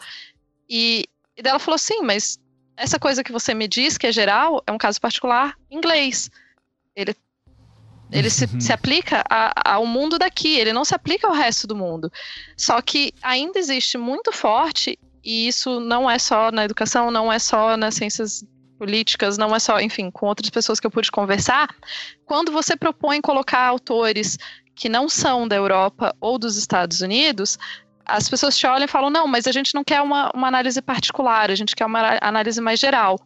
E, 0.67 1.05
e 1.37 1.41
daí 1.43 1.51
ela 1.51 1.59
falou, 1.59 1.77
sim, 1.77 2.01
mas 2.01 2.39
essa 2.75 2.99
coisa 2.99 3.23
que 3.23 3.31
você 3.31 3.53
me 3.53 3.67
diz 3.67 3.97
que 3.97 4.07
é 4.07 4.11
geral 4.11 4.63
é 4.65 4.71
um 4.71 4.77
caso 4.77 4.99
particular 4.99 5.55
inglês. 5.69 6.31
Ele 6.95 7.15
ele 8.11 8.29
se, 8.29 8.47
se 8.59 8.71
aplica 8.71 9.23
a, 9.29 9.73
ao 9.73 9.85
mundo 9.85 10.17
daqui, 10.17 10.57
ele 10.57 10.73
não 10.73 10.85
se 10.85 10.95
aplica 10.95 11.27
ao 11.27 11.33
resto 11.33 11.67
do 11.67 11.75
mundo. 11.75 12.11
Só 12.55 12.81
que 12.81 13.13
ainda 13.21 13.59
existe 13.59 13.97
muito 13.97 14.31
forte, 14.31 14.97
e 15.23 15.47
isso 15.47 15.79
não 15.79 16.09
é 16.09 16.17
só 16.17 16.51
na 16.51 16.63
educação, 16.63 17.11
não 17.11 17.31
é 17.31 17.39
só 17.39 17.75
nas 17.75 17.95
ciências 17.95 18.45
políticas, 18.77 19.37
não 19.37 19.55
é 19.55 19.59
só, 19.59 19.79
enfim, 19.79 20.09
com 20.09 20.27
outras 20.27 20.49
pessoas 20.49 20.79
que 20.79 20.87
eu 20.87 20.91
pude 20.91 21.11
conversar. 21.11 21.67
Quando 22.25 22.51
você 22.51 22.77
propõe 22.77 23.19
colocar 23.19 23.65
autores 23.65 24.37
que 24.75 24.87
não 24.87 25.09
são 25.09 25.47
da 25.47 25.55
Europa 25.55 26.15
ou 26.21 26.37
dos 26.37 26.55
Estados 26.55 27.01
Unidos, 27.01 27.57
as 28.05 28.29
pessoas 28.29 28.57
te 28.57 28.65
olham 28.65 28.85
e 28.85 28.87
falam: 28.87 29.09
não, 29.09 29.27
mas 29.27 29.47
a 29.47 29.51
gente 29.51 29.75
não 29.75 29.83
quer 29.83 30.01
uma, 30.01 30.31
uma 30.33 30.47
análise 30.47 30.81
particular, 30.81 31.51
a 31.51 31.55
gente 31.55 31.75
quer 31.75 31.85
uma 31.85 32.17
análise 32.21 32.61
mais 32.61 32.79
geral. 32.79 33.19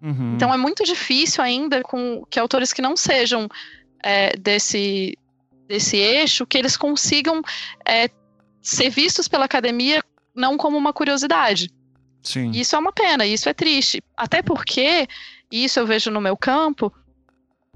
Uhum. 0.00 0.34
Então 0.34 0.52
é 0.52 0.56
muito 0.56 0.84
difícil 0.84 1.42
ainda 1.42 1.82
com 1.82 2.24
que 2.30 2.38
autores 2.38 2.72
que 2.72 2.82
não 2.82 2.96
sejam 2.96 3.48
é, 4.04 4.36
desse, 4.36 5.16
desse 5.66 5.96
eixo 5.96 6.46
que 6.46 6.58
eles 6.58 6.76
consigam 6.76 7.42
é, 7.88 8.10
ser 8.60 8.90
vistos 8.90 9.26
pela 9.26 9.46
academia 9.46 10.02
não 10.34 10.58
como 10.58 10.76
uma 10.76 10.92
curiosidade. 10.92 11.70
Sim. 12.22 12.50
Isso 12.50 12.76
é 12.76 12.78
uma 12.78 12.92
pena, 12.92 13.26
isso 13.26 13.48
é 13.48 13.54
triste. 13.54 14.02
Até 14.16 14.42
porque, 14.42 15.08
isso 15.50 15.80
eu 15.80 15.86
vejo 15.86 16.10
no 16.10 16.20
meu 16.20 16.36
campo, 16.36 16.92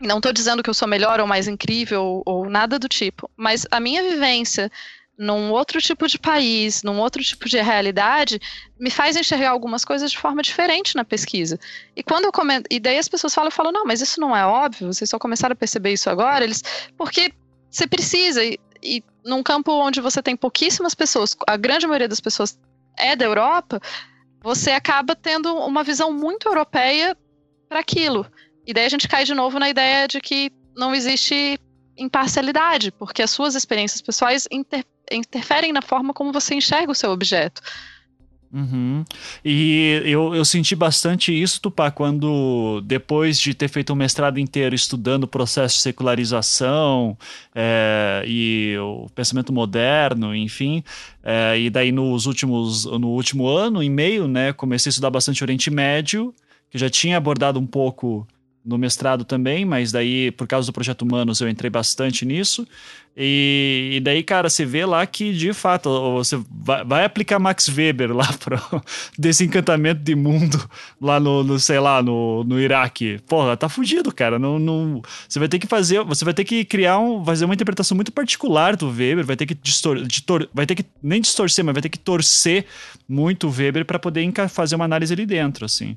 não 0.00 0.18
estou 0.18 0.32
dizendo 0.32 0.62
que 0.62 0.68
eu 0.70 0.74
sou 0.74 0.86
melhor 0.86 1.18
ou 1.18 1.26
mais 1.26 1.48
incrível 1.48 2.04
ou, 2.04 2.22
ou 2.24 2.50
nada 2.50 2.78
do 2.78 2.88
tipo, 2.88 3.30
mas 3.36 3.66
a 3.70 3.80
minha 3.80 4.02
vivência 4.02 4.70
num 5.18 5.50
outro 5.50 5.82
tipo 5.82 6.06
de 6.06 6.16
país, 6.16 6.84
num 6.84 7.00
outro 7.00 7.22
tipo 7.22 7.48
de 7.48 7.60
realidade, 7.60 8.40
me 8.78 8.88
faz 8.88 9.16
enxergar 9.16 9.50
algumas 9.50 9.84
coisas 9.84 10.12
de 10.12 10.18
forma 10.18 10.40
diferente 10.42 10.94
na 10.94 11.04
pesquisa. 11.04 11.58
E 11.96 12.04
quando 12.04 12.26
eu 12.26 12.32
comento, 12.32 12.68
e 12.70 12.78
daí 12.78 12.98
as 12.98 13.08
pessoas 13.08 13.34
falam, 13.34 13.48
eu 13.48 13.52
falo, 13.52 13.72
não, 13.72 13.84
mas 13.84 14.00
isso 14.00 14.20
não 14.20 14.36
é 14.36 14.46
óbvio, 14.46 14.92
vocês 14.92 15.10
só 15.10 15.18
começaram 15.18 15.54
a 15.54 15.56
perceber 15.56 15.92
isso 15.92 16.08
agora, 16.08 16.44
eles, 16.44 16.62
porque 16.96 17.32
você 17.68 17.88
precisa, 17.88 18.44
e, 18.44 18.56
e 18.80 19.02
num 19.24 19.42
campo 19.42 19.72
onde 19.72 20.00
você 20.00 20.22
tem 20.22 20.36
pouquíssimas 20.36 20.94
pessoas, 20.94 21.36
a 21.48 21.56
grande 21.56 21.86
maioria 21.86 22.08
das 22.08 22.20
pessoas 22.20 22.56
é 22.96 23.16
da 23.16 23.24
Europa, 23.24 23.80
você 24.40 24.70
acaba 24.70 25.16
tendo 25.16 25.52
uma 25.56 25.82
visão 25.82 26.12
muito 26.12 26.48
europeia 26.48 27.16
para 27.68 27.80
aquilo. 27.80 28.24
E 28.64 28.72
daí 28.72 28.86
a 28.86 28.88
gente 28.88 29.08
cai 29.08 29.24
de 29.24 29.34
novo 29.34 29.58
na 29.58 29.68
ideia 29.68 30.06
de 30.06 30.20
que 30.20 30.52
não 30.76 30.94
existe 30.94 31.58
imparcialidade, 31.96 32.92
porque 32.92 33.20
as 33.20 33.32
suas 33.32 33.56
experiências 33.56 34.00
pessoais 34.00 34.46
inter 34.50 34.84
interferem 35.12 35.72
na 35.72 35.82
forma 35.82 36.12
como 36.12 36.32
você 36.32 36.54
enxerga 36.54 36.92
o 36.92 36.94
seu 36.94 37.10
objeto. 37.10 37.60
Uhum. 38.50 39.04
E 39.44 40.02
eu, 40.06 40.34
eu 40.34 40.44
senti 40.44 40.74
bastante 40.74 41.30
isso, 41.30 41.60
Tupá, 41.60 41.90
quando 41.90 42.80
depois 42.82 43.38
de 43.38 43.52
ter 43.52 43.68
feito 43.68 43.92
um 43.92 43.96
mestrado 43.96 44.38
inteiro 44.38 44.74
estudando 44.74 45.24
o 45.24 45.28
processo 45.28 45.76
de 45.76 45.82
secularização 45.82 47.16
é, 47.54 48.24
e 48.26 48.74
o 48.80 49.06
pensamento 49.14 49.52
moderno, 49.52 50.34
enfim, 50.34 50.82
é, 51.22 51.58
e 51.60 51.68
daí 51.68 51.92
nos 51.92 52.24
últimos, 52.24 52.86
no 52.86 53.08
último 53.08 53.46
ano 53.46 53.82
e 53.82 53.90
meio, 53.90 54.26
né, 54.26 54.52
comecei 54.54 54.88
a 54.88 54.92
estudar 54.92 55.10
bastante 55.10 55.44
Oriente 55.44 55.70
Médio, 55.70 56.34
que 56.70 56.78
já 56.78 56.88
tinha 56.88 57.18
abordado 57.18 57.60
um 57.60 57.66
pouco 57.66 58.26
no 58.64 58.76
mestrado 58.76 59.24
também, 59.24 59.64
mas 59.64 59.92
daí, 59.92 60.30
por 60.30 60.46
causa 60.46 60.66
do 60.66 60.74
Projeto 60.74 61.02
Humanos, 61.02 61.40
eu 61.40 61.48
entrei 61.48 61.70
bastante 61.70 62.26
nisso. 62.26 62.66
E, 63.20 63.94
e, 63.94 64.00
daí, 64.00 64.22
cara, 64.22 64.48
você 64.48 64.64
vê 64.64 64.86
lá 64.86 65.04
que, 65.04 65.32
de 65.32 65.52
fato, 65.52 65.90
você 66.12 66.40
vai, 66.48 66.84
vai 66.84 67.04
aplicar 67.04 67.40
Max 67.40 67.66
Weber 67.66 68.14
lá 68.14 68.32
para 68.38 68.62
desencantamento 69.18 70.00
de 70.00 70.14
mundo 70.14 70.56
lá 71.00 71.18
no, 71.18 71.42
no, 71.42 71.58
sei 71.58 71.80
lá, 71.80 72.00
no, 72.00 72.44
no 72.44 72.60
Iraque. 72.60 73.18
Porra, 73.26 73.56
tá 73.56 73.68
fugido, 73.68 74.14
cara. 74.14 74.38
Não, 74.38 74.60
não, 74.60 75.02
você 75.28 75.40
vai 75.40 75.48
ter 75.48 75.58
que 75.58 75.66
fazer, 75.66 76.04
você 76.04 76.24
vai 76.24 76.32
ter 76.32 76.44
que 76.44 76.64
criar 76.64 77.00
um, 77.00 77.24
fazer 77.24 77.44
uma 77.44 77.54
interpretação 77.54 77.96
muito 77.96 78.12
particular 78.12 78.76
do 78.76 78.88
Weber, 78.88 79.26
vai 79.26 79.34
ter 79.34 79.46
que 79.46 79.54
distor, 79.54 80.00
distor, 80.06 80.48
vai 80.54 80.64
ter 80.64 80.76
que 80.76 80.84
nem 81.02 81.20
distorcer, 81.20 81.64
mas 81.64 81.74
vai 81.74 81.82
ter 81.82 81.88
que 81.88 81.98
torcer 81.98 82.66
muito 83.08 83.48
o 83.48 83.50
Weber 83.50 83.84
para 83.84 83.98
poder 83.98 84.32
fazer 84.48 84.76
uma 84.76 84.84
análise 84.84 85.12
ali 85.12 85.26
dentro, 85.26 85.64
assim. 85.64 85.96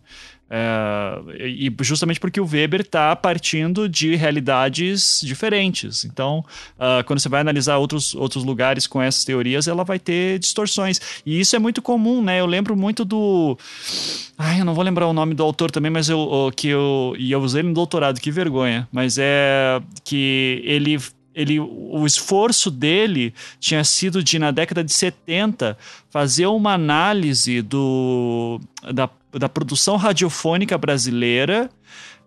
É, 0.53 1.47
e 1.47 1.73
justamente 1.79 2.19
porque 2.19 2.41
o 2.41 2.45
Weber 2.45 2.81
está 2.81 3.15
partindo 3.15 3.87
de 3.87 4.17
realidades 4.17 5.21
diferentes. 5.23 6.03
Então, 6.03 6.43
uh, 6.75 7.01
quando 7.11 7.19
você 7.19 7.27
vai 7.27 7.41
analisar 7.41 7.77
outros, 7.77 8.15
outros 8.15 8.45
lugares 8.45 8.87
com 8.87 9.01
essas 9.01 9.25
teorias, 9.25 9.67
ela 9.67 9.83
vai 9.83 9.99
ter 9.99 10.39
distorções. 10.39 11.01
E 11.25 11.41
isso 11.41 11.53
é 11.57 11.59
muito 11.59 11.81
comum, 11.81 12.23
né? 12.23 12.39
Eu 12.39 12.45
lembro 12.45 12.73
muito 12.73 13.03
do. 13.03 13.57
Ai, 14.37 14.61
eu 14.61 14.65
não 14.65 14.73
vou 14.73 14.81
lembrar 14.81 15.07
o 15.07 15.11
nome 15.11 15.33
do 15.33 15.43
autor 15.43 15.69
também, 15.69 15.91
mas 15.91 16.07
eu, 16.07 16.49
que 16.55 16.69
eu, 16.69 17.13
e 17.19 17.29
eu 17.33 17.41
usei 17.41 17.59
ele 17.59 17.67
no 17.67 17.73
doutorado, 17.73 18.21
que 18.21 18.31
vergonha. 18.31 18.87
Mas 18.93 19.17
é 19.17 19.81
que 20.05 20.61
ele 20.63 20.97
ele, 21.35 21.59
o 21.59 22.05
esforço 22.05 22.71
dele 22.71 23.33
tinha 23.59 23.83
sido 23.83 24.23
de, 24.23 24.37
na 24.39 24.51
década 24.51 24.83
de 24.83 24.91
70, 24.93 25.77
fazer 26.09 26.45
uma 26.45 26.73
análise 26.73 27.61
do, 27.61 28.59
da 28.93 29.09
da 29.39 29.47
produção 29.47 29.95
radiofônica 29.95 30.77
brasileira, 30.77 31.69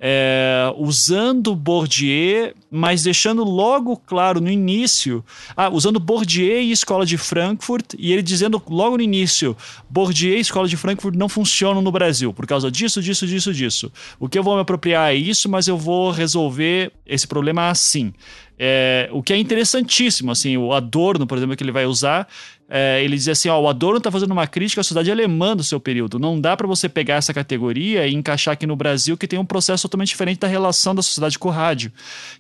é, 0.06 0.70
usando 0.76 1.56
Bourdieu, 1.56 2.52
mas 2.70 3.04
deixando 3.04 3.42
logo 3.42 3.96
claro 3.96 4.38
no 4.38 4.50
início, 4.50 5.24
ah, 5.56 5.70
usando 5.70 5.98
Bourdieu 5.98 6.60
e 6.60 6.70
Escola 6.70 7.06
de 7.06 7.16
Frankfurt, 7.16 7.94
e 7.98 8.12
ele 8.12 8.20
dizendo 8.20 8.62
logo 8.68 8.98
no 8.98 9.02
início, 9.02 9.56
Bourdieu 9.88 10.36
e 10.36 10.40
Escola 10.40 10.68
de 10.68 10.76
Frankfurt 10.76 11.14
não 11.16 11.26
funcionam 11.26 11.80
no 11.80 11.90
Brasil, 11.90 12.34
por 12.34 12.46
causa 12.46 12.70
disso, 12.70 13.00
disso, 13.00 13.26
disso, 13.26 13.54
disso. 13.54 13.92
O 14.20 14.28
que 14.28 14.38
eu 14.38 14.42
vou 14.42 14.56
me 14.56 14.60
apropriar 14.60 15.10
é 15.10 15.16
isso, 15.16 15.48
mas 15.48 15.68
eu 15.68 15.78
vou 15.78 16.10
resolver 16.10 16.92
esse 17.06 17.26
problema 17.26 17.70
assim. 17.70 18.12
É, 18.58 19.08
o 19.10 19.22
que 19.22 19.32
é 19.32 19.38
interessantíssimo, 19.38 20.30
assim, 20.30 20.58
o 20.58 20.74
Adorno, 20.74 21.26
por 21.26 21.38
exemplo, 21.38 21.56
que 21.56 21.64
ele 21.64 21.72
vai 21.72 21.86
usar, 21.86 22.28
é, 22.76 23.04
ele 23.04 23.14
diz 23.14 23.28
assim: 23.28 23.48
ó, 23.48 23.60
o 23.60 23.68
Adorno 23.68 23.98
está 23.98 24.10
fazendo 24.10 24.32
uma 24.32 24.48
crítica 24.48 24.80
à 24.80 24.84
sociedade 24.84 25.08
alemã 25.08 25.54
do 25.54 25.62
seu 25.62 25.78
período. 25.78 26.18
Não 26.18 26.40
dá 26.40 26.56
para 26.56 26.66
você 26.66 26.88
pegar 26.88 27.14
essa 27.14 27.32
categoria 27.32 28.04
e 28.04 28.12
encaixar 28.12 28.54
aqui 28.54 28.66
no 28.66 28.74
Brasil, 28.74 29.16
que 29.16 29.28
tem 29.28 29.38
um 29.38 29.44
processo 29.44 29.82
totalmente 29.82 30.08
diferente 30.08 30.40
da 30.40 30.48
relação 30.48 30.92
da 30.92 31.00
sociedade 31.00 31.38
com 31.38 31.46
o 31.46 31.52
rádio. 31.52 31.92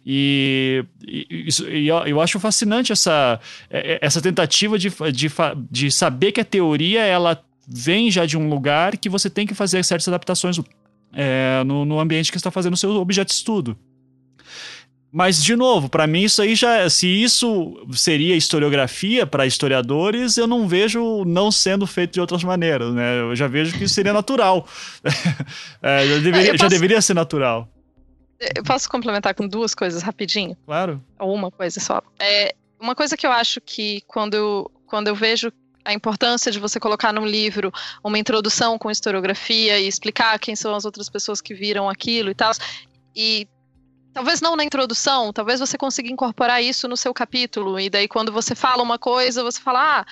E, 0.04 0.84
e, 1.06 1.48
e 1.70 1.86
eu 1.86 2.20
acho 2.20 2.40
fascinante 2.40 2.90
essa, 2.90 3.38
é, 3.70 3.92
é, 3.92 3.98
essa 4.02 4.20
tentativa 4.20 4.76
de, 4.76 4.90
de, 5.12 5.30
de 5.70 5.90
saber 5.92 6.32
que 6.32 6.40
a 6.40 6.44
teoria 6.44 7.04
ela 7.04 7.40
vem 7.68 8.10
já 8.10 8.26
de 8.26 8.36
um 8.36 8.48
lugar 8.48 8.96
que 8.96 9.08
você 9.08 9.30
tem 9.30 9.46
que 9.46 9.54
fazer 9.54 9.84
certas 9.84 10.08
adaptações 10.08 10.58
é, 11.12 11.62
no, 11.64 11.84
no 11.84 12.00
ambiente 12.00 12.32
que 12.32 12.36
está 12.36 12.50
fazendo 12.50 12.74
o 12.74 12.76
seu 12.76 12.90
objeto 12.90 13.28
de 13.28 13.34
estudo. 13.34 13.78
Mas, 15.16 15.40
de 15.40 15.54
novo, 15.54 15.88
para 15.88 16.08
mim 16.08 16.24
isso 16.24 16.42
aí 16.42 16.56
já. 16.56 16.90
Se 16.90 17.06
isso 17.06 17.86
seria 17.92 18.34
historiografia 18.34 19.24
para 19.24 19.46
historiadores, 19.46 20.36
eu 20.36 20.44
não 20.44 20.66
vejo 20.66 21.24
não 21.24 21.52
sendo 21.52 21.86
feito 21.86 22.14
de 22.14 22.20
outras 22.20 22.42
maneiras, 22.42 22.92
né? 22.92 23.20
Eu 23.20 23.36
já 23.36 23.46
vejo 23.46 23.78
que 23.78 23.84
isso 23.84 23.94
seria 23.94 24.12
natural. 24.12 24.66
é, 25.80 26.04
já, 26.04 26.18
deveria, 26.18 26.50
posso... 26.50 26.62
já 26.62 26.68
deveria 26.68 27.00
ser 27.00 27.14
natural. 27.14 27.68
Eu 28.56 28.64
posso 28.64 28.90
complementar 28.90 29.36
com 29.36 29.46
duas 29.46 29.72
coisas 29.72 30.02
rapidinho? 30.02 30.56
Claro. 30.66 31.00
Ou 31.20 31.32
uma 31.32 31.48
coisa 31.48 31.78
só. 31.78 32.02
É, 32.18 32.52
uma 32.80 32.96
coisa 32.96 33.16
que 33.16 33.24
eu 33.24 33.30
acho 33.30 33.60
que 33.60 34.02
quando 34.08 34.34
eu, 34.34 34.68
quando 34.84 35.06
eu 35.06 35.14
vejo 35.14 35.52
a 35.84 35.92
importância 35.92 36.50
de 36.50 36.58
você 36.58 36.80
colocar 36.80 37.12
num 37.12 37.24
livro 37.24 37.72
uma 38.02 38.18
introdução 38.18 38.76
com 38.76 38.90
historiografia 38.90 39.78
e 39.78 39.86
explicar 39.86 40.36
quem 40.40 40.56
são 40.56 40.74
as 40.74 40.84
outras 40.84 41.08
pessoas 41.08 41.40
que 41.40 41.54
viram 41.54 41.88
aquilo 41.88 42.30
e 42.30 42.34
tal. 42.34 42.50
E 43.14 43.46
Talvez 44.14 44.40
não 44.40 44.54
na 44.54 44.62
introdução, 44.62 45.32
talvez 45.32 45.58
você 45.58 45.76
consiga 45.76 46.08
incorporar 46.08 46.62
isso 46.62 46.86
no 46.86 46.96
seu 46.96 47.12
capítulo, 47.12 47.80
e 47.80 47.90
daí 47.90 48.06
quando 48.06 48.30
você 48.30 48.54
fala 48.54 48.80
uma 48.80 48.96
coisa, 48.96 49.42
você 49.42 49.60
fala, 49.60 50.00
ah, 50.00 50.06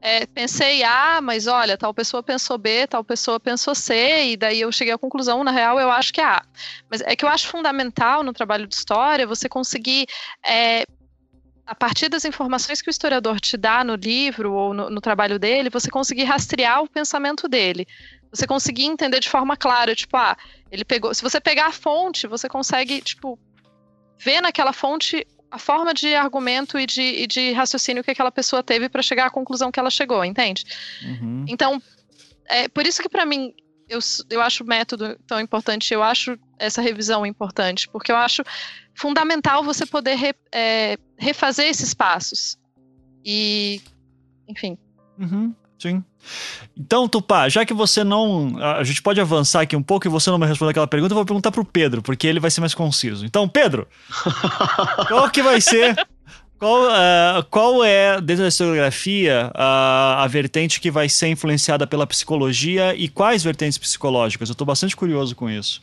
é, 0.00 0.24
pensei 0.24 0.84
A, 0.84 1.20
mas 1.20 1.48
olha, 1.48 1.76
tal 1.76 1.92
pessoa 1.92 2.22
pensou 2.22 2.56
B, 2.56 2.86
tal 2.86 3.02
pessoa 3.02 3.40
pensou 3.40 3.74
C, 3.74 4.30
e 4.30 4.36
daí 4.36 4.60
eu 4.60 4.70
cheguei 4.70 4.94
à 4.94 4.98
conclusão, 4.98 5.42
na 5.42 5.50
real, 5.50 5.80
eu 5.80 5.90
acho 5.90 6.12
que 6.12 6.20
é 6.20 6.24
A. 6.24 6.42
Mas 6.88 7.00
é 7.00 7.16
que 7.16 7.24
eu 7.24 7.28
acho 7.28 7.48
fundamental 7.48 8.22
no 8.22 8.32
trabalho 8.32 8.68
de 8.68 8.74
história 8.74 9.26
você 9.26 9.48
conseguir. 9.48 10.06
É, 10.46 10.84
a 11.66 11.74
partir 11.74 12.08
das 12.08 12.24
informações 12.24 12.82
que 12.82 12.88
o 12.88 12.90
historiador 12.90 13.38
te 13.38 13.56
dá 13.56 13.84
no 13.84 13.94
livro 13.94 14.52
ou 14.52 14.74
no, 14.74 14.90
no 14.90 15.00
trabalho 15.00 15.38
dele, 15.38 15.70
você 15.70 15.88
conseguir 15.88 16.24
rastrear 16.24 16.82
o 16.82 16.88
pensamento 16.88 17.46
dele 17.46 17.86
você 18.32 18.46
conseguir 18.46 18.84
entender 18.84 19.20
de 19.20 19.28
forma 19.28 19.56
clara, 19.56 19.94
tipo, 19.94 20.16
ah, 20.16 20.36
ele 20.70 20.84
pegou. 20.84 21.12
Se 21.14 21.22
você 21.22 21.40
pegar 21.40 21.66
a 21.66 21.72
fonte, 21.72 22.26
você 22.26 22.48
consegue, 22.48 23.00
tipo, 23.00 23.38
ver 24.18 24.40
naquela 24.40 24.72
fonte 24.72 25.26
a 25.50 25.58
forma 25.58 25.92
de 25.92 26.14
argumento 26.14 26.78
e 26.78 26.86
de, 26.86 27.02
e 27.02 27.26
de 27.26 27.52
raciocínio 27.52 28.04
que 28.04 28.10
aquela 28.10 28.30
pessoa 28.30 28.62
teve 28.62 28.88
para 28.88 29.02
chegar 29.02 29.26
à 29.26 29.30
conclusão 29.30 29.72
que 29.72 29.80
ela 29.80 29.90
chegou, 29.90 30.24
entende? 30.24 30.64
Uhum. 31.02 31.44
Então, 31.48 31.82
é 32.48 32.68
por 32.68 32.86
isso 32.86 33.02
que 33.02 33.08
para 33.08 33.26
mim 33.26 33.52
eu, 33.88 33.98
eu 34.30 34.40
acho 34.40 34.62
o 34.62 34.66
método 34.66 35.18
tão 35.26 35.40
importante, 35.40 35.92
eu 35.92 36.02
acho 36.02 36.38
essa 36.56 36.80
revisão 36.80 37.26
importante, 37.26 37.88
porque 37.88 38.12
eu 38.12 38.16
acho 38.16 38.44
fundamental 38.94 39.64
você 39.64 39.84
poder 39.84 40.14
re, 40.14 40.34
é, 40.52 40.96
refazer 41.18 41.66
esses 41.66 41.92
passos. 41.92 42.56
E, 43.24 43.80
enfim. 44.48 44.78
Uhum. 45.18 45.54
Sim. 45.80 46.04
Então, 46.76 47.08
Tupá, 47.08 47.48
já 47.48 47.64
que 47.64 47.72
você 47.72 48.04
não. 48.04 48.54
A 48.60 48.84
gente 48.84 49.00
pode 49.00 49.20
avançar 49.20 49.62
aqui 49.62 49.74
um 49.74 49.82
pouco 49.82 50.06
e 50.06 50.10
você 50.10 50.30
não 50.30 50.38
me 50.38 50.46
responder 50.46 50.72
aquela 50.72 50.86
pergunta, 50.86 51.12
eu 51.12 51.16
vou 51.16 51.24
perguntar 51.24 51.50
pro 51.50 51.64
Pedro, 51.64 52.02
porque 52.02 52.26
ele 52.26 52.38
vai 52.38 52.50
ser 52.50 52.60
mais 52.60 52.74
conciso. 52.74 53.24
Então, 53.24 53.48
Pedro, 53.48 53.88
qual 55.08 55.30
que 55.30 55.42
vai 55.42 55.60
ser. 55.60 55.96
Qual, 56.58 56.82
uh, 56.88 57.42
qual 57.50 57.82
é, 57.82 58.20
dentro 58.20 58.42
da 58.42 58.48
historiografia, 58.48 59.50
uh, 59.54 60.20
a 60.20 60.26
vertente 60.28 60.78
que 60.78 60.90
vai 60.90 61.08
ser 61.08 61.28
influenciada 61.28 61.86
pela 61.86 62.06
psicologia 62.06 62.94
e 62.94 63.08
quais 63.08 63.42
vertentes 63.42 63.78
psicológicas? 63.78 64.50
Eu 64.50 64.52
estou 64.52 64.66
bastante 64.66 64.94
curioso 64.94 65.34
com 65.34 65.48
isso. 65.48 65.80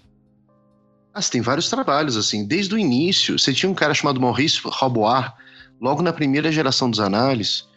Ah, 1.11 1.19
você 1.19 1.31
tem 1.31 1.41
vários 1.41 1.67
trabalhos, 1.67 2.15
assim. 2.15 2.45
Desde 2.45 2.75
o 2.75 2.77
início, 2.77 3.39
você 3.39 3.51
tinha 3.51 3.67
um 3.67 3.73
cara 3.73 3.95
chamado 3.95 4.21
Maurice 4.21 4.61
Roboir, 4.63 5.33
logo 5.81 6.03
na 6.03 6.13
primeira 6.13 6.51
geração 6.51 6.91
dos 6.91 6.99
análises, 6.99 7.67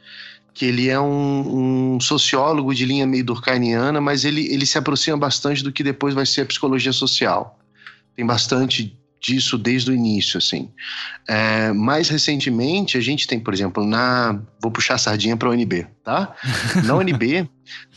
que 0.60 0.66
ele 0.66 0.90
é 0.90 1.00
um, 1.00 1.94
um, 1.94 2.00
sociólogo 2.00 2.74
de 2.74 2.84
linha 2.84 3.06
meio 3.06 3.24
durkheimiana, 3.24 3.98
mas 3.98 4.26
ele, 4.26 4.46
ele 4.52 4.66
se 4.66 4.76
aproxima 4.76 5.16
bastante 5.16 5.64
do 5.64 5.72
que 5.72 5.82
depois 5.82 6.12
vai 6.12 6.26
ser 6.26 6.42
a 6.42 6.44
psicologia 6.44 6.92
social. 6.92 7.58
Tem 8.14 8.26
bastante 8.26 8.94
disso 9.18 9.56
desde 9.56 9.90
o 9.90 9.94
início, 9.94 10.36
assim. 10.36 10.68
É, 11.26 11.72
mais 11.72 12.10
recentemente, 12.10 12.98
a 12.98 13.00
gente 13.00 13.26
tem, 13.26 13.40
por 13.40 13.54
exemplo, 13.54 13.86
na... 13.86 14.38
Vou 14.60 14.70
puxar 14.70 14.96
a 14.96 14.98
sardinha 14.98 15.34
para 15.34 15.48
a 15.48 15.52
UNB, 15.52 15.86
tá? 16.04 16.36
Na 16.84 16.94
UNB 16.94 17.48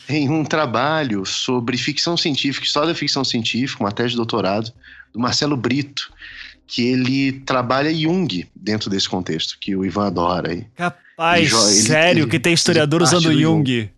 tem 0.06 0.30
um 0.30 0.42
trabalho 0.42 1.26
sobre 1.26 1.76
ficção 1.76 2.16
científica, 2.16 2.64
história 2.64 2.88
da 2.88 2.94
ficção 2.94 3.22
científica, 3.24 3.84
uma 3.84 3.92
tese 3.92 4.12
de 4.12 4.16
doutorado, 4.16 4.72
do 5.12 5.20
Marcelo 5.20 5.54
Brito, 5.54 6.10
que 6.66 6.80
ele 6.80 7.32
trabalha 7.40 7.94
Jung 7.94 8.48
dentro 8.56 8.88
desse 8.88 9.06
contexto, 9.06 9.58
que 9.60 9.76
o 9.76 9.84
Ivan 9.84 10.06
adora 10.06 10.50
aí. 10.50 10.66
Rapaz, 11.16 11.52
sério 11.52 12.24
ele, 12.24 12.30
que 12.30 12.40
tem 12.40 12.52
historiador 12.52 13.02
usando 13.02 13.32
Jung? 13.32 13.40
Jung. 13.40 13.90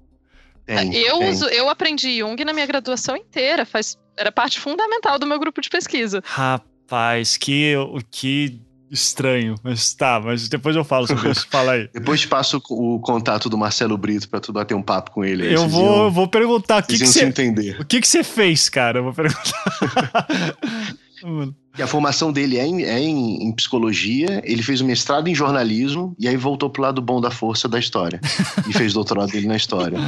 Tem, 0.66 0.94
eu, 0.96 1.18
tem. 1.18 1.30
Uso, 1.30 1.46
eu 1.46 1.68
aprendi 1.68 2.18
Jung 2.18 2.44
na 2.44 2.52
minha 2.52 2.66
graduação 2.66 3.16
inteira, 3.16 3.64
faz, 3.64 3.96
era 4.16 4.30
parte 4.30 4.60
fundamental 4.60 5.18
do 5.18 5.26
meu 5.26 5.38
grupo 5.38 5.60
de 5.60 5.70
pesquisa. 5.70 6.22
Rapaz, 6.26 7.36
que, 7.36 7.74
que 8.10 8.60
estranho. 8.90 9.54
Mas 9.62 9.94
tá, 9.94 10.20
mas 10.22 10.48
depois 10.48 10.76
eu 10.76 10.84
falo 10.84 11.06
sobre 11.06 11.30
isso. 11.30 11.46
Fala 11.50 11.72
aí. 11.72 11.88
depois 11.92 12.20
te 12.20 12.28
passo 12.28 12.60
o 12.68 13.00
contato 13.00 13.48
do 13.48 13.56
Marcelo 13.56 13.96
Brito 13.96 14.28
pra 14.28 14.40
tu 14.40 14.52
bater 14.52 14.74
um 14.74 14.82
papo 14.82 15.10
com 15.12 15.24
ele. 15.24 15.46
Aí, 15.46 15.54
eu 15.54 15.68
vou, 15.68 16.04
iam, 16.04 16.10
vou 16.10 16.28
perguntar 16.28 16.82
o 16.82 16.86
que, 16.86 16.98
que 16.98 17.06
você. 17.06 17.24
entender. 17.24 17.80
O 17.80 17.84
que, 17.84 18.00
que 18.00 18.08
você 18.08 18.22
fez, 18.22 18.68
cara? 18.68 18.98
Eu 18.98 19.04
vou 19.04 19.14
perguntar. 19.14 20.26
E 21.78 21.82
a 21.82 21.86
formação 21.86 22.32
dele 22.32 22.58
é, 22.58 22.66
em, 22.66 22.82
é 22.84 22.98
em, 22.98 23.42
em, 23.44 23.52
psicologia, 23.52 24.40
ele 24.44 24.62
fez 24.62 24.80
um 24.80 24.86
mestrado 24.86 25.28
em 25.28 25.34
jornalismo 25.34 26.14
e 26.18 26.26
aí 26.26 26.36
voltou 26.36 26.70
pro 26.70 26.82
lado 26.82 27.02
bom 27.02 27.20
da 27.20 27.30
força 27.30 27.68
da 27.68 27.78
história. 27.78 28.20
e 28.66 28.72
fez 28.72 28.94
doutorado 28.94 29.30
dele 29.30 29.46
na 29.46 29.56
história. 29.56 29.98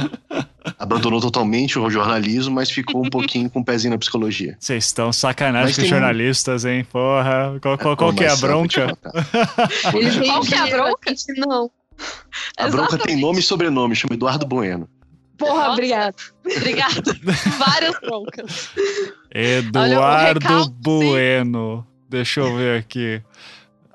Abandonou 0.79 1.21
totalmente 1.21 1.77
o 1.77 1.89
jornalismo, 1.89 2.55
mas 2.55 2.71
ficou 2.71 3.05
um 3.05 3.09
pouquinho 3.09 3.49
com 3.49 3.59
o 3.59 3.61
um 3.61 3.65
pezinho 3.65 3.91
na 3.91 3.97
psicologia. 3.97 4.57
Vocês 4.59 4.85
estão 4.85 5.13
sacanagem 5.13 5.75
com 5.75 5.81
os 5.81 5.87
jornalistas, 5.87 6.65
hein? 6.65 6.85
Porra, 6.91 7.59
qual, 7.61 7.77
qual, 7.77 7.97
qual 7.97 8.13
que 8.13 8.23
é 8.23 8.29
a 8.29 8.35
bronca? 8.35 8.97
qual 10.25 10.41
que 10.41 10.55
é 10.55 10.57
a 10.57 10.67
bronca? 10.67 11.13
Não. 11.37 11.71
A 12.57 12.67
bronca 12.69 12.97
tem 12.97 13.15
nome 13.19 13.39
e 13.39 13.43
sobrenome, 13.43 13.95
chama 13.95 14.15
Eduardo 14.15 14.45
Bueno. 14.45 14.87
Porra, 15.39 15.53
Nossa. 15.53 15.71
obrigado. 15.71 16.15
Obrigado. 16.45 17.19
Várias 17.57 17.99
broncas. 18.01 18.69
Eduardo 19.33 20.45
Olha, 20.45 20.69
Bueno. 20.79 21.87
Sim. 21.87 22.05
Deixa 22.09 22.39
eu 22.41 22.55
ver 22.57 22.79
aqui. 22.79 23.21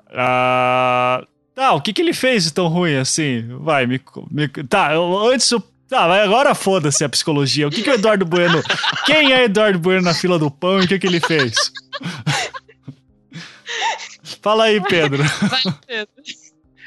Ah, 0.09 1.23
tá, 1.53 1.73
o 1.73 1.81
que, 1.81 1.93
que 1.93 2.01
ele 2.01 2.13
fez 2.13 2.45
de 2.45 2.53
tão 2.53 2.67
ruim 2.67 2.95
assim? 2.95 3.45
Vai, 3.59 3.85
me. 3.85 4.01
me 4.31 4.47
tá, 4.47 4.93
eu, 4.93 5.29
antes 5.29 5.49
eu 5.51 5.63
Tá, 5.87 6.07
mas 6.07 6.23
agora 6.23 6.55
foda-se 6.55 7.03
a 7.03 7.09
psicologia. 7.09 7.67
O 7.67 7.71
que, 7.71 7.83
que 7.83 7.89
o 7.91 7.93
Eduardo 7.93 8.25
Bueno. 8.25 8.63
Quem 9.05 9.31
é 9.31 9.43
Eduardo 9.43 9.77
Bueno 9.77 10.01
na 10.01 10.15
fila 10.15 10.39
do 10.39 10.49
pão 10.49 10.81
e 10.81 10.85
o 10.85 10.87
que, 10.87 10.97
que 10.97 11.05
ele 11.05 11.19
fez? 11.19 11.53
Fala 14.41 14.63
aí, 14.65 14.81
Pedro. 14.81 15.23
Vai, 15.23 15.61
Pedro. 15.85 16.13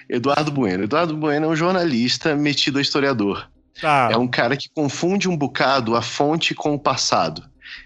Eduardo 0.09 0.51
Bueno. 0.51 0.83
Eduardo 0.85 1.17
Bueno 1.17 1.47
é 1.47 1.49
um 1.49 1.57
jornalista 1.57 2.35
metido 2.35 2.79
a 2.79 2.83
historiador. 2.83 3.49
Tá. 3.81 4.09
É 4.13 4.17
um 4.17 4.27
cara 4.27 4.57
que 4.57 4.69
confunde 4.69 5.29
um 5.29 5.37
bocado 5.37 5.97
a 5.97 6.03
fonte 6.03 6.55
com 6.55 6.75
o 6.75 6.79
passado. 6.79 7.45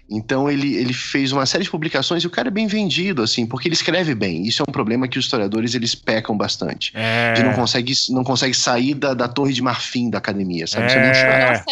Então 0.09 0.49
ele, 0.49 0.75
ele 0.75 0.93
fez 0.93 1.31
uma 1.31 1.45
série 1.45 1.63
de 1.63 1.69
publicações 1.69 2.23
e 2.23 2.27
o 2.27 2.29
cara 2.29 2.47
é 2.47 2.51
bem 2.51 2.67
vendido, 2.67 3.21
assim, 3.21 3.45
porque 3.45 3.67
ele 3.67 3.75
escreve 3.75 4.13
bem. 4.13 4.43
Isso 4.43 4.61
é 4.61 4.65
um 4.67 4.71
problema 4.71 5.07
que 5.07 5.17
os 5.17 5.25
historiadores 5.25 5.75
eles 5.75 5.95
pecam 5.95 6.37
bastante. 6.37 6.91
É. 6.93 7.33
De 7.33 7.43
não 7.43 7.53
consegue, 7.53 7.93
não 8.09 8.23
consegue 8.23 8.53
sair 8.53 8.93
da, 8.93 9.13
da 9.13 9.27
torre 9.27 9.53
de 9.53 9.61
marfim 9.61 10.09
da 10.09 10.17
academia, 10.17 10.67
sabe? 10.67 10.85
É. 10.85 10.87
Isso 10.87 10.97
é 10.97 11.03
muito 11.03 11.15
chato. 11.15 11.65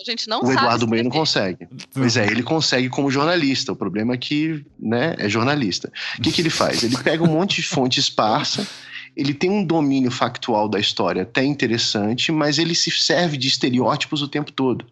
A 0.00 0.10
gente 0.10 0.28
não 0.28 0.40
o 0.40 0.46
sabe 0.46 0.58
Eduardo 0.58 0.88
Meio 0.88 1.04
não 1.04 1.10
consegue. 1.10 1.68
Pois 1.94 2.16
é, 2.16 2.26
ele 2.26 2.42
consegue 2.42 2.88
como 2.88 3.10
jornalista. 3.10 3.72
O 3.72 3.76
problema 3.76 4.14
é 4.14 4.16
que, 4.16 4.64
né, 4.80 5.14
é 5.18 5.28
jornalista. 5.28 5.92
O 6.18 6.22
que, 6.22 6.32
que 6.32 6.40
ele 6.40 6.50
faz? 6.50 6.82
Ele 6.82 6.96
pega 6.98 7.22
um 7.22 7.28
monte 7.28 7.60
de 7.60 7.66
fonte 7.66 8.00
esparsa 8.00 8.66
ele 9.16 9.34
tem 9.34 9.50
um 9.50 9.64
domínio 9.64 10.10
factual 10.10 10.68
da 10.68 10.80
história 10.80 11.22
até 11.22 11.44
interessante, 11.44 12.32
mas 12.32 12.58
ele 12.58 12.74
se 12.74 12.90
serve 12.90 13.36
de 13.36 13.48
estereótipos 13.48 14.22
o 14.22 14.28
tempo 14.28 14.50
todo. 14.50 14.86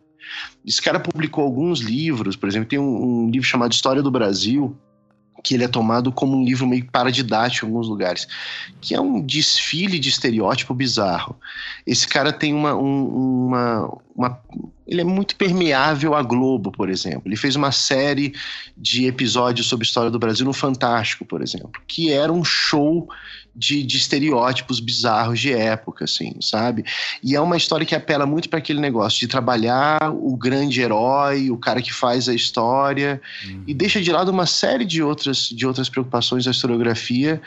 Esse 0.65 0.81
cara 0.81 1.01
publicou 1.01 1.45
alguns 1.45 1.81
livros, 1.81 2.37
por 2.37 2.49
exemplo, 2.49 2.69
tem 2.69 2.79
um, 2.79 3.25
um 3.25 3.31
livro 3.31 3.47
chamado 3.47 3.73
História 3.73 4.03
do 4.03 4.11
Brasil, 4.11 4.77
que 5.43 5.55
ele 5.55 5.65
é 5.65 5.69
tomado 5.69 6.13
como 6.13 6.37
um 6.37 6.45
livro 6.45 6.67
meio 6.67 6.85
paradidático 6.91 7.67
em 7.67 7.69
alguns 7.69 7.89
lugares, 7.89 8.29
que 8.81 8.95
é 8.95 9.01
um 9.01 9.21
desfile 9.21 9.99
de 9.99 10.09
estereótipo 10.09 10.75
bizarro. 10.75 11.37
Esse 11.87 12.07
cara 12.07 12.33
tem 12.33 12.53
uma, 12.53 12.75
um, 12.75 13.47
uma, 13.47 13.99
uma, 14.15 14.43
Ele 14.87 15.01
é 15.01 15.05
muito 15.05 15.37
permeável 15.37 16.15
à 16.15 16.23
Globo, 16.23 16.71
por 16.71 16.89
exemplo. 16.91 17.23
Ele 17.25 17.37
fez 17.37 17.57
uma 17.57 17.73
série 17.73 18.35
de 18.77 19.07
episódios 19.07 19.67
sobre 19.67 19.85
a 19.85 19.89
história 19.89 20.11
do 20.11 20.19
Brasil 20.19 20.45
no 20.45 20.53
Fantástico, 20.53 21.25
por 21.25 21.43
exemplo, 21.43 21.81
que 21.87 22.13
era 22.13 22.33
um 22.33 22.45
show 22.45 23.09
de, 23.61 23.83
de, 23.83 23.99
estereótipos 23.99 24.81
bizarros 24.81 25.39
de 25.39 25.53
época, 25.53 26.07
assim, 26.07 26.35
sabe? 26.41 26.83
E 27.23 27.37
é 27.37 27.41
uma 27.41 27.59
história 27.59 27.85
que 27.85 27.95
apela 27.95 28.25
muito 28.25 28.49
para 28.49 28.59
aquele 28.59 28.81
negócio 28.81 29.21
de 29.21 29.29
trabalhar 29.29 30.11
o 30.11 30.35
grande 30.35 30.81
herói, 30.81 31.51
o 31.51 31.59
cara 31.59 31.83
que 31.83 31.93
faz 31.93 32.27
a 32.27 32.35
história, 32.35 33.21
uhum. 33.45 33.65
e 33.67 33.75
deixa 33.75 34.01
de 34.01 34.11
lado 34.11 34.31
uma 34.31 34.47
série 34.47 34.87
de 34.87 35.03
outras, 35.03 35.51
de 35.51 35.67
outras 35.67 35.91
preocupações 35.91 36.47
da 36.47 36.51
historiografia 36.51 37.41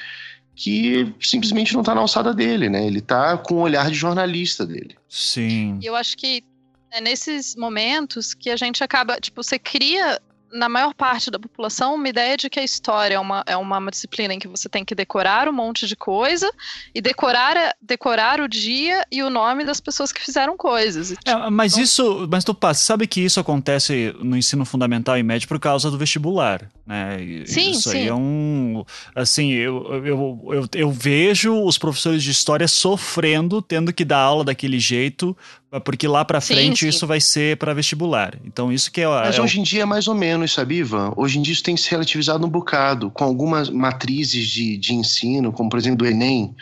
que 0.55 1.11
simplesmente 1.19 1.73
não 1.73 1.81
está 1.81 1.95
na 1.95 2.01
alçada 2.01 2.31
dele, 2.31 2.69
né? 2.69 2.85
Ele 2.85 2.99
está 2.99 3.35
com 3.35 3.55
o 3.55 3.61
olhar 3.61 3.89
de 3.89 3.95
jornalista 3.95 4.67
dele. 4.67 4.95
Sim. 5.09 5.79
Eu 5.81 5.95
acho 5.95 6.15
que 6.15 6.43
é 6.91 7.01
nesses 7.01 7.55
momentos 7.55 8.35
que 8.35 8.51
a 8.51 8.55
gente 8.55 8.83
acaba, 8.83 9.15
tipo, 9.19 9.43
você 9.43 9.57
cria 9.57 10.21
na 10.53 10.69
maior 10.69 10.93
parte 10.93 11.31
da 11.31 11.39
população, 11.39 11.95
uma 11.95 12.07
ideia 12.07 12.37
de 12.37 12.49
que 12.49 12.59
a 12.59 12.63
história 12.63 13.15
é 13.15 13.19
uma, 13.19 13.43
é 13.47 13.57
uma 13.57 13.79
disciplina 13.89 14.33
em 14.33 14.39
que 14.39 14.47
você 14.47 14.69
tem 14.69 14.85
que 14.85 14.93
decorar 14.93 15.49
um 15.49 15.51
monte 15.51 15.87
de 15.87 15.95
coisa 15.95 16.51
e 16.93 17.01
decorar, 17.01 17.75
decorar 17.81 18.39
o 18.39 18.47
dia 18.47 19.03
e 19.11 19.23
o 19.23 19.29
nome 19.29 19.65
das 19.65 19.79
pessoas 19.79 20.11
que 20.11 20.21
fizeram 20.21 20.55
coisas. 20.55 21.11
É, 21.11 21.15
tipo, 21.15 21.51
mas 21.51 21.73
então... 21.73 21.83
isso, 21.83 22.27
mas 22.31 22.43
tu 22.43 22.53
passa, 22.53 22.85
sabe 22.85 23.07
que 23.07 23.21
isso 23.21 23.39
acontece 23.39 24.15
no 24.19 24.37
ensino 24.37 24.63
fundamental 24.63 25.17
e 25.17 25.23
médio 25.23 25.47
por 25.47 25.59
causa 25.59 25.89
do 25.89 25.97
vestibular, 25.97 26.69
né? 26.85 27.17
Sim, 27.45 27.71
isso 27.71 27.89
sim. 27.89 27.97
aí 27.97 28.07
é 28.07 28.13
um, 28.13 28.85
assim, 29.15 29.51
eu, 29.51 30.05
eu, 30.05 30.39
eu, 30.51 30.69
eu 30.73 30.91
vejo 30.91 31.63
os 31.63 31.79
professores 31.79 32.21
de 32.21 32.29
história 32.29 32.67
sofrendo, 32.67 33.61
tendo 33.61 33.91
que 33.91 34.05
dar 34.05 34.19
aula 34.19 34.43
daquele 34.43 34.79
jeito 34.79 35.35
porque 35.79 36.07
lá 36.07 36.23
para 36.23 36.39
frente 36.39 36.79
sim, 36.79 36.85
sim. 36.85 36.89
isso 36.89 37.07
vai 37.07 37.19
ser 37.19 37.57
para 37.57 37.73
vestibular. 37.73 38.37
Então 38.45 38.71
isso 38.71 38.91
que 38.91 39.01
é. 39.01 39.07
Mas 39.07 39.37
é 39.37 39.41
hoje 39.41 39.59
em 39.59 39.63
dia 39.63 39.83
é 39.83 39.85
mais 39.85 40.07
ou 40.07 40.15
menos, 40.15 40.53
sabe, 40.53 40.77
Ivan? 40.77 41.13
Hoje 41.15 41.39
em 41.39 41.41
dia 41.41 41.53
isso 41.53 41.63
tem 41.63 41.75
se 41.75 41.89
relativizado 41.89 42.45
um 42.45 42.49
bocado 42.49 43.09
com 43.09 43.23
algumas 43.23 43.69
matrizes 43.69 44.47
de, 44.47 44.77
de 44.77 44.93
ensino, 44.93 45.51
como 45.51 45.69
por 45.69 45.79
exemplo 45.79 45.97
do 45.99 46.05
Enem. 46.05 46.55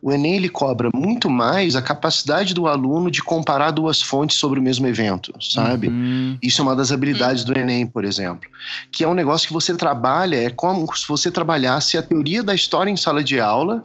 O 0.00 0.12
Enem 0.12 0.36
ele 0.36 0.50
cobra 0.50 0.90
muito 0.94 1.30
mais 1.30 1.74
a 1.74 1.80
capacidade 1.80 2.52
do 2.52 2.66
aluno 2.66 3.10
de 3.10 3.22
comparar 3.22 3.70
duas 3.70 4.02
fontes 4.02 4.36
sobre 4.36 4.60
o 4.60 4.62
mesmo 4.62 4.86
evento, 4.86 5.32
sabe? 5.40 5.88
Uhum. 5.88 6.36
Isso 6.42 6.60
é 6.60 6.62
uma 6.62 6.76
das 6.76 6.92
habilidades 6.92 7.42
uhum. 7.42 7.54
do 7.54 7.58
Enem, 7.58 7.86
por 7.86 8.04
exemplo, 8.04 8.50
que 8.92 9.02
é 9.02 9.08
um 9.08 9.14
negócio 9.14 9.46
que 9.46 9.54
você 9.54 9.74
trabalha 9.74 10.36
é 10.36 10.50
como 10.50 10.86
se 10.94 11.08
você 11.08 11.30
trabalhasse 11.30 11.96
a 11.96 12.02
teoria 12.02 12.42
da 12.42 12.54
história 12.54 12.90
em 12.90 12.96
sala 12.98 13.24
de 13.24 13.40
aula 13.40 13.82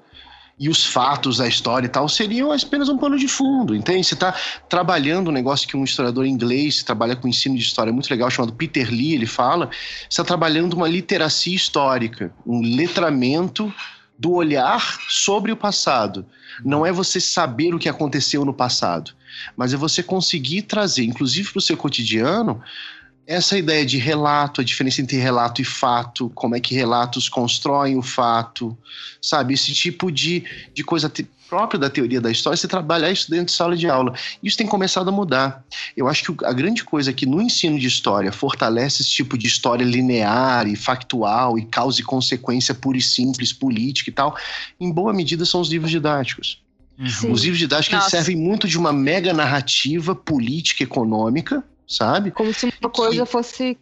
e 0.60 0.68
os 0.68 0.86
fatos 0.86 1.38
da 1.38 1.48
história 1.48 1.86
e 1.86 1.90
tal 1.90 2.10
seriam 2.10 2.52
apenas 2.52 2.90
um 2.90 2.98
pano 2.98 3.18
de 3.18 3.28
fundo, 3.28 3.74
entende? 3.74 4.06
Você 4.06 4.14
está 4.14 4.36
trabalhando 4.68 5.30
um 5.30 5.32
negócio 5.32 5.68
que 5.68 5.78
um 5.78 5.84
historiador 5.84 6.26
inglês 6.26 6.84
trabalha 6.84 7.16
com 7.16 7.28
ensino 7.28 7.56
de 7.56 7.64
história 7.64 7.94
muito 7.94 8.10
legal, 8.10 8.30
chamado 8.30 8.54
Peter 8.54 8.90
Lee, 8.90 9.14
ele 9.14 9.26
fala, 9.26 9.68
você 9.68 10.08
está 10.10 10.24
trabalhando 10.24 10.74
uma 10.74 10.88
literacia 10.88 11.56
histórica, 11.56 12.34
um 12.46 12.62
letramento 12.62 13.74
do 14.18 14.34
olhar 14.34 15.00
sobre 15.08 15.50
o 15.50 15.56
passado. 15.56 16.26
Não 16.66 16.86
é 16.86 16.92
você 16.92 17.22
saber 17.22 17.74
o 17.74 17.80
que 17.80 17.88
aconteceu 17.88 18.44
no 18.44 18.54
passado, 18.54 19.12
mas 19.56 19.74
é 19.74 19.78
você 19.78 20.04
conseguir 20.04 20.64
trazer, 20.64 21.06
inclusive 21.06 21.50
para 21.50 21.60
o 21.60 21.62
seu 21.62 21.78
cotidiano, 21.78 22.62
essa 23.30 23.56
ideia 23.56 23.86
de 23.86 24.00
relato, 24.00 24.60
a 24.60 24.64
diferença 24.64 25.04
entre 25.04 25.18
relato 25.18 25.62
e 25.62 25.64
fato, 25.64 26.32
como 26.34 26.56
é 26.56 26.60
que 26.60 26.74
relatos 26.74 27.30
constroem 27.30 27.96
o 27.96 28.02
fato, 28.02 28.76
sabe? 29.22 29.54
Esse 29.54 29.72
tipo 29.72 30.12
de, 30.12 30.44
de 30.74 30.84
coisa 30.84 31.08
te, 31.08 31.30
própria 31.48 31.80
da 31.80 31.92
teoria 31.92 32.20
da 32.20 32.32
história, 32.32 32.58
você 32.58 32.68
trabalhar 32.68 33.12
isso 33.12 33.30
dentro 33.30 33.46
de 33.46 33.52
sala 33.52 33.78
de 33.78 33.88
aula. 33.88 34.16
Isso 34.42 34.58
tem 34.58 34.66
começado 34.66 35.10
a 35.10 35.12
mudar. 35.12 35.64
Eu 35.96 36.08
acho 36.08 36.34
que 36.34 36.44
a 36.44 36.52
grande 36.52 36.84
coisa 36.84 37.14
que 37.14 37.28
no 37.28 37.40
ensino 37.40 37.78
de 37.78 37.86
história 37.86 38.32
fortalece 38.32 39.04
esse 39.04 39.12
tipo 39.12 39.38
de 39.38 39.46
história 39.46 39.86
linear 39.86 40.68
e 40.68 40.76
factual 40.76 41.56
e 41.60 41.66
causa 41.66 42.02
e 42.02 42.04
consequência 42.04 42.74
pura 42.74 42.98
e 42.98 43.02
simples, 43.02 43.54
política 43.54 44.10
e 44.10 44.14
tal, 44.14 44.36
em 44.80 44.92
boa 44.92 45.14
medida 45.14 45.46
são 45.46 45.62
os 45.62 45.70
livros 45.70 45.92
didáticos. 45.92 46.64
Uhum. 46.98 47.32
Os 47.32 47.44
livros 47.44 47.60
didáticos 47.60 48.06
servem 48.06 48.36
muito 48.36 48.68
de 48.68 48.76
uma 48.76 48.92
mega 48.92 49.34
narrativa 49.34 50.16
política 50.16 50.84
econômica, 50.84 51.64
sabe? 51.90 52.32
Como 52.32 52.54
se 52.54 52.72
uma 52.82 52.90
coisa 52.90 53.26
que... 53.26 53.32
fosse 53.32 53.78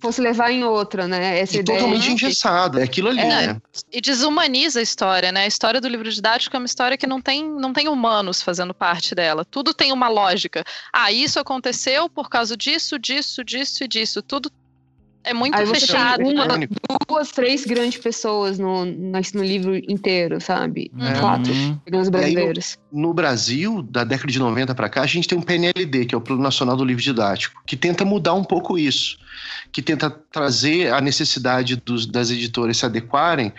fosse 0.00 0.20
levar 0.20 0.50
em 0.50 0.64
outra, 0.64 1.08
né? 1.08 1.38
Essa 1.38 1.56
e 1.56 1.60
ideia 1.60 1.78
totalmente 1.78 2.12
engessada, 2.12 2.80
é 2.80 2.84
aquilo 2.84 3.08
ali, 3.08 3.20
é, 3.20 3.26
né? 3.26 3.62
E 3.90 4.02
desumaniza 4.02 4.80
a 4.80 4.82
história, 4.82 5.32
né? 5.32 5.44
A 5.44 5.46
história 5.46 5.80
do 5.80 5.88
livro 5.88 6.10
didático 6.10 6.54
é 6.54 6.58
uma 6.58 6.66
história 6.66 6.98
que 6.98 7.06
não 7.06 7.22
tem, 7.22 7.42
não 7.42 7.72
tem 7.72 7.88
humanos 7.88 8.42
fazendo 8.42 8.74
parte 8.74 9.14
dela. 9.14 9.46
Tudo 9.46 9.72
tem 9.72 9.92
uma 9.92 10.08
lógica. 10.08 10.62
Ah, 10.92 11.10
isso 11.10 11.40
aconteceu 11.40 12.10
por 12.10 12.28
causa 12.28 12.54
disso, 12.54 12.98
disso, 12.98 13.42
disso 13.42 13.82
e 13.82 13.88
disso. 13.88 14.20
Tudo 14.20 14.50
é 15.24 15.32
muito 15.32 15.56
Aí 15.56 15.66
fechado. 15.66 16.22
uma, 16.22 16.46
né? 16.46 16.68
duas, 17.08 17.30
três 17.30 17.64
grandes 17.64 17.98
pessoas 17.98 18.58
no, 18.58 18.84
no, 18.84 19.42
livro 19.42 19.76
inteiro, 19.76 20.40
sabe? 20.40 20.90
É. 21.00 21.18
Quatro 21.18 21.52
grandes 21.86 22.08
brasileiros. 22.10 22.78
No, 22.92 23.08
no, 23.08 23.14
Brasil, 23.14 23.82
da 23.82 24.04
década 24.04 24.30
de 24.30 24.38
90 24.38 24.74
para 24.74 24.88
cá, 24.88 25.02
a 25.02 25.06
gente 25.06 25.26
tem 25.26 25.38
um 25.38 25.42
PNLD, 25.42 26.04
que 26.04 26.14
é 26.14 26.18
o 26.18 26.20
Plano 26.20 26.42
Nacional 26.42 26.76
do 26.76 26.84
Livro 26.84 27.02
Didático, 27.02 27.62
que 27.66 27.76
tenta 27.76 28.04
mudar 28.04 28.34
um 28.34 28.44
pouco 28.44 28.78
isso. 28.78 29.18
Que 29.72 29.82
tenta 29.82 30.10
trazer 30.10 30.92
a 30.92 31.00
necessidade 31.00 31.76
dos, 31.76 32.06
das 32.06 32.30
editoras 32.30 32.76
se 32.76 32.86
adequarem 32.86 33.52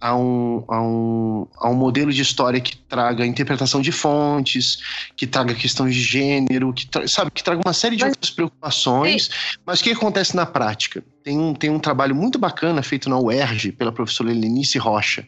a 0.00 0.16
um, 0.16 0.64
a, 0.68 0.82
um, 0.82 1.46
a 1.56 1.68
um 1.68 1.74
modelo 1.74 2.12
de 2.12 2.20
história 2.20 2.60
que 2.60 2.76
traga 2.76 3.24
interpretação 3.26 3.80
de 3.80 3.90
fontes, 3.90 4.78
que 5.16 5.26
traga 5.26 5.54
questões 5.54 5.94
de 5.94 6.02
gênero, 6.02 6.72
que 6.72 6.86
tra 6.86 7.06
sabe, 7.08 7.30
que 7.30 7.42
traga 7.42 7.62
uma 7.64 7.72
série 7.72 7.96
de 7.96 8.04
mas, 8.04 8.12
outras 8.12 8.30
preocupações. 8.30 9.30
Mas 9.64 9.80
o 9.80 9.84
que 9.84 9.90
acontece 9.90 10.36
na 10.36 10.46
prática? 10.46 11.02
Tem 11.22 11.38
um, 11.38 11.54
tem 11.54 11.70
um 11.70 11.78
trabalho 11.78 12.14
muito 12.14 12.38
bacana 12.38 12.82
feito 12.82 13.08
na 13.08 13.18
UERJ 13.18 13.72
pela 13.72 13.90
professora 13.90 14.30
Helenice 14.30 14.78
Rocha, 14.78 15.26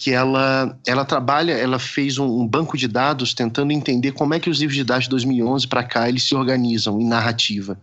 que 0.00 0.12
ela, 0.12 0.74
ela 0.86 1.04
trabalha, 1.04 1.52
ela 1.52 1.78
fez 1.78 2.16
um, 2.16 2.24
um, 2.24 2.48
banco 2.48 2.74
de 2.74 2.88
dados 2.88 3.34
tentando 3.34 3.70
entender 3.70 4.12
como 4.12 4.32
é 4.32 4.40
que 4.40 4.48
os 4.48 4.58
livros 4.58 4.74
de 4.74 4.82
dados 4.82 5.04
de 5.04 5.10
2011 5.10 5.68
para 5.68 5.84
cá 5.84 6.08
eles 6.08 6.22
se 6.22 6.34
organizam 6.34 6.98
em 6.98 7.06
narrativa. 7.06 7.78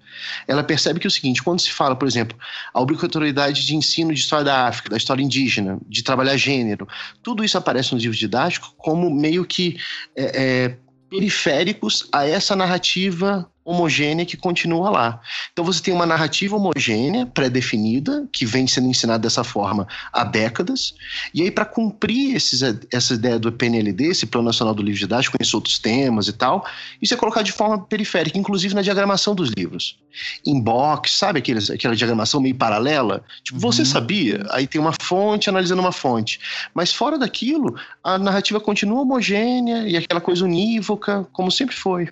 Ela 0.48 0.64
percebe 0.64 1.00
que 1.00 1.06
é 1.06 1.10
o 1.10 1.12
seguinte, 1.12 1.44
quando 1.44 1.60
se 1.60 1.72
fala, 1.72 1.96
por 1.96 2.08
exemplo, 2.08 2.36
a 2.74 2.82
obrigatoriedade 2.82 3.64
de 3.64 3.76
ensino 3.76 4.12
de 4.12 4.20
história 4.20 4.46
da 4.46 4.68
África, 4.68 4.90
da 4.90 4.98
história 4.98 5.22
indígena, 5.22 5.78
de 5.88 6.04
trabalhar 6.04 6.36
gênero, 6.38 6.88
tudo 7.22 7.44
isso 7.44 7.56
aparece 7.56 7.94
nos 7.94 8.02
livros 8.02 8.18
didáticos 8.18 8.74
como 8.80 9.12
meio 9.12 9.46
que 9.46 9.78
é, 10.16 10.24
é, 10.66 10.78
periféricos 11.12 12.10
a 12.12 12.26
essa 12.26 12.56
narrativa 12.56 13.48
homogênea 13.68 14.26
que 14.26 14.38
continua 14.38 14.90
lá. 14.90 15.20
Então 15.52 15.66
você 15.66 15.84
tem 15.84 15.94
uma 15.94 16.06
narrativa 16.06 16.56
homogênea, 16.56 17.26
pré-definida, 17.26 18.26
que 18.32 18.46
vem 18.46 18.66
sendo 18.66 18.88
ensinada 18.88 19.20
dessa 19.20 19.44
forma 19.44 19.86
há 20.14 20.24
décadas, 20.24 20.96
e 21.34 21.42
aí 21.42 21.52
para 21.52 21.66
cumprir 21.66 22.34
esses, 22.34 22.62
essa 22.92 23.14
ideia 23.14 23.38
do 23.38 23.52
PNLD, 23.52 24.06
esse 24.06 24.26
Plano 24.26 24.46
Nacional 24.46 24.74
do 24.74 24.82
Livro 24.82 24.98
Didático, 24.98 25.38
conhecer 25.38 25.58
outros 25.58 25.78
temas 25.80 26.30
e 26.30 26.34
tal, 26.34 26.66
isso 27.02 27.14
é 27.14 27.18
colocado 27.18 27.44
de 27.44 27.52
forma 27.52 27.78
periférica, 27.78 28.38
inclusive 28.38 28.74
na 28.74 28.82
diagramação 28.82 29.36
dos 29.36 29.50
livros. 29.50 30.00
Em 30.46 30.62
box, 30.62 31.12
sabe 31.12 31.40
aquele, 31.40 31.60
aquela 31.72 31.96
diagramação 31.96 32.40
meio 32.40 32.56
paralela? 32.56 33.22
Tipo, 33.44 33.58
uhum. 33.58 33.62
você 33.62 33.84
sabia? 33.84 34.46
Aí 34.52 34.66
tem 34.66 34.80
uma 34.80 34.94
fonte 35.02 35.50
analisando 35.50 35.82
uma 35.82 35.92
fonte. 35.92 36.40
Mas 36.74 36.94
fora 36.94 37.18
daquilo, 37.18 37.76
a 38.02 38.18
narrativa 38.18 38.62
continua 38.62 39.02
homogênea 39.02 39.86
e 39.88 39.98
aquela 39.98 40.22
coisa 40.22 40.46
unívoca, 40.46 41.28
como 41.34 41.52
sempre 41.52 41.76
foi. 41.76 42.10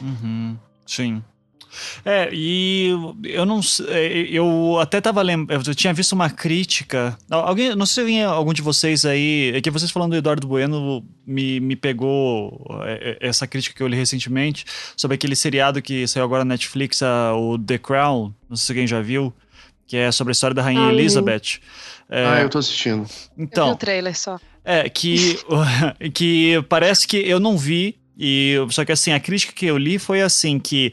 Uhum. 0.00 0.56
Sim. 0.88 1.22
É, 2.02 2.30
e 2.32 2.88
eu 3.24 3.44
não 3.44 3.60
é, 3.88 4.06
eu 4.30 4.78
até 4.80 5.02
tava 5.02 5.20
lembrando, 5.20 5.70
eu 5.70 5.74
tinha 5.74 5.92
visto 5.92 6.12
uma 6.12 6.30
crítica. 6.30 7.16
Alguém, 7.30 7.76
não 7.76 7.84
sei 7.84 8.06
se 8.06 8.22
algum 8.22 8.54
de 8.54 8.62
vocês 8.62 9.04
aí, 9.04 9.52
é 9.54 9.60
que 9.60 9.70
vocês 9.70 9.90
falando 9.90 10.12
do 10.12 10.16
Eduardo 10.16 10.48
Bueno 10.48 11.04
me, 11.26 11.60
me 11.60 11.76
pegou 11.76 12.66
é, 12.84 13.18
é, 13.20 13.28
essa 13.28 13.46
crítica 13.46 13.76
que 13.76 13.82
eu 13.82 13.86
li 13.86 13.96
recentemente 13.96 14.64
sobre 14.96 15.16
aquele 15.16 15.36
seriado 15.36 15.82
que 15.82 16.08
saiu 16.08 16.24
agora 16.24 16.42
na 16.42 16.54
Netflix, 16.54 17.02
a, 17.02 17.34
o 17.34 17.58
The 17.58 17.76
Crown, 17.76 18.32
não 18.48 18.56
sei 18.56 18.66
se 18.66 18.72
alguém 18.72 18.86
já 18.86 19.02
viu, 19.02 19.32
que 19.86 19.96
é 19.96 20.10
sobre 20.10 20.30
a 20.30 20.32
história 20.32 20.54
da 20.54 20.62
rainha 20.62 20.86
Ai. 20.86 20.94
Elizabeth. 20.94 21.60
É, 22.08 22.24
ah, 22.24 22.40
eu 22.40 22.48
tô 22.48 22.58
assistindo. 22.58 23.06
Então, 23.36 23.66
eu 23.66 23.72
vi 23.72 23.76
o 23.76 23.78
trailer 23.78 24.18
só. 24.18 24.40
É, 24.64 24.88
que 24.88 25.38
que 26.14 26.62
parece 26.68 27.06
que 27.06 27.18
eu 27.18 27.38
não 27.38 27.58
vi 27.58 27.98
e 28.18 28.56
só 28.70 28.84
que 28.84 28.92
assim, 28.92 29.12
a 29.12 29.20
crítica 29.20 29.52
que 29.52 29.66
eu 29.66 29.78
li 29.78 29.98
foi 29.98 30.20
assim 30.22 30.58
que 30.58 30.92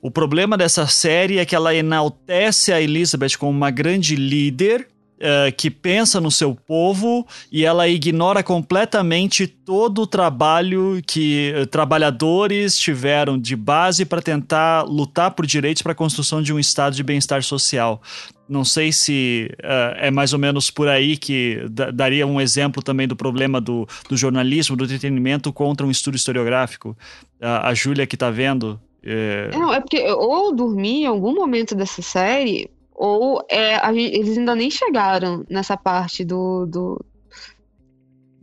o 0.00 0.10
problema 0.10 0.56
dessa 0.56 0.86
série 0.86 1.38
é 1.38 1.44
que 1.44 1.54
ela 1.54 1.74
enaltece 1.74 2.72
a 2.72 2.80
Elizabeth 2.80 3.36
como 3.38 3.50
uma 3.50 3.70
grande 3.70 4.16
líder 4.16 4.88
Uh, 5.16 5.50
que 5.56 5.70
pensa 5.70 6.20
no 6.20 6.30
seu 6.30 6.54
povo 6.54 7.26
e 7.50 7.64
ela 7.64 7.88
ignora 7.88 8.42
completamente 8.42 9.46
todo 9.46 10.02
o 10.02 10.06
trabalho 10.06 11.00
que 11.06 11.54
uh, 11.56 11.64
trabalhadores 11.64 12.76
tiveram 12.76 13.38
de 13.38 13.56
base 13.56 14.04
para 14.04 14.20
tentar 14.20 14.82
lutar 14.82 15.30
por 15.30 15.46
direitos 15.46 15.80
para 15.80 15.92
a 15.92 15.94
construção 15.94 16.42
de 16.42 16.52
um 16.52 16.58
estado 16.58 16.94
de 16.94 17.02
bem-estar 17.02 17.42
social. 17.42 18.02
Não 18.48 18.64
sei 18.64 18.92
se 18.92 19.50
uh, 19.62 19.96
é 19.96 20.10
mais 20.10 20.32
ou 20.32 20.38
menos 20.38 20.70
por 20.70 20.88
aí 20.88 21.16
que 21.16 21.64
daria 21.92 22.26
um 22.26 22.40
exemplo 22.40 22.82
também 22.82 23.08
do 23.08 23.16
problema 23.16 23.60
do, 23.60 23.88
do 24.08 24.16
jornalismo, 24.16 24.76
do 24.76 24.84
entretenimento 24.84 25.52
contra 25.52 25.86
um 25.86 25.90
estudo 25.90 26.16
historiográfico. 26.16 26.96
a 27.40 27.74
Júlia 27.74 28.06
que 28.06 28.14
está 28.14 28.30
vendo. 28.30 28.80
É... 29.02 29.50
Não, 29.52 29.72
é 29.72 29.80
porque 29.80 30.00
ou 30.10 30.54
dormi 30.54 31.02
em 31.02 31.06
algum 31.06 31.34
momento 31.34 31.74
dessa 31.74 32.02
série, 32.02 32.70
ou 32.96 33.44
é, 33.48 33.76
a, 33.76 33.92
eles 33.92 34.38
ainda 34.38 34.54
nem 34.54 34.70
chegaram 34.70 35.44
nessa 35.50 35.76
parte 35.76 36.24
do, 36.24 36.66
do, 36.66 37.04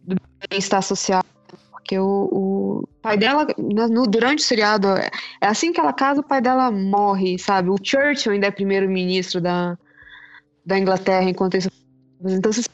do 0.03 0.15
bem-estar 0.49 0.83
social. 0.83 1.23
Porque 1.71 1.99
o, 1.99 2.29
o, 2.31 2.87
pai 3.01 3.17
dela, 3.17 3.45
no, 3.57 4.05
durante 4.07 4.39
o 4.39 4.45
seriado, 4.45 4.87
é, 4.89 5.09
é 5.41 5.47
assim 5.47 5.73
que 5.73 5.79
ela 5.79 5.91
casa, 5.91 6.21
o 6.21 6.23
pai 6.23 6.39
dela 6.39 6.71
morre, 6.71 7.37
sabe? 7.37 7.69
O 7.69 7.75
Churchill 7.81 8.31
ainda 8.31 8.47
é 8.47 8.51
primeiro-ministro 8.51 9.41
da, 9.41 9.77
da 10.65 10.77
Inglaterra 10.77 11.29
enquanto 11.29 11.57
isso. 11.57 11.69
Então, 12.25 12.49
as 12.49 12.69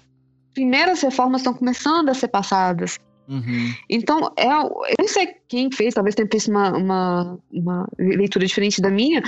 primeiras 0.53 1.02
reformas 1.02 1.41
estão 1.41 1.53
começando 1.53 2.10
a 2.10 2.14
ser 2.14 2.28
passadas. 2.28 2.99
Uhum. 3.28 3.74
Então, 3.88 4.34
é, 4.36 4.48
eu 4.48 4.95
não 4.99 5.07
sei 5.07 5.36
quem 5.48 5.72
fez, 5.72 5.94
talvez 5.94 6.16
tenha 6.16 6.28
feito 6.30 6.49
uma, 6.49 6.76
uma, 6.76 7.40
uma, 7.52 7.88
leitura 7.98 8.45
diferente 8.45 8.82
da 8.82 8.90
minha. 8.90 9.22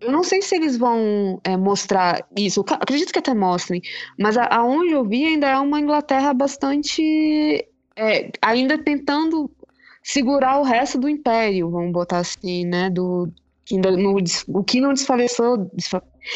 Eu 0.00 0.12
não 0.12 0.22
sei 0.22 0.42
se 0.42 0.54
eles 0.54 0.76
vão 0.76 1.40
é, 1.42 1.56
mostrar 1.56 2.26
isso, 2.36 2.64
acredito 2.68 3.10
que 3.12 3.18
até 3.18 3.34
mostrem, 3.34 3.80
mas 4.18 4.36
a, 4.36 4.44
aonde 4.54 4.92
eu 4.92 5.04
vi 5.04 5.24
ainda 5.24 5.48
é 5.48 5.58
uma 5.58 5.80
Inglaterra 5.80 6.34
bastante. 6.34 7.66
É, 7.96 8.30
ainda 8.40 8.78
tentando 8.78 9.50
segurar 10.02 10.60
o 10.60 10.62
resto 10.62 10.98
do 10.98 11.08
império, 11.08 11.70
vamos 11.70 11.92
botar 11.92 12.18
assim, 12.18 12.64
né? 12.64 12.90
Do, 12.90 13.32
que 13.68 13.74
ainda 13.74 13.90
não, 13.90 14.16
o 14.48 14.64
que 14.64 14.80
não 14.80 14.94
desfaleceu, 14.94 15.70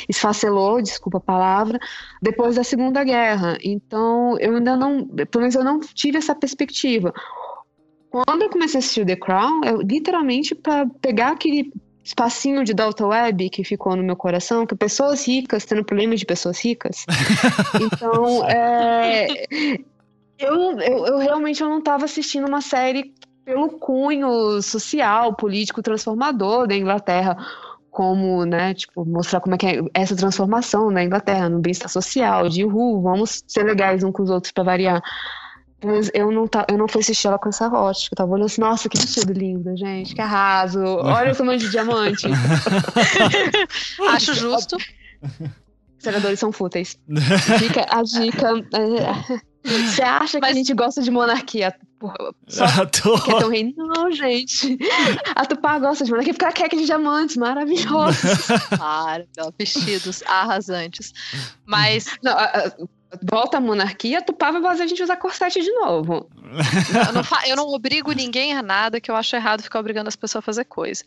esfacelou, 0.06 0.82
desculpa 0.82 1.16
a 1.16 1.20
palavra, 1.20 1.78
depois 2.20 2.56
da 2.56 2.62
Segunda 2.62 3.02
Guerra. 3.02 3.56
Então, 3.62 4.38
eu 4.38 4.56
ainda 4.56 4.76
não, 4.76 5.06
pelo 5.06 5.40
menos 5.40 5.54
eu 5.54 5.64
não 5.64 5.80
tive 5.80 6.18
essa 6.18 6.34
perspectiva. 6.34 7.12
quando 8.10 8.42
eu 8.42 8.50
comecei 8.50 8.76
a 8.76 8.80
assistir 8.80 9.06
The 9.06 9.16
Crown, 9.16 9.64
eu 9.64 9.80
literalmente 9.80 10.54
para 10.54 10.86
pegar 11.00 11.32
aquele 11.32 11.72
espacinho 12.04 12.64
de 12.64 12.74
Delta 12.74 13.06
Web 13.06 13.48
que 13.48 13.64
ficou 13.64 13.96
no 13.96 14.02
meu 14.02 14.16
coração, 14.16 14.66
que 14.66 14.74
pessoas 14.74 15.26
ricas 15.26 15.64
tendo 15.64 15.84
problemas 15.84 16.20
de 16.20 16.26
pessoas 16.26 16.62
ricas. 16.62 17.06
então, 17.80 18.44
é, 18.46 19.26
eu, 20.38 20.78
eu, 20.80 21.06
eu, 21.06 21.18
realmente 21.18 21.62
eu 21.62 21.68
não 21.68 21.78
estava 21.78 22.04
assistindo 22.04 22.46
uma 22.46 22.60
série 22.60 23.14
pelo 23.44 23.70
cunho 23.70 24.60
social, 24.62 25.34
político, 25.34 25.82
transformador 25.82 26.66
da 26.66 26.76
Inglaterra, 26.76 27.36
como, 27.90 28.44
né, 28.46 28.72
tipo, 28.72 29.04
mostrar 29.04 29.40
como 29.40 29.54
é 29.54 29.58
que 29.58 29.66
é 29.66 29.80
essa 29.92 30.16
transformação 30.16 30.90
na 30.90 31.04
Inglaterra, 31.04 31.48
no 31.48 31.60
bem-estar 31.60 31.90
social, 31.90 32.48
de, 32.48 32.64
uhul, 32.64 33.02
vamos 33.02 33.42
ser 33.46 33.64
legais 33.64 34.02
uns 34.02 34.12
com 34.12 34.22
os 34.22 34.30
outros 34.30 34.52
para 34.52 34.64
variar. 34.64 35.02
Mas 35.84 36.10
eu 36.14 36.30
não, 36.30 36.46
tá, 36.46 36.64
eu 36.68 36.78
não 36.78 36.86
fui 36.86 37.00
assistir 37.00 37.26
ela 37.26 37.38
com 37.38 37.48
essa 37.48 37.68
ótica. 37.68 38.14
Eu 38.14 38.16
tava 38.16 38.30
olhando 38.30 38.46
assim, 38.46 38.60
nossa, 38.60 38.88
que 38.88 38.96
vestido 38.96 39.32
lindo, 39.32 39.76
gente, 39.76 40.14
que 40.14 40.20
arraso. 40.20 40.80
Olha 40.80 41.32
o 41.32 41.36
tamanho 41.36 41.58
de 41.58 41.70
diamante. 41.70 42.28
Acho 44.08 44.32
justo. 44.34 44.76
Senadores 45.98 46.38
são 46.38 46.52
fúteis. 46.52 46.96
Fica 47.58 47.84
a 47.90 48.02
dica. 48.02 49.42
Você 49.64 50.02
acha 50.02 50.38
Mas... 50.40 50.48
que 50.48 50.52
a 50.52 50.54
gente 50.54 50.74
gosta 50.74 51.02
de 51.02 51.10
monarquia? 51.10 51.74
Só 52.48 52.64
que 52.86 53.30
é 53.30 53.38
tão 53.38 53.48
rei? 53.48 53.72
Não, 53.76 54.10
gente. 54.10 54.76
A 55.34 55.46
Tupá 55.46 55.78
gosta 55.78 56.04
de 56.04 56.10
monarquia 56.10 56.34
porque 56.34 56.44
ela 56.44 56.52
quer 56.52 56.68
de 56.68 56.84
diamantes 56.84 57.36
maravilhosos. 57.36 58.22
Claro, 58.76 59.26
vestidos 59.58 60.22
arrasantes. 60.26 61.12
Mas. 61.64 62.06
Não, 62.22 62.32
volta 63.22 63.58
a 63.58 63.60
monarquia, 63.60 64.22
Tupá 64.22 64.50
vai 64.50 64.62
fazer 64.62 64.82
a 64.84 64.86
gente 64.86 65.02
usar 65.02 65.16
corsete 65.16 65.60
de 65.60 65.70
novo. 65.72 66.28
Eu 67.06 67.12
não, 67.12 67.22
eu 67.48 67.56
não 67.56 67.68
obrigo 67.68 68.12
ninguém 68.12 68.54
a 68.54 68.62
nada, 68.62 69.00
que 69.00 69.10
eu 69.10 69.16
acho 69.16 69.36
errado 69.36 69.62
ficar 69.62 69.80
obrigando 69.80 70.08
as 70.08 70.16
pessoas 70.16 70.42
a 70.42 70.46
fazer 70.46 70.64
coisa. 70.64 71.04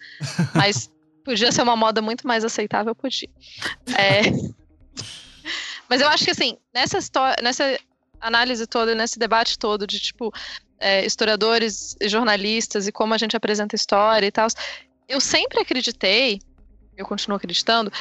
Mas 0.53 0.91
podia 1.23 1.52
ser 1.52 1.64
uma 1.64 1.76
moda 1.76 2.02
muito 2.02 2.27
mais 2.27 2.45
aceitável, 2.45 2.95
podia. 2.95 3.30
É... 3.98 4.22
Mas 5.90 6.02
eu 6.02 6.07
acho 6.07 6.26
que 6.26 6.32
assim, 6.32 6.57
nessa 6.73 6.98
história, 6.98 7.36
nessa 7.44 7.77
análise 8.19 8.65
toda, 8.67 8.95
nesse 8.95 9.19
debate 9.19 9.57
todo 9.57 9.85
de 9.85 9.99
tipo 9.99 10.33
é, 10.79 11.05
historiadores 11.05 11.95
e 11.99 12.07
jornalistas 12.09 12.87
e 12.87 12.91
como 12.91 13.13
a 13.13 13.17
gente 13.17 13.35
apresenta 13.35 13.75
história 13.75 14.27
e 14.27 14.31
tal, 14.31 14.47
eu 15.07 15.21
sempre 15.21 15.59
acreditei, 15.59 16.39
eu 16.97 17.05
continuo 17.05 17.37
acreditando, 17.37 17.91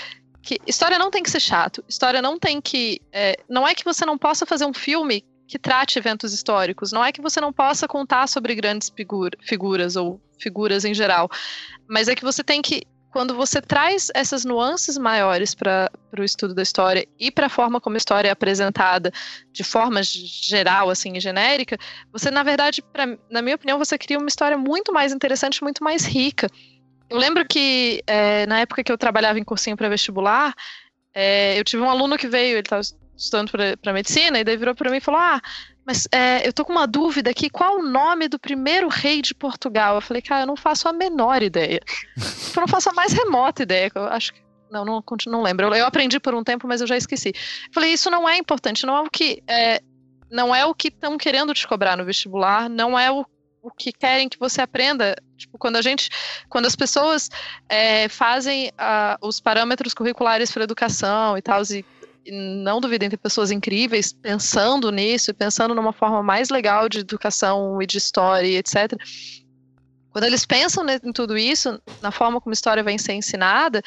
que 0.42 0.60
história 0.66 0.98
não 0.98 1.10
tem 1.10 1.22
que 1.22 1.30
ser 1.30 1.40
chato. 1.40 1.82
História 1.88 2.20
não 2.20 2.38
tem 2.38 2.60
que. 2.60 3.00
É, 3.10 3.36
não 3.48 3.66
é 3.66 3.74
que 3.74 3.84
você 3.84 4.04
não 4.04 4.18
possa 4.18 4.44
fazer 4.44 4.66
um 4.66 4.74
filme 4.74 5.24
que 5.46 5.58
trate 5.58 5.98
eventos 5.98 6.32
históricos. 6.32 6.92
Não 6.92 7.04
é 7.04 7.12
que 7.12 7.22
você 7.22 7.40
não 7.40 7.52
possa 7.52 7.88
contar 7.88 8.26
sobre 8.28 8.54
grandes 8.54 8.90
figura, 8.94 9.36
figuras 9.40 9.96
ou 9.96 10.20
figuras 10.38 10.84
em 10.84 10.92
geral. 10.92 11.30
Mas 11.88 12.08
é 12.08 12.14
que 12.14 12.24
você 12.24 12.44
tem 12.44 12.60
que. 12.60 12.82
Quando 13.14 13.32
você 13.36 13.62
traz 13.62 14.10
essas 14.12 14.44
nuances 14.44 14.98
maiores 14.98 15.54
para 15.54 15.88
o 16.18 16.24
estudo 16.24 16.52
da 16.52 16.62
história 16.62 17.06
e 17.16 17.30
para 17.30 17.46
a 17.46 17.48
forma 17.48 17.80
como 17.80 17.94
a 17.94 17.96
história 17.96 18.26
é 18.26 18.32
apresentada 18.32 19.12
de 19.52 19.62
forma 19.62 20.00
geral, 20.02 20.90
assim, 20.90 21.20
genérica, 21.20 21.78
você, 22.12 22.28
na 22.28 22.42
verdade, 22.42 22.82
pra, 22.82 23.06
na 23.30 23.40
minha 23.40 23.54
opinião, 23.54 23.78
você 23.78 23.96
cria 23.96 24.18
uma 24.18 24.26
história 24.26 24.58
muito 24.58 24.92
mais 24.92 25.12
interessante, 25.12 25.62
muito 25.62 25.84
mais 25.84 26.04
rica. 26.04 26.48
Eu 27.08 27.16
lembro 27.16 27.46
que 27.46 28.02
é, 28.04 28.46
na 28.46 28.58
época 28.58 28.82
que 28.82 28.90
eu 28.90 28.98
trabalhava 28.98 29.38
em 29.38 29.44
cursinho 29.44 29.76
para 29.76 29.88
vestibular, 29.88 30.52
é, 31.14 31.56
eu 31.56 31.62
tive 31.62 31.84
um 31.84 31.90
aluno 31.90 32.18
que 32.18 32.26
veio, 32.26 32.54
ele 32.54 32.62
estava 32.62 32.82
estudando 33.16 33.52
para 33.80 33.92
medicina, 33.92 34.40
e 34.40 34.42
daí 34.42 34.56
virou 34.56 34.74
para 34.74 34.90
mim 34.90 34.96
e 34.96 35.00
falou: 35.00 35.20
Ah, 35.20 35.40
mas 35.86 36.08
é, 36.10 36.46
eu 36.46 36.52
tô 36.52 36.64
com 36.64 36.72
uma 36.72 36.86
dúvida 36.86 37.30
aqui, 37.30 37.50
qual 37.50 37.78
o 37.78 37.82
nome 37.82 38.28
do 38.28 38.38
primeiro 38.38 38.88
rei 38.88 39.20
de 39.20 39.34
Portugal? 39.34 39.96
Eu 39.96 40.00
falei, 40.00 40.22
cara, 40.22 40.42
eu 40.42 40.46
não 40.46 40.56
faço 40.56 40.88
a 40.88 40.92
menor 40.92 41.42
ideia. 41.42 41.80
eu 42.56 42.60
não 42.60 42.68
faço 42.68 42.88
a 42.88 42.94
mais 42.94 43.12
remota 43.12 43.62
ideia, 43.62 43.90
eu 43.94 44.04
acho 44.04 44.32
que. 44.32 44.42
Não, 44.70 44.84
não, 44.84 45.04
não 45.26 45.42
lembro. 45.42 45.66
Eu, 45.66 45.74
eu, 45.74 45.86
aprendi 45.86 46.18
por 46.18 46.34
um 46.34 46.42
tempo, 46.42 46.66
mas 46.66 46.80
eu 46.80 46.86
já 46.86 46.96
esqueci. 46.96 47.28
Eu 47.28 47.72
falei, 47.72 47.92
isso 47.92 48.10
não 48.10 48.28
é 48.28 48.38
importante, 48.38 48.86
não 48.86 48.96
é 48.96 49.00
o 49.02 49.10
que. 49.10 49.42
É, 49.46 49.80
não 50.30 50.54
é 50.54 50.64
o 50.64 50.74
que 50.74 50.88
estão 50.88 51.16
querendo 51.16 51.54
te 51.54 51.68
cobrar 51.68 51.96
no 51.96 52.04
vestibular, 52.04 52.68
não 52.68 52.98
é 52.98 53.12
o 53.12 53.24
o 53.64 53.70
que 53.70 53.90
querem 53.90 54.28
que 54.28 54.38
você 54.38 54.60
aprenda. 54.60 55.16
Tipo, 55.38 55.56
quando 55.56 55.76
a 55.76 55.82
gente, 55.82 56.10
quando 56.50 56.66
as 56.66 56.76
pessoas 56.76 57.30
é, 57.66 58.08
fazem 58.10 58.68
uh, 58.68 59.26
os 59.26 59.40
parâmetros 59.40 59.94
curriculares 59.94 60.52
para 60.52 60.64
educação 60.64 61.36
e 61.38 61.40
tal, 61.40 61.62
e, 61.70 61.82
não 62.30 62.80
duvidem 62.80 63.10
ter 63.10 63.16
pessoas 63.16 63.50
incríveis 63.50 64.12
pensando 64.12 64.90
nisso 64.90 65.34
pensando 65.34 65.74
numa 65.74 65.92
forma 65.92 66.22
mais 66.22 66.48
legal 66.48 66.88
de 66.88 67.00
educação 67.00 67.80
e 67.82 67.86
de 67.86 67.98
história, 67.98 68.58
etc. 68.58 68.92
Quando 70.14 70.24
eles 70.24 70.46
pensam 70.46 70.86
em 70.88 71.12
tudo 71.12 71.36
isso, 71.36 71.80
na 72.00 72.12
forma 72.12 72.40
como 72.40 72.52
a 72.52 72.54
história 72.54 72.84
vai 72.84 72.96
ser 72.96 73.14
ensinada, 73.14 73.82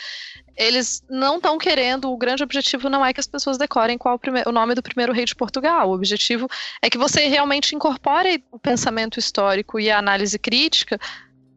eles 0.58 1.02
não 1.10 1.38
estão 1.38 1.58
querendo. 1.58 2.12
O 2.12 2.18
grande 2.18 2.44
objetivo 2.44 2.90
não 2.90 3.06
é 3.06 3.14
que 3.14 3.20
as 3.22 3.28
pessoas 3.28 3.58
decorem 3.58 3.98
qual 3.98 4.18
o, 4.18 4.50
o, 4.50 4.52
nome 4.52 4.76
do 4.76 4.84
primeiro 4.84 5.14
rei 5.14 5.24
de 5.24 5.34
Portugal. 5.34 5.90
O 5.90 5.94
objetivo 5.94 6.50
é 6.82 6.90
que 6.90 6.98
você 6.98 7.28
realmente 7.28 7.74
incorpore 7.74 8.44
o 8.52 8.60
pensamento 8.60 9.18
histórico 9.18 9.80
e 9.80 9.90
a 9.90 10.00
análise 10.00 10.38
crítica 10.38 11.00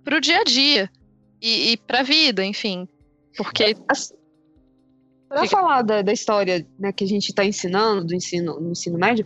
para 0.05 0.17
o 0.17 0.21
dia 0.21 0.39
a 0.39 0.45
dia 0.45 0.89
e, 1.43 1.73
e 1.73 1.77
para 1.77 2.01
a 2.01 2.05
vida, 2.05 2.45
enfim. 2.45 2.89
Porque. 3.37 3.75
Para 5.31 5.47
falar 5.47 5.83
da, 5.83 6.03
da 6.03 6.13
história 6.13 6.67
né, 6.77 6.93
que 6.93 7.05
a 7.05 7.07
gente 7.07 7.29
está 7.29 7.45
ensinando, 7.45 8.05
do 8.05 8.15
ensino, 8.15 8.59
no 8.59 8.73
ensino 8.73 8.99
médio, 8.99 9.25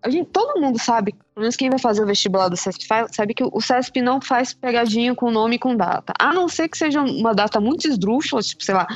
a 0.00 0.08
gente, 0.08 0.28
todo 0.30 0.60
mundo 0.60 0.78
sabe, 0.78 1.12
pelo 1.12 1.42
menos 1.42 1.56
quem 1.56 1.68
vai 1.68 1.78
fazer 1.78 2.04
o 2.04 2.06
vestibular 2.06 2.48
do 2.48 2.56
CESP 2.56 2.86
sabe 3.10 3.34
que 3.34 3.42
o 3.42 3.60
CESP 3.60 4.00
não 4.00 4.20
faz 4.20 4.54
pegadinha 4.54 5.12
com 5.12 5.28
nome 5.28 5.56
e 5.56 5.58
com 5.58 5.76
data. 5.76 6.12
A 6.20 6.32
não 6.32 6.48
ser 6.48 6.68
que 6.68 6.78
seja 6.78 7.02
uma 7.02 7.34
data 7.34 7.60
muito 7.60 7.88
esdrúxula, 7.88 8.40
tipo, 8.40 8.62
sei 8.62 8.76
lá, 8.76 8.86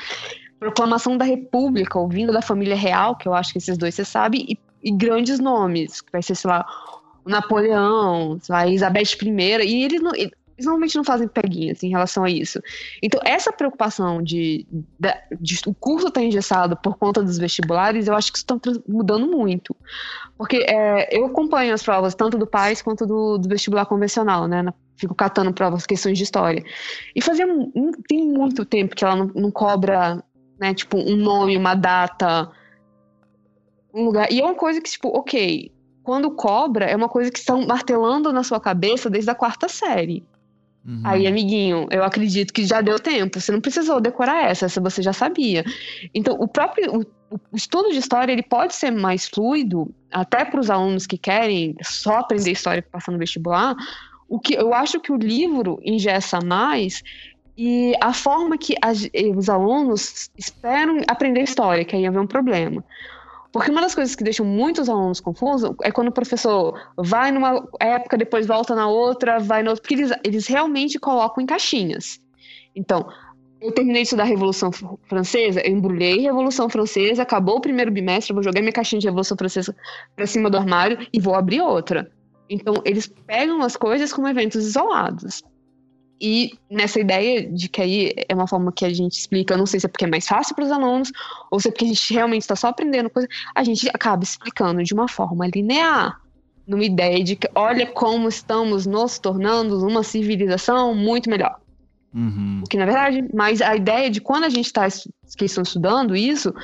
proclamação 0.60 1.18
da 1.18 1.24
República, 1.24 1.98
ou 1.98 2.09
vindo 2.09 2.32
da 2.32 2.40
família 2.40 2.76
real, 2.76 3.16
que 3.16 3.26
eu 3.26 3.35
acho 3.35 3.52
que 3.52 3.59
esses 3.59 3.76
dois 3.76 3.94
você 3.97 4.05
sabe, 4.05 4.47
e, 4.48 4.59
e 4.82 4.93
grandes 4.93 5.40
nomes, 5.40 6.01
que 6.01 6.12
vai 6.12 6.22
ser, 6.22 6.36
sei 6.36 6.48
lá, 6.48 6.64
o 7.24 7.28
Napoleão, 7.28 8.39
sei 8.40 8.52
lá, 8.55 8.66
Elizabeth 8.66 9.18
I, 9.20 9.66
e 9.66 9.85
ele, 9.85 9.98
não, 9.98 10.14
ele 10.14 10.32
eles 10.56 10.66
normalmente 10.66 10.97
não 10.97 11.05
fazem 11.05 11.26
peguinhas 11.26 11.82
em 11.82 11.89
relação 11.89 12.22
a 12.22 12.31
isso. 12.31 12.60
Então, 13.02 13.20
essa 13.24 13.52
preocupação 13.52 14.22
de, 14.22 14.66
de, 14.70 15.14
de 15.40 15.60
o 15.66 15.74
curso 15.74 16.09
estar 16.09 16.20
tá 16.20 16.26
engessado 16.26 16.76
por 16.76 16.97
conta 16.97 17.22
dos 17.22 17.39
vestibulares, 17.39 18.06
eu 18.06 18.14
acho 18.14 18.32
que 18.32 18.39
isso 18.39 18.47
está 18.48 18.82
mudando 18.89 19.26
muito. 19.26 19.76
Porque 20.39 20.59
é, 20.68 21.16
eu 21.16 21.26
acompanho 21.26 21.74
as 21.74 21.82
provas, 21.82 22.14
tanto 22.14 22.39
do 22.39 22.47
PAIS 22.47 22.82
quanto 22.82 23.05
do, 23.05 23.36
do 23.39 23.48
vestibular 23.48 23.86
convencional, 23.86 24.47
né? 24.47 24.64
Fico 24.97 25.14
catando 25.14 25.52
provas, 25.52 25.86
questões 25.86 26.16
de 26.16 26.24
história. 26.24 26.64
E 27.16 27.20
fazia 27.20 27.47
tem 28.09 28.24
muito 28.24 28.64
tempo 28.64 28.94
que 28.94 29.05
ela 29.05 29.16
não, 29.16 29.26
não 29.35 29.51
cobra, 29.51 30.22
né, 30.59 30.72
tipo, 30.72 30.97
um 30.98 31.16
nome, 31.16 31.56
uma 31.56 31.74
data, 31.74 32.48
um 33.93 34.05
lugar. 34.05 34.31
E 34.31 34.40
é 34.40 34.44
uma 34.44 34.55
coisa 34.55 34.81
que, 34.81 34.89
tipo, 34.89 35.09
ok, 35.09 35.72
quando 36.05 36.31
cobra, 36.31 36.85
é 36.85 36.94
uma 36.94 37.09
coisa 37.09 37.31
que 37.31 37.40
estão 37.40 37.66
martelando 37.66 38.32
na 38.32 38.44
sua 38.44 38.60
cabeça 38.60 39.10
desde 39.10 39.31
a 39.31 39.35
quarta 39.35 39.68
série. 39.68 40.24
Uhum. 40.86 41.01
Aí, 41.02 41.27
amiguinho, 41.27 41.86
eu 41.90 42.05
acredito 42.05 42.52
que 42.52 42.66
já 42.66 42.81
deu 42.81 42.98
tempo. 42.98 43.40
Você 43.40 43.51
não 43.51 43.61
precisou 43.61 44.01
decorar 44.01 44.51
essa, 44.51 44.66
essa 44.66 44.81
você 44.81 45.02
já 45.02 45.12
sabia. 45.12 45.65
Então, 46.15 46.36
o 46.39 46.47
próprio 46.47 47.01
o, 47.01 47.05
o 47.31 47.56
estudo 47.56 47.90
de 47.90 47.98
história 47.98 48.32
ele 48.32 48.43
pode 48.43 48.74
ser 48.74 48.90
mais 48.90 49.27
fluido, 49.27 49.93
até 50.12 50.44
para 50.44 50.61
os 50.61 50.69
alunos 50.69 51.06
que 51.06 51.16
querem 51.16 51.74
só 51.82 52.19
aprender 52.19 52.52
história 52.52 52.82
para 52.82 52.93
passar 52.93 53.12
no 53.12 53.19
vestibular. 53.19 53.74
O 54.28 54.39
que 54.39 54.55
eu 54.55 54.74
acho 54.74 55.01
que 55.01 55.11
o 55.11 55.16
livro 55.16 55.81
ingessa 55.82 56.39
mais 56.44 57.02
e 57.56 57.94
a 58.01 58.12
forma 58.12 58.59
que 58.59 58.74
as, 58.82 59.09
os 59.36 59.48
alunos 59.48 60.31
esperam 60.36 60.98
aprender 61.09 61.43
história, 61.43 61.85
que 61.85 61.94
aí 61.94 62.06
haver 62.06 62.20
um 62.20 62.27
problema. 62.27 62.85
Porque 63.55 63.70
uma 63.70 63.81
das 63.81 63.94
coisas 63.94 64.16
que 64.16 64.24
deixam 64.24 64.44
muitos 64.44 64.89
alunos 64.89 65.20
confusos 65.20 65.76
é 65.85 65.93
quando 65.93 66.09
o 66.09 66.12
professor 66.12 66.74
vai 66.97 67.31
numa 67.31 67.64
época, 67.78 68.18
depois 68.18 68.48
volta 68.48 68.74
na 68.74 68.89
outra, 68.89 69.39
vai 69.39 69.62
na 69.62 69.70
outra, 69.70 69.81
porque 69.81 69.94
eles, 69.94 70.10
eles 70.24 70.47
realmente 70.48 70.98
colocam 70.98 71.40
em 71.40 71.47
caixinhas. 71.47 72.20
Então, 72.74 73.09
eu 73.60 73.70
terminei 73.70 74.02
de 74.02 74.09
estudar 74.09 74.24
Revolução 74.24 74.72
Francesa, 75.09 75.60
eu 75.60 75.70
embrulhei 75.70 76.18
Revolução 76.18 76.68
Francesa, 76.68 77.22
acabou 77.22 77.59
o 77.59 77.60
primeiro 77.60 77.93
bimestre, 77.93 78.35
vou 78.35 78.43
jogar 78.43 78.60
minha 78.60 78.72
caixinha 78.72 78.98
de 78.98 79.06
Revolução 79.06 79.36
Francesa 79.36 79.72
para 80.16 80.26
cima 80.26 80.51
do 80.51 80.56
armário 80.56 81.06
e 81.12 81.20
vou 81.20 81.36
abrir 81.36 81.60
outra. 81.60 82.10
Então, 82.51 82.74
eles 82.85 83.06
pegam 83.06 83.62
as 83.62 83.76
coisas 83.76 84.12
como 84.12 84.26
eventos 84.26 84.66
isolados. 84.66 85.44
E 86.20 86.52
nessa 86.70 87.00
ideia 87.00 87.46
de 87.46 87.68
que 87.68 87.82
aí 87.82 88.12
é 88.28 88.34
uma 88.34 88.46
forma 88.46 88.72
que 88.72 88.84
a 88.84 88.92
gente 88.92 89.18
explica, 89.18 89.56
não 89.56 89.66
sei 89.66 89.80
se 89.80 89.86
é 89.86 89.88
porque 89.88 90.04
é 90.04 90.08
mais 90.08 90.26
fácil 90.26 90.54
para 90.54 90.64
os 90.64 90.70
alunos, 90.70 91.10
ou 91.50 91.60
se 91.60 91.68
é 91.68 91.70
porque 91.70 91.84
a 91.84 91.88
gente 91.88 92.14
realmente 92.14 92.42
está 92.42 92.56
só 92.56 92.68
aprendendo 92.68 93.10
coisa, 93.10 93.28
a 93.54 93.64
gente 93.64 93.88
acaba 93.92 94.22
explicando 94.22 94.82
de 94.82 94.94
uma 94.94 95.08
forma 95.08 95.46
linear, 95.46 96.20
numa 96.66 96.84
ideia 96.84 97.22
de 97.22 97.36
que 97.36 97.48
olha 97.54 97.86
como 97.86 98.28
estamos 98.28 98.86
nos 98.86 99.18
tornando 99.18 99.86
uma 99.86 100.02
civilização 100.02 100.94
muito 100.94 101.28
melhor. 101.28 101.56
Uhum. 102.14 102.62
O 102.64 102.68
que 102.68 102.76
na 102.76 102.86
verdade, 102.86 103.28
mas 103.34 103.60
a 103.60 103.74
ideia 103.74 104.08
de 104.08 104.20
quando 104.20 104.44
a 104.44 104.48
gente 104.48 104.66
está 104.66 104.86
que 105.36 105.44
estão 105.44 105.62
estudando 105.62 106.14
isso, 106.14 106.54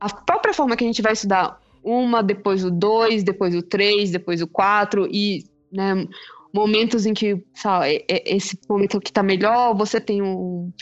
a 0.00 0.12
própria 0.12 0.52
forma 0.52 0.76
que 0.76 0.84
a 0.84 0.86
gente 0.86 1.00
vai 1.00 1.12
estudar 1.12 1.60
uma, 1.84 2.22
depois 2.22 2.64
o 2.64 2.70
dois, 2.70 3.22
depois 3.22 3.54
o 3.54 3.62
três, 3.62 4.10
depois 4.10 4.42
o 4.42 4.46
quatro, 4.46 5.08
e 5.10 5.44
né, 5.72 6.06
momentos 6.52 7.06
em 7.06 7.14
que, 7.14 7.44
sabe, 7.54 8.04
esse 8.08 8.58
momento 8.68 9.00
que 9.00 9.10
está 9.10 9.22
melhor, 9.22 9.74
você 9.74 10.00
tem 10.00 10.22
um, 10.22 10.72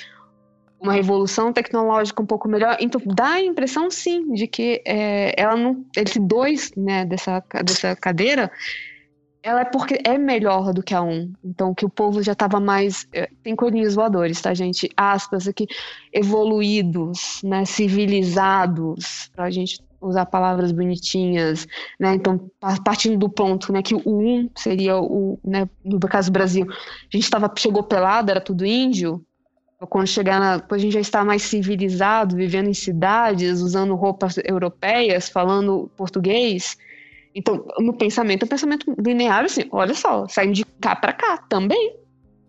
uma 0.80 0.92
revolução 0.92 1.52
tecnológica 1.52 2.22
um 2.22 2.26
pouco 2.26 2.48
melhor. 2.48 2.76
Então 2.80 3.00
dá 3.04 3.32
a 3.34 3.44
impressão, 3.44 3.90
sim, 3.90 4.32
de 4.32 4.46
que 4.46 4.82
é, 4.84 5.34
ela 5.40 5.56
não, 5.56 5.84
esse 5.96 6.18
dois, 6.20 6.70
né, 6.76 7.04
dessa, 7.04 7.42
dessa 7.64 7.96
cadeira, 7.96 8.50
ela 9.42 9.60
é 9.60 9.64
porque 9.64 10.00
é 10.04 10.18
melhor 10.18 10.72
do 10.72 10.82
que 10.82 10.94
a 10.94 11.02
um. 11.02 11.32
Então 11.44 11.74
que 11.74 11.84
o 11.84 11.90
povo 11.90 12.22
já 12.22 12.32
estava 12.32 12.58
mais, 12.58 13.06
é, 13.12 13.28
tem 13.42 13.54
coelhinhos 13.54 13.94
voadores, 13.94 14.40
tá, 14.40 14.52
gente? 14.54 14.90
Aspas 14.96 15.46
aqui, 15.46 15.66
evoluídos, 16.12 17.40
né, 17.44 17.64
civilizados, 17.64 19.30
a 19.36 19.50
gente 19.50 19.78
usar 20.00 20.26
palavras 20.26 20.72
bonitinhas, 20.72 21.66
né? 21.98 22.14
Então, 22.14 22.50
partindo 22.84 23.18
do 23.18 23.28
ponto, 23.28 23.72
né, 23.72 23.82
que 23.82 23.94
o 23.94 24.02
um 24.06 24.50
seria 24.56 24.98
o, 24.98 25.38
né, 25.44 25.68
no 25.84 25.98
caso 26.00 26.30
do 26.30 26.32
Brasil, 26.32 26.66
a 26.68 27.16
gente 27.16 27.24
estava 27.24 27.52
chegou 27.56 27.82
pelado, 27.82 28.30
era 28.30 28.40
tudo 28.40 28.64
índio, 28.66 29.24
quando 29.88 30.06
chegar 30.06 30.40
na, 30.40 30.64
a 30.70 30.78
gente 30.78 30.94
já 30.94 31.00
está 31.00 31.24
mais 31.24 31.42
civilizado, 31.42 32.34
vivendo 32.34 32.68
em 32.68 32.74
cidades, 32.74 33.60
usando 33.60 33.94
roupas 33.94 34.36
europeias, 34.42 35.28
falando 35.28 35.90
português. 35.96 36.78
Então, 37.34 37.66
no 37.78 37.92
pensamento, 37.92 38.44
é 38.44 38.46
um 38.46 38.48
pensamento 38.48 38.94
linear, 38.98 39.44
assim, 39.44 39.64
olha 39.70 39.92
só, 39.92 40.26
saindo 40.28 40.54
de 40.54 40.64
cá 40.64 40.96
para 40.96 41.12
cá 41.12 41.36
também. 41.36 41.96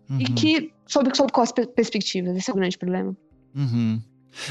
Uhum. 0.08 0.20
E 0.20 0.24
que, 0.24 0.72
sob, 0.86 1.14
sob 1.14 1.30
quais 1.30 1.52
perspectivas? 1.52 2.34
Esse 2.34 2.50
é 2.50 2.54
o 2.54 2.56
grande 2.56 2.78
problema. 2.78 3.14
Uhum. 3.54 4.00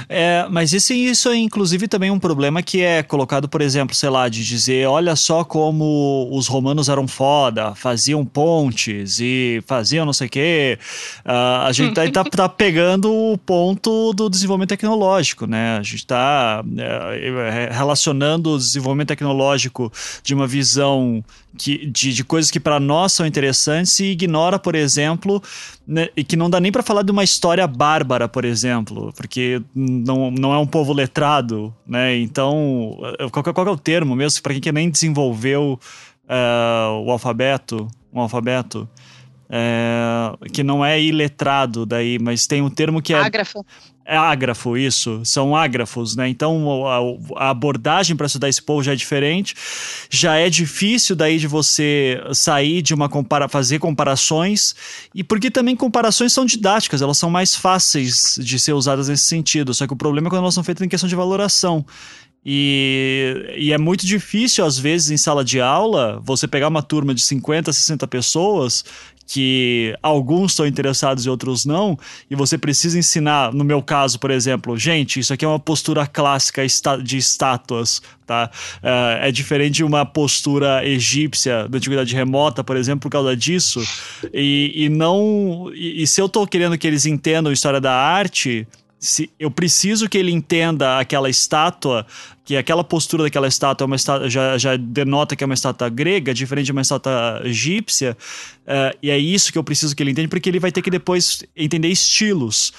É, 0.10 0.46
mas 0.50 0.74
isso, 0.74 0.94
isso 0.94 1.30
é 1.30 1.36
inclusive 1.36 1.88
também 1.88 2.12
um 2.12 2.20
problema 2.20 2.62
que 2.62 2.82
é 2.82 3.04
colocado, 3.04 3.48
por 3.48 3.62
exemplo, 3.62 3.96
sei 3.96 4.10
lá, 4.10 4.28
de 4.30 4.44
dizer, 4.44 4.88
olha 4.88 5.16
só 5.16 5.44
como 5.44 6.30
os 6.32 6.48
romanos 6.48 6.90
eram 6.90 7.08
foda, 7.08 7.74
faziam 7.76 8.26
pontes 8.26 9.20
e 9.20 9.64
faziam 9.66 10.06
não 10.06 10.14
sei 10.14 10.28
o 10.28 10.30
quê. 10.30 10.80
Uh, 11.26 11.66
a 11.66 11.72
gente 11.72 11.94
tá, 11.94 12.10
tá, 12.12 12.24
tá, 12.24 12.50
pegando 12.50 13.14
o 13.14 13.38
ponto 13.38 14.14
do 14.14 14.30
desenvolvimento 14.30 14.70
tecnológico, 14.70 15.46
né? 15.46 15.78
A 15.78 15.84
gente 15.84 16.06
tá 16.06 16.64
é, 16.78 17.70
relacionando 17.72 18.52
o 18.52 18.58
desenvolvimento 18.58 19.10
tecnológico 19.10 19.92
de 20.24 20.34
uma 20.34 20.48
visão 20.48 21.24
que, 21.58 21.86
de, 21.86 22.14
de 22.14 22.24
coisas 22.24 22.50
que 22.50 22.60
para 22.60 22.80
nós 22.80 23.14
são 23.14 23.26
interessantes 23.26 24.00
e 24.00 24.06
ignora, 24.06 24.58
por 24.58 24.76
exemplo, 24.76 25.42
né, 25.88 26.10
e 26.16 26.24
que 26.24 26.36
não 26.36 26.50
dá 26.50 26.60
nem 26.60 26.72
para 26.72 26.84
falar 26.84 27.04
de 27.04 27.12
uma 27.12 27.24
história 27.24 27.66
bárbara, 27.68 28.28
por 28.28 28.46
exemplo, 28.46 29.14
porque 29.16 29.62
não, 29.74 30.32
não 30.32 30.54
é 30.54 30.58
um 30.58 30.68
povo 30.68 30.94
letrado, 30.94 31.74
né? 31.86 32.18
Então, 32.18 32.98
qual, 33.32 33.44
qual 33.44 33.68
é 33.68 33.72
o 33.72 33.78
termo 33.78 34.16
mesmo 34.16 34.42
para 34.42 34.60
quem 34.60 34.72
nem 34.72 34.90
desenvolveu 34.90 35.80
uh, 36.26 37.02
o 37.06 37.12
alfabeto, 37.12 37.88
um 38.14 38.20
alfabeto? 38.20 38.88
É, 39.50 40.50
que 40.52 40.62
não 40.62 40.84
é 40.84 41.02
iletrado 41.02 41.86
daí, 41.86 42.20
mas 42.20 42.46
tem 42.46 42.62
um 42.62 42.70
termo 42.70 43.02
que 43.02 43.14
é. 43.14 43.18
Ágrafo. 43.22 43.66
É 44.10 44.16
ágrafo, 44.16 44.78
isso. 44.78 45.20
São 45.26 45.54
ágrafos, 45.54 46.16
né? 46.16 46.30
Então 46.30 46.86
a, 46.86 47.46
a 47.48 47.50
abordagem 47.50 48.16
para 48.16 48.26
estudar 48.26 48.48
esse 48.48 48.62
povo 48.62 48.82
já 48.82 48.94
é 48.94 48.96
diferente. 48.96 49.54
Já 50.10 50.38
é 50.38 50.50
difícil 50.50 51.14
daí 51.14 51.38
de 51.38 51.46
você 51.46 52.18
sair 52.34 52.82
de 52.82 52.94
uma 52.94 53.10
compara 53.10 53.50
fazer 53.50 53.80
comparações. 53.80 54.74
E 55.14 55.26
porque 55.26 55.52
também 55.52 55.76
comparações 55.76 56.32
são 56.32 56.46
didáticas, 56.46 57.02
elas 57.02 57.18
são 57.18 57.30
mais 57.30 57.54
fáceis 57.54 58.40
de 58.42 58.58
ser 58.58 58.72
usadas 58.72 59.10
nesse 59.10 59.26
sentido. 59.26 59.74
Só 59.74 59.86
que 59.86 59.92
o 59.92 59.98
problema 59.98 60.28
é 60.28 60.30
quando 60.30 60.44
elas 60.44 60.54
são 60.54 60.64
feitas 60.64 60.86
em 60.86 60.90
questão 60.90 61.10
de 61.10 61.16
valoração. 61.16 61.86
E, 62.46 63.56
e, 63.58 63.74
é 63.74 63.78
muito 63.78 64.06
difícil, 64.06 64.64
às 64.64 64.80
vezes, 64.80 65.12
em 65.12 65.18
sala 65.18 65.44
de 65.44 65.60
aula, 65.60 66.22
você 66.24 66.48
pegar 66.48 66.70
uma 66.70 66.82
turma 66.82 67.14
de 67.14 67.20
50, 67.20 67.74
60 67.74 68.08
pessoas 68.08 68.86
que 69.28 69.94
alguns 70.02 70.54
estão 70.54 70.66
interessados 70.66 71.26
e 71.26 71.30
outros 71.30 71.66
não, 71.66 72.00
e 72.32 72.36
você 72.36 72.58
precisa 72.58 72.98
ensinar, 72.98 73.54
no 73.54 73.64
meu 73.64 73.84
caso, 73.84 74.18
por 74.18 74.32
exemplo, 74.32 74.78
gente, 74.78 75.20
isso 75.20 75.34
aqui 75.34 75.44
é 75.44 75.48
uma 75.48 75.60
postura 75.60 76.08
clássica 76.08 76.66
de 77.04 77.18
estátuas, 77.18 78.02
tá? 78.26 78.50
É, 78.82 79.28
é 79.28 79.32
diferente 79.32 79.76
de 79.76 79.84
uma 79.84 80.06
postura 80.06 80.88
egípcia 80.88 81.68
da 81.68 81.78
antiguidade 81.78 82.16
remota, 82.16 82.64
por 82.64 82.78
exemplo, 82.78 83.02
por 83.02 83.12
causa 83.12 83.36
disso, 83.36 83.84
e, 84.34 84.72
e 84.86 84.90
não... 84.90 85.70
E, 85.76 86.04
e 86.04 86.08
se 86.08 86.22
eu 86.22 86.28
estou 86.28 86.48
querendo 86.48 86.78
que 86.78 86.88
eles 86.88 87.06
entendam 87.06 87.50
a 87.50 87.54
história 87.54 87.82
da 87.82 87.94
arte, 87.94 88.66
se 89.00 89.30
eu 89.40 89.52
preciso 89.52 90.10
que 90.10 90.18
ele 90.18 90.32
entenda 90.32 91.00
aquela 91.00 91.30
estátua, 91.30 92.06
que 92.44 92.56
aquela 92.56 92.84
postura 92.84 93.24
daquela 93.24 93.48
estátua, 93.48 93.86
é 93.86 93.88
uma 93.88 93.96
estátua 93.96 94.30
já, 94.30 94.58
já 94.58 94.76
denota 94.76 95.36
que 95.36 95.44
é 95.44 95.46
uma 95.46 95.54
estátua 95.54 95.90
grega, 95.90 96.34
diferente 96.34 96.68
de 96.68 96.72
uma 96.72 96.82
estátua 96.82 97.42
egípcia, 97.44 98.18
uh, 98.64 98.98
e 99.02 99.12
é 99.12 99.18
isso 99.18 99.52
que 99.52 99.58
eu 99.58 99.64
preciso 99.64 99.96
que 99.96 100.02
ele 100.02 100.12
entenda, 100.12 100.28
porque 100.28 100.50
ele 100.50 100.60
vai 100.60 100.72
ter 100.72 100.82
que 100.82 100.90
depois 100.90 101.44
entender 101.56 101.90
estilos. 101.90 102.74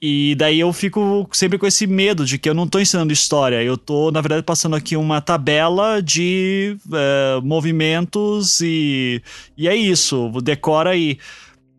E 0.00 0.34
daí 0.34 0.60
eu 0.60 0.72
fico 0.72 1.26
sempre 1.32 1.58
com 1.58 1.66
esse 1.66 1.86
medo 1.86 2.24
de 2.24 2.38
que 2.38 2.48
eu 2.48 2.54
não 2.54 2.64
estou 2.64 2.80
ensinando 2.80 3.12
história, 3.12 3.62
eu 3.62 3.74
estou, 3.74 4.12
na 4.12 4.20
verdade, 4.20 4.42
passando 4.42 4.76
aqui 4.76 4.96
uma 4.96 5.20
tabela 5.20 6.02
de 6.02 6.76
uh, 6.86 7.42
movimentos 7.42 8.60
e, 8.60 9.22
e 9.56 9.66
é 9.66 9.74
isso, 9.74 10.30
decora 10.42 10.90
aí. 10.90 11.12
E 11.12 11.18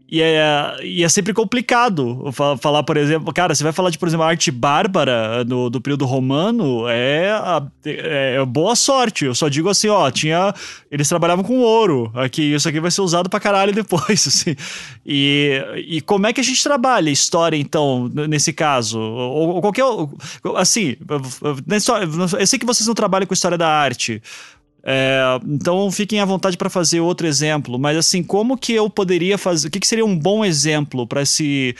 é, 0.10 0.78
e 0.84 1.04
é 1.04 1.10
sempre 1.10 1.34
complicado 1.34 2.32
falar, 2.62 2.82
por 2.84 2.96
exemplo, 2.96 3.34
cara, 3.34 3.54
você 3.54 3.62
vai 3.62 3.74
falar 3.74 3.90
de, 3.90 3.98
por 3.98 4.08
exemplo, 4.08 4.26
arte 4.26 4.50
bárbara 4.50 5.44
do, 5.44 5.70
do 5.70 5.82
período 5.82 6.06
romano, 6.06 6.88
é, 6.88 7.30
é, 7.86 8.36
é, 8.36 8.46
boa 8.46 8.74
sorte. 8.74 9.26
Eu 9.26 9.36
só 9.36 9.50
digo 9.50 9.68
assim, 9.68 9.90
ó, 9.90 10.10
tinha. 10.10 10.54
Eles 10.90 11.10
trabalhavam 11.10 11.44
com 11.44 11.60
ouro. 11.60 12.10
Aqui, 12.16 12.54
isso 12.54 12.70
aqui 12.70 12.80
vai 12.80 12.90
ser 12.90 13.02
usado 13.02 13.30
pra 13.30 13.40
caralho 13.40 13.74
depois, 13.76 14.28
assim. 14.28 14.56
E, 15.06 15.62
e 15.88 16.02
como 16.02 16.26
é 16.26 16.32
que 16.32 16.40
a 16.40 16.44
gente 16.44 16.64
trabalha 16.64 17.10
história, 17.10 17.58
então, 17.58 18.10
nesse 18.30 18.54
caso? 18.54 19.00
Ou, 19.00 19.56
ou 19.56 19.62
qualquer. 19.62 19.84
Assim, 20.56 20.96
eu 22.40 22.48
sei 22.48 22.58
que 22.58 22.66
vocês 22.66 22.88
não 22.88 22.96
trabalham 22.96 23.28
com 23.28 23.34
história 23.34 23.58
da 23.58 23.68
arte. 23.68 24.22
É, 24.84 25.22
então 25.46 25.92
fiquem 25.92 26.22
à 26.22 26.26
vontade 26.26 26.56
para 26.56 26.70
fazer 26.70 27.02
outro 27.02 27.28
exemplo, 27.28 27.78
mas 27.78 27.98
assim, 27.98 28.24
como 28.24 28.58
que 28.58 28.72
eu 28.72 28.90
poderia 28.90 29.38
fazer, 29.38 29.68
o 29.68 29.72
que, 29.72 29.82
que 29.82 29.88
seria 29.88 30.06
um 30.06 30.18
bom 30.18 30.46
exemplo 30.46 31.06
para 31.06 31.26
se, 31.26 31.76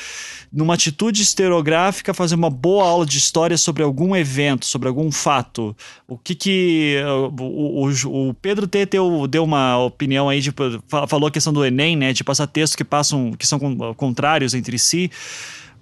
numa 0.52 0.74
atitude 0.74 1.22
estereográfica, 1.22 2.14
fazer 2.14 2.36
uma 2.36 2.50
boa 2.50 2.86
aula 2.86 3.06
de 3.06 3.18
história 3.18 3.58
sobre 3.58 3.82
algum 3.82 4.16
evento, 4.16 4.66
sobre 4.66 4.90
algum 4.90 5.10
fato? 5.10 5.76
O 6.08 6.18
que 6.18 6.36
que, 6.36 6.98
o, 7.40 7.86
o, 7.88 8.30
o 8.30 8.34
Pedro 8.34 8.68
T 8.68 8.86
deu, 8.86 9.26
deu 9.26 9.44
uma 9.44 9.78
opinião 9.78 10.28
aí, 10.28 10.42
de, 10.42 10.54
falou 10.88 11.28
a 11.28 11.32
questão 11.32 11.54
do 11.54 11.64
Enem, 11.64 11.96
né, 11.96 12.12
de 12.12 12.24
passar 12.24 12.48
textos 12.48 12.76
que 12.76 12.84
passam, 12.84 13.32
que 13.32 13.48
são 13.48 13.60
contrários 13.96 14.54
entre 14.54 14.78
si, 14.78 15.10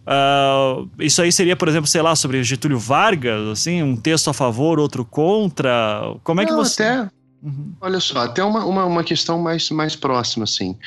Uh, 0.06 0.88
isso 1.00 1.22
aí 1.22 1.32
seria, 1.32 1.56
por 1.56 1.68
exemplo, 1.68 1.88
sei 1.88 2.02
lá, 2.02 2.16
sobre 2.16 2.44
Getúlio 2.44 2.78
Vargas, 2.78 3.48
assim, 3.48 3.82
um 3.82 3.96
texto 3.96 4.30
a 4.30 4.34
favor, 4.34 4.80
outro 4.80 5.04
contra. 5.04 6.16
Como 6.24 6.42
é 6.42 6.46
Não, 6.46 6.52
que 6.52 6.56
você. 6.56 6.84
Até, 6.84 7.10
uhum. 7.42 7.74
Olha 7.82 8.00
só, 8.00 8.20
até 8.20 8.44
uma, 8.44 8.66
uma, 8.66 8.86
uma, 8.86 9.04
questão 9.04 9.40
mais, 9.40 9.70
mais 9.72 9.96
próxima, 9.96 10.44
assim. 10.44 10.78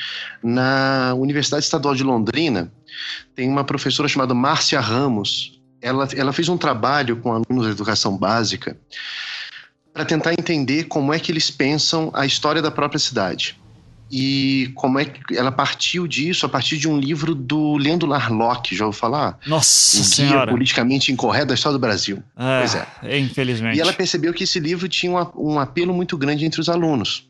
Na 0.41 1.13
Universidade 1.15 1.65
Estadual 1.65 1.93
de 1.93 2.03
Londrina, 2.03 2.71
tem 3.35 3.49
uma 3.49 3.63
professora 3.63 4.07
chamada 4.07 4.33
Márcia 4.33 4.79
Ramos. 4.79 5.59
Ela, 5.81 6.07
ela 6.15 6.33
fez 6.33 6.47
um 6.47 6.57
trabalho 6.57 7.17
com 7.17 7.31
alunos 7.31 7.65
da 7.65 7.71
educação 7.71 8.17
básica 8.17 8.77
para 9.93 10.05
tentar 10.05 10.33
entender 10.33 10.85
como 10.85 11.13
é 11.13 11.19
que 11.19 11.31
eles 11.31 11.49
pensam 11.49 12.09
a 12.13 12.25
história 12.25 12.61
da 12.61 12.71
própria 12.71 12.99
cidade 12.99 13.57
e 14.11 14.71
como 14.75 14.97
é 14.97 15.05
que 15.05 15.37
ela 15.37 15.51
partiu 15.51 16.07
disso 16.07 16.45
a 16.45 16.49
partir 16.49 16.77
de 16.77 16.87
um 16.87 16.97
livro 16.97 17.35
do 17.35 17.77
Leandro 17.77 18.07
Larlock, 18.07 18.75
já 18.75 18.85
ouviu 18.85 18.99
falar? 18.99 19.37
Nossa 19.45 20.03
senhora. 20.03 20.45
Guia 20.45 20.47
politicamente 20.47 21.11
incorreto 21.11 21.47
da 21.47 21.53
história 21.53 21.77
do 21.77 21.81
Brasil. 21.81 22.23
É, 22.35 22.59
pois 22.59 22.75
é. 22.75 23.19
Infelizmente. 23.19 23.77
E 23.77 23.81
ela 23.81 23.93
percebeu 23.93 24.33
que 24.33 24.43
esse 24.43 24.59
livro 24.59 24.89
tinha 24.89 25.11
um, 25.11 25.51
um 25.53 25.59
apelo 25.59 25.93
muito 25.93 26.17
grande 26.17 26.45
entre 26.45 26.59
os 26.59 26.69
alunos. 26.69 27.29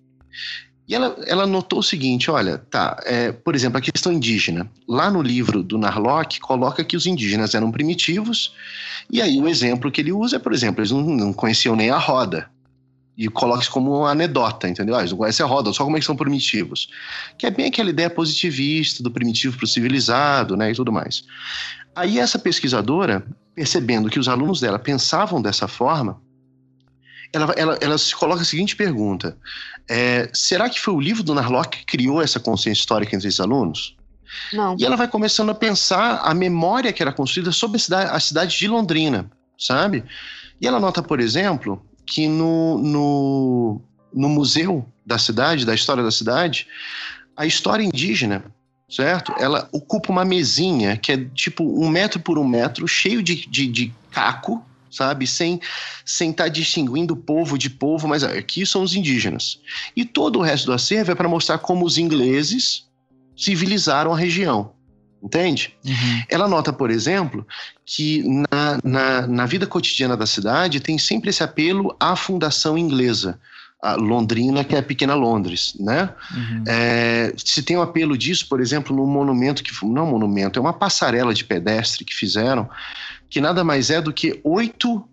E 0.88 0.96
ela, 0.96 1.16
ela 1.28 1.46
notou 1.46 1.80
o 1.80 1.84
seguinte: 1.84 2.32
olha, 2.32 2.58
tá, 2.58 2.98
é, 3.06 3.32
por 3.32 3.56
exemplo, 3.56 3.78
a 3.78 3.82
questão 3.82 4.12
indígena. 4.12 4.70
Lá 4.88 5.12
no 5.12 5.22
livro 5.22 5.62
do 5.62 5.78
Narlock, 5.78 6.40
coloca 6.40 6.84
que 6.84 6.96
os 6.96 7.06
indígenas 7.06 7.54
eram 7.54 7.72
primitivos, 7.72 8.54
e 9.12 9.22
aí 9.22 9.40
o 9.40 9.48
exemplo 9.48 9.92
que 9.92 10.02
ele 10.02 10.12
usa 10.12 10.38
é, 10.38 10.40
por 10.40 10.54
exemplo, 10.54 10.80
eles 10.80 10.92
não, 10.92 11.02
não 11.02 11.34
conheciam 11.34 11.76
nem 11.76 11.90
a 11.90 11.98
roda 11.98 12.50
e 13.20 13.28
coloque 13.28 13.64
isso 13.64 13.72
como 13.72 14.00
uma 14.00 14.12
anedota, 14.12 14.70
entendeu? 14.70 14.96
Ah, 14.96 15.00
eles 15.00 15.12
não 15.12 15.18
conhecem 15.18 15.46
a 15.46 15.50
roda, 15.50 15.74
só 15.74 15.84
como 15.84 15.98
é 15.98 16.00
que 16.00 16.06
são 16.06 16.16
primitivos. 16.16 16.88
Que 17.38 17.48
é 17.48 17.52
bem 17.52 17.66
aquela 17.66 17.90
ideia 17.90 18.10
positivista 18.10 19.04
do 19.04 19.12
primitivo 19.12 19.58
para 19.58 19.66
o 19.66 19.68
civilizado, 19.68 20.56
né, 20.56 20.72
e 20.72 20.74
tudo 20.74 20.90
mais. 20.90 21.26
Aí 21.94 22.18
essa 22.18 22.40
pesquisadora, 22.40 23.28
percebendo 23.54 24.10
que 24.10 24.18
os 24.18 24.30
alunos 24.30 24.62
dela 24.62 24.80
pensavam 24.80 25.42
dessa 25.42 25.68
forma, 25.68 26.22
ela, 27.34 27.54
ela, 27.58 27.78
ela 27.82 27.98
se 27.98 28.16
coloca 28.16 28.42
a 28.42 28.46
seguinte 28.46 28.74
pergunta: 28.74 29.38
é, 29.90 30.30
será 30.34 30.70
que 30.70 30.80
foi 30.80 30.94
o 30.94 31.02
livro 31.02 31.22
do 31.22 31.36
Narlock 31.36 31.80
que 31.80 31.86
criou 31.86 32.22
essa 32.22 32.40
consciência 32.40 32.80
histórica 32.80 33.18
entre 33.18 33.28
os 33.28 33.40
alunos? 33.42 33.98
Não. 34.54 34.78
E 34.80 34.86
ela 34.86 34.96
vai 34.96 35.10
começando 35.10 35.50
a 35.50 35.56
pensar 35.56 36.22
a 36.24 36.34
memória 36.34 36.94
que 36.94 37.02
era 37.02 37.12
construída 37.12 37.52
sobre 37.52 37.76
a 37.76 37.80
cidade, 37.82 38.12
a 38.12 38.20
cidade 38.22 38.58
de 38.58 38.68
Londrina, 38.70 39.30
sabe? 39.58 40.06
E 40.62 40.66
ela 40.66 40.80
nota, 40.80 41.04
por 41.04 41.20
exemplo, 41.20 41.86
que 42.10 42.28
no, 42.28 42.80
no, 42.80 43.82
no 44.12 44.28
museu 44.28 44.86
da 45.06 45.18
cidade, 45.18 45.66
da 45.66 45.76
história 45.76 46.04
da 46.04 46.12
cidade, 46.12 46.68
A 47.38 47.46
história 47.46 47.84
indígena, 47.84 48.44
certo? 48.90 49.34
Ela 49.40 49.70
ocupa 49.72 50.12
uma 50.12 50.26
mesinha 50.26 50.98
que 50.98 51.12
é 51.12 51.18
tipo 51.34 51.64
um 51.64 51.88
metro 51.88 52.20
por 52.20 52.38
um 52.38 52.46
metro, 52.46 52.88
cheio 52.88 53.24
de, 53.24 53.48
de, 53.48 53.68
de 53.68 53.94
caco, 54.12 54.62
sabe? 54.92 55.26
Sem 55.26 55.62
sem 56.04 56.32
estar 56.32 56.46
tá 56.46 56.50
distinguindo 56.50 57.16
povo 57.16 57.58
de 57.58 57.70
povo, 57.70 58.08
mas 58.08 58.24
aqui 58.24 58.66
são 58.66 58.82
os 58.82 58.96
indígenas. 58.96 59.60
E 59.96 60.04
todo 60.04 60.40
o 60.40 60.42
resto 60.42 60.66
do 60.66 60.74
acervo 60.74 61.12
é 61.12 61.16
para 61.16 61.30
mostrar 61.30 61.60
como 61.60 61.86
os 61.86 61.98
ingleses 61.98 62.86
civilizaram 63.38 64.12
a 64.12 64.18
região. 64.18 64.74
Entende? 65.22 65.76
Uhum. 65.86 66.24
Ela 66.30 66.48
nota, 66.48 66.72
por 66.72 66.90
exemplo, 66.90 67.46
que 67.86 68.24
na, 68.24 68.80
na, 68.84 69.28
na, 69.28 69.46
vida 69.46 69.68
cotidiana 69.68 70.16
da 70.16 70.26
cidade 70.26 70.80
tem 70.80 70.98
sempre 70.98 71.30
esse 71.30 71.44
apelo 71.44 71.96
à 72.00 72.16
fundação 72.16 72.78
inglesa. 72.78 73.40
A 73.82 73.96
Londrina, 73.96 74.64
que 74.64 74.76
é 74.76 74.80
a 74.80 74.84
pequena 74.84 75.16
Londres, 75.16 75.74
né? 75.80 76.10
Uhum. 76.34 76.64
É, 76.68 77.34
se 77.38 77.64
tem 77.64 77.78
um 77.78 77.82
apelo 77.82 78.18
disso, 78.18 78.48
por 78.50 78.60
exemplo, 78.60 78.94
no 78.94 79.08
monumento 79.08 79.64
que 79.64 79.72
não 79.86 80.02
é 80.02 80.06
um 80.06 80.12
monumento, 80.12 80.60
é 80.60 80.62
uma 80.62 80.74
passarela 80.74 81.34
de 81.34 81.46
pedestre 81.46 82.04
que 82.04 82.14
fizeram, 82.14 82.70
que 83.30 83.40
nada 83.40 83.64
mais 83.64 83.90
é 83.90 84.02
do 84.02 84.12
que 84.12 84.40
oito 84.44 85.08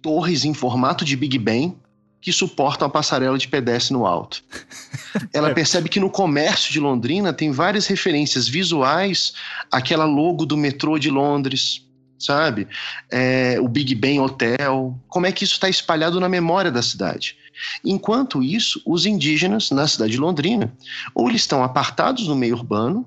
torres 0.00 0.44
em 0.44 0.54
formato 0.54 1.04
de 1.04 1.16
Big 1.16 1.36
Ben 1.38 1.76
que 2.22 2.32
suportam 2.32 2.86
a 2.86 2.90
passarela 2.90 3.36
de 3.36 3.48
pedestre 3.48 3.92
no 3.92 4.06
alto. 4.06 4.44
Ela 5.34 5.50
é. 5.50 5.54
percebe 5.54 5.88
que 5.88 5.98
no 5.98 6.08
comércio 6.08 6.72
de 6.72 6.78
Londrina 6.78 7.32
tem 7.32 7.50
várias 7.50 7.88
referências 7.88 8.46
visuais 8.46 9.32
àquela 9.70 10.04
logo 10.04 10.46
do 10.46 10.56
metrô 10.56 10.98
de 11.00 11.10
Londres, 11.10 11.84
sabe? 12.16 12.68
É, 13.10 13.58
o 13.60 13.66
Big 13.66 13.96
Ben 13.96 14.20
Hotel. 14.20 14.96
Como 15.08 15.26
é 15.26 15.32
que 15.32 15.42
isso 15.42 15.54
está 15.54 15.68
espalhado 15.68 16.20
na 16.20 16.28
memória 16.28 16.70
da 16.70 16.80
cidade? 16.80 17.36
Enquanto 17.84 18.40
isso, 18.40 18.80
os 18.86 19.04
indígenas 19.04 19.72
na 19.72 19.86
cidade 19.88 20.12
de 20.12 20.18
Londrina, 20.18 20.72
ou 21.14 21.28
eles 21.28 21.42
estão 21.42 21.64
apartados 21.64 22.28
no 22.28 22.36
meio 22.36 22.54
urbano, 22.54 23.04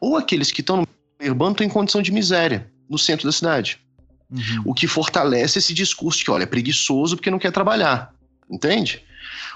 ou 0.00 0.16
aqueles 0.16 0.50
que 0.50 0.62
estão 0.62 0.78
no 0.78 0.88
meio 1.20 1.30
urbano 1.30 1.52
estão 1.52 1.66
em 1.66 1.70
condição 1.70 2.02
de 2.02 2.10
miséria 2.10 2.68
no 2.90 2.98
centro 2.98 3.24
da 3.24 3.32
cidade. 3.32 3.78
Uhum. 4.28 4.62
O 4.64 4.74
que 4.74 4.88
fortalece 4.88 5.60
esse 5.60 5.72
discurso 5.72 6.24
que, 6.24 6.30
olha, 6.30 6.42
é 6.42 6.46
preguiçoso 6.46 7.16
porque 7.16 7.30
não 7.30 7.38
quer 7.38 7.52
trabalhar. 7.52 8.12
Entende? 8.50 9.02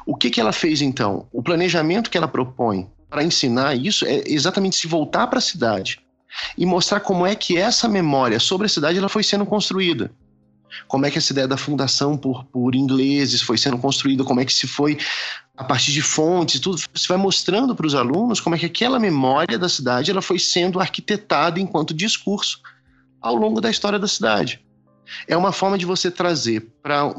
O 0.07 0.17
que, 0.17 0.31
que 0.31 0.41
ela 0.41 0.53
fez 0.53 0.83
então? 0.83 1.27
O 1.33 1.43
planejamento 1.43 2.11
que 2.11 2.19
ela 2.19 2.29
propõe 2.29 2.89
para 3.09 3.23
ensinar 3.23 3.75
isso 3.75 4.05
é 4.05 4.23
exatamente 4.27 4.77
se 4.77 4.87
voltar 4.87 5.27
para 5.27 5.39
a 5.39 5.43
cidade 5.43 6.01
e 6.57 6.65
mostrar 6.65 7.01
como 7.01 7.27
é 7.27 7.35
que 7.35 7.59
essa 7.59 7.89
memória 7.89 8.41
sobre 8.41 8.67
a 8.67 8.71
cidade 8.71 8.99
ela 8.99 9.09
foi 9.09 9.23
sendo 9.23 9.45
construída. 9.47 10.11
Como 10.89 11.05
é 11.05 11.11
que 11.11 11.19
essa 11.19 11.33
ideia 11.33 11.47
da 11.47 11.59
fundação 11.59 12.17
por, 12.17 12.45
por 12.47 12.75
ingleses 12.75 13.43
foi 13.43 13.59
sendo 13.59 13.77
construída, 13.77 14.25
como 14.25 14.41
é 14.41 14.45
que 14.45 14.53
se 14.53 14.67
foi 14.67 14.99
a 15.55 15.63
partir 15.63 15.93
de 15.93 16.01
fontes, 16.01 16.59
tudo, 16.59 16.79
você 16.93 17.07
vai 17.07 17.19
mostrando 17.19 17.75
para 17.75 17.87
os 17.87 17.95
alunos 17.95 18.41
como 18.41 18.57
é 18.57 18.59
que 18.59 18.67
aquela 18.67 18.99
memória 18.99 19.59
da 19.59 19.69
cidade 19.69 20.11
ela 20.11 20.23
foi 20.23 20.39
sendo 20.39 20.81
arquitetada 20.81 21.61
enquanto 21.61 21.93
discurso 21.93 22.61
ao 23.21 23.35
longo 23.35 23.61
da 23.61 23.71
história 23.71 23.99
da 23.99 24.09
cidade 24.09 24.63
é 25.27 25.37
uma 25.37 25.53
forma 25.53 25.77
de 25.77 25.85
você 25.85 26.11
trazer 26.11 26.69
para 26.83 27.13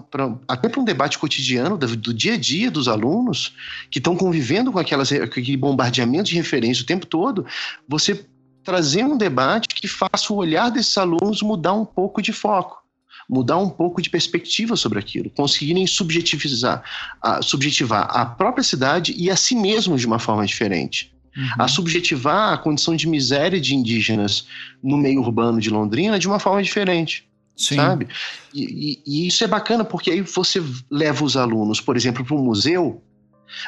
até 0.47 0.69
para 0.69 0.81
um 0.81 0.85
debate 0.85 1.17
cotidiano 1.17 1.77
do, 1.77 1.95
do, 1.95 2.13
dia 2.13 2.33
a 2.33 2.37
dia 2.37 2.71
dos 2.71 2.87
alunos 2.87 3.55
que 3.89 3.99
estão 3.99 4.15
convivendo 4.15 4.71
com, 4.71 4.79
aquelas, 4.79 5.09
com 5.09 5.23
aquele 5.23 5.57
bombardeamento 5.57 6.29
de 6.29 6.35
referência 6.35 6.83
o 6.83 6.87
tempo 6.87 7.05
todo, 7.05 7.45
você 7.87 8.25
trazer 8.63 9.03
um 9.03 9.17
debate 9.17 9.67
que 9.75 9.87
faça 9.87 10.31
o 10.31 10.37
olhar 10.37 10.69
desses 10.69 10.97
alunos 10.97 11.41
mudar 11.41 11.73
um 11.73 11.85
pouco 11.85 12.21
de 12.21 12.31
foco 12.31 12.83
mudar 13.29 13.57
um 13.57 13.69
pouco 13.69 14.01
de 14.01 14.09
perspectiva 14.09 14.75
sobre 14.75 14.99
aquilo, 14.99 15.29
conseguirem 15.29 15.87
subjetivizar, 15.87 16.83
a, 17.21 17.41
subjetivar 17.41 18.07
a 18.09 18.25
própria 18.25 18.63
cidade 18.63 19.13
e 19.17 19.29
a 19.29 19.35
si 19.35 19.55
mesmos 19.55 20.01
de 20.01 20.07
uma 20.07 20.19
forma 20.19 20.45
diferente. 20.45 21.13
Uhum. 21.35 21.49
A 21.57 21.67
subjetivar 21.67 22.53
a 22.53 22.57
condição 22.57 22.95
de 22.95 23.07
miséria 23.07 23.59
de 23.59 23.75
indígenas 23.75 24.45
no 24.83 24.97
meio 24.97 25.21
urbano 25.21 25.59
de 25.59 25.69
Londrina 25.69 26.19
de 26.19 26.27
uma 26.27 26.37
forma 26.37 26.61
diferente. 26.61 27.27
Sim. 27.55 27.75
sabe? 27.75 28.07
E, 28.53 28.63
e, 28.63 29.03
e, 29.05 29.27
isso 29.27 29.43
é 29.43 29.47
bacana 29.47 29.85
porque 29.85 30.11
aí 30.11 30.21
você 30.21 30.61
leva 30.89 31.23
os 31.23 31.37
alunos, 31.37 31.79
por 31.79 31.95
exemplo, 31.95 32.25
para 32.25 32.35
um 32.35 32.43
museu, 32.43 33.01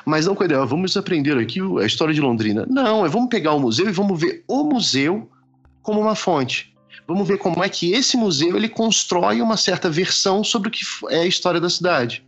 mas 0.06 0.26
não 0.26 0.36
com 0.36 0.44
a 0.44 0.45
ideia, 0.45 0.66
vamos 0.66 0.98
aprender 0.98 1.38
aqui 1.38 1.60
a 1.82 1.86
história 1.86 2.14
de 2.14 2.22
Londrina. 2.22 2.66
Não, 2.70 3.06
é 3.06 3.10
vamos 3.10 3.30
pegar 3.30 3.53
o 3.53 3.60
museu 3.60 3.88
e 3.88 3.91
vamos 3.91 4.20
ver 4.20 4.44
o 4.48 4.64
museu 4.64 5.30
como 5.82 6.02
uma 6.02 6.16
fonte. 6.16 6.74
Vamos 7.07 7.28
ver 7.28 7.38
como 7.38 7.64
é 7.64 7.70
que 7.70 7.91
esse 7.91 8.18
museu 8.18 8.57
ele 8.57 8.68
constrói 8.68 9.41
uma 9.41 9.57
certa 9.57 9.90
versão 9.90 10.44
sobre 10.44 10.70
o 10.70 10.72
que 10.72 10.82
é 11.10 11.20
a 11.20 11.28
história 11.28 11.62
da 11.62 11.70
cidade. 11.70 12.26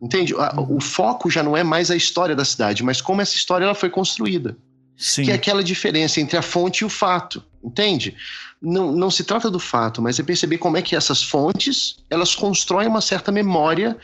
Entende? 0.00 0.34
O 0.68 0.80
foco 0.80 1.30
já 1.30 1.42
não 1.42 1.56
é 1.56 1.64
mais 1.64 1.90
a 1.90 1.96
história 1.96 2.36
da 2.36 2.44
cidade, 2.44 2.82
mas 2.82 3.00
como 3.00 3.22
essa 3.22 3.36
história 3.36 3.64
ela 3.64 3.74
foi 3.74 3.88
construída. 3.88 4.54
Sim. 4.96 5.24
Que 5.24 5.30
é 5.30 5.34
aquela 5.34 5.62
diferença 5.62 6.20
entre 6.20 6.36
a 6.36 6.42
fonte 6.42 6.80
e 6.80 6.84
o 6.84 6.88
fato, 6.88 7.42
entende? 7.62 8.14
Não, 8.62 8.92
não 8.92 9.10
se 9.10 9.24
trata 9.24 9.50
do 9.50 9.58
fato, 9.58 10.00
mas 10.00 10.18
é 10.18 10.22
perceber 10.22 10.58
como 10.58 10.76
é 10.76 10.82
que 10.82 10.96
essas 10.96 11.22
fontes 11.22 11.96
elas 12.08 12.34
constroem 12.34 12.88
uma 12.88 13.00
certa 13.00 13.32
memória 13.32 13.96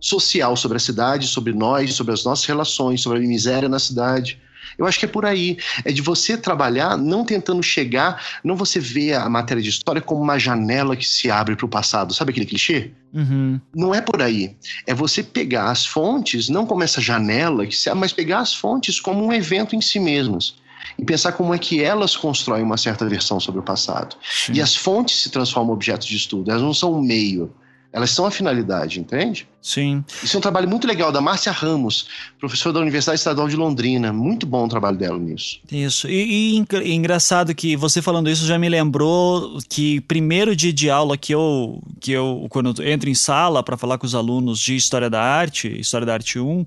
social 0.00 0.56
sobre 0.56 0.76
a 0.76 0.80
cidade, 0.80 1.26
sobre 1.26 1.52
nós, 1.52 1.94
sobre 1.94 2.14
as 2.14 2.24
nossas 2.24 2.44
relações, 2.44 3.02
sobre 3.02 3.18
a 3.18 3.20
miséria 3.22 3.68
na 3.68 3.78
cidade. 3.78 4.40
Eu 4.76 4.86
acho 4.86 4.98
que 4.98 5.04
é 5.04 5.08
por 5.08 5.24
aí. 5.24 5.56
É 5.84 5.92
de 5.92 6.02
você 6.02 6.36
trabalhar 6.36 6.96
não 6.96 7.24
tentando 7.24 7.62
chegar, 7.62 8.22
não 8.42 8.56
você 8.56 8.80
vê 8.80 9.14
a 9.14 9.28
matéria 9.28 9.62
de 9.62 9.68
história 9.68 10.02
como 10.02 10.20
uma 10.20 10.38
janela 10.38 10.96
que 10.96 11.06
se 11.06 11.30
abre 11.30 11.56
para 11.56 11.66
o 11.66 11.68
passado. 11.68 12.12
Sabe 12.12 12.30
aquele 12.30 12.46
clichê? 12.46 12.90
Uhum. 13.12 13.60
Não 13.74 13.94
é 13.94 14.00
por 14.00 14.20
aí. 14.20 14.56
É 14.86 14.94
você 14.94 15.22
pegar 15.22 15.70
as 15.70 15.86
fontes, 15.86 16.48
não 16.48 16.66
como 16.66 16.82
essa 16.82 17.00
janela 17.00 17.66
que 17.66 17.76
se 17.76 17.88
abre, 17.88 18.00
mas 18.00 18.12
pegar 18.12 18.40
as 18.40 18.54
fontes 18.54 19.00
como 19.00 19.24
um 19.24 19.32
evento 19.32 19.74
em 19.74 19.80
si 19.80 19.98
mesmas 19.98 20.54
e 20.98 21.04
pensar 21.04 21.32
como 21.32 21.54
é 21.54 21.58
que 21.58 21.82
elas 21.82 22.16
constroem 22.16 22.62
uma 22.62 22.76
certa 22.76 23.06
versão 23.06 23.38
sobre 23.38 23.60
o 23.60 23.62
passado. 23.62 24.16
Sim. 24.22 24.54
E 24.54 24.60
as 24.60 24.74
fontes 24.74 25.20
se 25.20 25.30
transformam 25.30 25.72
em 25.72 25.74
objetos 25.74 26.06
de 26.06 26.16
estudo, 26.16 26.50
elas 26.50 26.62
não 26.62 26.74
são 26.74 26.94
um 26.94 27.02
meio. 27.02 27.52
Elas 27.90 28.10
são 28.10 28.26
a 28.26 28.30
finalidade, 28.30 29.00
entende? 29.00 29.48
Sim. 29.62 30.04
Isso 30.22 30.36
é 30.36 30.38
um 30.38 30.42
trabalho 30.42 30.68
muito 30.68 30.86
legal 30.86 31.10
da 31.10 31.20
Márcia 31.20 31.50
Ramos, 31.50 32.06
professora 32.38 32.74
da 32.74 32.80
Universidade 32.80 33.18
Estadual 33.18 33.48
de 33.48 33.56
Londrina. 33.56 34.12
Muito 34.12 34.46
bom 34.46 34.66
o 34.66 34.68
trabalho 34.68 34.96
dela 34.96 35.18
nisso. 35.18 35.60
Isso. 35.70 36.06
E, 36.08 36.58
e, 36.58 36.92
engraçado 36.92 37.54
que 37.54 37.76
você 37.76 38.02
falando 38.02 38.28
isso 38.28 38.46
já 38.46 38.58
me 38.58 38.68
lembrou 38.68 39.58
que 39.68 40.00
primeiro 40.02 40.54
dia 40.54 40.72
de 40.72 40.90
aula 40.90 41.16
que 41.16 41.34
eu, 41.34 41.82
que 41.98 42.12
eu 42.12 42.46
quando 42.50 42.82
eu 42.82 42.88
entro 42.88 43.08
em 43.08 43.14
sala 43.14 43.62
para 43.62 43.76
falar 43.76 43.96
com 43.96 44.06
os 44.06 44.14
alunos 44.14 44.60
de 44.60 44.76
História 44.76 45.08
da 45.08 45.22
Arte, 45.22 45.68
História 45.80 46.06
da 46.06 46.12
Arte 46.12 46.38
1, 46.38 46.64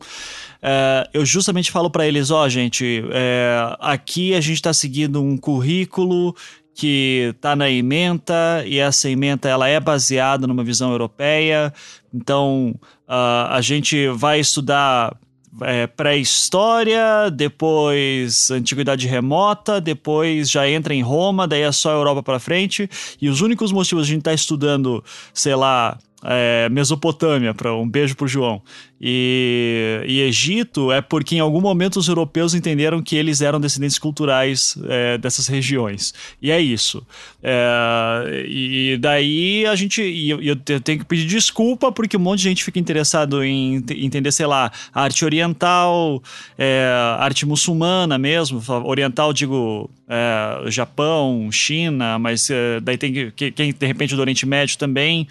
é, 0.61 1.09
eu 1.13 1.25
justamente 1.25 1.71
falo 1.71 1.89
para 1.89 2.07
eles, 2.07 2.29
ó, 2.29 2.45
oh, 2.45 2.49
gente, 2.49 3.03
é, 3.11 3.75
aqui 3.79 4.33
a 4.33 4.41
gente 4.41 4.55
está 4.55 4.73
seguindo 4.73 5.21
um 5.21 5.37
currículo 5.37 6.35
que 6.73 7.33
está 7.35 7.55
na 7.55 7.69
ementa 7.69 8.63
e 8.65 8.79
essa 8.79 9.09
ementa 9.09 9.49
ela 9.49 9.67
é 9.67 9.79
baseada 9.79 10.47
numa 10.47 10.63
visão 10.63 10.91
europeia. 10.91 11.73
Então 12.13 12.75
uh, 13.07 13.47
a 13.49 13.59
gente 13.61 14.07
vai 14.09 14.39
estudar 14.39 15.15
é, 15.61 15.85
pré-história, 15.85 17.29
depois 17.29 18.49
antiguidade 18.51 19.07
remota, 19.07 19.81
depois 19.81 20.49
já 20.49 20.69
entra 20.69 20.93
em 20.93 21.01
Roma, 21.01 21.47
daí 21.47 21.61
é 21.61 21.71
só 21.71 21.91
Europa 21.91 22.23
para 22.23 22.39
frente. 22.39 22.89
E 23.21 23.27
os 23.27 23.41
únicos 23.41 23.71
motivos 23.71 24.05
de 24.05 24.11
a 24.11 24.13
gente 24.13 24.21
estar 24.21 24.31
tá 24.31 24.35
estudando, 24.35 25.03
sei 25.33 25.55
lá, 25.55 25.97
é, 26.23 26.69
Mesopotâmia, 26.69 27.53
para 27.53 27.73
um 27.73 27.87
beijo 27.87 28.15
pro 28.15 28.27
João. 28.27 28.61
E, 29.03 30.03
e, 30.05 30.21
Egito 30.21 30.91
é 30.91 31.01
porque 31.01 31.35
em 31.35 31.39
algum 31.39 31.59
momento 31.59 31.97
os 31.97 32.07
europeus 32.07 32.53
entenderam 32.53 33.01
que 33.01 33.15
eles 33.15 33.41
eram 33.41 33.59
descendentes 33.59 33.97
culturais 33.97 34.77
é, 34.87 35.17
dessas 35.17 35.47
regiões. 35.47 36.13
E 36.39 36.51
é 36.51 36.61
isso. 36.61 37.03
É, 37.41 38.45
e 38.47 38.97
daí 38.99 39.65
a 39.65 39.75
gente. 39.75 40.03
E 40.03 40.29
eu, 40.29 40.55
tenho 40.55 40.99
que 40.99 41.05
pedir 41.05 41.25
desculpa 41.25 41.91
porque 41.91 42.15
um 42.15 42.19
monte 42.19 42.39
de 42.39 42.49
gente 42.49 42.63
fica 42.63 42.77
interessado 42.77 43.43
em 43.43 43.83
entender, 43.89 44.31
sei 44.31 44.45
lá, 44.45 44.71
arte 44.93 45.25
oriental, 45.25 46.21
é, 46.55 46.87
arte 47.17 47.43
muçulmana 47.43 48.19
mesmo. 48.19 48.61
Oriental, 48.85 49.33
digo, 49.33 49.89
é, 50.07 50.69
Japão, 50.69 51.49
China, 51.51 52.19
mas 52.19 52.49
é, 52.49 52.81
daí 52.81 52.97
tem 52.97 53.31
que, 53.31 53.51
quem 53.51 53.73
de 53.73 53.85
repente 53.85 54.13
do 54.13 54.19
Oriente 54.19 54.45
Médio 54.45 54.77
também. 54.77 55.25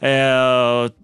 É, 0.00 0.30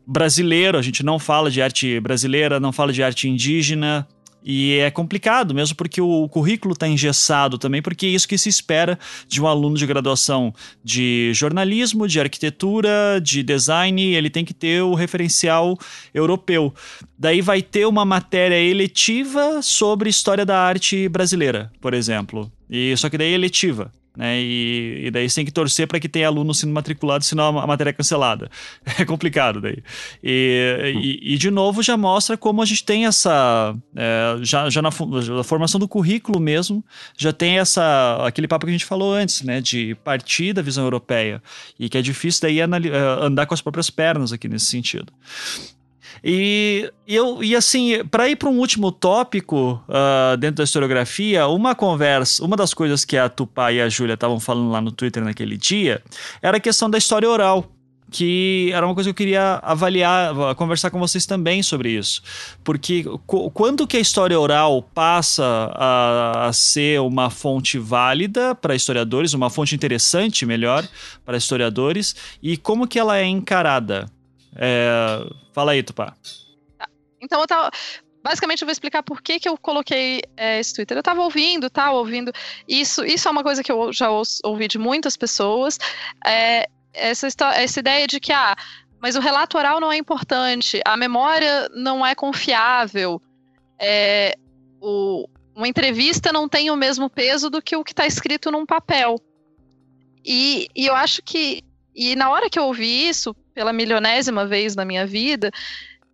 brasileiro, 0.07 0.77
a 0.77 0.83
gente 0.83 1.03
não 1.03 1.19
fala 1.19 1.51
de 1.51 1.63
arte 1.63 1.99
brasileira, 1.99 2.12
não 2.61 2.73
fala 2.73 2.93
de 2.93 3.03
arte 3.03 3.29
indígena. 3.29 4.07
E 4.45 4.79
é 4.79 4.91
complicado, 4.91 5.55
mesmo 5.55 5.77
porque 5.77 6.01
o 6.01 6.29
currículo 6.29 6.75
está 6.75 6.89
engessado 6.89 7.59
também, 7.59 7.81
porque 7.81 8.07
é 8.07 8.09
isso 8.09 8.27
que 8.27 8.37
se 8.37 8.49
espera 8.49 8.99
de 9.29 9.41
um 9.41 9.47
aluno 9.47 9.77
de 9.77 9.87
graduação 9.87 10.53
de 10.83 11.31
jornalismo, 11.33 12.09
de 12.09 12.19
arquitetura, 12.19 13.21
de 13.23 13.43
design, 13.43 14.03
ele 14.03 14.29
tem 14.29 14.45
que 14.45 14.53
ter 14.53 14.83
o 14.83 14.95
referencial 14.95 15.79
europeu. 16.13 16.75
Daí 17.17 17.41
vai 17.41 17.63
ter 17.63 17.87
uma 17.87 18.05
matéria 18.05 18.59
eletiva 18.59 19.63
sobre 19.63 20.11
história 20.11 20.45
da 20.45 20.59
arte 20.59 21.09
brasileira, 21.09 21.71
por 21.81 21.95
exemplo. 21.95 22.51
E 22.69 22.97
só 22.97 23.09
que 23.09 23.17
daí 23.19 23.31
é 23.31 23.35
eletiva. 23.35 23.93
Né? 24.17 24.41
E, 24.41 25.07
e 25.07 25.11
daí 25.11 25.29
você 25.29 25.37
tem 25.37 25.45
que 25.45 25.53
torcer 25.53 25.87
para 25.87 25.99
que 25.99 26.09
tenha 26.09 26.27
aluno 26.27 26.53
sendo 26.53 26.73
matriculado, 26.73 27.25
senão 27.25 27.59
a 27.59 27.67
matéria 27.67 27.91
é 27.91 27.93
cancelada. 27.93 28.51
É 29.03 29.05
complicado 29.07 29.61
daí. 29.61 29.79
E, 30.23 30.93
e, 31.03 31.35
e, 31.35 31.39
de 31.39 31.51
novo 31.51 31.83
já 31.83 31.97
mostra 31.97 32.37
como 32.37 32.61
a 32.61 32.65
gente 32.65 32.85
tem 32.85 33.07
essa. 33.07 33.75
É, 33.97 34.37
já, 34.43 34.69
já 34.69 34.83
na, 34.83 34.91
na, 34.91 35.43
formação 35.43 35.81
do 35.81 35.89
currículo 35.89 36.39
mesmo, 36.39 36.85
já 37.17 37.33
tem 37.33 37.59
essa 37.59 38.19
aquele 38.25 38.47
papo 38.47 38.67
que 38.67 38.71
a 38.71 38.73
gente 38.73 38.85
falou 38.85 39.15
antes, 39.15 39.43
né? 39.43 39.61
De 39.61 39.97
partir 40.05 40.53
da 40.53 40.61
visão 40.61 40.85
europeia. 40.85 41.43
E 41.79 41.89
que 41.89 41.97
é 41.97 42.03
difícil 42.03 42.43
daí 42.43 42.61
andar 42.61 43.47
com 43.47 43.55
as 43.55 43.63
próprias 43.63 43.89
pernas 43.89 44.33
aqui 44.33 44.47
nesse 44.47 44.67
sentido. 44.67 45.13
E, 46.23 46.91
eu, 47.07 47.43
e 47.43 47.55
assim, 47.55 48.05
para 48.11 48.29
ir 48.29 48.37
para 48.37 48.49
um 48.49 48.59
último 48.59 48.91
tópico 48.91 49.83
uh, 49.89 50.37
dentro 50.37 50.57
da 50.57 50.65
historiografia, 50.65 51.47
uma 51.47 51.75
conversa, 51.75 52.45
uma 52.45 52.57
das 52.57 52.75
coisas 52.75 53.05
que 53.05 53.17
a 53.17 53.29
Tupá 53.29 53.73
e 53.73 53.81
a 53.81 53.89
Júlia 53.89 54.15
estavam 54.15 54.41
falando 54.41 54.71
lá 54.71 54.81
no 54.81 54.93
Twitter 54.93 55.25
naquele 55.25 55.57
dia 55.57 56.03
era 56.41 56.57
a 56.57 56.61
questão 56.61 56.89
da 56.89 56.99
história 56.99 57.29
oral 57.29 57.69
que 58.13 58.71
era 58.73 58.87
uma 58.87 58.95
coisa 58.95 59.09
que 59.09 59.11
eu 59.11 59.27
queria 59.27 59.59
avaliar, 59.63 60.55
conversar 60.55 60.91
com 60.91 60.99
vocês 60.99 61.25
também 61.25 61.63
sobre 61.63 61.91
isso. 61.91 62.23
Porque 62.63 63.05
quando 63.27 63.87
que 63.87 63.97
a 63.97 64.01
história 64.01 64.39
oral 64.39 64.83
passa 64.83 65.45
a, 65.75 66.49
a 66.49 66.53
ser 66.53 67.01
uma 67.01 67.31
fonte 67.31 67.79
válida 67.79 68.55
para 68.55 68.75
historiadores, 68.75 69.33
uma 69.33 69.49
fonte 69.49 69.75
interessante, 69.75 70.45
melhor, 70.45 70.87
para 71.25 71.39
historiadores, 71.39 72.15
e 72.43 72.57
como 72.59 72.87
que 72.87 72.99
ela 72.99 73.17
é 73.17 73.25
encarada? 73.25 74.07
É... 74.57 75.27
Fala 75.53 75.73
aí, 75.73 75.83
Tupá. 75.83 76.15
Tá. 76.79 76.89
Então, 77.21 77.41
eu 77.41 77.47
tava, 77.47 77.71
basicamente 78.23 78.63
eu 78.63 78.67
vou 78.67 78.73
explicar 78.73 79.03
por 79.03 79.21
que, 79.21 79.41
que 79.41 79.49
eu 79.49 79.59
coloquei 79.59 80.23
é, 80.37 80.61
esse 80.61 80.75
Twitter. 80.75 80.97
Eu 80.97 81.01
estava 81.01 81.23
ouvindo, 81.23 81.69
tá, 81.69 81.91
ouvindo. 81.91 82.33
Isso, 82.67 83.05
isso 83.05 83.29
é 83.29 83.31
uma 83.31 83.43
coisa 83.43 83.63
que 83.63 83.73
eu 83.73 83.93
já 83.93 84.09
ouvi 84.45 84.69
de 84.69 84.79
muitas 84.79 85.17
pessoas. 85.17 85.79
É, 86.25 86.69
essa, 86.93 87.27
essa 87.55 87.81
ideia 87.81 88.07
de 88.07 88.21
que, 88.21 88.33
ah, 88.33 88.55
mas 89.01 89.17
o 89.17 89.21
relato 89.21 89.59
oral 89.59 89.81
não 89.81 89.91
é 89.91 89.97
importante, 89.97 90.81
a 90.85 90.97
memória 90.97 91.69
não 91.75 92.07
é 92.07 92.15
confiável, 92.15 93.21
é, 93.79 94.35
o, 94.81 95.27
uma 95.55 95.67
entrevista 95.67 96.33
não 96.33 96.49
tem 96.49 96.71
o 96.71 96.77
mesmo 96.77 97.11
peso 97.11 97.51
do 97.51 97.61
que 97.61 97.77
o 97.77 97.85
que 97.85 97.93
está 97.93 98.07
escrito 98.07 98.51
num 98.51 98.65
papel. 98.65 99.17
E, 100.25 100.69
e 100.75 100.87
eu 100.87 100.95
acho 100.95 101.21
que. 101.23 101.63
E 101.95 102.15
na 102.15 102.31
hora 102.31 102.49
que 102.49 102.59
eu 102.59 102.65
ouvi 102.65 103.09
isso, 103.09 103.35
pela 103.55 103.73
milionésima 103.73 104.47
vez 104.47 104.75
na 104.75 104.85
minha 104.85 105.07
vida, 105.07 105.51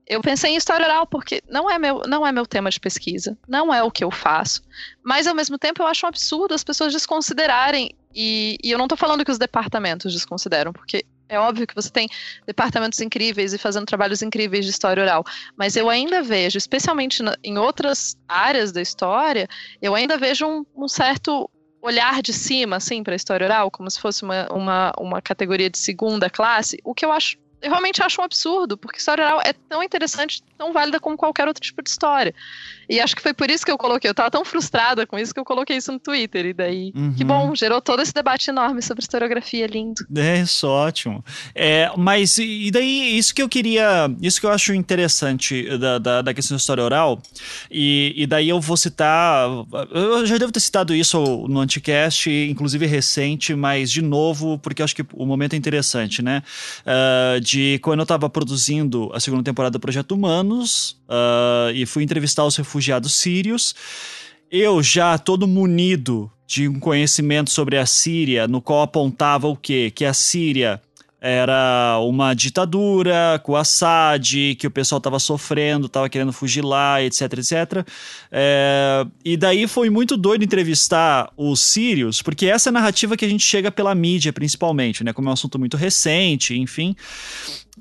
eu 0.08 0.22
pensei 0.22 0.52
em 0.52 0.56
história 0.56 0.86
oral 0.86 1.06
porque 1.06 1.42
não 1.48 1.70
é 1.70 1.78
meu, 1.78 2.02
não 2.06 2.26
é 2.26 2.32
meu 2.32 2.46
tema 2.46 2.70
de 2.70 2.80
pesquisa, 2.80 3.36
não 3.46 3.72
é 3.72 3.82
o 3.82 3.90
que 3.90 4.02
eu 4.02 4.10
faço. 4.10 4.62
Mas 5.04 5.26
ao 5.26 5.34
mesmo 5.34 5.58
tempo 5.58 5.82
eu 5.82 5.86
acho 5.86 6.06
um 6.06 6.08
absurdo 6.08 6.54
as 6.54 6.64
pessoas 6.64 6.92
desconsiderarem 6.92 7.94
e, 8.14 8.56
e 8.64 8.70
eu 8.70 8.78
não 8.78 8.86
estou 8.86 8.96
falando 8.96 9.24
que 9.24 9.30
os 9.30 9.38
departamentos 9.38 10.12
desconsideram, 10.14 10.72
porque 10.72 11.04
é 11.28 11.38
óbvio 11.38 11.66
que 11.66 11.74
você 11.74 11.90
tem 11.90 12.08
departamentos 12.46 12.98
incríveis 13.00 13.52
e 13.52 13.58
fazendo 13.58 13.84
trabalhos 13.84 14.22
incríveis 14.22 14.64
de 14.64 14.70
história 14.70 15.02
oral, 15.02 15.22
mas 15.56 15.76
eu 15.76 15.90
ainda 15.90 16.22
vejo, 16.22 16.56
especialmente 16.56 17.22
em 17.44 17.58
outras 17.58 18.16
áreas 18.26 18.72
da 18.72 18.80
história, 18.80 19.46
eu 19.82 19.94
ainda 19.94 20.16
vejo 20.16 20.46
um, 20.46 20.64
um 20.74 20.88
certo 20.88 21.50
olhar 21.80 22.22
de 22.22 22.32
cima, 22.32 22.76
assim, 22.76 23.02
para 23.02 23.14
a 23.14 23.16
história 23.16 23.44
oral, 23.44 23.70
como 23.70 23.90
se 23.90 24.00
fosse 24.00 24.22
uma, 24.22 24.46
uma, 24.52 24.92
uma 24.98 25.22
categoria 25.22 25.70
de 25.70 25.78
segunda 25.78 26.28
classe, 26.28 26.78
o 26.84 26.94
que 26.94 27.04
eu 27.04 27.12
acho 27.12 27.36
eu 27.60 27.70
realmente 27.70 28.02
acho 28.02 28.20
um 28.20 28.24
absurdo, 28.24 28.76
porque 28.76 28.98
história 28.98 29.24
oral 29.24 29.40
é 29.44 29.52
tão 29.52 29.82
interessante, 29.82 30.42
tão 30.56 30.72
válida 30.72 31.00
como 31.00 31.16
qualquer 31.16 31.48
outro 31.48 31.62
tipo 31.62 31.82
de 31.82 31.90
história. 31.90 32.34
E 32.88 33.00
acho 33.00 33.14
que 33.14 33.20
foi 33.20 33.34
por 33.34 33.50
isso 33.50 33.64
que 33.64 33.70
eu 33.70 33.76
coloquei. 33.76 34.08
Eu 34.08 34.14
tava 34.14 34.30
tão 34.30 34.44
frustrada 34.44 35.06
com 35.06 35.18
isso 35.18 35.34
que 35.34 35.38
eu 35.38 35.44
coloquei 35.44 35.76
isso 35.76 35.92
no 35.92 35.98
Twitter. 35.98 36.46
E 36.46 36.54
daí, 36.54 36.92
uhum. 36.94 37.14
que 37.14 37.22
bom, 37.22 37.54
gerou 37.54 37.82
todo 37.82 38.00
esse 38.00 38.14
debate 38.14 38.48
enorme 38.48 38.80
sobre 38.80 39.02
historiografia, 39.02 39.66
lindo. 39.66 40.06
É, 40.16 40.40
isso 40.40 40.66
ótimo. 40.66 41.22
É, 41.54 41.90
mas 41.96 42.38
e 42.38 42.70
daí, 42.70 43.18
isso 43.18 43.34
que 43.34 43.42
eu 43.42 43.48
queria. 43.48 44.10
Isso 44.22 44.40
que 44.40 44.46
eu 44.46 44.50
acho 44.50 44.72
interessante 44.72 45.76
da, 45.78 45.98
da, 45.98 46.22
da 46.22 46.34
questão 46.34 46.56
da 46.56 46.60
história 46.60 46.82
oral. 46.82 47.20
E, 47.70 48.14
e 48.16 48.26
daí 48.26 48.48
eu 48.48 48.60
vou 48.60 48.76
citar. 48.76 49.48
Eu 49.90 50.24
já 50.24 50.38
devo 50.38 50.50
ter 50.50 50.60
citado 50.60 50.94
isso 50.94 51.46
no 51.46 51.60
Anticast, 51.60 52.30
inclusive 52.30 52.86
recente, 52.86 53.54
mas 53.54 53.90
de 53.90 54.00
novo, 54.00 54.58
porque 54.58 54.80
eu 54.80 54.84
acho 54.84 54.96
que 54.96 55.04
o 55.12 55.26
momento 55.26 55.52
é 55.52 55.56
interessante, 55.56 56.22
né? 56.22 56.42
Uh, 56.86 57.40
de 57.48 57.78
quando 57.82 58.00
eu 58.00 58.02
estava 58.02 58.28
produzindo 58.28 59.10
a 59.14 59.20
segunda 59.20 59.42
temporada 59.42 59.72
do 59.72 59.80
Projeto 59.80 60.12
Humanos 60.12 61.00
uh, 61.08 61.72
e 61.74 61.86
fui 61.86 62.02
entrevistar 62.02 62.44
os 62.44 62.56
refugiados 62.56 63.14
sírios. 63.14 63.74
Eu 64.50 64.82
já 64.82 65.16
todo 65.16 65.48
munido 65.48 66.30
de 66.46 66.68
um 66.68 66.78
conhecimento 66.78 67.50
sobre 67.50 67.78
a 67.78 67.86
Síria, 67.86 68.46
no 68.46 68.60
qual 68.60 68.82
apontava 68.82 69.48
o 69.48 69.56
quê? 69.56 69.90
Que 69.94 70.04
a 70.04 70.12
Síria 70.12 70.80
era 71.20 71.98
uma 72.00 72.32
ditadura 72.34 73.40
com 73.42 73.56
Assad, 73.56 74.54
que 74.56 74.66
o 74.66 74.70
pessoal 74.70 74.98
estava 74.98 75.18
sofrendo, 75.18 75.86
estava 75.86 76.08
querendo 76.08 76.32
fugir 76.32 76.64
lá, 76.64 77.02
etc, 77.02 77.22
etc. 77.32 77.86
É, 78.30 79.06
e 79.24 79.36
daí 79.36 79.66
foi 79.66 79.90
muito 79.90 80.16
doido 80.16 80.44
entrevistar 80.44 81.30
os 81.36 81.60
sírios, 81.60 82.22
porque 82.22 82.46
essa 82.46 82.68
é 82.68 82.70
a 82.70 82.72
narrativa 82.72 83.16
que 83.16 83.24
a 83.24 83.28
gente 83.28 83.44
chega 83.44 83.70
pela 83.70 83.94
mídia, 83.94 84.32
principalmente, 84.32 85.02
né? 85.02 85.12
Como 85.12 85.28
é 85.28 85.30
um 85.30 85.34
assunto 85.34 85.58
muito 85.58 85.76
recente, 85.76 86.56
enfim. 86.56 86.94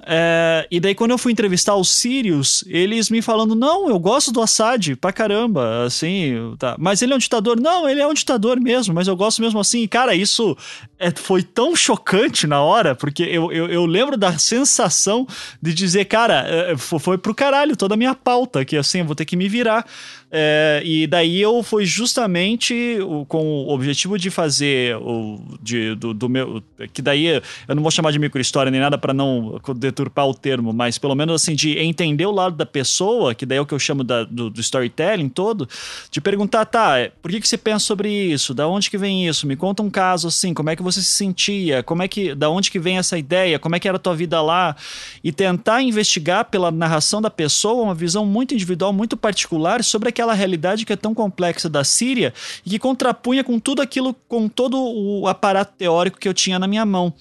É, 0.06 0.68
e 0.70 0.80
daí, 0.80 0.94
quando 0.94 1.12
eu 1.12 1.18
fui 1.18 1.32
entrevistar 1.32 1.76
os 1.76 1.90
sírios, 1.90 2.64
eles 2.68 3.10
me 3.10 3.22
falando: 3.22 3.56
não, 3.56 3.90
eu 3.90 4.00
gosto 4.00 4.32
do 4.32 4.42
Assad 4.42 4.96
pra 4.96 5.12
caramba, 5.12 5.86
assim, 5.86 6.56
tá. 6.60 6.76
Mas 6.78 7.02
ele 7.02 7.14
é 7.14 7.16
um 7.16 7.20
ditador? 7.20 7.60
Não, 7.60 7.88
ele 7.90 8.02
é 8.02 8.08
um 8.08 8.14
ditador 8.14 8.60
mesmo, 8.60 8.94
mas 8.94 9.08
eu 9.08 9.16
gosto 9.16 9.42
mesmo 9.42 9.60
assim. 9.60 9.82
E, 9.82 9.88
cara, 9.88 10.14
isso 10.16 10.56
é, 11.00 11.12
foi 11.12 11.44
tão 11.44 11.76
chocante 11.76 12.48
na 12.48 12.62
hora, 12.62 12.96
porque 12.96 13.24
eu, 13.24 13.52
eu, 13.52 13.68
eu, 13.68 13.86
lembro 13.86 14.18
da 14.18 14.38
sensação 14.38 15.28
de 15.62 15.74
dizer, 15.74 16.06
cara, 16.06 16.46
é, 16.48 16.78
foi 16.78 17.18
pro 17.18 17.36
caralho 17.36 17.76
toda 17.76 17.94
a 17.94 17.98
minha 17.98 18.16
pauta, 18.16 18.64
que 18.66 18.78
assim, 18.78 19.00
eu 19.00 19.06
vou 19.06 19.16
ter 19.16 19.26
que 19.26 19.36
me 19.36 19.48
virar. 19.48 19.86
É, 20.30 20.82
e 20.84 21.08
daí 21.08 21.42
eu 21.42 21.64
fui 21.64 21.86
justamente 21.86 22.98
com 23.30 23.64
o 23.64 23.70
objetivo 23.70 24.20
de 24.20 24.30
fazer 24.30 24.98
o 24.98 25.40
de, 25.62 25.96
do, 25.96 26.14
do, 26.14 26.28
meu. 26.28 26.62
Que 26.92 27.02
daí 27.02 27.42
eu 27.68 27.76
não 27.76 27.82
vou 27.82 27.90
chamar 27.92 28.12
de 28.12 28.20
microhistória 28.20 28.70
nem 28.70 28.82
nada 28.82 28.98
para 28.98 29.14
não 29.14 29.60
deturpar 29.78 30.28
o 30.28 30.34
termo, 30.34 30.74
mas 30.74 30.98
pelo 30.98 31.16
menos 31.16 31.42
assim, 31.42 31.56
de 31.56 31.78
entender 31.80 32.26
o 32.26 32.32
lado 32.32 32.58
da 32.58 32.66
pessoa, 32.66 33.34
que 33.34 33.46
daí 33.46 33.58
é 33.58 33.62
o 33.62 33.66
que 33.66 33.74
eu 33.74 33.80
chamo 33.80 34.04
da, 34.04 34.26
do, 34.26 34.50
do, 34.50 34.60
storytelling 34.60 35.30
todo, 35.30 35.68
de 36.12 36.20
perguntar, 36.20 36.66
tá, 36.66 37.10
por 37.22 37.32
que, 37.32 37.40
que 37.40 37.48
você 37.48 37.58
pensa 37.58 37.86
sobre 37.86 38.12
isso? 38.12 38.54
Da 38.54 38.68
onde 38.68 38.90
que 38.90 38.98
vem 38.98 39.28
isso? 39.28 39.48
Me 39.48 39.56
conta 39.56 39.82
um 39.82 39.90
caso 39.90 40.28
assim, 40.28 40.54
como 40.54 40.70
é 40.70 40.76
que 40.76 40.84
você 40.84 41.02
se 41.02 41.12
sentia? 41.12 41.82
Como 41.84 42.04
é 42.04 42.08
que. 42.08 42.36
Da 42.36 42.50
onde 42.50 42.70
que 42.70 42.80
vem 42.80 42.98
essa 42.98 43.18
ideia? 43.18 43.58
Como 43.60 43.76
é 43.76 43.80
que 43.80 43.88
era 43.88 43.96
a 43.96 44.00
tua 44.00 44.16
vida 44.16 44.42
lá? 44.42 44.76
E 45.24 45.32
tentar 45.32 45.82
investigar 45.82 46.46
pela 46.46 46.70
narração 46.70 47.22
da 47.22 47.30
pessoa 47.30 47.84
uma 47.84 47.96
visão 47.96 48.26
muito 48.26 48.54
individual, 48.54 48.92
muito 48.92 49.16
particular 49.16 49.82
sobre 49.86 50.10
aquela 50.18 50.34
realidade 50.34 50.84
que 50.84 50.92
é 50.92 50.96
tão 50.96 51.14
complexa 51.14 51.70
da 51.70 51.84
Síria 51.84 52.34
e 52.66 52.72
que 52.72 52.80
contrapunha 52.80 53.44
com 53.44 53.60
tudo 53.60 53.84
aquilo, 53.84 54.16
com 54.28 54.50
todo 54.50 54.76
o 54.80 55.28
aparato 55.28 55.74
teórico 55.78 56.18
que 56.18 56.28
eu 56.28 56.34
tinha 56.34 56.58
na 56.58 56.66
minha 56.66 56.86
mão. 56.86 57.14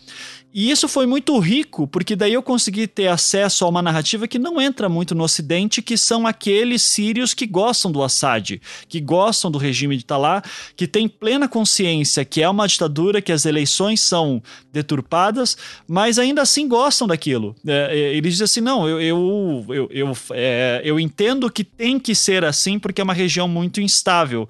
E 0.58 0.70
isso 0.70 0.88
foi 0.88 1.04
muito 1.04 1.38
rico, 1.38 1.86
porque 1.86 2.16
daí 2.16 2.32
eu 2.32 2.42
consegui 2.42 2.86
ter 2.86 3.08
acesso 3.08 3.62
a 3.62 3.68
uma 3.68 3.82
narrativa 3.82 4.26
que 4.26 4.38
não 4.38 4.58
entra 4.58 4.88
muito 4.88 5.14
no 5.14 5.22
Ocidente, 5.22 5.82
que 5.82 5.98
são 5.98 6.26
aqueles 6.26 6.80
sírios 6.80 7.34
que 7.34 7.46
gostam 7.46 7.92
do 7.92 8.02
Assad, 8.02 8.58
que 8.88 8.98
gostam 8.98 9.50
do 9.50 9.58
regime 9.58 9.98
de 9.98 10.04
Talá, 10.06 10.42
que 10.74 10.86
têm 10.86 11.10
plena 11.10 11.46
consciência 11.46 12.24
que 12.24 12.40
é 12.40 12.48
uma 12.48 12.66
ditadura, 12.66 13.20
que 13.20 13.32
as 13.32 13.44
eleições 13.44 14.00
são 14.00 14.42
deturpadas, 14.72 15.58
mas 15.86 16.18
ainda 16.18 16.40
assim 16.40 16.66
gostam 16.66 17.06
daquilo. 17.06 17.54
É, 17.66 17.90
é 17.90 18.16
eles 18.16 18.32
dizem 18.32 18.44
assim: 18.46 18.60
não, 18.62 18.88
eu, 18.88 18.98
eu, 18.98 19.66
eu, 19.68 19.88
eu, 19.90 20.16
é, 20.30 20.80
eu 20.82 20.98
entendo 20.98 21.50
que 21.50 21.64
tem 21.64 22.00
que 22.00 22.14
ser 22.14 22.46
assim, 22.46 22.78
porque 22.78 23.02
é 23.02 23.04
uma 23.04 23.12
região 23.12 23.46
muito 23.46 23.78
instável. 23.78 24.48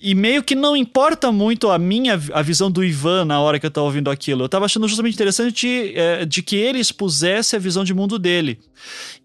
E 0.00 0.14
meio 0.14 0.44
que 0.44 0.54
não 0.54 0.76
importa 0.76 1.32
muito 1.32 1.70
a 1.70 1.78
minha 1.78 2.20
a 2.32 2.40
visão 2.40 2.70
do 2.70 2.84
Ivan 2.84 3.24
na 3.24 3.40
hora 3.40 3.58
que 3.58 3.66
eu 3.66 3.70
tava 3.70 3.86
ouvindo 3.86 4.10
aquilo. 4.10 4.44
Eu 4.44 4.48
tava 4.48 4.64
achando 4.64 4.86
justamente 4.86 5.14
interessante 5.14 5.52
de, 5.52 5.98
é, 5.98 6.24
de 6.24 6.40
que 6.40 6.54
ele 6.54 6.78
expusesse 6.78 7.56
a 7.56 7.58
visão 7.58 7.82
de 7.82 7.92
mundo 7.92 8.16
dele. 8.16 8.60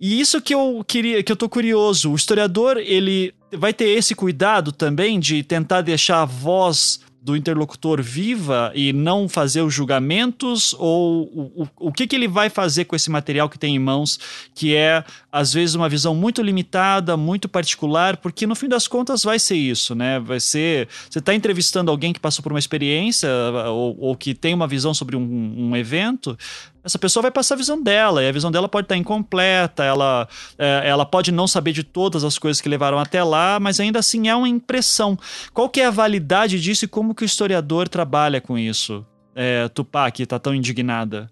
E 0.02 0.20
isso 0.20 0.42
que 0.42 0.54
eu 0.54 0.84
queria, 0.88 1.22
que 1.22 1.32
eu 1.32 1.36
tô 1.36 1.48
curioso. 1.48 2.12
O 2.12 2.16
historiador, 2.16 2.78
ele 2.78 3.36
vai 3.52 3.72
ter 3.72 3.90
esse 3.90 4.16
cuidado 4.16 4.72
também 4.72 5.20
de 5.20 5.44
tentar 5.44 5.82
deixar 5.82 6.24
a 6.24 6.26
voz 6.26 7.02
do 7.24 7.38
interlocutor 7.38 8.02
viva 8.02 8.70
e 8.76 8.92
não 8.92 9.30
fazer 9.30 9.62
os 9.62 9.74
julgamentos? 9.74 10.76
Ou 10.78 11.24
o, 11.24 11.64
o, 11.64 11.88
o 11.88 11.92
que, 11.92 12.06
que 12.06 12.16
ele 12.16 12.28
vai 12.28 12.50
fazer 12.50 12.84
com 12.84 12.96
esse 12.96 13.10
material 13.10 13.48
que 13.48 13.58
tem 13.58 13.76
em 13.76 13.80
mãos, 13.80 14.20
que 14.54 14.76
é, 14.76 15.04
às 15.32 15.54
vezes, 15.54 15.74
uma 15.74 15.88
visão 15.88 16.14
muito 16.14 16.42
limitada, 16.42 17.16
muito 17.16 17.48
particular, 17.48 18.18
porque 18.18 18.46
no 18.46 18.56
fim 18.56 18.68
das 18.68 18.88
contas 18.88 19.24
vai 19.24 19.40
ser 19.40 19.56
isso, 19.56 19.96
né? 19.96 20.20
Vai 20.20 20.42
ser. 20.42 20.90
Você 21.10 21.20
está 21.20 21.34
entrevistando 21.34 21.90
alguém 21.90 22.12
que 22.12 22.20
passou 22.20 22.44
por 22.44 22.52
uma 22.52 22.60
experiência 22.60 23.30
ou, 23.68 23.98
ou 23.98 24.16
que 24.18 24.34
tem 24.34 24.54
uma 24.54 24.68
visão 24.68 24.94
sobre 24.94 25.16
um, 25.16 25.70
um 25.70 25.76
evento, 25.78 26.38
essa 26.84 27.00
pessoa 27.00 27.22
vai 27.22 27.32
passar 27.32 27.56
a 27.56 27.58
visão 27.58 27.82
dela, 27.82 28.24
e 28.24 28.28
a 28.28 28.32
visão 28.32 28.52
dela 28.52 28.68
pode 28.68 28.86
estar 28.86 28.98
incompleta, 28.98 29.84
ela, 29.84 30.28
é, 30.58 30.82
ela 30.86 31.06
pode 31.06 31.32
não 31.32 31.48
saber 31.48 31.72
de 31.72 31.84
todas 31.84 32.24
as 32.24 32.38
coisas 32.38 32.60
que 32.60 32.68
levaram 32.68 33.00
até 33.00 33.24
lá, 33.24 33.60
mas 33.60 33.80
ainda 33.80 34.00
assim 34.00 34.28
é 34.28 34.36
uma 34.36 34.50
impressão. 34.50 35.18
Qual 35.54 35.70
que 35.70 35.82
é 35.82 35.86
a 35.86 35.92
validade 35.92 36.60
disso 36.60 36.86
e 36.86 36.88
como 36.88 37.16
que 37.16 37.24
o 37.24 37.26
historiador 37.26 37.88
trabalha 37.88 38.42
com 38.42 38.58
isso? 38.58 39.06
É, 39.36 39.70
que 40.14 40.26
tá 40.26 40.38
tão 40.38 40.54
indignada. 40.54 41.32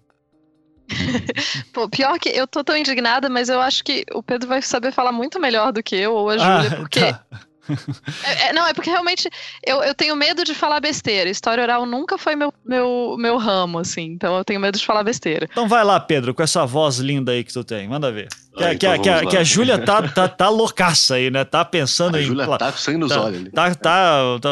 Pô, 1.72 1.88
pior 1.88 2.18
que 2.18 2.28
eu 2.28 2.46
tô 2.46 2.64
tão 2.64 2.76
indignada, 2.76 3.28
mas 3.28 3.48
eu 3.48 3.60
acho 3.60 3.84
que 3.84 4.04
o 4.12 4.22
Pedro 4.22 4.48
vai 4.48 4.62
saber 4.62 4.92
falar 4.92 5.12
muito 5.12 5.40
melhor 5.40 5.72
do 5.72 5.82
que 5.82 5.96
eu 5.96 6.14
ou 6.14 6.28
a 6.28 6.38
Júlia, 6.38 6.72
ah, 6.72 6.76
porque 6.76 7.00
tá. 7.00 7.24
É, 8.24 8.48
é, 8.48 8.52
não, 8.52 8.66
é 8.66 8.74
porque 8.74 8.90
realmente 8.90 9.28
eu, 9.64 9.82
eu 9.82 9.94
tenho 9.94 10.14
medo 10.16 10.44
de 10.44 10.54
falar 10.54 10.80
besteira. 10.80 11.28
História 11.28 11.62
oral 11.62 11.86
nunca 11.86 12.16
foi 12.18 12.34
meu, 12.36 12.52
meu, 12.64 13.16
meu 13.18 13.36
ramo, 13.36 13.78
assim. 13.78 14.04
Então 14.04 14.36
eu 14.36 14.44
tenho 14.44 14.60
medo 14.60 14.78
de 14.78 14.84
falar 14.84 15.02
besteira. 15.02 15.48
Então 15.50 15.68
vai 15.68 15.84
lá, 15.84 15.98
Pedro, 15.98 16.34
com 16.34 16.42
essa 16.42 16.64
voz 16.64 16.98
linda 16.98 17.32
aí 17.32 17.42
que 17.44 17.52
tu 17.52 17.64
tem. 17.64 17.88
Manda 17.88 18.10
ver. 18.12 18.28
Que, 18.56 18.64
ah, 18.64 18.74
então 18.74 18.92
que, 18.98 19.10
que, 19.10 19.26
que, 19.28 19.36
a 19.36 19.44
Júlia 19.44 19.78
tá, 19.78 20.02
tá, 20.08 20.28
tá 20.28 20.48
loucaça 20.48 21.14
aí, 21.14 21.30
né? 21.30 21.44
Tá 21.44 21.64
pensando 21.64 22.16
a 22.16 22.20
em. 22.20 22.24
A 22.24 22.26
Júlia 22.26 22.58
tá 22.58 22.72
com 22.72 22.78
sangue 22.78 22.98
nos 22.98 23.12
tá, 23.12 23.22
olhos 23.22 23.40
ali. 23.40 23.50
Tá, 23.50 23.74
tá, 23.74 24.38
tá, 24.40 24.50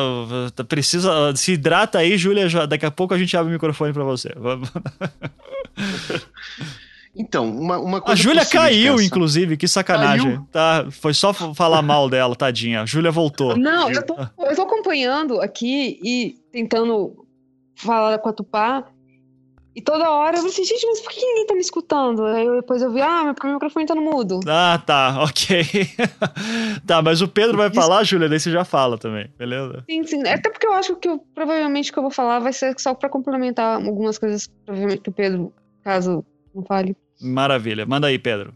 tá, 0.56 0.64
precisa. 0.64 1.34
Se 1.36 1.52
hidrata 1.52 1.98
aí, 1.98 2.16
Júlia. 2.16 2.48
Daqui 2.66 2.86
a 2.86 2.90
pouco 2.90 3.14
a 3.14 3.18
gente 3.18 3.36
abre 3.36 3.50
o 3.50 3.52
microfone 3.52 3.92
pra 3.92 4.04
você. 4.04 4.30
Então, 7.14 7.48
uma, 7.50 7.78
uma 7.78 8.00
coisa. 8.00 8.12
A 8.12 8.22
Júlia 8.22 8.46
caiu, 8.46 9.00
inclusive, 9.00 9.56
que 9.56 9.66
sacanagem. 9.66 10.36
Caiu. 10.36 10.48
Tá, 10.52 10.86
foi 10.90 11.12
só 11.12 11.32
falar 11.32 11.82
mal 11.82 12.08
dela, 12.08 12.36
tadinha. 12.36 12.82
A 12.82 12.86
Júlia 12.86 13.10
voltou. 13.10 13.56
Não, 13.56 13.90
eu 13.90 14.04
tô, 14.04 14.16
eu 14.38 14.54
tô 14.54 14.62
acompanhando 14.62 15.40
aqui 15.40 15.98
e 16.02 16.36
tentando 16.52 17.26
falar 17.74 18.18
com 18.18 18.28
a 18.28 18.32
Tupá. 18.32 18.84
E 19.74 19.80
toda 19.80 20.10
hora 20.10 20.36
eu 20.36 20.38
falei 20.38 20.52
assim, 20.52 20.64
gente, 20.64 20.84
mas 20.84 21.00
por 21.00 21.12
que 21.12 21.24
ninguém 21.24 21.46
tá 21.46 21.54
me 21.54 21.60
escutando? 21.60 22.24
Aí 22.24 22.44
eu, 22.44 22.56
depois 22.56 22.82
eu 22.82 22.92
vi, 22.92 23.00
ah, 23.00 23.22
meu 23.22 23.52
microfone 23.52 23.86
tá 23.86 23.94
no 23.94 24.02
mudo. 24.02 24.40
Ah, 24.46 24.82
tá, 24.84 25.22
ok. 25.22 25.64
tá, 26.84 27.00
mas 27.00 27.22
o 27.22 27.28
Pedro 27.28 27.56
vai 27.56 27.72
falar, 27.72 28.02
Júlia, 28.02 28.28
daí 28.28 28.40
você 28.40 28.50
já 28.50 28.64
fala 28.64 28.98
também, 28.98 29.30
beleza? 29.38 29.84
Sim, 29.88 30.02
sim. 30.04 30.26
Até 30.26 30.50
porque 30.50 30.66
eu 30.66 30.72
acho 30.72 30.96
que 30.96 31.08
eu, 31.08 31.24
provavelmente 31.34 31.90
o 31.90 31.92
que 31.92 31.98
eu 32.00 32.02
vou 32.02 32.10
falar 32.10 32.40
vai 32.40 32.52
ser 32.52 32.74
só 32.78 32.94
pra 32.94 33.08
complementar 33.08 33.76
algumas 33.76 34.18
coisas, 34.18 34.50
provavelmente, 34.66 35.02
que 35.02 35.08
o 35.08 35.12
Pedro, 35.12 35.52
caso 35.84 36.24
não 36.54 36.62
fale. 36.64 36.96
Maravilha. 37.20 37.84
Manda 37.86 38.06
aí, 38.06 38.18
Pedro. 38.18 38.54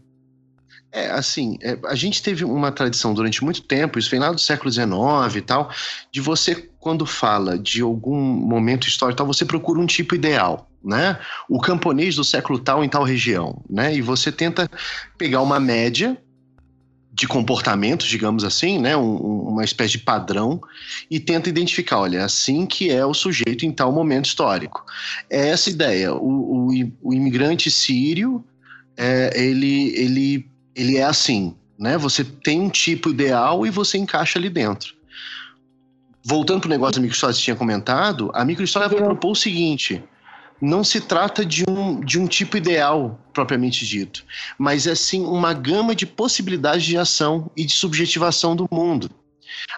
É, 0.91 1.09
assim, 1.11 1.57
é, 1.61 1.77
a 1.87 1.95
gente 1.95 2.23
teve 2.23 2.45
uma 2.45 2.71
tradição 2.71 3.13
durante 3.13 3.43
muito 3.43 3.61
tempo, 3.63 3.99
isso 3.99 4.09
vem 4.09 4.19
lá 4.19 4.31
do 4.31 4.39
século 4.39 4.71
XIX 4.71 4.87
e 5.35 5.41
tal, 5.41 5.69
de 6.09 6.21
você, 6.21 6.69
quando 6.79 7.05
fala 7.05 7.59
de 7.59 7.81
algum 7.81 8.15
momento 8.17 8.87
histórico 8.87 9.17
tal, 9.17 9.27
você 9.27 9.43
procura 9.43 9.77
um 9.77 9.85
tipo 9.85 10.15
ideal, 10.15 10.69
né? 10.81 11.19
O 11.49 11.59
camponês 11.59 12.15
do 12.15 12.23
século 12.23 12.59
tal 12.59 12.81
em 12.81 12.87
tal 12.87 13.03
região, 13.03 13.61
né? 13.69 13.93
E 13.93 14.01
você 14.01 14.31
tenta 14.31 14.71
pegar 15.17 15.41
uma 15.41 15.59
média 15.59 16.17
de 17.15 17.27
comportamentos, 17.27 18.07
digamos 18.07 18.43
assim, 18.43 18.77
né, 18.77 18.95
um, 18.97 19.15
uma 19.15 19.63
espécie 19.63 19.93
de 19.93 19.99
padrão, 19.99 20.59
e 21.09 21.17
tenta 21.17 21.47
identificar, 21.47 21.99
olha, 21.99 22.17
é 22.17 22.21
assim 22.21 22.65
que 22.65 22.89
é 22.89 23.05
o 23.05 23.13
sujeito 23.13 23.65
em 23.65 23.71
tal 23.71 23.89
momento 23.93 24.25
histórico. 24.25 24.85
É 25.29 25.47
essa 25.47 25.69
ideia. 25.69 26.13
O, 26.13 26.67
o, 26.67 26.91
o 27.01 27.13
imigrante 27.13 27.71
sírio, 27.71 28.43
é, 28.97 29.31
ele, 29.33 29.97
ele, 29.97 30.49
ele 30.75 30.97
é 30.97 31.03
assim, 31.03 31.55
né? 31.79 31.97
Você 31.97 32.21
tem 32.21 32.59
um 32.59 32.69
tipo 32.69 33.09
ideal 33.09 33.65
e 33.65 33.69
você 33.69 33.97
encaixa 33.97 34.37
ali 34.37 34.49
dentro. 34.49 34.93
Voltando 36.21 36.61
para 36.61 36.67
o 36.67 36.71
negócio 36.71 36.95
da 36.95 37.01
microhistória 37.01 37.33
que 37.33 37.39
você 37.39 37.45
tinha 37.45 37.55
comentado, 37.55 38.29
a 38.33 38.43
microhistória 38.43 38.89
vai 38.89 39.01
propor 39.01 39.31
o 39.31 39.35
seguinte: 39.35 40.03
não 40.61 40.83
se 40.83 41.01
trata 41.01 41.45
de 41.45 41.63
um, 41.67 41.99
de 41.99 42.19
um 42.19 42.27
tipo 42.27 42.57
ideal 42.57 43.19
propriamente 43.33 43.85
dito, 43.85 44.23
mas 44.57 44.87
é 44.87 44.95
sim 44.95 45.21
uma 45.21 45.53
gama 45.53 45.93
de 45.93 46.05
possibilidades 46.05 46.85
de 46.85 46.97
ação 46.97 47.51
e 47.55 47.65
de 47.65 47.73
subjetivação 47.73 48.55
do 48.55 48.67
mundo. 48.71 49.09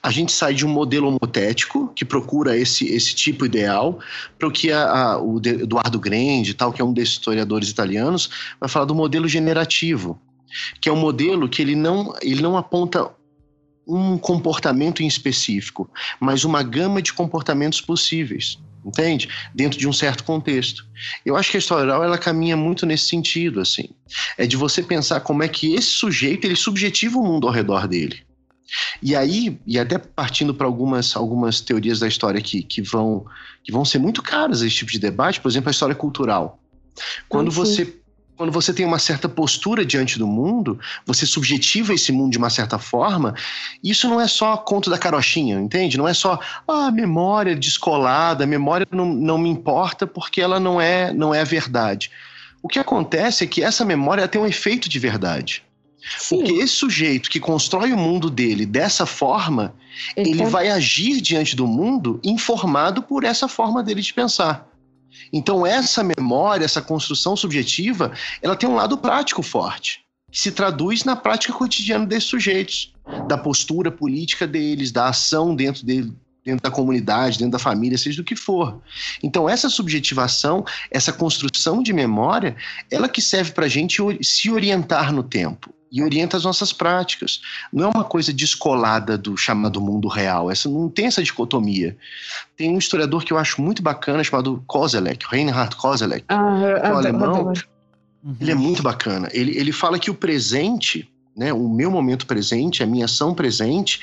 A 0.02 0.12
gente 0.12 0.32
sai 0.32 0.54
de 0.54 0.66
um 0.66 0.70
modelo 0.70 1.08
homotético, 1.08 1.92
que 1.96 2.06
procura 2.06 2.56
esse, 2.56 2.86
esse 2.86 3.14
tipo 3.14 3.46
ideal, 3.46 4.00
para 4.38 4.48
o 4.48 4.52
que 4.52 4.70
o 4.72 5.42
Eduardo 5.44 6.00
Grande, 6.00 6.54
tal, 6.54 6.72
que 6.72 6.82
é 6.82 6.86
um 6.86 6.94
desses 6.94 7.16
historiadores 7.16 7.70
italianos, 7.70 8.30
vai 8.60 8.70
falar 8.70 8.86
do 8.86 8.96
modelo 8.96 9.28
generativo, 9.28 10.20
que 10.82 10.90
é 10.90 10.92
um 10.92 10.98
modelo 10.98 11.50
que 11.50 11.62
ele 11.62 11.76
não, 11.76 12.14
ele 12.22 12.42
não 12.42 12.56
aponta 12.58 13.10
um 13.88 14.18
comportamento 14.18 15.02
em 15.02 15.08
específico, 15.08 15.90
mas 16.20 16.44
uma 16.44 16.62
gama 16.62 17.02
de 17.02 17.14
comportamentos 17.14 17.82
possíveis 17.82 18.60
entende? 18.88 19.30
Dentro 19.54 19.78
de 19.78 19.88
um 19.88 19.94
certo 19.94 20.24
contexto. 20.24 20.86
Eu 21.26 21.36
acho 21.36 21.52
que 21.52 21.58
a 21.58 21.60
história 21.60 21.84
oral 21.84 22.04
ela 22.04 22.18
caminha 22.18 22.56
muito 22.56 22.86
nesse 22.86 23.06
sentido, 23.06 23.60
assim. 23.60 23.90
É 24.38 24.48
de 24.48 24.56
você 24.56 24.82
pensar 24.82 25.20
como 25.20 25.44
é 25.44 25.48
que 25.48 25.76
esse 25.76 25.90
sujeito 25.90 26.46
ele 26.46 26.56
subjetiva 26.56 27.20
o 27.20 27.24
mundo 27.24 27.48
ao 27.48 27.54
redor 27.54 27.88
dele. 27.88 28.26
E 29.02 29.16
aí, 29.16 29.60
e 29.66 29.80
até 29.80 29.98
partindo 29.98 30.54
para 30.54 30.68
algumas, 30.68 31.16
algumas 31.16 31.62
teorias 31.62 32.00
da 32.00 32.08
história 32.08 32.42
que, 32.42 32.64
que, 32.64 32.82
vão, 32.82 33.26
que 33.64 33.72
vão 33.72 33.86
ser 33.86 34.00
muito 34.00 34.22
caras 34.22 34.62
esse 34.62 34.76
tipo 34.76 34.92
de 34.92 35.00
debate, 35.00 35.40
por 35.40 35.50
exemplo, 35.50 35.70
a 35.70 35.72
história 35.72 35.96
cultural. 35.96 36.60
Quando 37.30 37.50
ah, 37.50 37.54
você 37.54 37.98
quando 38.38 38.52
você 38.52 38.72
tem 38.72 38.86
uma 38.86 39.00
certa 39.00 39.28
postura 39.28 39.84
diante 39.84 40.20
do 40.20 40.28
mundo, 40.28 40.80
você 41.06 41.26
subjetiva 41.26 41.94
esse 41.94 42.12
mundo 42.12 42.32
de 42.32 42.38
uma 42.38 42.52
certa 42.52 42.78
forma, 42.78 43.34
isso 43.84 44.08
não 44.08 44.22
é 44.22 44.28
só 44.28 44.56
conto 44.56 44.92
da 44.92 44.98
carochinha, 44.98 45.60
entende? 45.60 45.98
Não 45.98 46.08
é 46.08 46.14
só 46.14 46.40
ah, 46.68 46.92
memória 46.92 47.56
descolada, 47.56 48.44
a 48.44 48.48
memória 48.48 48.88
não, 48.92 49.06
não 49.06 49.38
me 49.40 49.50
importa 49.50 50.06
porque 50.06 50.40
ela 50.40 50.60
não 50.60 50.80
é, 50.80 51.12
não 51.12 51.34
é 51.34 51.42
a 51.42 51.46
verdade. 51.46 52.12
O 52.62 52.68
que 52.68 52.78
acontece 52.78 53.44
é 53.44 53.48
que 53.48 53.64
essa 53.64 53.84
memória 53.84 54.28
tem 54.28 54.40
um 54.40 54.46
efeito 54.46 54.88
de 54.88 55.00
verdade. 55.00 55.64
Sim. 56.20 56.38
Porque 56.38 56.54
esse 56.54 56.74
sujeito 56.74 57.30
que 57.30 57.40
constrói 57.40 57.92
o 57.92 57.98
mundo 57.98 58.30
dele 58.30 58.66
dessa 58.66 59.06
forma, 59.06 59.74
ele, 60.16 60.30
ele 60.32 60.46
vai 60.46 60.70
agir 60.70 61.20
diante 61.22 61.56
do 61.56 61.66
mundo 61.66 62.20
informado 62.24 63.02
por 63.02 63.24
essa 63.24 63.48
forma 63.48 63.82
dele 63.82 64.02
de 64.02 64.14
pensar. 64.14 64.67
Então, 65.32 65.66
essa 65.66 66.04
memória, 66.04 66.66
essa 66.66 66.82
construção 66.82 67.36
subjetiva, 67.36 68.12
ela 68.42 68.56
tem 68.56 68.68
um 68.68 68.76
lado 68.76 68.98
prático 68.98 69.42
forte, 69.42 70.02
que 70.32 70.40
se 70.40 70.52
traduz 70.52 71.04
na 71.04 71.16
prática 71.16 71.54
cotidiana 71.54 72.06
desses 72.06 72.30
sujeitos, 72.30 72.94
da 73.28 73.38
postura 73.38 73.92
política 73.92 74.46
deles, 74.46 74.92
da 74.92 75.08
ação 75.08 75.56
dentro 75.56 75.86
dele, 75.86 76.14
dentro 76.44 76.64
da 76.64 76.72
comunidade, 76.72 77.38
dentro 77.38 77.52
da 77.52 77.60
família, 77.60 77.98
seja 77.98 78.18
do 78.18 78.24
que 78.24 78.36
for. 78.36 78.82
Então, 79.22 79.50
essa 79.50 79.70
subjetivação, 79.70 80.64
essa 80.90 81.12
construção 81.12 81.84
de 81.84 81.92
memória, 81.92 82.56
ela 82.90 83.10
que 83.10 83.22
serve 83.22 83.52
para 83.52 83.66
a 83.66 83.70
gente 83.70 84.02
se 84.22 84.50
orientar 84.50 85.12
no 85.12 85.24
tempo 85.24 85.77
e 85.92 86.04
orienta 86.04 86.38
as 86.38 86.44
nossas 86.44 86.74
práticas. 86.74 87.42
Não 87.72 87.86
é 87.86 87.88
uma 87.88 88.04
coisa 88.04 88.34
descolada 88.34 89.18
do 89.18 89.38
chamado 89.38 89.80
mundo 89.82 90.08
real. 90.08 90.52
Essa 90.52 90.70
não 90.70 90.90
tem 90.90 91.06
essa 91.06 91.24
dicotomia. 91.24 91.98
Tem 92.56 92.70
um 92.70 92.78
historiador 92.78 93.24
que 93.24 93.34
eu 93.34 93.38
acho 93.38 93.62
muito 93.62 93.82
bacana 93.82 94.24
chamado 94.24 94.64
Koselleck, 94.68 95.26
Reinhard 95.30 95.76
Koselleck, 95.76 96.26
ah, 96.28 96.80
que 96.82 96.88
é 96.88 96.94
um 96.94 96.98
alemão. 96.98 97.54
Ele 98.40 98.52
é 98.52 98.56
muito 98.56 98.84
bacana. 98.84 99.30
Ele, 99.32 99.58
ele 99.58 99.72
fala 99.72 99.98
que 99.98 100.12
o 100.12 100.16
presente, 100.16 101.10
né, 101.36 101.54
o 101.54 101.70
meu 101.70 101.90
momento 101.90 102.26
presente, 102.26 102.84
a 102.84 102.86
minha 102.86 103.06
ação 103.06 103.34
presente, 103.34 104.02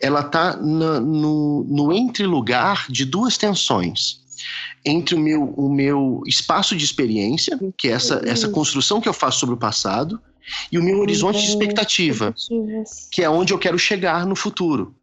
ela 0.00 0.20
está 0.20 0.56
no, 0.56 1.62
no 1.64 1.92
entre-lugar 1.92 2.86
de 2.88 3.04
duas 3.04 3.36
tensões 3.36 4.20
entre 4.84 5.14
o 5.14 5.20
meu, 5.20 5.44
o 5.44 5.68
meu 5.68 6.22
espaço 6.26 6.74
de 6.74 6.84
experiência, 6.84 7.58
que 7.76 7.88
é 7.88 7.92
essa, 7.92 8.22
essa 8.24 8.48
construção 8.48 8.98
que 8.98 9.08
eu 9.08 9.12
faço 9.12 9.40
sobre 9.40 9.54
o 9.54 9.58
passado, 9.58 10.18
e 10.70 10.78
o 10.78 10.82
meu 10.82 10.98
horizonte 11.00 11.40
de 11.40 11.48
expectativa, 11.48 12.34
que 13.10 13.22
é 13.22 13.30
onde 13.30 13.52
eu 13.52 13.58
quero 13.58 13.78
chegar 13.78 14.26
no 14.26 14.36
futuro. 14.36 14.94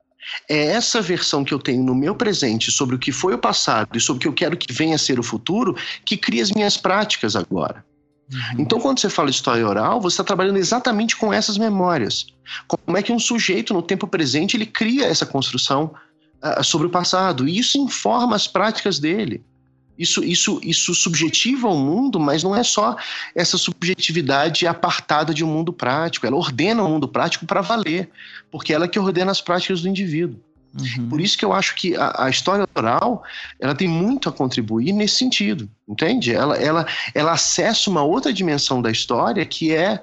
É 0.50 0.68
essa 0.68 1.02
versão 1.02 1.44
que 1.44 1.54
eu 1.54 1.60
tenho 1.60 1.84
no 1.84 1.96
meu 1.96 2.16
presente 2.16 2.72
sobre 2.72 2.96
o 2.96 3.00
que 3.00 3.12
foi 3.12 3.34
o 3.34 3.38
passado 3.38 3.98
e 3.98 4.02
sobre 4.02 4.18
o 4.18 4.22
que 4.22 4.28
eu 4.28 4.34
quero 4.34 4.58
que 4.58 4.74
venha 4.74 4.96
a 4.96 5.00
ser 5.00 5.20
o 5.20 5.24
futuro 5.24 5.76
que 6.04 6.18
cria 6.18 6.44
as 6.44 6.52
minhas 6.52 6.78
práticas 6.78 7.36
agora. 7.36 7.86
Uhum. 8.32 8.60
Então, 8.60 8.80
quando 8.80 9.00
você 9.00 9.10
fala 9.10 9.30
de 9.30 9.36
história 9.36 9.66
oral, 9.66 10.02
você 10.02 10.16
está 10.16 10.24
trabalhando 10.24 10.58
exatamente 10.58 11.16
com 11.16 11.32
essas 11.32 11.58
memórias. 11.58 12.28
Como 12.68 12.98
é 12.98 13.02
que 13.02 13.12
um 13.12 13.20
sujeito, 13.20 13.74
no 13.74 13.82
tempo 13.82 14.08
presente, 14.08 14.58
ele 14.58 14.66
cria 14.66 15.06
essa 15.06 15.26
construção 15.26 15.94
uh, 16.44 16.64
sobre 16.64 16.88
o 16.88 16.90
passado. 16.90 17.48
E 17.48 17.58
isso 17.58 17.78
informa 17.78 18.36
as 18.36 18.48
práticas 18.48 19.00
dele. 19.00 19.44
Isso, 19.98 20.24
isso, 20.24 20.60
isso 20.64 20.94
subjetiva 20.94 21.68
o 21.68 21.78
mundo, 21.78 22.20
mas 22.20 22.44
não 22.44 22.56
é 22.56 22.64
só 22.64 22.96
essa 23.34 23.58
subjetividade 23.58 24.68
apartada 24.68 25.34
de 25.34 25.44
um 25.44 25.48
mundo 25.48 25.74
prático. 25.74 26.26
Ela 26.26 26.36
ordena 26.36 26.84
o 26.84 26.90
mundo 26.90 27.08
prático 27.08 27.46
para 27.46 27.62
valer, 27.62 28.10
porque 28.52 28.74
ela 28.74 28.86
é 28.86 28.88
que 28.88 29.00
ordena 29.00 29.32
as 29.32 29.42
práticas 29.42 29.82
do 29.82 29.90
indivíduo. 29.90 30.40
Uhum. 30.80 31.10
Por 31.10 31.22
isso 31.22 31.38
que 31.38 31.44
eu 31.44 31.54
acho 31.54 31.74
que 31.76 31.96
a, 31.96 32.26
a, 32.26 32.30
história 32.30 32.68
oral 32.76 33.24
ela 33.60 33.74
tem 33.74 33.88
muito 33.88 34.30
a 34.30 34.32
contribuir 34.32 34.92
nesse 34.92 35.16
sentido, 35.16 35.68
entende? 35.88 36.34
Ela, 36.34 36.56
ela, 36.58 36.86
ela 37.16 37.32
acessa 37.32 37.90
uma 37.90 38.04
outra 38.04 38.32
dimensão 38.32 38.82
da 38.82 38.92
história 38.92 39.44
que 39.46 39.74
é 39.74 40.02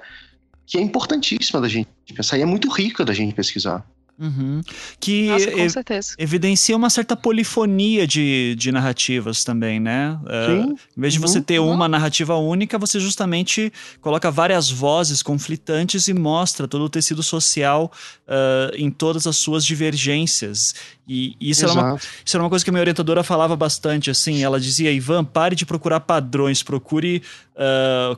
que 0.65 0.79
é 0.79 0.81
importantíssima 0.81 1.61
da 1.61 1.67
gente 1.67 1.87
pensar 2.15 2.39
e 2.39 2.41
é 2.41 2.45
muito 2.45 2.67
rica 2.71 3.05
da 3.05 3.13
gente 3.13 3.35
pesquisar. 3.35 3.85
Uhum. 4.17 4.61
Que 4.99 5.27
Nossa, 5.27 5.51
com 5.51 5.69
certeza. 5.69 6.15
evidencia 6.17 6.75
uma 6.75 6.89
certa 6.89 7.17
polifonia 7.17 8.07
de, 8.07 8.55
de 8.57 8.71
narrativas 8.71 9.43
também, 9.43 9.79
né? 9.79 10.17
É, 10.27 10.47
Sim. 10.47 10.71
Uh, 10.71 10.79
em 10.97 11.01
vez 11.01 11.13
de 11.13 11.19
você 11.19 11.39
uhum. 11.39 11.43
ter 11.43 11.59
uma 11.59 11.87
narrativa 11.89 12.35
única, 12.35 12.77
você 12.77 12.97
justamente 12.99 13.73
coloca 13.99 14.31
várias 14.31 14.69
vozes 14.69 15.21
conflitantes 15.21 16.07
e 16.07 16.13
mostra 16.13 16.65
todo 16.67 16.85
o 16.85 16.89
tecido 16.89 17.21
social 17.21 17.91
uh, 18.27 18.73
em 18.75 18.89
todas 18.89 19.27
as 19.27 19.35
suas 19.35 19.65
divergências. 19.65 20.73
E 21.07 21.35
isso 21.39 21.65
era, 21.65 21.73
uma, 21.73 21.95
isso 22.25 22.35
era 22.35 22.43
uma 22.43 22.49
coisa 22.49 22.63
que 22.63 22.71
a 22.71 22.73
minha 22.73 22.81
orientadora 22.81 23.23
falava 23.23 23.55
bastante, 23.55 24.09
assim, 24.09 24.43
ela 24.43 24.59
dizia, 24.59 24.91
Ivan, 24.91 25.23
pare 25.23 25.55
de 25.55 25.65
procurar 25.65 25.99
padrões, 25.99 26.63
procure 26.63 27.21
uh, 27.55 28.17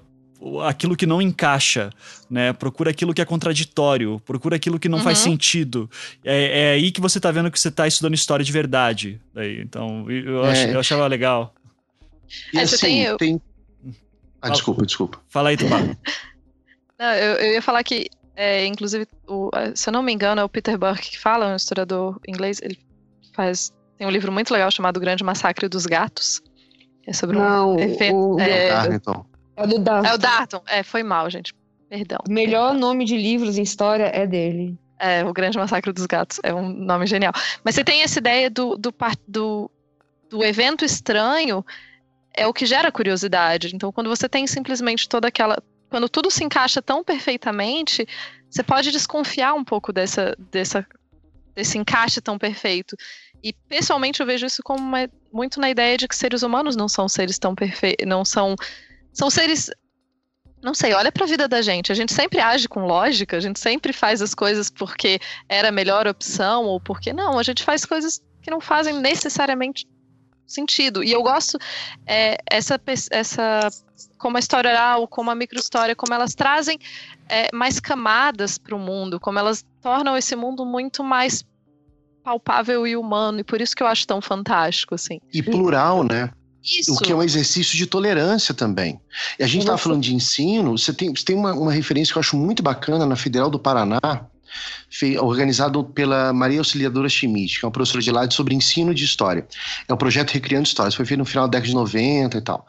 aquilo 0.68 0.96
que 0.96 1.06
não 1.06 1.22
encaixa, 1.22 1.90
né? 2.30 2.54
Procura 2.54 2.92
aquilo 2.92 3.14
que 3.14 3.22
é 3.22 3.26
contraditório, 3.26 4.22
procura 4.26 4.56
aquilo 4.56 4.80
que 4.80 4.90
não 4.90 5.00
uhum. 5.00 5.04
faz 5.04 5.20
sentido. 5.20 5.90
É, 6.24 6.62
é, 6.62 6.72
aí 6.74 6.92
que 6.92 7.02
você 7.02 7.20
tá 7.20 7.32
vendo 7.32 7.52
que 7.52 7.60
você 7.60 7.72
tá 7.72 7.88
estudando 7.88 8.14
história 8.14 8.44
de 8.44 8.52
verdade. 8.52 9.20
Daí, 9.34 9.62
então, 9.62 10.10
eu, 10.10 10.46
é. 10.46 10.52
ach, 10.52 10.70
eu 10.70 10.80
achava 10.80 11.08
legal. 11.08 11.54
E 12.54 12.60
é, 12.60 12.62
assim, 12.62 12.78
tem, 12.78 13.18
tem... 13.18 13.42
Ah, 14.42 14.50
desculpa, 14.50 14.86
desculpa. 14.86 15.22
Fala 15.28 15.50
aí, 15.50 15.58
Tubá. 15.58 15.80
não, 17.00 17.14
eu, 17.14 17.36
eu 17.36 17.54
ia 17.54 17.62
falar 17.62 17.84
que, 17.84 18.08
é, 18.36 18.66
inclusive, 18.66 19.08
o, 19.28 19.50
se 19.74 19.90
eu 19.90 19.94
não 19.94 20.04
me 20.04 20.14
engano, 20.14 20.42
é 20.42 20.44
o 20.44 20.50
Peter 20.50 20.78
Burke 20.78 21.12
que 21.12 21.20
fala, 21.20 21.54
um 21.54 21.56
historiador 21.56 22.20
inglês, 22.28 22.62
ele 22.62 22.78
faz... 23.34 23.74
Tem 23.98 24.06
um 24.06 24.12
livro 24.12 24.32
muito 24.32 24.54
legal 24.54 24.70
chamado 24.70 25.00
Grande 25.00 25.24
Massacre 25.24 25.68
dos 25.68 25.88
Gatos. 25.88 26.42
É 27.08 27.14
sobre 27.14 27.38
não, 27.38 27.74
um 27.76 27.80
efeito... 27.80 28.16
O... 28.16 28.40
É, 28.40 28.94
então. 28.94 29.26
É 29.58 29.64
o 29.64 29.68
do 29.68 29.80
Darton. 29.80 30.08
É 30.08 30.14
o 30.14 30.18
Darton. 30.18 30.64
É, 30.68 30.84
foi 30.84 31.02
mal, 31.02 31.30
gente. 31.30 31.54
Perdão. 31.90 32.20
O 32.28 32.32
melhor 32.32 32.74
nome 32.74 33.06
de 33.06 33.18
livros 33.18 33.58
em 33.58 33.64
história 33.64 34.12
é 34.14 34.28
dele. 34.28 34.78
É, 35.00 35.26
O 35.26 35.34
Grande 35.34 35.58
Massacre 35.58 35.92
dos 35.92 36.06
Gatos. 36.06 36.40
É 36.44 36.54
um 36.54 36.70
nome 36.70 37.08
genial. 37.08 37.34
Mas 37.64 37.76
você 37.76 37.84
tem 37.84 38.04
essa 38.04 38.20
ideia 38.20 38.50
do, 38.50 38.78
do, 38.78 38.94
do, 39.28 39.72
do 40.30 40.44
evento 40.44 40.86
estranho, 40.86 41.66
é 42.36 42.46
o 42.46 42.54
que 42.54 42.66
gera 42.66 42.92
curiosidade. 42.92 43.76
Então, 43.76 43.92
quando 43.92 44.10
você 44.10 44.30
tem 44.30 44.46
simplesmente 44.46 45.10
toda 45.10 45.28
aquela. 45.28 45.58
Quando 45.90 46.10
tudo 46.10 46.30
se 46.30 46.44
encaixa 46.44 46.82
tão 46.82 47.04
perfeitamente, 47.04 48.06
você 48.50 48.62
pode 48.62 48.92
desconfiar 48.92 49.54
um 49.54 49.64
pouco 49.64 49.94
dessa, 49.94 50.36
dessa, 50.52 50.86
desse 51.56 51.78
encaixe 51.78 52.20
tão 52.20 52.38
perfeito. 52.38 52.96
E 53.42 53.54
pessoalmente 53.54 54.20
eu 54.20 54.26
vejo 54.26 54.46
isso 54.46 54.62
como 54.62 54.80
uma, 54.80 55.10
muito 55.32 55.62
na 55.62 55.70
ideia 55.70 55.98
de 55.98 56.08
que 56.08 56.16
seres 56.16 56.44
humanos 56.44 56.76
não 56.76 56.90
são 56.90 57.08
seres 57.08 57.40
tão 57.40 57.56
perfeitos, 57.56 58.06
não 58.06 58.26
são 58.26 58.56
são 59.18 59.32
seres. 59.32 59.72
Não 60.62 60.74
sei, 60.74 60.94
olha 60.94 61.12
para 61.12 61.24
a 61.24 61.28
vida 61.28 61.48
da 61.48 61.62
gente. 61.62 61.92
A 61.92 61.96
gente 61.96 62.14
sempre 62.14 62.40
age 62.40 62.68
com 62.68 62.86
lógica, 62.86 63.38
a 63.38 63.40
gente 63.40 63.60
sempre 63.60 63.92
faz 63.92 64.22
as 64.22 64.36
coisas 64.36 64.70
porque 64.70 65.20
era 65.50 65.70
a 65.70 65.72
melhor 65.72 66.08
opção 66.08 66.66
ou 66.66 66.80
porque 66.80 67.12
não. 67.12 67.40
A 67.40 67.44
gente 67.44 67.64
faz 67.64 67.84
coisas 67.84 68.22
que 68.42 68.52
não 68.52 68.62
fazem 68.62 69.00
necessariamente 69.00 69.88
sentido. 70.46 71.04
E 71.04 71.12
eu 71.12 71.22
gosto 71.24 71.58
é, 72.06 72.38
essa, 72.50 72.80
essa 73.12 73.70
como 74.18 74.38
a 74.38 74.40
história 74.40 74.70
oral, 74.70 75.08
como 75.08 75.32
a 75.32 75.36
microhistória, 75.36 75.96
como 75.96 76.14
elas 76.14 76.36
trazem 76.36 76.80
é, 77.28 77.50
mais 77.54 77.80
camadas 77.80 78.58
para 78.58 78.76
o 78.76 78.80
mundo, 78.80 79.20
como 79.20 79.40
elas 79.40 79.66
tornam 79.82 80.16
esse 80.16 80.36
mundo 80.36 80.66
muito 80.66 81.04
mais 81.04 81.44
palpável 82.24 82.86
e 82.86 82.96
humano, 82.96 83.40
e 83.40 83.44
por 83.44 83.62
isso 83.62 83.76
que 83.76 83.82
eu 83.82 83.88
acho 83.88 84.06
tão 84.06 84.22
fantástico, 84.22 84.96
assim. 84.96 85.20
E 85.34 85.42
plural, 85.42 86.04
né? 86.04 86.30
Isso. 86.64 86.94
O 86.94 86.98
que 86.98 87.12
é 87.12 87.16
um 87.16 87.24
exercício 87.24 87.78
de 87.78 87.86
tolerância 87.86 88.54
também. 88.54 89.00
E 89.40 89.44
a 89.44 89.48
gente 89.48 89.62
estava 89.62 89.78
falando 89.78 90.02
de 90.02 90.14
ensino, 90.14 90.78
você 90.78 90.94
tem, 90.94 91.14
você 91.14 91.24
tem 91.24 91.36
uma, 91.36 91.54
uma 91.54 91.72
referência 91.72 92.12
que 92.12 92.18
eu 92.18 92.22
acho 92.22 92.36
muito 92.36 92.62
bacana 92.62 93.06
na 93.06 93.16
Federal 93.16 93.50
do 93.50 93.60
Paraná, 93.60 94.28
organizado 95.22 95.84
pela 95.84 96.34
Maria 96.34 96.60
Auxiliadora 96.60 97.10
Schmidt, 97.10 97.60
que 97.60 97.66
é 97.66 97.68
uma 97.68 97.72
professora 97.72 98.02
de 98.02 98.12
lá 98.12 98.30
sobre 98.30 98.56
ensino 98.56 98.94
de 98.94 99.04
história. 99.04 99.46
É 99.88 99.94
um 99.94 99.98
projeto 99.98 100.32
Recriando 100.32 100.68
Histórias, 100.68 100.96
foi 100.96 101.06
feito 101.06 101.20
no 101.20 101.26
final 101.26 101.48
da 101.48 101.52
década 101.52 101.68
de 101.68 101.76
90 101.76 102.38
e 102.38 102.42
tal, 102.42 102.66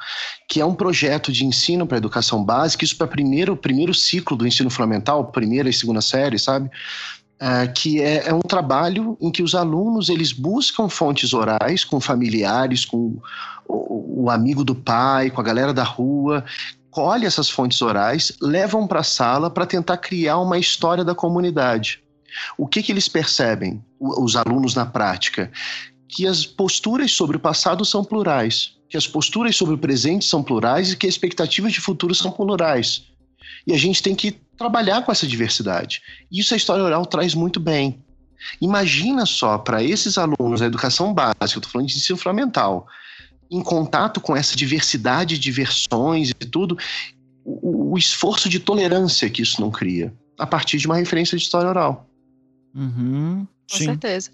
que 0.49 0.61
é 0.61 0.67
um 0.67 0.75
projeto 0.75 1.33
de 1.33 1.45
ensino 1.45 1.87
para 1.87 1.97
educação 1.97 2.45
básica, 2.45 2.85
isso 2.85 2.97
para 2.97 3.07
primeiro 3.07 3.57
primeiro 3.57 3.95
ciclo 3.95 4.37
do 4.37 4.47
ensino 4.47 4.71
fundamental, 4.71 5.27
primeira 5.27 5.69
e 5.69 5.73
segunda 5.73 6.01
série, 6.01 6.39
sabe? 6.39 6.71
Uh, 7.41 7.73
que 7.73 8.03
é, 8.03 8.31
é, 8.31 8.35
um 8.35 8.41
trabalho 8.41 9.17
em 9.21 9.31
que 9.31 9.45
os 9.45 9.55
alunos 9.55 10.09
eles 10.09 10.33
buscam 10.33 10.89
fontes 10.89 11.33
orais 11.33 11.85
com 11.85 12.01
familiares, 12.01 12.85
com 12.85 13.17
o, 13.69 14.31
amigo 14.31 14.65
do 14.65 14.75
pai, 14.75 15.31
com 15.31 15.41
a 15.41 15.45
galera 15.45 15.73
da 15.73 15.85
rua, 15.85 16.45
colhe 16.91 17.27
essas 17.27 17.51
fontes 17.51 17.81
orais, 17.83 18.33
levam 18.41 18.87
para 18.87 19.01
a 19.01 19.05
sala 19.05 19.51
para 19.51 19.67
tentar 19.67 19.99
criar 19.99 20.39
uma 20.39 20.59
história 20.59 21.05
da 21.05 21.15
comunidade. 21.15 22.03
O 22.57 22.67
que, 22.67 22.83
que 22.83 22.93
eles 22.93 23.09
percebem, 23.09 23.83
os 24.01 24.37
alunos 24.37 24.75
na 24.75 24.87
prática? 24.87 25.51
Que 26.09 26.27
as 26.27 26.45
posturas 26.45 27.13
sobre 27.13 27.37
o 27.37 27.41
passado 27.41 27.85
são 27.85 28.05
plurais, 28.05 28.77
que 28.89 28.97
as 28.97 29.07
posturas 29.07 29.55
sobre 29.57 29.75
o 29.75 29.79
presente 29.79 30.25
são 30.25 30.43
plurais 30.43 30.93
e 30.93 30.97
que 30.97 31.07
as 31.07 31.15
expectativas 31.15 31.73
de 31.73 31.81
futuro 31.81 32.15
são 32.15 32.31
plurais. 32.31 33.05
E 33.67 33.73
a 33.73 33.79
gente 33.79 34.03
tem 34.03 34.15
que 34.15 34.33
trabalhar 34.57 35.03
com 35.03 35.13
essa 35.13 35.27
diversidade. 35.27 36.03
Isso 36.33 36.55
a 36.55 36.57
história 36.57 36.83
oral 36.83 37.05
traz 37.07 37.35
muito 37.35 37.61
bem. 37.61 38.03
Imagina 38.61 39.27
só, 39.27 39.59
para 39.59 39.83
esses 39.83 40.17
alunos 40.17 40.61
da 40.61 40.67
educação 40.67 41.13
básica, 41.13 41.37
eu 41.43 41.59
estou 41.59 41.71
falando 41.71 41.89
de 41.89 41.97
ensino 41.97 42.19
fundamental, 42.19 42.87
em 43.51 43.63
contato 43.63 44.21
com 44.21 44.37
essa 44.37 44.55
diversidade 44.55 45.39
de 45.39 45.51
versões 45.51 46.31
e 46.31 46.35
tudo, 46.35 46.77
o, 47.45 47.93
o, 47.93 47.99
esforço 47.99 48.49
de 48.49 48.61
tolerância 48.61 49.31
que 49.31 49.43
isso 49.43 49.61
não 49.61 49.71
cria, 49.71 50.13
a 50.39 50.47
partir 50.47 50.79
de 50.79 50.87
uma 50.87 50.97
referência 50.97 51.37
de 51.37 51.43
história 51.43 51.69
oral. 51.69 52.07
Uhum, 52.75 53.47
com 53.71 53.77
certeza. 53.77 54.31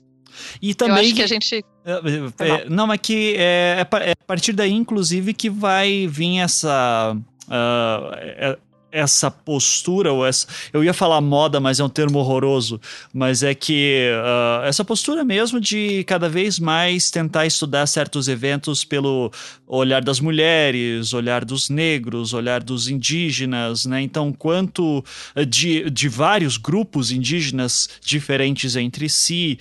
E 0.61 0.75
também. 0.75 0.97
Eu 0.97 1.03
acho 1.03 1.15
que 1.15 1.23
a 1.23 1.27
gente. 1.27 1.65
É, 1.85 1.93
é, 1.93 2.49
é 2.49 2.69
não, 2.69 2.93
é 2.93 2.99
que 2.99 3.35
é, 3.37 3.87
é, 4.01 4.13
a 4.13 4.27
partir 4.27 4.53
daí, 4.53 4.73
inclusive, 4.73 5.33
que 5.33 5.49
vai 5.49 6.07
vir 6.09 6.39
essa. 6.39 7.17
Uh, 7.47 8.59
essa 8.95 9.29
postura, 9.29 10.13
ou 10.13 10.25
essa. 10.25 10.47
Eu 10.73 10.85
ia 10.85 10.95
falar 10.95 11.21
moda, 11.21 11.59
mas 11.59 11.81
é 11.81 11.85
um 11.85 11.89
termo 11.89 12.21
horroroso. 12.21 12.81
Mas 13.13 13.43
é 13.43 13.53
que 13.53 14.09
uh, 14.15 14.65
essa 14.65 14.85
postura 14.85 15.25
mesmo 15.25 15.61
de 15.61 16.05
cada 16.05 16.29
vez 16.29 16.61
mais 16.61 17.11
tentar 17.11 17.45
estudar 17.45 17.87
certos 17.89 18.29
eventos 18.29 18.85
pelo 18.85 19.33
olhar 19.67 20.03
das 20.03 20.21
mulheres, 20.21 21.13
olhar 21.13 21.45
dos 21.45 21.69
negros, 21.69 22.33
olhar 22.33 22.63
dos 22.63 22.87
indígenas, 22.87 23.85
né? 23.85 24.01
Então, 24.01 24.33
quanto 24.33 25.05
de, 25.49 25.91
de 25.91 26.09
vários 26.09 26.57
grupos 26.57 27.11
indígenas 27.11 27.89
diferentes 28.01 28.77
entre 28.77 29.09
si, 29.09 29.59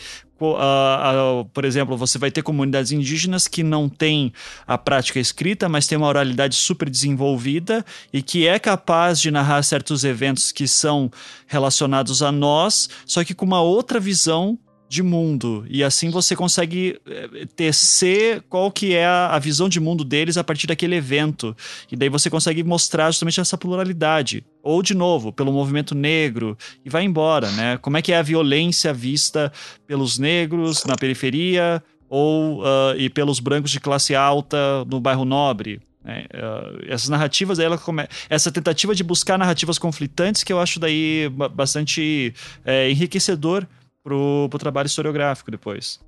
Por 1.53 1.65
exemplo, 1.65 1.95
você 1.95 2.17
vai 2.17 2.31
ter 2.31 2.41
comunidades 2.41 2.91
indígenas 2.91 3.47
que 3.47 3.63
não 3.63 3.87
têm 3.87 4.33
a 4.67 4.77
prática 4.77 5.19
escrita, 5.19 5.69
mas 5.69 5.87
tem 5.87 5.97
uma 5.97 6.07
oralidade 6.07 6.55
super 6.55 6.89
desenvolvida 6.89 7.85
e 8.11 8.21
que 8.21 8.47
é 8.47 8.59
capaz 8.59 9.19
de 9.19 9.31
narrar 9.31 9.63
certos 9.63 10.03
eventos 10.03 10.51
que 10.51 10.67
são 10.67 11.11
relacionados 11.47 12.21
a 12.21 12.31
nós, 12.31 12.89
só 13.05 13.23
que 13.23 13.33
com 13.33 13.45
uma 13.45 13.61
outra 13.61 13.99
visão 13.99 14.57
de 14.93 15.01
mundo. 15.01 15.65
E 15.67 15.83
assim 15.83 16.11
você 16.11 16.35
consegue 16.35 16.99
eh, 17.05 17.47
tecer 17.55 18.43
qual 18.47 18.71
que 18.71 18.93
é 18.93 19.05
a, 19.05 19.39
visão 19.39 19.67
de 19.67 19.79
mundo 19.79 20.03
deles 20.03 20.37
a 20.37 20.43
partir 20.43 20.67
daquele 20.67 20.95
evento. 20.95 21.57
E 21.91 21.95
daí 21.95 22.09
você 22.09 22.29
consegue 22.29 22.63
mostrar 22.63 23.09
justamente 23.09 23.39
essa 23.39 23.57
pluralidade. 23.57 24.45
Ou, 24.61 24.83
de 24.83 24.93
novo, 24.93 25.33
pelo 25.33 25.51
movimento 25.51 25.95
negro, 25.95 26.55
e 26.85 26.89
vai 26.89 27.03
embora, 27.03 27.49
né? 27.51 27.77
Como 27.77 27.97
é 27.97 28.01
que 28.01 28.13
é 28.13 28.17
a 28.17 28.21
violência 28.21 28.93
vista 28.93 29.51
pelos 29.87 30.19
negros 30.19 30.85
na 30.85 30.95
periferia 30.95 31.83
ou 32.07 32.61
uh, 32.61 32.95
e 32.95 33.09
pelos 33.09 33.39
brancos 33.39 33.71
de 33.71 33.79
classe 33.79 34.13
alta 34.13 34.85
no 34.85 34.99
bairro 34.99 35.25
nobre. 35.25 35.81
Uh, 36.05 36.83
essas 36.87 37.09
narrativas, 37.09 37.57
ela 37.57 37.77
come... 37.77 38.07
essa 38.29 38.51
tentativa 38.51 38.93
de 38.93 39.03
buscar 39.03 39.37
narrativas 39.39 39.79
conflitantes 39.79 40.43
que 40.43 40.53
eu 40.53 40.59
acho 40.59 40.79
daí 40.79 41.31
bastante 41.51 42.33
é, 42.63 42.91
enriquecedor 42.91 43.65
pro, 44.03 44.47
pro 44.49 44.59
trabalho 44.59 44.87
historiográfico 44.87 45.49
depois. 45.49 45.99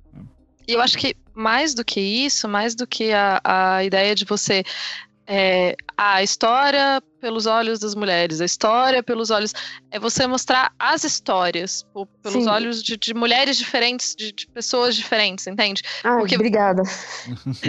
E 0.68 0.72
eu 0.72 0.80
acho 0.80 0.98
que 0.98 1.16
mais 1.34 1.74
do 1.74 1.84
que 1.84 2.00
isso, 2.00 2.48
mais 2.48 2.74
do 2.74 2.86
que 2.86 3.12
a, 3.12 3.40
a 3.42 3.84
ideia 3.84 4.14
de 4.14 4.24
você. 4.24 4.64
É, 5.28 5.74
a 5.96 6.22
história 6.22 7.02
pelos 7.20 7.46
olhos 7.46 7.80
das 7.80 7.96
mulheres, 7.96 8.40
a 8.40 8.44
história 8.44 9.02
pelos 9.02 9.30
olhos. 9.30 9.52
É 9.90 9.98
você 9.98 10.24
mostrar 10.24 10.72
as 10.78 11.02
histórias 11.02 11.84
pelos 12.22 12.44
Sim. 12.44 12.48
olhos 12.48 12.80
de, 12.80 12.96
de, 12.96 13.12
mulheres 13.12 13.58
diferentes, 13.58 14.14
de, 14.14 14.30
de, 14.30 14.46
pessoas 14.46 14.94
diferentes, 14.94 15.44
entende? 15.48 15.82
Ah, 16.04 16.18
porque... 16.18 16.36
obrigada. 16.36 16.82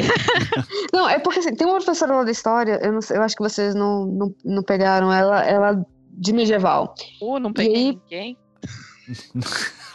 não, 0.93 1.09
é 1.09 1.17
porque 1.17 1.39
assim, 1.39 1.55
tem 1.55 1.65
uma 1.65 1.77
professora 1.77 2.17
lá 2.17 2.23
da 2.23 2.31
história, 2.31 2.79
eu, 2.83 2.91
não, 2.91 2.99
eu 3.09 3.23
acho 3.23 3.35
que 3.35 3.41
vocês 3.41 3.73
não, 3.73 4.05
não, 4.05 4.35
não 4.45 4.61
pegaram 4.61 5.11
ela, 5.11 5.43
ela 5.43 5.85
de 6.11 6.33
medieval. 6.33 6.93
Uh, 7.19 7.39
não 7.39 7.51
peguei 7.51 7.75
aí... 7.75 7.99
ninguém. 8.03 8.37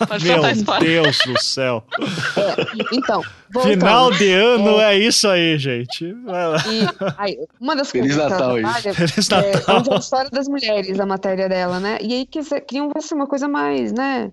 Pode 0.08 0.24
Meu 0.24 0.42
Deus 0.80 1.18
do 1.26 1.38
céu. 1.42 1.84
É, 2.00 2.96
então, 2.96 3.22
voltando, 3.52 3.72
Final 3.74 4.10
de 4.10 4.32
ano 4.32 4.80
é... 4.80 4.94
é, 4.94 4.98
isso 4.98 5.28
aí, 5.28 5.56
gente. 5.58 6.12
Vai 6.24 6.48
lá. 6.48 6.64
E, 6.66 7.12
aí, 7.18 7.38
uma 7.60 7.76
das 7.76 7.90
Feliz 7.90 8.16
coisas 8.16 8.30
Natal, 8.30 8.54
que 8.54 8.60
ela 8.60 8.72
trabalha, 8.72 8.94
Feliz 8.94 9.28
Natal. 9.28 9.84
É, 9.92 9.94
a 9.94 9.98
história 9.98 10.30
das 10.30 10.48
mulheres, 10.48 10.98
a 10.98 11.06
matéria 11.06 11.48
dela, 11.48 11.78
né? 11.78 11.98
E 12.00 12.12
aí 12.14 12.26
queriam 12.26 12.88
ver 12.88 13.14
uma 13.14 13.26
coisa 13.26 13.46
mais, 13.48 13.92
né? 13.92 14.32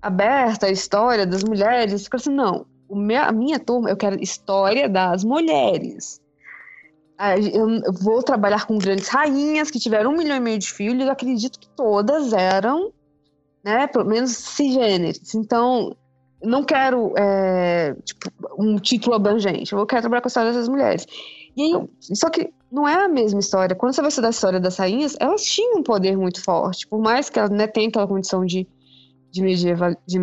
aberta 0.00 0.66
a 0.66 0.70
história 0.70 1.26
das 1.26 1.44
mulheres. 1.44 1.92
Eu 1.92 2.16
assim, 2.16 2.30
não, 2.30 2.66
a 2.90 3.32
minha 3.32 3.58
turma, 3.58 3.90
eu 3.90 3.96
quero 3.96 4.20
história 4.20 4.88
das 4.88 5.24
mulheres. 5.24 6.20
Eu 7.52 7.92
vou 8.00 8.22
trabalhar 8.22 8.66
com 8.66 8.78
grandes 8.78 9.08
rainhas 9.08 9.70
que 9.70 9.78
tiveram 9.78 10.10
um 10.10 10.16
milhão 10.16 10.36
e 10.36 10.40
meio 10.40 10.58
de 10.58 10.72
filhos. 10.72 11.04
Eu 11.04 11.12
acredito 11.12 11.58
que 11.58 11.68
todas 11.76 12.32
eram, 12.32 12.92
né, 13.64 13.86
pelo 13.86 14.04
menos 14.04 14.30
cisgêneres. 14.32 15.34
Então, 15.34 15.96
não 16.42 16.64
quero 16.64 17.12
é, 17.16 17.94
tipo, 18.04 18.30
um 18.58 18.76
título 18.76 19.14
abrangente. 19.14 19.72
Eu 19.72 19.86
quero 19.86 20.02
trabalhar 20.02 20.22
com 20.22 20.28
a 20.28 20.30
história 20.30 20.52
dessas 20.52 20.68
mulheres. 20.68 21.06
E 21.56 21.62
aí, 21.62 21.88
só 22.14 22.30
que 22.30 22.52
não 22.70 22.88
é 22.88 23.04
a 23.04 23.08
mesma 23.08 23.40
história. 23.40 23.74
Quando 23.74 23.94
você 23.94 24.00
vai 24.00 24.08
estudar 24.08 24.28
a 24.28 24.30
história 24.30 24.60
das 24.60 24.76
rainhas, 24.76 25.16
elas 25.18 25.44
tinham 25.44 25.78
um 25.78 25.82
poder 25.82 26.16
muito 26.16 26.42
forte. 26.42 26.86
Por 26.86 27.00
mais 27.00 27.28
que 27.28 27.38
elas 27.38 27.50
né, 27.50 27.66
tenham 27.66 27.88
aquela 27.88 28.06
condição 28.06 28.44
de, 28.44 28.66
de 29.30 29.42
medieval, 29.42 29.94
de, 30.06 30.18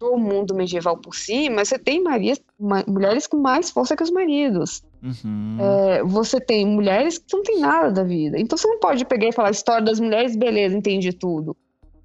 do 0.00 0.16
mundo 0.16 0.54
medieval 0.54 0.96
por 0.96 1.14
si, 1.14 1.48
mas 1.48 1.68
você 1.68 1.78
tem 1.78 2.02
Marias, 2.02 2.40
mulheres 2.88 3.26
com 3.26 3.36
mais 3.36 3.70
força 3.70 3.94
que 3.94 4.02
os 4.02 4.10
maridos. 4.10 4.82
Uhum. 5.02 5.58
É, 5.60 6.02
você 6.02 6.40
tem 6.40 6.66
mulheres 6.66 7.18
que 7.18 7.36
não 7.36 7.42
têm 7.42 7.60
nada 7.60 7.92
da 7.92 8.02
vida. 8.02 8.38
Então 8.38 8.58
você 8.58 8.66
não 8.66 8.80
pode 8.80 9.04
pegar 9.04 9.28
e 9.28 9.32
falar 9.32 9.50
história 9.50 9.84
das 9.84 10.00
mulheres, 10.00 10.34
beleza, 10.34 10.76
entendi 10.76 11.12
tudo. 11.12 11.56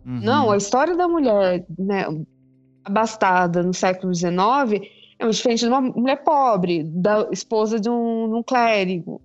Uhum. 0.07 0.21
Não, 0.21 0.51
a 0.51 0.57
história 0.57 0.95
da 0.95 1.05
mulher 1.05 1.65
né, 1.77 2.05
abastada 2.85 3.61
no 3.61 3.73
século 3.73 4.15
XIX 4.15 4.39
é 5.19 5.27
diferente 5.27 5.59
de 5.59 5.67
uma 5.67 5.81
mulher 5.81 6.23
pobre, 6.23 6.84
da 6.84 7.27
esposa 7.29 7.77
de 7.77 7.89
um, 7.89 8.29
de 8.29 8.35
um 8.35 8.43
clérigo. 8.43 9.21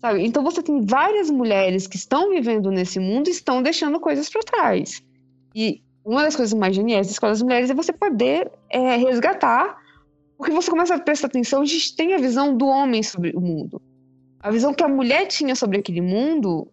Sabe? 0.00 0.24
Então 0.24 0.42
você 0.42 0.62
tem 0.62 0.80
várias 0.86 1.30
mulheres 1.30 1.86
que 1.86 1.96
estão 1.96 2.30
vivendo 2.30 2.70
nesse 2.70 2.98
mundo 2.98 3.28
e 3.28 3.30
estão 3.30 3.62
deixando 3.62 4.00
coisas 4.00 4.30
para 4.30 4.40
trás. 4.42 5.02
E 5.54 5.82
uma 6.02 6.22
das 6.22 6.34
coisas 6.34 6.58
mais 6.58 6.74
geniais 6.74 7.08
da 7.08 7.12
Escola 7.12 7.32
das 7.32 7.42
Mulheres 7.42 7.68
é 7.68 7.74
você 7.74 7.92
poder 7.92 8.50
é, 8.70 8.96
resgatar, 8.96 9.76
porque 10.38 10.52
você 10.52 10.70
começa 10.70 10.94
a 10.94 10.98
prestar 10.98 11.26
atenção, 11.26 11.60
a 11.60 11.66
gente 11.66 11.94
tem 11.94 12.14
a 12.14 12.18
visão 12.18 12.56
do 12.56 12.66
homem 12.66 13.02
sobre 13.02 13.32
o 13.34 13.40
mundo. 13.40 13.82
A 14.40 14.50
visão 14.50 14.72
que 14.72 14.84
a 14.84 14.88
mulher 14.88 15.26
tinha 15.26 15.54
sobre 15.54 15.78
aquele 15.78 16.00
mundo 16.00 16.68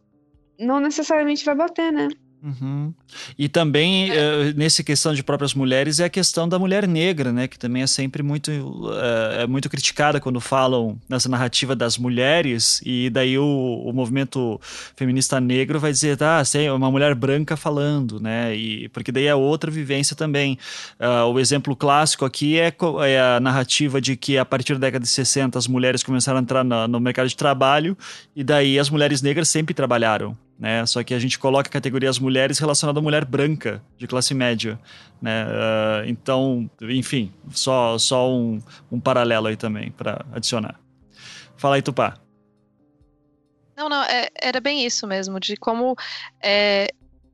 não 0.60 0.80
necessariamente 0.80 1.44
vai 1.44 1.56
bater, 1.56 1.92
né? 1.92 2.08
Uhum. 2.44 2.94
E 3.40 3.48
também, 3.48 4.12
é. 4.12 4.16
uh, 4.16 4.58
nessa 4.58 4.84
questão 4.84 5.14
de 5.14 5.24
próprias 5.24 5.54
mulheres, 5.54 6.02
é 6.02 6.06
a 6.06 6.10
questão 6.10 6.48
da 6.48 6.60
mulher 6.60 6.86
negra, 6.86 7.32
né? 7.32 7.48
Que 7.48 7.58
também 7.58 7.84
é 7.84 7.88
sempre 7.88 8.22
muito, 8.22 8.52
uh, 8.52 9.40
é 9.40 9.48
muito 9.48 9.70
criticada 9.70 10.20
quando 10.20 10.42
falam 10.42 11.00
nessa 11.08 11.30
narrativa 11.30 11.74
das 11.74 11.98
mulheres, 11.98 12.82
e 12.86 13.10
daí 13.10 13.38
o, 13.38 13.46
o 13.86 13.94
movimento 13.94 14.60
feminista 14.98 15.40
negro 15.40 15.80
vai 15.80 15.94
dizer, 15.94 16.22
ah, 16.22 16.44
é 16.54 16.70
uma 16.70 16.92
mulher 16.92 17.16
branca 17.16 17.56
falando, 17.56 18.20
né? 18.20 18.54
E, 18.54 18.90
porque 18.90 19.10
daí 19.12 19.26
é 19.26 19.34
outra 19.34 19.72
vivência 19.72 20.14
também. 20.14 20.58
Uh, 21.00 21.32
o 21.32 21.40
exemplo 21.40 21.78
clássico 21.78 22.26
aqui 22.26 22.60
é, 22.60 22.76
é, 23.08 23.22
a 23.22 23.40
narrativa 23.40 24.02
de 24.02 24.18
que 24.18 24.38
a 24.38 24.44
partir 24.44 24.74
da 24.74 24.82
década 24.82 25.04
de 25.04 25.10
60 25.10 25.58
as 25.58 25.66
mulheres 25.66 26.04
começaram 26.04 26.40
a 26.40 26.42
entrar 26.42 26.66
no, 26.66 26.90
no 26.90 27.00
mercado 27.00 27.30
de 27.30 27.38
trabalho, 27.38 27.98
e 28.36 28.44
daí 28.44 28.78
as 28.78 28.90
mulheres 28.90 29.22
negras 29.22 29.48
sempre 29.48 29.74
trabalharam 29.74 30.38
né? 30.58 30.86
Só 30.86 31.04
que 31.04 31.14
a 31.14 31.20
gente 31.20 31.38
coloca 31.40 31.70
a 31.70 31.72
categoria 31.72 32.10
as 32.10 32.20
mulheres 32.20 32.60
relacionada 32.60 33.00
à 33.00 33.02
mulher 33.02 33.26
branca 33.26 33.84
de 33.98 34.08
classe 34.08 34.34
média, 34.34 34.80
né? 35.22 35.46
Uh, 35.46 36.10
então, 36.10 36.70
enfim, 36.82 37.34
só, 37.52 37.98
só 37.98 38.32
um, 38.32 38.62
um 38.92 39.00
paralelo 39.00 39.48
aí 39.48 39.58
também 39.58 39.92
para 39.92 40.26
adicionar. 40.32 40.80
Fala 41.58 41.76
aí, 41.76 41.82
Tupá. 41.82 42.18
Não, 43.76 43.90
não, 43.90 44.04
é, 44.04 44.30
era 44.42 44.60
bem 44.60 44.86
isso 44.86 45.08
mesmo, 45.08 45.40
de 45.40 45.56
como 45.58 45.96
é, 46.42 46.90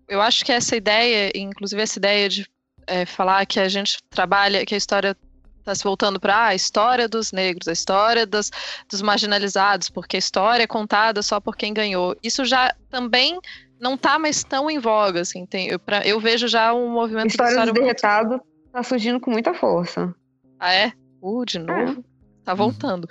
eu 0.07 0.21
acho 0.21 0.43
que 0.43 0.51
essa 0.51 0.75
ideia, 0.75 1.31
inclusive 1.35 1.81
essa 1.81 1.99
ideia 1.99 2.29
de 2.29 2.47
é, 2.87 3.05
falar 3.05 3.45
que 3.45 3.59
a 3.59 3.69
gente 3.69 3.97
trabalha, 4.09 4.65
que 4.65 4.73
a 4.73 4.77
história 4.77 5.15
está 5.59 5.75
se 5.75 5.83
voltando 5.83 6.19
para 6.19 6.35
ah, 6.35 6.47
a 6.47 6.55
história 6.55 7.07
dos 7.07 7.31
negros, 7.31 7.67
a 7.67 7.71
história 7.71 8.25
dos, 8.25 8.51
dos 8.89 9.01
marginalizados, 9.01 9.89
porque 9.89 10.15
a 10.15 10.19
história 10.19 10.63
é 10.63 10.67
contada 10.67 11.21
só 11.21 11.39
por 11.39 11.55
quem 11.55 11.73
ganhou. 11.73 12.15
Isso 12.23 12.45
já 12.45 12.73
também 12.89 13.39
não 13.79 13.93
está 13.93 14.19
mais 14.19 14.43
tão 14.43 14.69
em 14.69 14.79
voga, 14.79 15.21
assim. 15.21 15.45
Tem, 15.45 15.67
eu, 15.67 15.79
pra, 15.79 16.05
eu 16.05 16.19
vejo 16.19 16.47
já 16.47 16.73
um 16.73 16.89
movimento 16.89 17.27
história 17.27 17.51
história 17.51 17.73
do 17.73 17.79
derretado 17.79 18.29
muito... 18.29 18.45
tá 18.71 18.83
surgindo 18.83 19.19
com 19.19 19.31
muita 19.31 19.53
força. 19.53 20.13
Ah, 20.59 20.73
é? 20.73 20.91
Uh, 21.21 21.45
de 21.45 21.59
novo? 21.59 21.99
É. 21.99 22.43
Tá 22.43 22.53
voltando. 22.53 23.07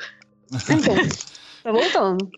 Então, 0.52 0.94
tá 1.62 1.72
voltando. 1.72 2.30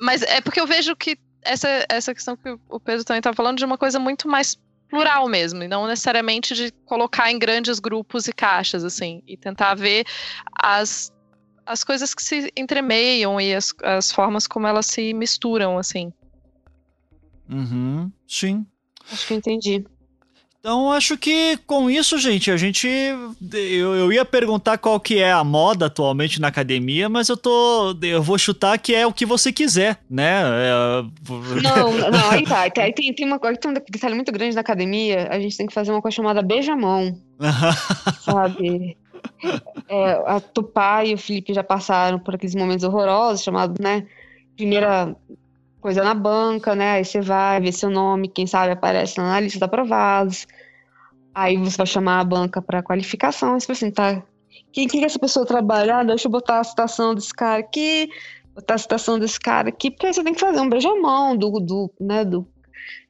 Mas 0.00 0.22
é 0.22 0.40
porque 0.40 0.60
eu 0.60 0.66
vejo 0.66 0.94
que 0.94 1.18
essa, 1.42 1.68
essa 1.88 2.14
questão 2.14 2.36
que 2.36 2.56
o 2.68 2.80
Pedro 2.80 3.04
também 3.04 3.22
tá 3.22 3.32
falando 3.32 3.58
de 3.58 3.64
uma 3.64 3.78
coisa 3.78 3.98
muito 3.98 4.28
mais 4.28 4.56
plural 4.88 5.28
mesmo, 5.28 5.62
e 5.62 5.68
não 5.68 5.86
necessariamente 5.86 6.54
de 6.54 6.72
colocar 6.84 7.30
em 7.30 7.38
grandes 7.38 7.78
grupos 7.78 8.26
e 8.26 8.32
caixas, 8.32 8.84
assim, 8.84 9.22
e 9.26 9.36
tentar 9.36 9.74
ver 9.74 10.06
as, 10.62 11.12
as 11.66 11.84
coisas 11.84 12.14
que 12.14 12.22
se 12.22 12.52
entremeiam 12.56 13.40
e 13.40 13.54
as, 13.54 13.74
as 13.82 14.10
formas 14.10 14.46
como 14.46 14.66
elas 14.66 14.86
se 14.86 15.12
misturam, 15.12 15.78
assim. 15.78 16.12
Uhum, 17.48 18.10
sim. 18.26 18.66
Acho 19.10 19.26
que 19.26 19.32
eu 19.32 19.38
entendi. 19.38 19.84
Então 20.68 20.92
acho 20.92 21.16
que 21.16 21.56
com 21.66 21.88
isso, 21.88 22.18
gente, 22.18 22.50
a 22.50 22.56
gente. 22.58 22.86
Eu, 22.86 23.96
eu, 23.96 24.12
ia 24.12 24.22
perguntar 24.22 24.76
qual 24.76 25.00
que 25.00 25.18
é 25.18 25.32
a 25.32 25.42
moda 25.42 25.86
atualmente 25.86 26.38
na 26.38 26.48
academia, 26.48 27.08
mas 27.08 27.30
eu 27.30 27.38
tô. 27.38 27.96
Eu 28.02 28.22
vou 28.22 28.36
chutar 28.36 28.78
que 28.78 28.94
é 28.94 29.06
o 29.06 29.12
que 29.12 29.24
você 29.24 29.50
quiser, 29.50 29.98
né? 30.10 30.42
É... 30.44 31.02
Não, 31.62 31.92
não, 32.12 32.30
aí 32.30 32.44
tá. 32.44 32.68
Aí 32.82 32.92
tem, 32.92 33.14
tem 33.14 33.24
uma 33.24 33.38
coisa, 33.38 33.58
tem 33.58 33.70
um 33.70 33.74
detalhe 33.74 34.14
muito 34.14 34.30
grande 34.30 34.54
na 34.54 34.60
academia, 34.60 35.28
a 35.30 35.40
gente 35.40 35.56
tem 35.56 35.66
que 35.66 35.72
fazer 35.72 35.90
uma 35.90 36.02
coisa 36.02 36.16
chamada 36.16 36.42
beijamão. 36.42 37.18
sabe? 38.20 38.94
É, 39.88 40.22
a 40.26 40.38
Tupá 40.38 41.02
e 41.02 41.14
o 41.14 41.18
Felipe 41.18 41.54
já 41.54 41.64
passaram 41.64 42.18
por 42.18 42.34
aqueles 42.34 42.54
momentos 42.54 42.84
horrorosos, 42.84 43.42
chamado, 43.42 43.82
né? 43.82 44.06
Primeira 44.54 45.16
coisa 45.80 46.04
na 46.04 46.12
banca, 46.12 46.74
né? 46.74 46.92
Aí 46.92 47.06
você 47.06 47.22
vai 47.22 47.58
ver 47.58 47.72
seu 47.72 47.88
nome, 47.88 48.28
quem 48.28 48.46
sabe 48.46 48.72
aparece 48.72 49.16
na 49.16 49.40
lista 49.40 49.58
de 49.58 49.64
aprovados. 49.64 50.46
Aí 51.34 51.56
você 51.56 51.76
vai 51.76 51.86
chamar 51.86 52.20
a 52.20 52.24
banca 52.24 52.60
para 52.60 52.82
qualificação, 52.82 53.56
e 53.56 53.60
você 53.60 53.72
assim, 53.72 53.90
tá, 53.90 54.22
quem 54.72 54.88
que 54.88 55.04
essa 55.04 55.18
pessoa 55.18 55.46
trabalhar? 55.46 56.04
Deixa 56.04 56.26
eu 56.26 56.32
botar 56.32 56.60
a 56.60 56.64
citação 56.64 57.14
desse 57.14 57.32
cara 57.32 57.60
aqui, 57.60 58.08
botar 58.54 58.74
a 58.74 58.78
citação 58.78 59.18
desse 59.18 59.38
cara 59.38 59.68
aqui, 59.68 59.90
porque 59.90 60.06
aí 60.06 60.14
você 60.14 60.24
tem 60.24 60.34
que 60.34 60.40
fazer 60.40 60.60
um 60.60 60.68
beijamão 60.68 61.36
do, 61.36 61.60
do, 61.60 61.92
né, 62.00 62.24
do 62.24 62.46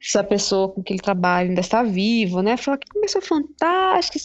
se 0.01 0.17
a 0.17 0.23
pessoa 0.23 0.69
com 0.69 0.81
que 0.81 0.93
ele 0.93 1.01
trabalha 1.01 1.49
ainda 1.49 1.61
está 1.61 1.83
viva, 1.83 2.41
né? 2.41 2.57
Falar 2.57 2.77
que 2.77 2.87
começou 2.89 3.21
fantástico, 3.21 4.17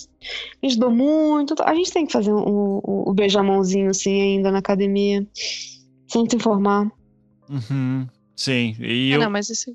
me 0.62 0.68
ajudou 0.68 0.90
muito. 0.90 1.54
A 1.62 1.74
gente 1.74 1.92
tem 1.92 2.06
que 2.06 2.12
fazer 2.12 2.32
o 2.32 2.38
um, 2.38 2.80
um, 2.86 3.10
um 3.10 3.14
beijamãozinho 3.14 3.90
assim 3.90 4.20
ainda 4.20 4.50
na 4.50 4.58
academia, 4.58 5.26
sem 6.08 6.24
te 6.24 6.36
informar. 6.36 6.90
Uhum. 7.48 8.06
Sim, 8.36 8.74
e 8.80 9.12
é, 9.12 9.16
eu... 9.16 9.20
Não, 9.20 9.30
mas 9.30 9.48
isso 9.48 9.72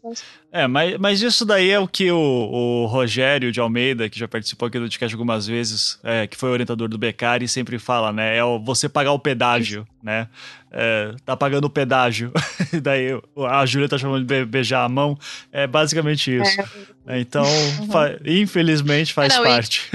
é, 0.52 0.68
mas, 0.68 0.98
mas 0.98 1.22
isso 1.22 1.46
daí 1.46 1.70
é 1.70 1.80
o 1.80 1.88
que 1.88 2.12
o, 2.12 2.18
o 2.18 2.86
Rogério 2.88 3.52
de 3.52 3.60
Almeida, 3.60 4.10
que 4.10 4.20
já 4.20 4.28
participou 4.28 4.68
aqui 4.68 4.78
do 4.78 4.84
podcast 4.84 5.16
algumas 5.16 5.48
vezes, 5.48 5.98
é, 6.04 6.28
que 6.28 6.36
foi 6.36 6.50
orientador 6.50 6.90
do 6.90 6.98
Becari, 6.98 7.48
sempre 7.48 7.80
fala, 7.80 8.12
né? 8.12 8.36
É 8.36 8.44
o, 8.44 8.60
você 8.60 8.90
pagar 8.90 9.14
o 9.14 9.20
pedágio, 9.20 9.88
né? 10.04 10.28
É, 10.72 11.16
tá 11.26 11.38
pagando 11.38 11.66
o 11.66 11.70
pedágio. 11.70 12.34
daí 12.84 13.10
a 13.48 13.66
Júlia 13.66 13.88
tá 13.88 13.98
chamando 13.98 14.26
de 14.26 14.46
beijar 14.46 14.84
a 14.84 14.90
mão. 14.90 15.18
É 15.52 15.66
basicamente 15.66 16.36
isso. 16.36 16.62
É. 17.08 17.20
Então, 17.20 17.46
uhum. 17.46 17.92
fa 17.92 18.20
infelizmente 18.26 19.14
faz 19.14 19.36
não, 19.36 19.44
parte. 19.44 19.90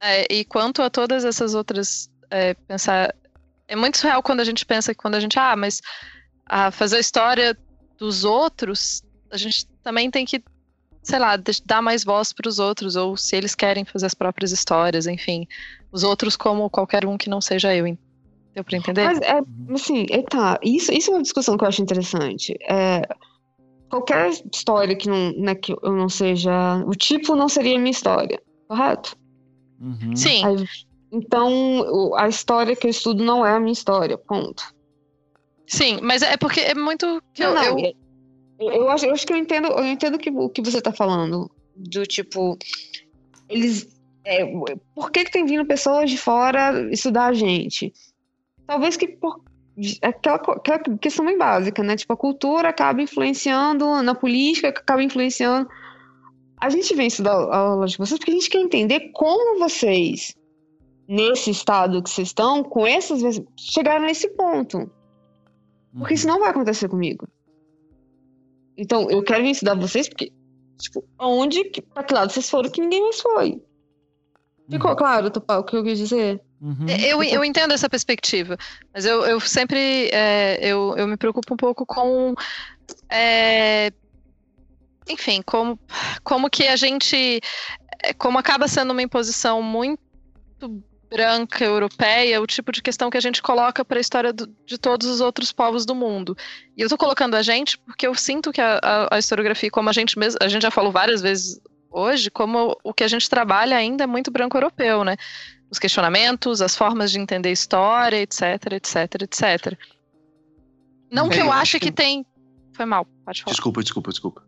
E, 0.00 0.26
e 0.40 0.44
quanto 0.44 0.80
a 0.80 0.88
todas 0.88 1.24
essas 1.24 1.54
outras. 1.54 2.08
É, 2.30 2.54
pensar. 2.54 3.14
É 3.66 3.74
muito 3.74 3.96
surreal 3.98 4.22
quando 4.22 4.40
a 4.40 4.44
gente 4.44 4.64
pensa 4.64 4.94
que 4.94 5.00
quando 5.00 5.16
a 5.16 5.20
gente. 5.20 5.38
Ah, 5.38 5.56
mas 5.56 5.80
a 6.46 6.70
fazer 6.70 6.96
a 6.96 7.00
história 7.00 7.56
dos 7.98 8.24
outros, 8.24 9.02
a 9.30 9.36
gente 9.36 9.66
também 9.82 10.10
tem 10.10 10.24
que, 10.24 10.42
sei 11.02 11.18
lá, 11.18 11.36
dar 11.64 11.82
mais 11.82 12.04
voz 12.04 12.32
para 12.32 12.48
os 12.48 12.58
outros, 12.58 12.96
ou 12.96 13.16
se 13.16 13.36
eles 13.36 13.54
querem 13.54 13.84
fazer 13.84 14.06
as 14.06 14.14
próprias 14.14 14.52
histórias, 14.52 15.06
enfim. 15.06 15.46
Os 15.92 16.02
outros 16.02 16.36
como 16.36 16.68
qualquer 16.70 17.06
um 17.06 17.16
que 17.16 17.30
não 17.30 17.40
seja 17.40 17.74
eu. 17.74 17.86
Deu 18.54 18.62
para 18.62 18.76
entender? 18.76 19.04
Mas, 19.04 19.20
é, 19.20 19.40
assim, 19.72 20.06
é, 20.10 20.22
tá, 20.22 20.58
isso, 20.62 20.92
isso 20.92 21.10
é 21.10 21.14
uma 21.14 21.22
discussão 21.22 21.56
que 21.56 21.64
eu 21.64 21.68
acho 21.68 21.82
interessante. 21.82 22.56
É, 22.68 23.02
qualquer 23.88 24.30
história 24.52 24.94
que, 24.94 25.08
não, 25.08 25.32
né, 25.32 25.54
que 25.54 25.72
eu 25.72 25.92
não 25.92 26.08
seja. 26.08 26.82
O 26.86 26.94
tipo 26.94 27.34
não 27.34 27.48
seria 27.48 27.76
a 27.76 27.78
minha 27.78 27.90
história, 27.90 28.40
correto? 28.68 29.16
Uhum. 29.80 30.14
Sim. 30.16 30.44
Aí, 30.44 30.64
então, 31.12 32.12
a 32.16 32.28
história 32.28 32.74
que 32.74 32.86
eu 32.86 32.90
estudo 32.90 33.22
não 33.22 33.46
é 33.46 33.54
a 33.54 33.60
minha 33.60 33.72
história, 33.72 34.18
ponto. 34.18 34.73
Sim, 35.74 35.98
mas 36.02 36.22
é 36.22 36.36
porque 36.36 36.60
é 36.60 36.74
muito. 36.74 37.06
Não, 37.06 37.22
eu, 37.38 37.54
não, 37.54 37.78
eu... 37.78 37.94
Eu, 38.60 38.88
acho, 38.88 39.06
eu 39.06 39.12
acho 39.12 39.26
que 39.26 39.32
eu 39.32 39.36
entendo, 39.36 39.66
eu 39.66 39.84
entendo 39.84 40.16
que, 40.16 40.30
o 40.30 40.48
que 40.48 40.62
você 40.62 40.80
tá 40.80 40.92
falando. 40.92 41.50
Do 41.74 42.06
tipo. 42.06 42.56
Eles. 43.48 43.88
É, 44.24 44.46
por 44.94 45.10
que, 45.10 45.24
que 45.24 45.32
tem 45.32 45.44
vindo 45.44 45.66
pessoas 45.66 46.08
de 46.08 46.16
fora 46.16 46.88
estudar 46.92 47.26
a 47.26 47.32
gente? 47.34 47.92
Talvez 48.66 48.96
que 48.96 49.08
por 49.08 49.42
aquela, 50.00 50.36
aquela 50.36 50.78
questão 50.78 51.26
bem 51.26 51.36
básica, 51.36 51.82
né? 51.82 51.96
Tipo, 51.96 52.12
a 52.12 52.16
cultura 52.16 52.68
acaba 52.68 53.02
influenciando 53.02 54.02
na 54.02 54.14
política, 54.14 54.68
acaba 54.68 55.02
influenciando 55.02 55.68
a 56.64 56.70
gente 56.70 56.94
vem 56.94 57.08
estudar 57.08 57.32
a 57.32 57.56
aula 57.56 57.86
de 57.86 57.98
vocês 57.98 58.18
porque 58.18 58.30
a 58.30 58.34
gente 58.34 58.48
quer 58.48 58.60
entender 58.60 59.10
como 59.12 59.58
vocês, 59.58 60.34
nesse 61.06 61.50
estado 61.50 62.02
que 62.02 62.08
vocês 62.08 62.28
estão, 62.28 62.64
com 62.64 62.86
essas 62.86 63.42
chegaram 63.58 64.06
nesse 64.06 64.28
ponto. 64.30 64.90
Porque 65.98 66.14
isso 66.14 66.26
não 66.26 66.40
vai 66.40 66.50
acontecer 66.50 66.88
comigo. 66.88 67.28
Então, 68.76 69.08
eu 69.10 69.22
quero 69.22 69.44
ensinar 69.44 69.74
vocês 69.74 70.08
porque, 70.08 70.32
tipo, 70.78 71.04
aonde, 71.16 71.64
pra 71.92 72.02
que 72.02 72.14
lado 72.14 72.32
vocês 72.32 72.50
foram 72.50 72.70
que 72.70 72.80
ninguém 72.80 73.02
mais 73.02 73.20
foi. 73.20 73.62
Ficou 74.68 74.90
uhum. 74.90 74.96
claro, 74.96 75.30
Tupá, 75.30 75.58
o 75.58 75.64
que 75.64 75.76
eu 75.76 75.84
quis 75.84 75.98
dizer? 75.98 76.40
Uhum. 76.60 76.86
Eu, 76.88 77.22
eu 77.22 77.44
entendo 77.44 77.72
essa 77.72 77.88
perspectiva, 77.88 78.56
mas 78.92 79.04
eu, 79.04 79.22
eu 79.26 79.38
sempre 79.38 80.08
é, 80.10 80.58
eu, 80.62 80.94
eu 80.96 81.06
me 81.06 81.16
preocupo 81.16 81.52
um 81.52 81.56
pouco 81.56 81.84
com 81.84 82.34
é, 83.10 83.92
enfim, 85.08 85.42
como, 85.42 85.78
como 86.22 86.50
que 86.50 86.66
a 86.66 86.76
gente. 86.76 87.40
É, 88.02 88.12
como 88.14 88.38
acaba 88.38 88.68
sendo 88.68 88.92
uma 88.92 89.02
imposição 89.02 89.62
muito 89.62 90.00
branca, 91.14 91.64
europeia, 91.64 92.42
o 92.42 92.46
tipo 92.46 92.72
de 92.72 92.82
questão 92.82 93.08
que 93.08 93.16
a 93.16 93.20
gente 93.20 93.40
coloca 93.40 93.84
para 93.84 93.98
a 93.98 94.00
história 94.00 94.32
do, 94.32 94.52
de 94.66 94.76
todos 94.76 95.06
os 95.06 95.20
outros 95.20 95.52
povos 95.52 95.86
do 95.86 95.94
mundo. 95.94 96.36
E 96.76 96.82
eu 96.82 96.86
estou 96.86 96.98
colocando 96.98 97.36
a 97.36 97.42
gente 97.42 97.78
porque 97.78 98.04
eu 98.04 98.16
sinto 98.16 98.50
que 98.50 98.60
a, 98.60 98.80
a, 98.82 99.14
a, 99.14 99.18
historiografia, 99.20 99.70
como 99.70 99.88
a 99.88 99.92
gente 99.92 100.18
mesmo, 100.18 100.38
a 100.42 100.48
gente 100.48 100.62
já 100.62 100.72
falou 100.72 100.90
várias 100.90 101.22
vezes 101.22 101.60
hoje, 101.88 102.32
como 102.32 102.76
o 102.82 102.92
que 102.92 103.04
a 103.04 103.08
gente 103.08 103.30
trabalha 103.30 103.76
ainda 103.76 104.02
é 104.02 104.06
muito 104.08 104.28
branco 104.28 104.56
europeu, 104.56 105.04
né? 105.04 105.16
Os 105.70 105.78
questionamentos, 105.78 106.60
as 106.60 106.76
formas 106.76 107.12
de 107.12 107.20
entender 107.20 107.52
história, 107.52 108.16
etc, 108.16 108.72
etc, 108.72 109.22
etc. 109.22 109.78
Não 111.12 111.28
que 111.28 111.38
eu 111.38 111.52
ache 111.52 111.78
que, 111.78 111.86
que 111.86 111.92
tem. 111.92 112.26
Foi 112.72 112.84
mal, 112.84 113.06
pode 113.24 113.42
falar. 113.42 113.52
Desculpa, 113.52 113.82
desculpa, 113.84 114.10
desculpa. 114.10 114.42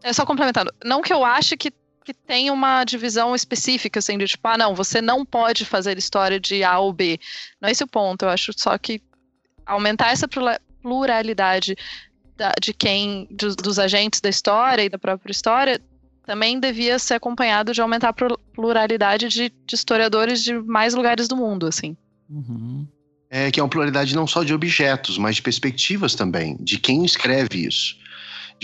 É 0.00 0.12
só 0.12 0.24
complementando. 0.24 0.72
Não 0.84 1.02
que 1.02 1.12
eu 1.12 1.24
ache 1.24 1.56
que, 1.56 1.72
que 2.04 2.12
tem 2.12 2.50
uma 2.50 2.84
divisão 2.84 3.34
específica, 3.34 3.98
assim, 3.98 4.18
de 4.18 4.26
tipo, 4.26 4.46
ah, 4.46 4.58
não, 4.58 4.74
você 4.74 5.00
não 5.00 5.24
pode 5.24 5.64
fazer 5.64 5.96
história 5.96 6.38
de 6.38 6.62
A 6.62 6.78
ou 6.78 6.92
B. 6.92 7.18
Não 7.60 7.68
é 7.68 7.72
esse 7.72 7.82
o 7.82 7.88
ponto. 7.88 8.24
Eu 8.24 8.28
acho 8.28 8.52
só 8.56 8.76
que 8.76 9.00
aumentar 9.64 10.12
essa 10.12 10.28
pluralidade 10.82 11.74
da, 12.36 12.52
de 12.60 12.74
quem, 12.74 13.26
dos, 13.30 13.56
dos 13.56 13.78
agentes 13.78 14.20
da 14.20 14.28
história 14.28 14.84
e 14.84 14.88
da 14.90 14.98
própria 14.98 15.32
história, 15.32 15.80
também 16.26 16.60
devia 16.60 16.98
ser 16.98 17.14
acompanhado 17.14 17.72
de 17.72 17.80
aumentar 17.80 18.10
a 18.10 18.36
pluralidade 18.54 19.28
de, 19.28 19.48
de 19.48 19.74
historiadores 19.74 20.44
de 20.44 20.52
mais 20.54 20.94
lugares 20.94 21.26
do 21.26 21.36
mundo, 21.36 21.66
assim. 21.66 21.96
Uhum. 22.28 22.86
É 23.30 23.50
que 23.50 23.58
é 23.58 23.62
uma 23.62 23.68
pluralidade 23.68 24.14
não 24.14 24.26
só 24.26 24.44
de 24.44 24.52
objetos, 24.52 25.16
mas 25.16 25.36
de 25.36 25.42
perspectivas 25.42 26.14
também, 26.14 26.56
de 26.60 26.78
quem 26.78 27.04
escreve 27.04 27.66
isso 27.66 28.03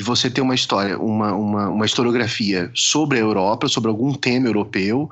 de 0.01 0.03
você 0.05 0.31
ter 0.31 0.41
uma 0.41 0.55
história, 0.55 0.99
uma, 0.99 1.35
uma, 1.35 1.69
uma 1.69 1.85
historiografia 1.85 2.71
sobre 2.75 3.19
a 3.19 3.21
Europa, 3.21 3.69
sobre 3.69 3.91
algum 3.91 4.15
tema 4.15 4.49
europeu, 4.49 5.11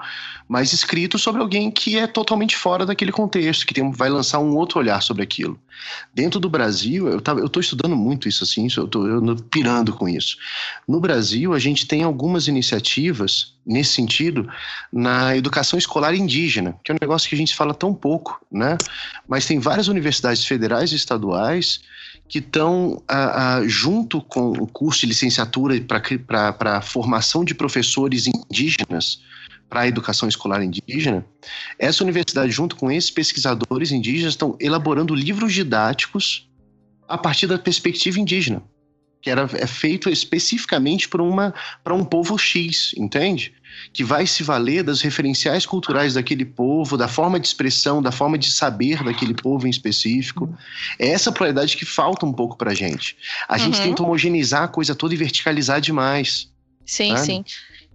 mas 0.48 0.72
escrito 0.72 1.18
sobre 1.18 1.42
alguém 1.42 1.70
que 1.70 1.98
é 1.98 2.06
totalmente 2.06 2.56
fora 2.56 2.86
daquele 2.86 3.12
contexto, 3.12 3.66
que 3.66 3.74
tem, 3.74 3.90
vai 3.92 4.08
lançar 4.08 4.38
um 4.38 4.56
outro 4.56 4.78
olhar 4.78 5.02
sobre 5.02 5.22
aquilo. 5.22 5.60
Dentro 6.14 6.40
do 6.40 6.48
Brasil, 6.48 7.06
eu 7.06 7.18
estou 7.18 7.60
estudando 7.60 7.94
muito 7.94 8.30
isso 8.30 8.42
assim, 8.42 8.66
eu 8.78 8.86
estou 8.86 9.36
pirando 9.50 9.92
com 9.92 10.08
isso. 10.08 10.38
No 10.88 10.98
Brasil, 11.00 11.52
a 11.52 11.58
gente 11.58 11.86
tem 11.86 12.02
algumas 12.02 12.48
iniciativas 12.48 13.52
nesse 13.66 13.92
sentido 13.92 14.48
na 14.90 15.36
educação 15.36 15.78
escolar 15.78 16.14
indígena, 16.14 16.80
que 16.82 16.90
é 16.90 16.94
um 16.94 16.98
negócio 16.98 17.28
que 17.28 17.34
a 17.34 17.38
gente 17.38 17.54
fala 17.54 17.74
tão 17.74 17.92
pouco, 17.92 18.40
né? 18.50 18.78
Mas 19.28 19.44
tem 19.44 19.58
várias 19.58 19.86
universidades 19.86 20.46
federais 20.46 20.92
e 20.92 20.96
estaduais 20.96 21.82
que 22.28 22.38
estão 22.38 23.02
junto 23.66 24.20
com 24.20 24.52
o 24.52 24.66
curso 24.66 25.00
de 25.00 25.06
licenciatura 25.06 25.74
para 26.26 26.78
a 26.78 26.82
formação 26.82 27.44
de 27.44 27.54
professores 27.54 28.26
indígenas 28.26 29.22
para 29.68 29.80
a 29.80 29.88
educação 29.88 30.28
escolar 30.28 30.62
indígena, 30.62 31.24
essa 31.78 32.02
universidade, 32.02 32.50
junto 32.50 32.74
com 32.74 32.90
esses 32.90 33.10
pesquisadores 33.10 33.92
indígenas, 33.92 34.32
estão 34.32 34.56
elaborando 34.58 35.14
livros 35.14 35.52
didáticos 35.52 36.48
a 37.06 37.18
partir 37.18 37.46
da 37.46 37.58
perspectiva 37.58 38.18
indígena 38.18 38.62
que 39.20 39.30
era, 39.30 39.48
é 39.54 39.66
feito 39.66 40.08
especificamente 40.08 41.08
para 41.08 41.94
um 41.94 42.04
povo 42.04 42.38
X, 42.38 42.94
entende? 42.96 43.52
Que 43.92 44.04
vai 44.04 44.26
se 44.26 44.42
valer 44.42 44.82
das 44.82 45.00
referenciais 45.00 45.66
culturais 45.66 46.14
daquele 46.14 46.44
povo, 46.44 46.96
da 46.96 47.08
forma 47.08 47.38
de 47.38 47.46
expressão, 47.46 48.02
da 48.02 48.12
forma 48.12 48.38
de 48.38 48.50
saber 48.50 49.02
daquele 49.02 49.34
povo 49.34 49.66
em 49.66 49.70
específico. 49.70 50.52
É 50.98 51.08
essa 51.08 51.32
pluralidade 51.32 51.76
que 51.76 51.84
falta 51.84 52.24
um 52.26 52.32
pouco 52.32 52.56
para 52.56 52.72
a 52.72 52.74
gente. 52.74 53.16
A 53.48 53.54
uhum. 53.54 53.58
gente 53.58 53.80
tenta 53.80 54.02
homogeneizar 54.02 54.64
a 54.64 54.68
coisa 54.68 54.94
toda 54.94 55.14
e 55.14 55.16
verticalizar 55.16 55.80
demais. 55.80 56.50
Sim, 56.84 57.14
sabe? 57.16 57.26
sim. 57.26 57.44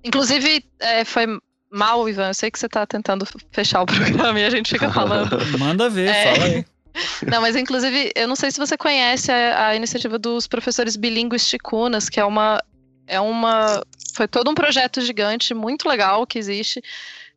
Inclusive, 0.03 0.63
é, 0.79 1.05
foi 1.05 1.25
mal, 1.71 2.07
Ivan. 2.07 2.27
Eu 2.27 2.33
sei 2.33 2.51
que 2.51 2.59
você 2.59 2.67
está 2.67 2.85
tentando 2.85 3.27
fechar 3.51 3.81
o 3.81 3.85
programa 3.87 4.39
e 4.39 4.45
a 4.45 4.49
gente 4.49 4.69
fica 4.69 4.91
falando. 4.91 5.37
Manda 5.57 5.89
ver, 5.89 6.09
é... 6.09 6.35
fala 6.35 6.45
aí. 6.45 6.65
Não, 7.27 7.41
mas 7.41 7.55
inclusive, 7.55 8.11
eu 8.15 8.27
não 8.27 8.35
sei 8.35 8.51
se 8.51 8.59
você 8.59 8.77
conhece 8.77 9.31
a, 9.31 9.69
a 9.69 9.75
iniciativa 9.75 10.19
dos 10.19 10.45
professores 10.45 10.95
bilíngues 10.95 11.47
ticunas, 11.47 12.07
que 12.07 12.19
é 12.19 12.25
uma. 12.25 12.61
É 13.07 13.19
uma. 13.19 13.83
Foi 14.15 14.27
todo 14.27 14.49
um 14.49 14.53
projeto 14.53 15.01
gigante, 15.01 15.53
muito 15.53 15.87
legal 15.87 16.25
que 16.25 16.39
existe, 16.39 16.81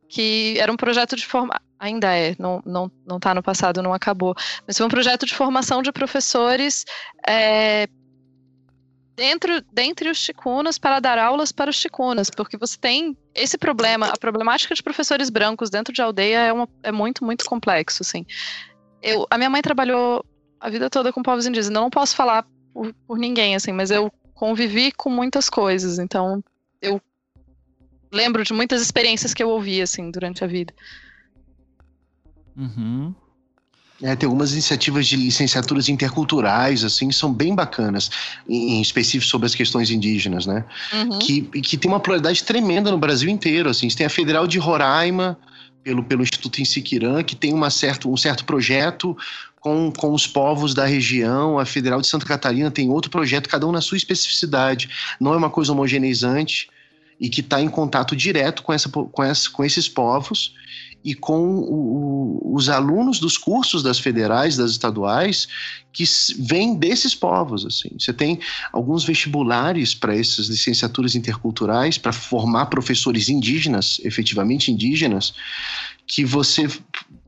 que 0.09 0.57
era 0.59 0.71
um 0.71 0.77
projeto 0.77 1.17
de 1.17 1.27
forma. 1.27 1.61
Ainda 1.79 2.15
é, 2.15 2.35
não, 2.39 2.63
não, 2.65 2.91
não 3.07 3.21
tá 3.21 3.35
no 3.35 3.43
passado, 3.43 3.83
não 3.83 3.93
acabou. 3.93 4.35
Mas 4.67 4.77
foi 4.77 4.87
um 4.87 4.91
projeto 4.91 5.27
de 5.27 5.35
formação 5.35 5.83
de 5.83 5.93
professores 5.93 6.87
é, 7.29 7.87
dentro, 9.15 9.63
dentre 9.73 10.09
os 10.09 10.17
chicunas 10.17 10.79
para 10.79 11.01
dar 11.01 11.19
aulas 11.19 11.53
para 11.53 11.69
os 11.69 11.77
chicunas, 11.77 12.31
porque 12.31 12.57
você 12.57 12.79
tem 12.79 13.17
esse 13.35 13.59
problema, 13.59 14.07
a 14.07 14.17
problemática 14.17 14.75
de 14.75 14.83
professores 14.83 15.29
brancos 15.29 15.69
dentro 15.69 15.93
de 15.93 16.01
aldeia 16.01 16.39
é, 16.39 16.53
uma, 16.53 16.67
é 16.83 16.91
muito, 16.91 17.23
muito 17.23 17.45
complexo, 17.45 18.03
assim 18.03 18.25
eu, 19.07 19.27
a 19.31 19.39
minha 19.39 19.49
mãe 19.49 19.63
trabalhou 19.63 20.25
a 20.61 20.69
vida 20.69 20.91
toda 20.91 21.13
com 21.13 21.23
povos 21.23 21.47
indígenas. 21.47 21.75
Eu 21.75 21.81
não 21.81 21.91
posso 21.91 22.17
falar 22.17 22.45
por, 22.73 22.93
por 23.07 23.19
ninguém, 23.19 23.55
assim, 23.55 23.73
mas 23.73 23.91
eu 23.91 24.13
convivi 24.37 24.93
com 24.93 25.11
muitas 25.11 25.49
coisas. 25.49 25.99
Então, 25.99 26.45
eu 26.81 27.01
lembro 28.13 28.45
de 28.45 28.53
muitas 28.53 28.81
experiências 28.81 29.35
que 29.35 29.43
eu 29.43 29.49
ouvi, 29.49 29.83
assim, 29.83 30.11
durante 30.11 30.45
a 30.45 30.47
vida. 30.47 30.73
Uhum. 32.57 33.13
É, 34.03 34.15
tem 34.15 34.27
algumas 34.27 34.53
iniciativas 34.53 35.07
de 35.07 35.17
licenciaturas 35.17 35.89
interculturais, 35.89 36.85
assim, 36.85 37.11
são 37.11 37.33
bem 37.33 37.55
bacanas, 37.55 38.11
em, 38.47 38.75
em 38.75 38.83
específico 38.83 39.25
sobre 39.25 39.47
as 39.47 39.55
questões 39.55 39.91
indígenas, 39.91 40.45
né? 40.45 40.67
Uhum. 40.93 41.19
Que, 41.19 41.43
que 41.63 41.79
tem 41.79 41.91
uma 41.91 41.99
pluralidade 41.99 42.45
tremenda 42.45 42.91
no 42.91 42.99
Brasil 42.99 43.31
inteiro, 43.31 43.71
assim. 43.71 43.89
Você 43.89 43.97
tem 43.97 44.07
a 44.07 44.11
Federal 44.11 44.47
de 44.47 44.59
Roraima, 44.59 45.39
pelo, 45.83 46.05
pelo 46.05 46.23
Instituto 46.23 46.61
Insiquirã, 46.61 47.23
que 47.23 47.35
tem 47.35 47.55
uma 47.55 47.71
certo, 47.71 48.13
um 48.13 48.17
certo 48.17 48.45
projeto 48.45 49.17
com, 49.67 49.91
com 49.91 50.13
os 50.13 50.29
povos 50.29 50.75
da 50.75 50.87
região. 50.87 51.59
A 51.59 51.67
Federal 51.67 52.01
de 52.01 52.07
Santa 52.07 52.25
Catarina 52.25 52.71
tem 52.71 52.89
outro 52.89 53.11
projeto, 53.11 53.49
cada 53.49 53.67
um 53.67 53.73
na 53.73 53.81
sua 53.81 53.97
especificidade. 53.97 54.89
Não 55.19 55.35
é 55.35 55.37
uma 55.37 55.51
coisa 55.51 55.73
homogeneizante 55.73 56.71
e 57.19 57.29
que 57.29 57.41
está 57.41 57.61
em 57.61 57.69
contato 57.69 58.15
direto 58.15 58.63
com, 58.63 58.73
essa, 58.73 58.89
com, 58.89 59.25
essa, 59.25 59.51
com 59.51 59.65
esses 59.65 59.89
povos 59.89 60.55
e 61.05 61.15
com 61.15 61.59
o, 61.59 62.55
os 62.55 62.69
alunos 62.69 63.19
dos 63.19 63.37
cursos 63.37 63.83
das 63.83 63.99
federais, 63.99 64.57
das 64.57 64.71
estaduais, 64.71 65.49
que 65.93 66.05
vêm 66.39 66.77
desses 66.77 67.13
povos. 67.13 67.67
Assim. 67.67 67.91
Você 67.99 68.13
tem 68.13 68.39
alguns 68.73 69.05
vestibulares 69.05 69.97
para 69.97 70.17
essas 70.17 70.47
licenciaturas 70.47 71.17
interculturais, 71.17 71.99
para 71.99 72.13
formar 72.13 72.67
professores 72.67 73.29
indígenas, 73.29 74.01
efetivamente 74.05 74.71
indígenas, 74.71 75.35
que 76.07 76.25
você 76.25 76.69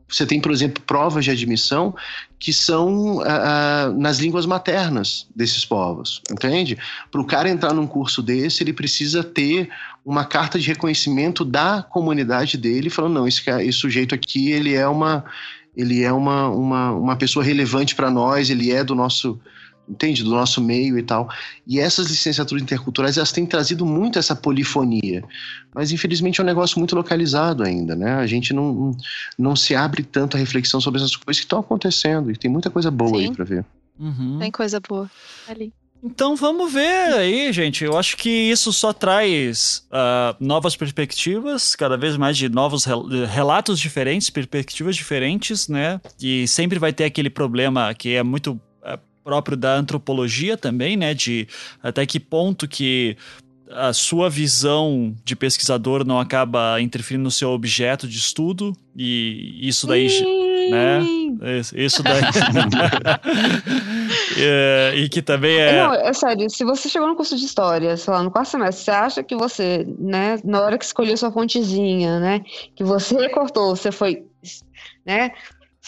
você 0.08 0.24
tem, 0.24 0.40
por 0.40 0.50
exemplo, 0.50 0.82
provas 0.86 1.24
de 1.24 1.30
admissão 1.30 1.94
que 2.38 2.52
são 2.52 3.20
ah, 3.20 3.88
ah, 3.88 3.92
nas 3.92 4.18
línguas 4.18 4.46
maternas 4.46 5.26
desses 5.34 5.64
povos, 5.64 6.22
entende? 6.30 6.78
Para 7.10 7.20
o 7.20 7.24
cara 7.24 7.50
entrar 7.50 7.74
num 7.74 7.86
curso 7.86 8.22
desse, 8.22 8.62
ele 8.62 8.72
precisa 8.72 9.22
ter 9.22 9.68
uma 10.04 10.24
carta 10.24 10.58
de 10.58 10.68
reconhecimento 10.68 11.44
da 11.44 11.82
comunidade 11.82 12.56
dele, 12.56 12.88
falando 12.88 13.14
não, 13.14 13.28
esse, 13.28 13.42
esse 13.50 13.78
sujeito 13.78 14.14
aqui 14.14 14.50
ele 14.50 14.74
é 14.74 14.88
uma 14.88 15.24
ele 15.76 16.02
é 16.02 16.12
uma, 16.12 16.48
uma, 16.48 16.90
uma 16.90 17.16
pessoa 17.16 17.44
relevante 17.44 17.94
para 17.94 18.10
nós, 18.10 18.50
ele 18.50 18.72
é 18.72 18.82
do 18.82 18.96
nosso 18.96 19.38
entende? 19.88 20.22
Do 20.22 20.30
nosso 20.30 20.60
meio 20.60 20.98
e 20.98 21.02
tal. 21.02 21.28
E 21.66 21.80
essas 21.80 22.08
licenciaturas 22.08 22.62
interculturais, 22.62 23.16
elas 23.16 23.32
têm 23.32 23.46
trazido 23.46 23.86
muito 23.86 24.18
essa 24.18 24.36
polifonia. 24.36 25.24
Mas, 25.74 25.92
infelizmente, 25.92 26.40
é 26.40 26.44
um 26.44 26.46
negócio 26.46 26.78
muito 26.78 26.94
localizado 26.94 27.62
ainda, 27.62 27.94
né? 27.96 28.14
A 28.14 28.26
gente 28.26 28.52
não, 28.52 28.96
não 29.38 29.56
se 29.56 29.74
abre 29.74 30.02
tanto 30.02 30.36
a 30.36 30.40
reflexão 30.40 30.80
sobre 30.80 31.00
essas 31.00 31.16
coisas 31.16 31.40
que 31.40 31.46
estão 31.46 31.60
acontecendo. 31.60 32.30
E 32.30 32.36
tem 32.36 32.50
muita 32.50 32.70
coisa 32.70 32.90
boa 32.90 33.18
Sim. 33.18 33.28
aí 33.28 33.32
para 33.32 33.44
ver. 33.44 33.64
Uhum. 33.98 34.38
Tem 34.38 34.50
coisa 34.50 34.80
boa 34.80 35.10
ali. 35.48 35.72
Então 36.02 36.36
vamos 36.36 36.72
ver 36.72 37.14
aí, 37.14 37.52
gente. 37.52 37.84
Eu 37.84 37.98
acho 37.98 38.16
que 38.16 38.28
isso 38.28 38.72
só 38.72 38.92
traz 38.92 39.84
uh, 39.90 40.36
novas 40.38 40.76
perspectivas, 40.76 41.74
cada 41.74 41.96
vez 41.96 42.16
mais 42.16 42.36
de 42.36 42.48
novos 42.48 42.84
relatos 43.28 43.80
diferentes, 43.80 44.30
perspectivas 44.30 44.94
diferentes, 44.94 45.66
né? 45.66 46.00
E 46.20 46.46
sempre 46.46 46.78
vai 46.78 46.92
ter 46.92 47.04
aquele 47.04 47.28
problema 47.28 47.92
que 47.94 48.14
é 48.14 48.22
muito 48.22 48.60
próprio 49.28 49.58
da 49.58 49.74
antropologia 49.74 50.56
também, 50.56 50.96
né? 50.96 51.12
De 51.12 51.46
até 51.82 52.06
que 52.06 52.18
ponto 52.18 52.66
que 52.66 53.14
a 53.70 53.92
sua 53.92 54.30
visão 54.30 55.14
de 55.22 55.36
pesquisador 55.36 56.02
não 56.02 56.18
acaba 56.18 56.80
interferindo 56.80 57.24
no 57.24 57.30
seu 57.30 57.50
objeto 57.50 58.08
de 58.08 58.16
estudo 58.16 58.72
e 58.96 59.58
isso 59.60 59.86
daí, 59.86 60.08
né? 60.70 61.00
Isso 61.74 62.02
daí. 62.02 62.22
é, 64.40 64.94
e 64.96 65.10
que 65.10 65.20
também 65.20 65.58
é. 65.58 65.76
Não, 65.76 65.92
é 65.92 66.14
sério, 66.14 66.48
se 66.48 66.64
você 66.64 66.88
chegou 66.88 67.06
no 67.06 67.14
curso 67.14 67.36
de 67.36 67.44
história, 67.44 67.98
sei 67.98 68.14
lá, 68.14 68.22
no 68.22 68.30
quarto 68.30 68.48
semestre, 68.48 68.82
você 68.82 68.90
acha 68.90 69.22
que 69.22 69.36
você, 69.36 69.86
né, 69.98 70.38
na 70.42 70.62
hora 70.62 70.78
que 70.78 70.86
escolheu 70.86 71.18
sua 71.18 71.30
fontezinha, 71.30 72.18
né, 72.18 72.40
que 72.74 72.82
você 72.82 73.14
recortou, 73.20 73.76
você 73.76 73.92
foi, 73.92 74.24
né, 75.04 75.32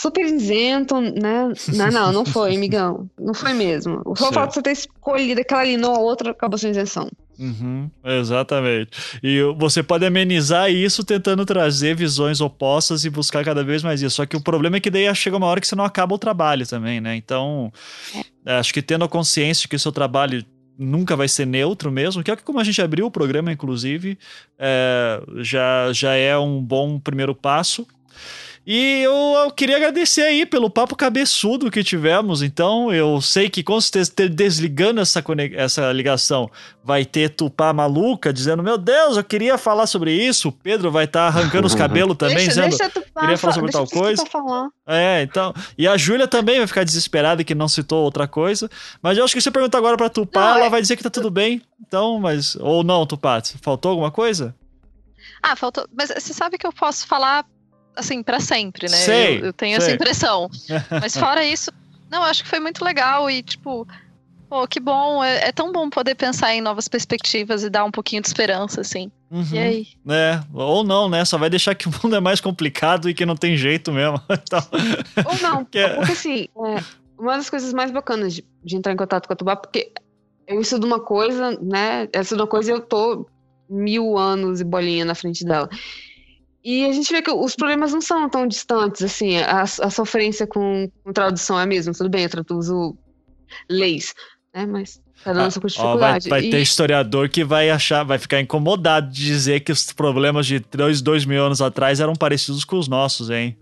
super 0.00 0.24
isento, 0.24 0.98
né? 1.00 1.52
Não, 1.74 1.90
não, 1.90 2.12
não 2.12 2.24
foi, 2.24 2.54
amigão. 2.56 3.08
Não 3.18 3.34
foi 3.34 3.52
mesmo. 3.52 4.02
Só 4.16 4.30
o 4.30 4.32
fato 4.32 4.48
de 4.48 4.54
você 4.54 4.62
ter 4.62 4.72
escolhido 4.72 5.40
aquela 5.40 5.60
ali, 5.60 5.76
não 5.76 5.94
a 5.94 5.98
outra, 5.98 6.30
acabou 6.30 6.58
sua 6.58 6.70
isenção. 6.70 7.08
Uhum, 7.38 7.90
exatamente. 8.04 8.90
E 9.22 9.40
você 9.56 9.82
pode 9.82 10.04
amenizar 10.04 10.70
isso 10.70 11.04
tentando 11.04 11.44
trazer 11.44 11.94
visões 11.94 12.40
opostas 12.40 13.04
e 13.04 13.10
buscar 13.10 13.44
cada 13.44 13.62
vez 13.62 13.82
mais 13.82 14.00
isso. 14.00 14.16
Só 14.16 14.26
que 14.26 14.36
o 14.36 14.40
problema 14.40 14.76
é 14.76 14.80
que 14.80 14.90
daí 14.90 15.14
chega 15.14 15.36
uma 15.36 15.46
hora 15.46 15.60
que 15.60 15.66
você 15.66 15.76
não 15.76 15.84
acaba 15.84 16.14
o 16.14 16.18
trabalho 16.18 16.66
também, 16.66 17.00
né? 17.00 17.16
Então, 17.16 17.72
é. 18.44 18.56
acho 18.58 18.72
que 18.72 18.82
tendo 18.82 19.04
a 19.04 19.08
consciência 19.08 19.62
de 19.62 19.68
que 19.68 19.76
o 19.76 19.80
seu 19.80 19.92
trabalho 19.92 20.44
nunca 20.78 21.14
vai 21.14 21.28
ser 21.28 21.46
neutro 21.46 21.90
mesmo, 21.92 22.22
que 22.22 22.30
é 22.30 22.36
como 22.36 22.58
a 22.58 22.64
gente 22.64 22.80
abriu 22.80 23.04
o 23.04 23.10
programa, 23.10 23.52
inclusive, 23.52 24.18
é, 24.58 25.22
já, 25.38 25.92
já 25.92 26.14
é 26.14 26.36
um 26.38 26.62
bom 26.62 26.98
primeiro 26.98 27.34
passo. 27.34 27.86
E 28.72 29.02
eu, 29.02 29.12
eu, 29.12 29.50
queria 29.50 29.74
agradecer 29.74 30.22
aí 30.22 30.46
pelo 30.46 30.70
papo 30.70 30.94
cabeçudo 30.94 31.72
que 31.72 31.82
tivemos. 31.82 32.40
Então, 32.40 32.94
eu 32.94 33.20
sei 33.20 33.50
que 33.50 33.64
com 33.64 33.80
certeza 33.80 34.12
desligando 34.28 35.00
essa, 35.00 35.20
essa 35.56 35.90
ligação 35.90 36.48
vai 36.84 37.04
ter 37.04 37.30
Tupá 37.30 37.72
maluca 37.72 38.32
dizendo: 38.32 38.62
Meu 38.62 38.78
Deus, 38.78 39.16
eu 39.16 39.24
queria 39.24 39.58
falar 39.58 39.88
sobre 39.88 40.12
isso. 40.12 40.50
O 40.50 40.52
Pedro 40.52 40.88
vai 40.88 41.06
estar 41.06 41.32
tá 41.32 41.36
arrancando 41.40 41.66
os 41.66 41.74
cabelos 41.74 42.16
também, 42.16 42.36
deixa, 42.36 42.50
dizendo: 42.50 42.78
deixa 42.78 42.90
Tupá, 42.90 43.22
Queria 43.22 43.38
falar 43.38 43.52
sobre 43.54 43.72
tal 43.72 43.88
coisa. 43.88 44.22
É, 44.86 45.22
então. 45.22 45.52
E 45.76 45.88
a 45.88 45.96
Júlia 45.96 46.28
também 46.28 46.58
vai 46.58 46.66
ficar 46.68 46.84
desesperada 46.84 47.42
que 47.42 47.56
não 47.56 47.66
citou 47.66 48.04
outra 48.04 48.28
coisa. 48.28 48.70
Mas 49.02 49.18
eu 49.18 49.24
acho 49.24 49.34
que 49.34 49.40
se 49.40 49.48
eu 49.48 49.52
perguntar 49.52 49.78
agora 49.78 49.96
pra 49.96 50.08
Tupá, 50.08 50.42
não, 50.42 50.56
ela 50.58 50.66
é... 50.66 50.70
vai 50.70 50.80
dizer 50.80 50.94
que 50.94 51.02
tá 51.02 51.10
tudo 51.10 51.28
bem. 51.28 51.60
Então, 51.84 52.20
mas. 52.20 52.54
Ou 52.54 52.84
não, 52.84 53.04
Tupá, 53.04 53.42
faltou 53.60 53.90
alguma 53.90 54.12
coisa? 54.12 54.54
Ah, 55.42 55.56
faltou. 55.56 55.88
Mas 55.92 56.10
você 56.10 56.32
sabe 56.32 56.56
que 56.56 56.68
eu 56.68 56.72
posso 56.72 57.04
falar 57.04 57.44
assim, 57.94 58.22
para 58.22 58.40
sempre, 58.40 58.88
né? 58.88 58.96
Sei, 58.96 59.40
eu, 59.40 59.46
eu 59.46 59.52
tenho 59.52 59.80
sei. 59.80 59.86
essa 59.86 59.94
impressão. 59.94 60.50
Mas 61.00 61.16
fora 61.16 61.44
isso, 61.44 61.70
não, 62.10 62.24
acho 62.24 62.42
que 62.42 62.48
foi 62.48 62.58
muito 62.58 62.84
legal 62.84 63.30
e, 63.30 63.42
tipo, 63.42 63.86
pô, 64.48 64.66
que 64.66 64.80
bom. 64.80 65.22
É, 65.22 65.48
é, 65.48 65.52
tão 65.52 65.70
bom 65.70 65.88
poder 65.88 66.16
pensar 66.16 66.52
em 66.52 66.60
novas 66.60 66.88
perspectivas 66.88 67.62
e 67.62 67.70
dar 67.70 67.84
um 67.84 67.90
pouquinho 67.90 68.20
de 68.20 68.28
esperança, 68.28 68.80
assim. 68.80 69.10
Uhum. 69.30 69.46
E 69.52 69.58
aí? 69.58 69.88
É, 70.08 70.40
ou 70.52 70.82
não, 70.82 71.08
né? 71.08 71.24
Só 71.24 71.38
vai 71.38 71.48
deixar 71.48 71.76
que 71.76 71.88
o 71.88 71.92
mundo 72.02 72.16
é 72.16 72.20
mais 72.20 72.40
complicado 72.40 73.08
e 73.08 73.14
que 73.14 73.24
não 73.24 73.36
tem 73.36 73.56
jeito 73.56 73.92
mesmo. 73.92 74.20
então... 74.28 74.60
Ou 75.24 75.38
não, 75.40 75.64
que 75.70 75.78
é... 75.78 75.94
porque 75.94 76.12
assim, 76.12 76.48
é, 76.66 76.82
uma 77.16 77.36
das 77.36 77.48
coisas 77.48 77.72
mais 77.72 77.92
bacanas 77.92 78.34
de, 78.34 78.44
de, 78.64 78.76
entrar 78.76 78.92
em 78.92 78.96
contato 78.96 79.28
com 79.28 79.32
a 79.32 79.36
Tubá, 79.36 79.54
porque 79.54 79.92
eu 80.48 80.60
estudo 80.60 80.84
uma 80.84 80.98
coisa, 80.98 81.56
né? 81.62 82.08
Eu 82.12 82.22
estudo 82.22 82.40
uma 82.40 82.48
coisa 82.48 82.72
e 82.72 82.74
eu 82.74 82.80
tô 82.80 83.24
mil 83.68 84.18
anos 84.18 84.60
e 84.60 84.64
bolinha 84.64 85.04
na 85.04 85.14
frente 85.14 85.44
dela. 85.44 85.70
E 86.62 86.84
a 86.84 86.92
gente 86.92 87.12
vê 87.12 87.22
que 87.22 87.30
os 87.30 87.56
problemas 87.56 87.92
não 87.92 88.00
são 88.00 88.28
tão 88.28 88.46
distantes, 88.46 89.02
assim, 89.02 89.38
a, 89.38 89.62
a 89.62 89.90
sofrência 89.90 90.46
com, 90.46 90.90
com, 91.02 91.12
tradução 91.12 91.58
é 91.58 91.62
a 91.62 91.66
mesma, 91.66 91.94
tudo 91.94 92.10
bem, 92.10 92.24
eu 92.24 92.30
traduzo 92.30 92.98
leis, 93.68 94.14
né, 94.54 94.66
mas 94.66 95.00
cada 95.24 95.42
um 95.42 95.46
ah, 95.46 95.50
com 95.52 95.66
dificuldade. 95.66 96.28
Ó, 96.28 96.30
vai, 96.30 96.40
vai 96.40 96.48
e... 96.48 96.50
ter 96.50 96.60
historiador 96.60 97.28
que 97.28 97.44
vai 97.44 97.70
achar, 97.70 98.04
vai 98.04 98.18
ficar 98.18 98.40
incomodado 98.40 99.10
de 99.10 99.24
dizer 99.24 99.60
que 99.60 99.70
os 99.70 99.92
problemas 99.92 100.46
de 100.46 100.58
dois, 100.58 101.02
dois 101.02 101.24
mil 101.24 101.44
anos 101.44 101.60
atrás 101.60 102.00
eram 102.00 102.14
parecidos 102.14 102.64
com 102.64 102.78
os 102.78 102.88
nossos, 102.88 103.30
hein? 103.30 103.56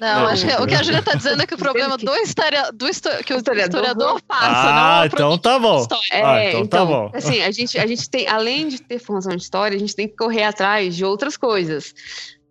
Não, 0.00 0.28
é, 0.28 0.32
acho 0.32 0.46
que 0.46 0.62
o 0.62 0.66
que 0.66 0.74
a 0.74 0.82
Júlia 0.82 1.02
tá 1.02 1.14
dizendo 1.14 1.42
é 1.42 1.46
que 1.46 1.54
o 1.54 1.58
problema 1.58 1.96
do, 1.96 2.14
história, 2.16 2.70
do 2.72 2.86
que 3.24 3.34
o 3.34 3.36
historiador, 3.36 3.80
historiador 3.82 4.22
passa, 4.22 5.00
ah, 5.00 5.06
então 5.06 5.36
tá 5.36 5.58
bom. 5.58 5.86
É, 6.12 6.22
ah, 6.22 6.44
então, 6.44 6.52
tá 6.52 6.60
então, 6.60 6.68
tá 6.68 6.84
bom. 6.84 7.10
Assim, 7.12 7.42
a 7.42 7.50
gente, 7.50 7.78
a 7.78 7.86
gente 7.86 8.08
tem, 8.08 8.28
além 8.28 8.68
de 8.68 8.80
ter 8.80 8.98
formação 8.98 9.34
de 9.34 9.42
história, 9.42 9.76
a 9.76 9.80
gente 9.80 9.96
tem 9.96 10.06
que 10.06 10.16
correr 10.16 10.44
atrás 10.44 10.94
de 10.94 11.04
outras 11.04 11.36
coisas. 11.36 11.94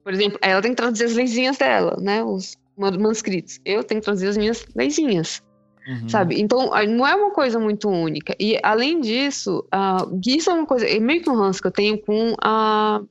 Por 0.04 0.14
exemplo, 0.14 0.40
ela 0.42 0.62
tem 0.62 0.72
que 0.72 0.78
traduzir 0.78 1.06
as 1.06 1.14
leizinhas 1.14 1.58
dela, 1.58 1.96
né? 2.02 2.24
Os 2.24 2.58
manuscritos. 2.78 3.60
Eu 3.64 3.84
tenho 3.84 4.02
que 4.02 4.06
traduzir 4.06 4.28
as 4.28 4.38
minhas 4.38 4.66
leizinhas. 4.76 5.42
Uhum. 5.88 6.10
Sabe? 6.10 6.40
Então, 6.40 6.70
não 6.88 7.08
é 7.08 7.16
uma 7.16 7.32
coisa 7.32 7.60
muito 7.60 7.90
única. 7.90 8.36
E, 8.40 8.60
além 8.62 9.02
disso, 9.02 9.66
uh, 9.74 10.20
isso 10.26 10.50
é 10.50 10.54
uma 10.54 10.66
coisa, 10.66 10.88
é 10.88 11.00
meio 11.00 11.22
que 11.22 11.30
um 11.30 11.36
ranço 11.36 11.62
que 11.62 11.68
eu 11.68 11.72
tenho 11.72 11.98
com 11.98 12.36
a 12.42 13.02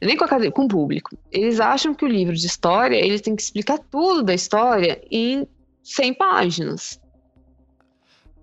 nem 0.00 0.16
com, 0.16 0.24
a, 0.24 0.50
com 0.50 0.64
o 0.64 0.68
público. 0.68 1.16
Eles 1.30 1.60
acham 1.60 1.94
que 1.94 2.04
o 2.04 2.08
livro 2.08 2.34
de 2.34 2.46
história, 2.46 2.96
eles 2.96 3.20
têm 3.20 3.36
que 3.36 3.42
explicar 3.42 3.78
tudo 3.78 4.22
da 4.22 4.34
história 4.34 5.00
em 5.10 5.46
100 5.82 6.14
páginas. 6.14 7.00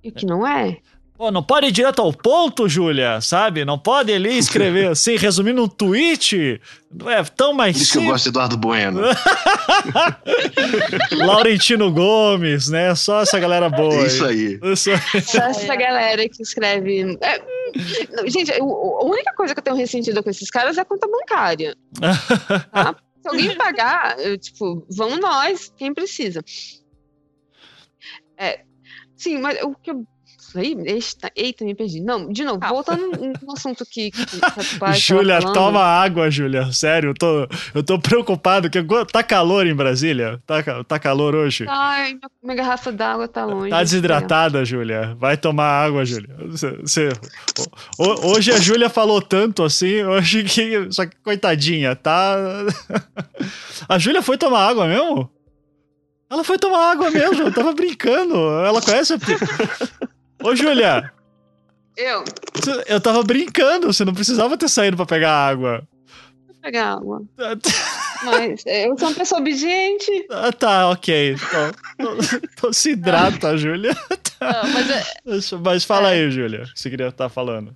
E 0.01 0.09
o 0.09 0.11
que 0.13 0.25
não 0.25 0.47
é. 0.47 0.77
Pô, 1.19 1.29
não 1.29 1.43
pode 1.43 1.67
ir 1.67 1.71
direto 1.73 2.01
ao 2.01 2.13
ponto, 2.13 2.69
Júlia, 2.69 3.19
sabe? 3.19 3.65
Não 3.65 3.77
pode 3.77 4.09
ali 4.09 4.37
escrever 4.37 4.87
assim, 4.91 5.17
resumindo 5.17 5.61
um 5.61 5.67
tweet. 5.67 6.61
Não 6.89 7.11
é 7.11 7.21
tão 7.25 7.51
mais 7.51 7.75
Por 7.75 7.81
isso 7.81 7.91
simples. 7.91 8.05
que 8.05 8.07
eu 8.07 8.13
gosto 8.13 8.23
de 8.23 8.29
Eduardo 8.29 8.57
Bueno. 8.57 9.01
Laurentino 11.11 11.91
Gomes, 11.91 12.69
né? 12.69 12.95
Só 12.95 13.23
essa 13.23 13.37
galera 13.37 13.69
boa. 13.69 14.07
Isso 14.07 14.23
aí. 14.23 14.57
Isso 14.63 14.91
aí. 14.91 15.21
Só 15.21 15.41
essa 15.41 15.75
galera 15.75 16.29
que 16.29 16.41
escreve. 16.41 17.17
É... 17.21 17.43
Gente, 18.27 18.53
a 18.53 18.63
única 19.03 19.33
coisa 19.33 19.53
que 19.53 19.59
eu 19.59 19.63
tenho 19.63 19.75
ressentido 19.75 20.23
com 20.23 20.29
esses 20.29 20.49
caras 20.49 20.77
é 20.77 20.81
a 20.81 20.85
conta 20.85 21.05
bancária. 21.05 21.75
Tá? 22.71 22.95
Se 23.21 23.27
alguém 23.27 23.57
pagar, 23.57 24.17
eu, 24.21 24.37
tipo, 24.37 24.87
vamos 24.89 25.19
nós, 25.19 25.69
quem 25.75 25.93
precisa. 25.93 26.41
É, 28.37 28.61
sim, 29.17 29.37
mas 29.37 29.61
o 29.61 29.75
que 29.75 29.91
eu 29.91 30.07
aí, 30.57 30.75
eita, 30.85 31.31
eita, 31.35 31.65
me 31.65 31.75
perdi. 31.75 32.01
Não, 32.01 32.31
de 32.31 32.43
novo, 32.43 32.59
ah. 32.61 32.69
voltando 32.69 33.11
no 33.41 33.53
assunto 33.53 33.85
que, 33.85 34.11
que, 34.11 34.25
que 34.25 34.93
Júlia, 34.97 35.39
toma 35.39 35.81
água, 35.81 36.31
Júlia. 36.31 36.71
Sério, 36.71 37.09
eu 37.09 37.13
tô, 37.13 37.47
eu 37.73 37.83
tô 37.83 37.99
preocupado, 37.99 38.69
que 38.69 38.83
tá 39.11 39.21
calor 39.21 39.67
em 39.67 39.75
Brasília? 39.75 40.41
Tá, 40.45 40.83
tá 40.83 40.99
calor 40.99 41.35
hoje? 41.35 41.65
Ai, 41.67 42.17
minha 42.41 42.55
garrafa 42.55 42.91
d'água 42.91 43.27
tá 43.27 43.45
longe. 43.45 43.69
Tá 43.69 43.83
desidratada, 43.83 44.63
Júlia. 44.65 45.15
Vai 45.19 45.37
tomar 45.37 45.85
água, 45.85 46.05
Júlia. 46.05 46.35
Você, 46.47 47.09
hoje 47.97 48.51
a 48.51 48.59
Júlia 48.59 48.89
falou 48.89 49.21
tanto 49.21 49.63
assim, 49.63 50.03
hoje 50.03 50.43
que. 50.43 50.91
Só 50.91 51.05
que 51.05 51.17
coitadinha, 51.23 51.95
tá. 51.95 52.35
A 53.87 53.97
Júlia 53.97 54.21
foi 54.21 54.37
tomar 54.37 54.67
água 54.67 54.87
mesmo? 54.87 55.29
Ela 56.29 56.43
foi 56.43 56.59
tomar 56.59 56.91
água 56.91 57.09
mesmo, 57.09 57.41
eu 57.43 57.53
tava 57.53 57.73
brincando. 57.73 58.35
Ela 58.63 58.81
conhece 58.81 59.13
a. 59.13 59.17
Ô, 60.43 60.55
Júlia! 60.55 61.11
Eu? 61.97 62.23
Eu 62.87 63.01
tava 63.01 63.21
brincando, 63.23 63.91
você 63.91 64.05
não 64.05 64.13
precisava 64.13 64.57
ter 64.57 64.69
saído 64.69 64.95
pra 64.95 65.05
pegar 65.05 65.31
água. 65.31 65.87
Vou 66.47 66.55
pegar 66.61 66.93
água. 66.93 67.21
Mas 68.23 68.63
eu 68.65 68.97
sou 68.97 69.09
uma 69.09 69.15
pessoa 69.15 69.41
obediente. 69.41 70.27
Ah, 70.29 70.51
tá, 70.51 70.89
ok. 70.89 71.33
Então, 71.33 71.71
então, 71.93 72.17
então 72.43 72.73
se 72.73 72.91
hidrata, 72.91 73.57
Júlia. 73.57 73.95
Tá. 74.39 74.63
Mas, 75.25 75.51
é... 75.51 75.57
mas 75.57 75.83
fala 75.83 76.09
é. 76.09 76.13
aí, 76.13 76.31
Júlia, 76.31 76.63
o 76.63 76.73
que 76.73 76.79
você 76.79 76.89
queria 76.89 77.07
estar 77.07 77.25
tá 77.25 77.29
falando. 77.29 77.75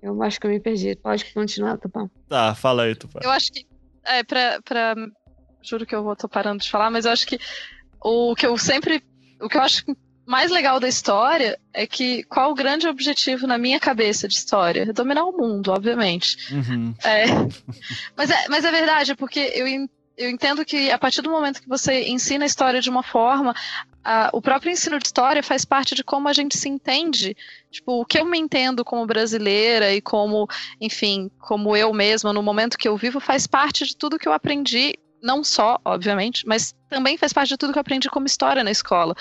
Eu 0.00 0.22
acho 0.22 0.38
que 0.38 0.46
eu 0.46 0.50
me 0.50 0.60
perdi. 0.60 0.94
Pode 0.96 1.24
continuar, 1.32 1.78
Tupã. 1.78 2.08
Tá, 2.28 2.54
fala 2.54 2.84
aí, 2.84 2.94
Tupã. 2.94 3.20
Eu 3.22 3.30
acho 3.30 3.52
que. 3.52 3.66
É, 4.04 4.22
pra, 4.22 4.60
pra. 4.62 4.94
Juro 5.62 5.86
que 5.86 5.94
eu 5.94 6.04
vou 6.04 6.14
tô 6.14 6.28
parando 6.28 6.62
de 6.62 6.70
falar, 6.70 6.90
mas 6.90 7.06
eu 7.06 7.10
acho 7.10 7.26
que 7.26 7.38
o 8.00 8.34
que 8.34 8.46
eu 8.46 8.56
sempre. 8.58 9.02
O 9.40 9.48
que 9.48 9.56
eu 9.56 9.62
acho 9.62 9.84
mais 10.26 10.50
legal 10.50 10.80
da 10.80 10.88
história 10.88 11.58
é 11.72 11.86
que 11.86 12.22
qual 12.24 12.50
o 12.50 12.54
grande 12.54 12.88
objetivo 12.88 13.46
na 13.46 13.58
minha 13.58 13.78
cabeça 13.78 14.26
de 14.26 14.34
história? 14.34 14.92
Dominar 14.92 15.24
o 15.24 15.36
mundo, 15.36 15.72
obviamente. 15.72 16.52
Uhum. 16.52 16.94
É, 17.04 17.26
mas, 18.16 18.30
é, 18.30 18.48
mas 18.48 18.64
é 18.64 18.70
verdade, 18.70 19.14
porque 19.14 19.52
eu, 19.54 19.66
eu 20.16 20.30
entendo 20.30 20.64
que 20.64 20.90
a 20.90 20.98
partir 20.98 21.20
do 21.20 21.30
momento 21.30 21.60
que 21.60 21.68
você 21.68 22.08
ensina 22.08 22.44
a 22.44 22.46
história 22.46 22.80
de 22.80 22.88
uma 22.88 23.02
forma, 23.02 23.54
a, 24.02 24.30
o 24.32 24.40
próprio 24.40 24.70
ensino 24.70 24.98
de 24.98 25.06
história 25.06 25.42
faz 25.42 25.64
parte 25.64 25.94
de 25.94 26.04
como 26.04 26.28
a 26.28 26.32
gente 26.32 26.56
se 26.56 26.68
entende. 26.68 27.36
Tipo, 27.70 28.00
o 28.00 28.04
que 28.04 28.18
eu 28.18 28.24
me 28.24 28.38
entendo 28.38 28.84
como 28.84 29.06
brasileira 29.06 29.92
e 29.92 30.00
como, 30.00 30.48
enfim, 30.80 31.30
como 31.38 31.76
eu 31.76 31.92
mesma 31.92 32.32
no 32.32 32.42
momento 32.42 32.78
que 32.78 32.88
eu 32.88 32.96
vivo 32.96 33.20
faz 33.20 33.46
parte 33.46 33.84
de 33.84 33.96
tudo 33.96 34.18
que 34.18 34.28
eu 34.28 34.32
aprendi 34.32 34.94
não 35.22 35.42
só, 35.42 35.80
obviamente, 35.82 36.46
mas 36.46 36.74
também 36.90 37.16
faz 37.16 37.32
parte 37.32 37.48
de 37.48 37.56
tudo 37.56 37.72
que 37.72 37.78
eu 37.78 37.80
aprendi 37.80 38.10
como 38.10 38.26
história 38.26 38.62
na 38.62 38.70
escola 38.70 39.16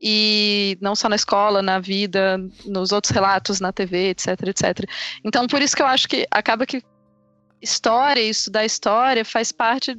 e 0.00 0.76
não 0.80 0.94
só 0.94 1.08
na 1.08 1.16
escola, 1.16 1.62
na 1.62 1.78
vida, 1.78 2.38
nos 2.64 2.92
outros 2.92 3.12
relatos, 3.12 3.60
na 3.60 3.72
TV, 3.72 4.10
etc, 4.10 4.28
etc. 4.48 4.90
Então, 5.24 5.46
por 5.46 5.62
isso 5.62 5.74
que 5.74 5.82
eu 5.82 5.86
acho 5.86 6.08
que 6.08 6.26
acaba 6.30 6.66
que 6.66 6.82
história, 7.60 8.20
isso 8.20 8.50
da 8.50 8.64
história, 8.64 9.24
faz 9.24 9.50
parte 9.52 9.98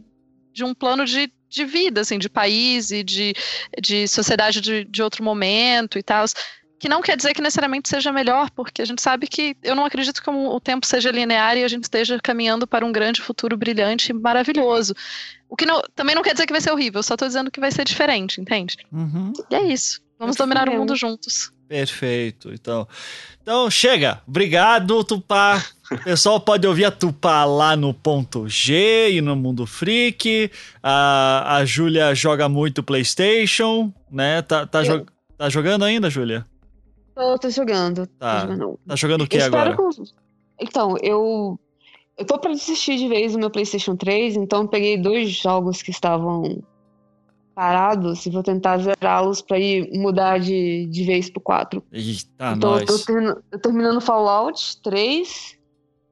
de 0.53 0.63
um 0.63 0.73
plano 0.73 1.05
de, 1.05 1.31
de 1.49 1.65
vida, 1.65 2.01
assim, 2.01 2.17
de 2.17 2.29
país 2.29 2.91
e 2.91 3.03
de, 3.03 3.33
de 3.81 4.07
sociedade 4.07 4.61
de, 4.61 4.85
de 4.85 5.01
outro 5.01 5.23
momento 5.23 5.97
e 5.97 6.03
tal. 6.03 6.25
Que 6.79 6.87
não 6.87 7.01
quer 7.01 7.17
dizer 7.17 7.33
que 7.33 7.41
necessariamente 7.41 7.89
seja 7.89 8.11
melhor, 8.11 8.49
porque 8.51 8.81
a 8.81 8.85
gente 8.85 9.01
sabe 9.01 9.27
que 9.27 9.57
eu 9.63 9.75
não 9.75 9.85
acredito 9.85 10.21
que 10.21 10.29
o 10.29 10.59
tempo 10.59 10.85
seja 10.85 11.11
linear 11.11 11.57
e 11.57 11.63
a 11.63 11.67
gente 11.67 11.83
esteja 11.83 12.19
caminhando 12.21 12.67
para 12.67 12.85
um 12.85 12.91
grande 12.91 13.21
futuro 13.21 13.57
brilhante 13.57 14.11
e 14.11 14.13
maravilhoso. 14.13 14.93
O 15.49 15.55
que 15.55 15.65
não, 15.65 15.81
também 15.95 16.15
não 16.15 16.21
quer 16.21 16.33
dizer 16.33 16.45
que 16.45 16.53
vai 16.53 16.61
ser 16.61 16.71
horrível, 16.71 17.01
só 17.01 17.15
estou 17.15 17.27
dizendo 17.27 17.49
que 17.49 17.59
vai 17.59 17.71
ser 17.71 17.83
diferente, 17.83 18.39
entende? 18.39 18.77
Uhum. 18.91 19.33
E 19.49 19.55
é 19.55 19.63
isso. 19.63 20.01
Vamos 20.19 20.35
dominar 20.35 20.67
o 20.69 20.73
mundo 20.73 20.95
juntos. 20.95 21.51
Perfeito. 21.67 22.51
Então, 22.53 22.87
então 23.41 23.69
chega. 23.69 24.21
Obrigado, 24.27 25.03
Tupá. 25.03 25.63
O 25.91 25.97
pessoal 26.03 26.39
pode 26.39 26.65
ouvir 26.65 26.85
a 26.85 26.91
Tupá 26.91 27.45
lá 27.45 27.75
no 27.75 27.93
ponto 27.93 28.47
G 28.47 29.11
e 29.11 29.21
no 29.21 29.35
Mundo 29.35 29.65
Freak. 29.65 30.51
A, 30.81 31.57
a 31.57 31.65
Júlia 31.65 32.15
joga 32.15 32.49
muito 32.49 32.83
PlayStation, 32.83 33.93
né? 34.11 34.41
Tá, 34.41 34.65
tá, 34.65 34.83
jo 34.83 35.05
tá 35.37 35.49
jogando 35.49 35.85
ainda, 35.85 36.09
Júlia? 36.09 36.45
Tô, 37.17 37.39
tô 37.39 37.49
jogando. 37.49 38.05
Tá. 38.05 38.41
Tô 38.41 38.47
jogando. 38.47 38.79
Tá 38.85 38.95
jogando 38.95 39.21
o 39.23 39.27
que 39.27 39.41
agora? 39.41 39.75
Com... 39.75 39.89
Então, 40.61 40.95
eu. 41.01 41.59
Eu 42.15 42.25
tô 42.25 42.39
pra 42.39 42.51
desistir 42.51 42.97
de 42.97 43.07
vez 43.07 43.33
do 43.33 43.39
meu 43.39 43.49
PlayStation 43.51 43.95
3, 43.95 44.37
então 44.37 44.63
eu 44.63 44.67
peguei 44.67 44.97
dois 44.97 45.29
jogos 45.29 45.83
que 45.83 45.91
estavam 45.91 46.63
parados 47.53 48.25
e 48.25 48.31
vou 48.31 48.41
tentar 48.41 48.79
zerá-los 48.79 49.39
pra 49.41 49.59
ir 49.59 49.91
mudar 49.99 50.39
de, 50.39 50.87
de 50.87 51.03
vez 51.03 51.29
pro 51.29 51.39
4. 51.41 51.83
Eita, 51.91 52.53
então, 52.55 52.71
nós. 52.71 52.81
Eu 52.81 52.87
tô, 52.87 53.05
terminando, 53.05 53.43
eu 53.51 53.59
terminando 53.59 54.01
Fallout 54.01 54.81
3 54.81 55.57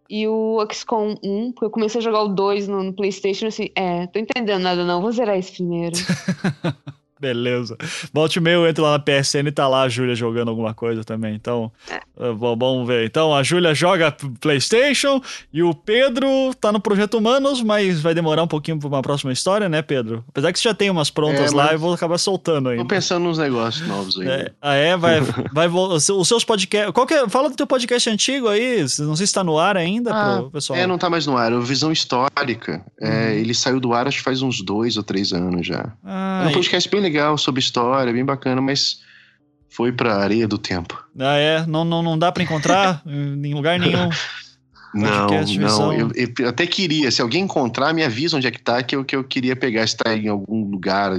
e 0.08 0.28
o 0.28 0.64
XCOM 0.72 1.16
1, 1.24 1.52
porque 1.54 1.66
eu 1.66 1.72
comecei 1.72 2.00
a 2.00 2.04
jogar 2.04 2.22
o 2.22 2.30
2 2.30 2.68
no, 2.68 2.84
no 2.84 2.94
PlayStation 2.94 3.48
assim, 3.48 3.70
é, 3.76 4.06
tô 4.06 4.20
entendendo 4.20 4.62
nada 4.62 4.84
não, 4.86 5.02
vou 5.02 5.12
zerar 5.12 5.38
esse 5.38 5.54
primeiro. 5.54 5.96
Beleza. 7.20 7.78
Volte 8.14 8.40
meio, 8.40 8.68
entra 8.68 8.84
lá 8.84 8.92
na 8.92 9.00
PSN 9.00 9.48
e 9.48 9.52
tá 9.52 9.68
lá 9.68 9.84
a 9.84 9.90
Júlia 9.90 10.16
jogando 10.16 10.50
alguma 10.50 10.74
coisa 10.74 11.04
também. 11.04 11.34
Então, 11.34 11.72
é. 11.90 12.30
uh, 12.30 12.36
vamos 12.36 12.86
ver. 12.86 13.06
Então, 13.06 13.34
a 13.34 13.42
Júlia 13.42 13.74
joga 13.74 14.16
PlayStation 14.42 15.22
e 15.54 15.64
o 15.64 15.74
Pedro 15.74 16.28
tá 16.60 16.74
no 16.74 16.80
Projeto 16.80 17.18
Humanos, 17.18 17.62
mas 17.62 18.02
vai 18.02 18.14
demorar 18.14 18.44
um 18.44 18.48
pouquinho 18.48 18.78
pra 18.78 18.88
uma 18.90 19.02
próxima 19.02 19.32
história, 19.32 19.70
né, 19.70 19.82
Pedro? 19.82 20.26
Apesar 20.28 20.52
que 20.52 20.60
você 20.60 20.68
já 20.68 20.76
tem 20.76 20.90
umas 20.90 21.10
prontas 21.10 21.54
é, 21.54 21.56
lá, 21.56 21.72
eu 21.72 21.80
vou 21.80 21.94
acabar 21.94 22.18
soltando 22.18 22.70
aí. 22.70 22.78
Tô 22.78 22.86
pensando 22.86 23.24
nos 23.24 23.38
negócios 23.38 23.88
novos 23.88 24.20
aí. 24.20 24.28
É, 24.28 24.52
ah, 24.62 24.74
é? 24.74 24.98
Vai, 24.98 25.22
vai, 25.54 25.68
os 25.70 26.04
seus 26.04 26.44
podcasts. 26.44 26.92
Qual 26.92 27.08
é, 27.10 27.30
fala 27.30 27.50
do 27.50 27.56
teu 27.56 27.66
podcast 27.66 28.10
antigo 28.10 28.50
aí, 28.50 28.86
não 29.00 29.16
sei 29.16 29.26
se 29.26 29.34
tá 29.34 29.44
no 29.44 29.58
ar 29.58 29.78
ainda, 29.78 30.12
ah, 30.14 30.40
pro 30.42 30.52
pessoal. 30.52 30.78
É, 30.78 30.86
não 30.86 30.98
tá 30.98 31.10
mais 31.10 31.26
no 31.26 31.38
ar. 31.38 31.54
O 31.54 31.62
Visão 31.62 31.94
Histórica. 31.94 32.84
É, 33.00 33.10
hum. 33.10 33.30
Ele 33.30 33.54
saiu 33.54 33.80
do 33.80 33.94
ar 33.94 34.08
acho 34.08 34.18
que 34.18 34.24
faz 34.24 34.42
uns 34.42 34.62
dois 34.62 34.98
ou 34.98 35.04
três 35.04 35.32
anos 35.32 35.66
já. 35.66 35.94
Ah, 36.04 36.44
é 36.46 36.50
um 36.50 36.52
podcast 36.52 36.90
bem 36.90 37.05
legal 37.06 37.38
sobre 37.38 37.60
história, 37.60 38.12
bem 38.12 38.26
bacana, 38.26 38.62
mas 38.62 39.00
foi 39.70 39.92
pra 39.92 40.18
areia 40.18 40.48
do 40.48 40.58
tempo. 40.58 41.04
Ah, 41.20 41.38
é? 41.38 41.66
Não, 41.66 41.86
não, 41.86 42.02
não 42.02 42.18
dá 42.18 42.32
para 42.32 42.44
encontrar 42.44 43.02
em 43.06 43.54
lugar 43.54 43.80
nenhum. 43.80 44.10
Não, 44.94 45.28
não, 45.28 45.94
eu, 45.94 46.10
eu, 46.16 46.48
até 46.48 46.66
queria, 46.66 47.12
se 47.12 47.22
alguém 47.22 47.44
encontrar, 47.44 47.94
me 47.94 48.02
avisa 48.02 48.38
onde 48.38 48.48
é 48.48 48.52
que 48.52 48.62
tá, 48.62 48.82
que 48.82 48.96
eu, 48.96 49.04
que 49.04 49.14
eu 49.14 49.26
queria 49.26 49.54
pegar, 49.54 49.86
se 49.86 49.98
tá 49.98 50.16
em 50.16 50.30
algum 50.30 50.70
lugar, 50.70 51.12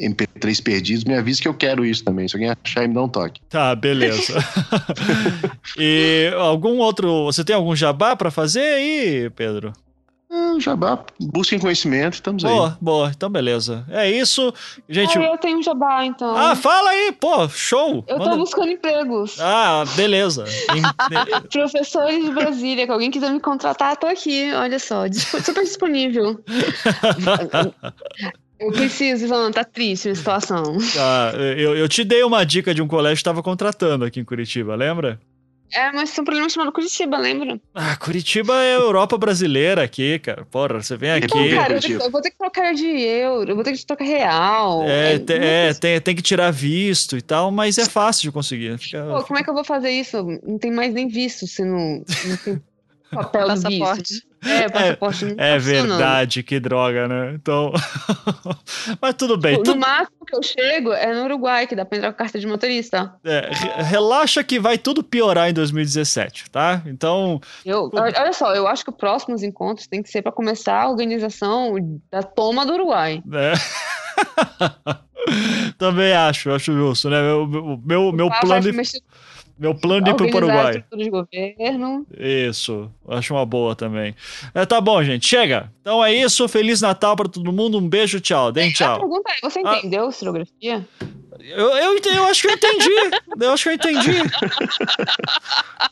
MP3 0.00 0.62
perdidos, 0.62 1.04
me 1.04 1.14
avisa 1.14 1.42
que 1.42 1.46
eu 1.46 1.52
quero 1.52 1.84
isso 1.84 2.02
também, 2.02 2.26
se 2.26 2.34
alguém 2.34 2.48
achar, 2.48 2.88
me 2.88 2.94
dá 2.94 3.02
um 3.02 3.08
toque. 3.10 3.42
Tá, 3.50 3.74
beleza. 3.74 4.42
e 5.76 6.32
algum 6.38 6.78
outro, 6.78 7.26
você 7.26 7.44
tem 7.44 7.54
algum 7.54 7.76
jabá 7.76 8.16
para 8.16 8.30
fazer 8.30 8.60
aí, 8.60 9.30
Pedro? 9.36 9.74
Ah, 10.32 10.54
jabá, 10.60 11.04
busquem 11.18 11.58
conhecimento, 11.58 12.14
estamos 12.14 12.44
boa, 12.44 12.52
aí. 12.52 12.58
Boa, 12.58 12.78
boa, 12.80 13.10
então 13.10 13.28
beleza. 13.28 13.84
É 13.90 14.08
isso. 14.08 14.54
Gente. 14.88 15.18
Ah, 15.18 15.22
eu 15.22 15.38
tenho 15.38 15.58
um 15.58 15.62
jabá, 15.62 16.04
então. 16.04 16.36
Ah, 16.36 16.54
fala 16.54 16.90
aí, 16.90 17.10
pô, 17.10 17.48
show. 17.48 18.04
Eu 18.06 18.18
Manda... 18.18 18.30
tô 18.30 18.36
buscando 18.36 18.70
empregos. 18.70 19.40
Ah, 19.40 19.82
beleza. 19.96 20.44
Professores 21.50 22.24
de 22.24 22.30
Brasília, 22.30 22.86
que 22.86 22.92
alguém 22.92 23.10
quiser 23.10 23.32
me 23.32 23.40
contratar, 23.40 23.96
tô 23.96 24.06
aqui, 24.06 24.52
olha 24.54 24.78
só, 24.78 25.02
super 25.10 25.64
disponível. 25.64 26.38
Eu 28.60 28.70
preciso, 28.72 29.24
Ivan, 29.24 29.50
tá 29.50 29.64
triste 29.64 30.10
a 30.10 30.14
situação. 30.14 30.76
Ah, 30.98 31.32
eu, 31.56 31.74
eu 31.74 31.88
te 31.88 32.04
dei 32.04 32.22
uma 32.22 32.44
dica 32.44 32.74
de 32.74 32.82
um 32.82 32.86
colégio 32.86 33.16
que 33.16 33.20
estava 33.22 33.42
contratando 33.42 34.04
aqui 34.04 34.20
em 34.20 34.24
Curitiba, 34.24 34.74
lembra? 34.74 35.18
É, 35.72 35.92
mas 35.92 36.12
tem 36.12 36.22
um 36.22 36.24
problema 36.24 36.48
chamado 36.48 36.72
Curitiba, 36.72 37.16
lembra? 37.16 37.60
Ah, 37.74 37.96
Curitiba 37.96 38.62
é 38.62 38.76
Europa 38.76 39.16
brasileira 39.16 39.84
aqui, 39.84 40.18
cara. 40.18 40.44
Porra, 40.44 40.82
você 40.82 40.96
vem 40.96 41.12
aqui. 41.12 41.28
Pô, 41.28 41.56
cara, 41.56 41.74
eu, 41.74 41.98
eu, 42.00 42.10
vou 42.10 42.20
ter 42.20 42.30
que 42.30 42.38
trocar 42.38 42.74
de 42.74 42.86
euro, 42.86 43.50
eu 43.50 43.54
vou 43.54 43.64
ter 43.64 43.72
que 43.72 43.86
trocar 43.86 44.04
real. 44.04 44.82
É, 44.88 45.14
é, 45.14 45.18
te, 45.18 45.32
é 45.34 45.74
tem, 45.74 46.00
tem 46.00 46.16
que 46.16 46.22
tirar 46.22 46.50
visto 46.50 47.16
e 47.16 47.22
tal, 47.22 47.50
mas 47.50 47.78
é 47.78 47.86
fácil 47.86 48.22
de 48.22 48.32
conseguir. 48.32 48.78
Fica, 48.78 49.04
Pô, 49.04 49.22
como 49.24 49.38
é 49.38 49.44
que 49.44 49.50
eu 49.50 49.54
vou 49.54 49.64
fazer 49.64 49.90
isso? 49.90 50.16
Não 50.42 50.58
tem 50.58 50.72
mais 50.72 50.92
nem 50.92 51.08
visto 51.08 51.46
se 51.46 51.64
não, 51.64 52.04
não 52.24 52.36
tem 52.44 52.62
papel 53.12 53.48
do 53.54 53.68
visto. 53.68 54.29
É, 54.44 54.68
passaporte 54.68 55.34
é, 55.36 55.56
é 55.56 55.58
verdade, 55.58 56.42
que 56.42 56.58
droga, 56.58 57.06
né? 57.06 57.32
Então. 57.34 57.72
Mas 59.00 59.14
tudo 59.14 59.36
bem. 59.36 59.58
No 59.58 59.62
tu... 59.62 59.76
máximo 59.76 60.24
que 60.26 60.34
eu 60.34 60.42
chego 60.42 60.92
é 60.92 61.12
no 61.12 61.24
Uruguai, 61.24 61.66
que 61.66 61.76
dá 61.76 61.84
pra 61.84 61.98
entrar 61.98 62.12
com 62.12 62.18
carta 62.18 62.38
de 62.38 62.46
motorista. 62.46 63.14
É, 63.22 63.50
relaxa 63.82 64.42
que 64.42 64.58
vai 64.58 64.78
tudo 64.78 65.02
piorar 65.02 65.50
em 65.50 65.52
2017, 65.52 66.50
tá? 66.50 66.82
Então. 66.86 67.40
Eu, 67.66 67.90
olha 67.92 68.32
só, 68.32 68.54
eu 68.54 68.66
acho 68.66 68.82
que 68.82 68.90
os 68.90 68.96
próximos 68.96 69.42
encontros 69.42 69.86
tem 69.86 70.02
que 70.02 70.08
ser 70.08 70.22
para 70.22 70.32
começar 70.32 70.82
a 70.82 70.88
organização 70.88 71.74
da 72.10 72.22
toma 72.22 72.64
do 72.64 72.72
Uruguai. 72.72 73.22
É. 73.32 73.52
Também 75.76 76.12
acho, 76.12 76.50
acho 76.50 76.72
justo, 76.72 77.10
né? 77.10 77.20
Meu, 77.20 77.46
meu, 77.84 78.12
meu 78.12 78.30
plano. 78.40 78.70
Meu 79.60 79.74
plano 79.74 80.02
de 80.02 80.10
ir 80.10 80.14
pro 80.14 80.26
de 80.96 81.10
governo. 81.10 82.06
Isso, 82.18 82.90
acho 83.06 83.34
uma 83.34 83.44
boa 83.44 83.76
também. 83.76 84.16
É, 84.54 84.64
tá 84.64 84.80
bom, 84.80 85.04
gente, 85.04 85.28
chega. 85.28 85.70
Então 85.82 86.02
é 86.02 86.14
isso, 86.14 86.48
Feliz 86.48 86.80
Natal 86.80 87.14
para 87.14 87.28
todo 87.28 87.52
mundo, 87.52 87.76
um 87.76 87.86
beijo, 87.86 88.20
tchau. 88.20 88.50
Deem 88.50 88.72
tchau. 88.72 88.96
A 88.96 89.00
pergunta 89.00 89.30
é, 89.30 89.34
você 89.42 89.60
ah. 89.62 89.76
entendeu 89.76 90.10
ah. 90.10 90.82
Eu, 91.42 91.68
eu, 91.70 91.98
eu, 91.98 92.24
acho 92.24 92.42
que 92.42 92.48
eu 92.48 92.52
entendi. 92.52 92.90
eu 93.40 93.52
acho 93.52 93.62
que 93.64 93.68
eu 93.68 93.74
entendi. 93.74 94.18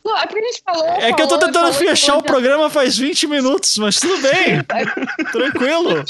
Não, 0.05 0.17
é 0.17 0.27
porque 0.27 0.39
a 0.39 0.47
gente 0.47 0.63
falou. 0.65 0.87
É 0.87 1.13
que 1.13 1.23
eu 1.23 1.29
tô 1.29 1.39
tentando 1.39 1.73
fechar 1.73 2.17
o 2.17 2.23
programa 2.23 2.71
faz 2.71 2.97
20 2.97 3.27
minutos, 3.27 3.77
mas 3.79 4.01
tudo 4.01 4.17
bem. 4.23 4.63
Tranquilo. 5.31 5.99
É 5.99 6.05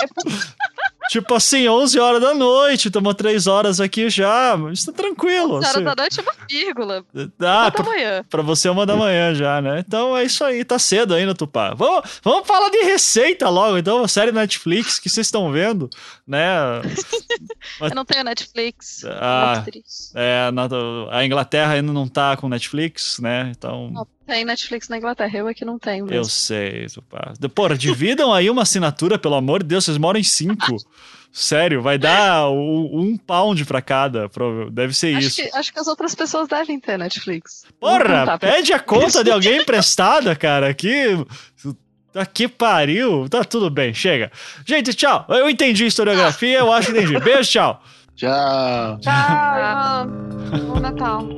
Tipo 1.09 1.35
assim, 1.35 1.69
11 1.69 1.99
horas 1.99 2.21
da 2.21 2.35
noite, 2.35 2.91
tomou 2.91 3.15
3 3.15 3.47
horas 3.47 3.81
aqui 3.81 4.11
já, 4.11 4.57
mas 4.57 4.85
tá 4.85 4.93
tranquilo. 4.93 5.57
11 5.57 5.67
horas 5.67 5.77
assim. 5.77 5.85
da 5.85 5.95
noite 5.97 6.21
é 6.21 6.23
uma 6.23 6.33
vírgula. 6.49 7.05
Ah, 7.41 7.71
pra, 7.71 7.85
manhã. 7.85 8.25
pra 8.29 8.43
você 8.43 8.69
é 8.69 8.71
uma 8.71 8.85
da 8.85 8.95
manhã 8.95 9.35
já, 9.35 9.61
né? 9.61 9.83
Então 9.87 10.17
é 10.17 10.25
isso 10.25 10.45
aí, 10.45 10.65
tá 10.65 10.79
cedo 10.79 11.15
ainda, 11.15 11.35
Tupá. 11.35 11.75
Vamos, 11.75 12.21
vamos 12.23 12.47
falar 12.47 12.69
de 12.71 12.83
receita 12.83 13.49
logo, 13.49 13.79
então, 13.79 14.05
a 14.05 14.09
série 14.09 14.33
Netflix 14.33 14.99
que 14.99 15.09
vocês 15.09 15.27
estão 15.27 15.51
vendo, 15.51 15.89
né? 16.27 16.83
Mas... 17.81 17.91
Eu 17.91 17.97
não 17.97 18.05
tenho 18.05 18.25
Netflix. 18.25 19.05
Ah, 19.07 19.65
é, 20.15 20.51
a 21.11 21.25
Inglaterra 21.25 21.73
ainda 21.73 21.93
não 21.93 22.07
tá 22.07 22.37
com 22.37 22.49
Netflix, 22.49 23.19
né? 23.19 23.53
Então. 23.57 23.91
Não 23.91 24.07
tem 24.29 24.45
Netflix 24.45 24.91
na 24.91 24.99
Inglaterra, 24.99 25.39
eu 25.39 25.49
aqui 25.49 25.65
não 25.65 25.79
tenho. 25.79 26.05
Mesmo. 26.05 26.17
Eu 26.19 26.25
sei, 26.25 26.87
Tupá. 26.87 27.33
Porra, 27.55 27.77
dividam 27.77 28.33
aí 28.33 28.51
uma 28.51 28.63
assinatura, 28.63 29.19
pelo 29.19 29.35
amor 29.35 29.63
de 29.63 29.71
Deus, 29.71 29.87
vocês 29.87 29.97
moram 29.97 30.21
em 30.21 30.23
cinco. 30.23 30.77
Sério, 31.33 31.81
vai 31.81 31.97
dar 31.99 32.51
um 32.51 33.17
pound 33.17 33.65
pra 33.65 33.81
cada. 33.81 34.31
Deve 34.71 34.93
ser 34.93 35.17
acho 35.17 35.27
isso. 35.27 35.43
Que, 35.43 35.57
acho 35.57 35.73
que 35.73 35.81
as 35.81 35.87
outras 35.87 36.15
pessoas 36.15 36.47
devem 36.47 36.79
ter 36.79 36.99
Netflix. 36.99 37.65
Porra, 37.81 38.39
pede 38.39 38.73
a 38.73 38.79
conta 38.79 39.25
de 39.25 39.31
alguém 39.31 39.63
emprestada, 39.63 40.37
cara. 40.37 40.73
Que. 40.75 41.25
Tá 42.13 42.25
que 42.27 42.49
pariu. 42.49 43.29
Tá 43.29 43.45
tudo 43.45 43.71
bem, 43.71 43.95
chega. 43.95 44.31
Gente, 44.67 44.93
tchau. 44.95 45.27
Eu 45.29 45.49
entendi 45.49 45.85
a 45.85 45.89
historiografia, 45.89 46.59
eu 46.59 46.73
acho 46.73 46.93
que 46.93 46.99
entendi. 46.99 47.19
Beijo, 47.21 47.51
tchau. 47.51 47.83
Tchau. 48.17 48.99
Tchau. 49.01 50.07
Bom 50.67 50.81
Natal. 50.81 51.29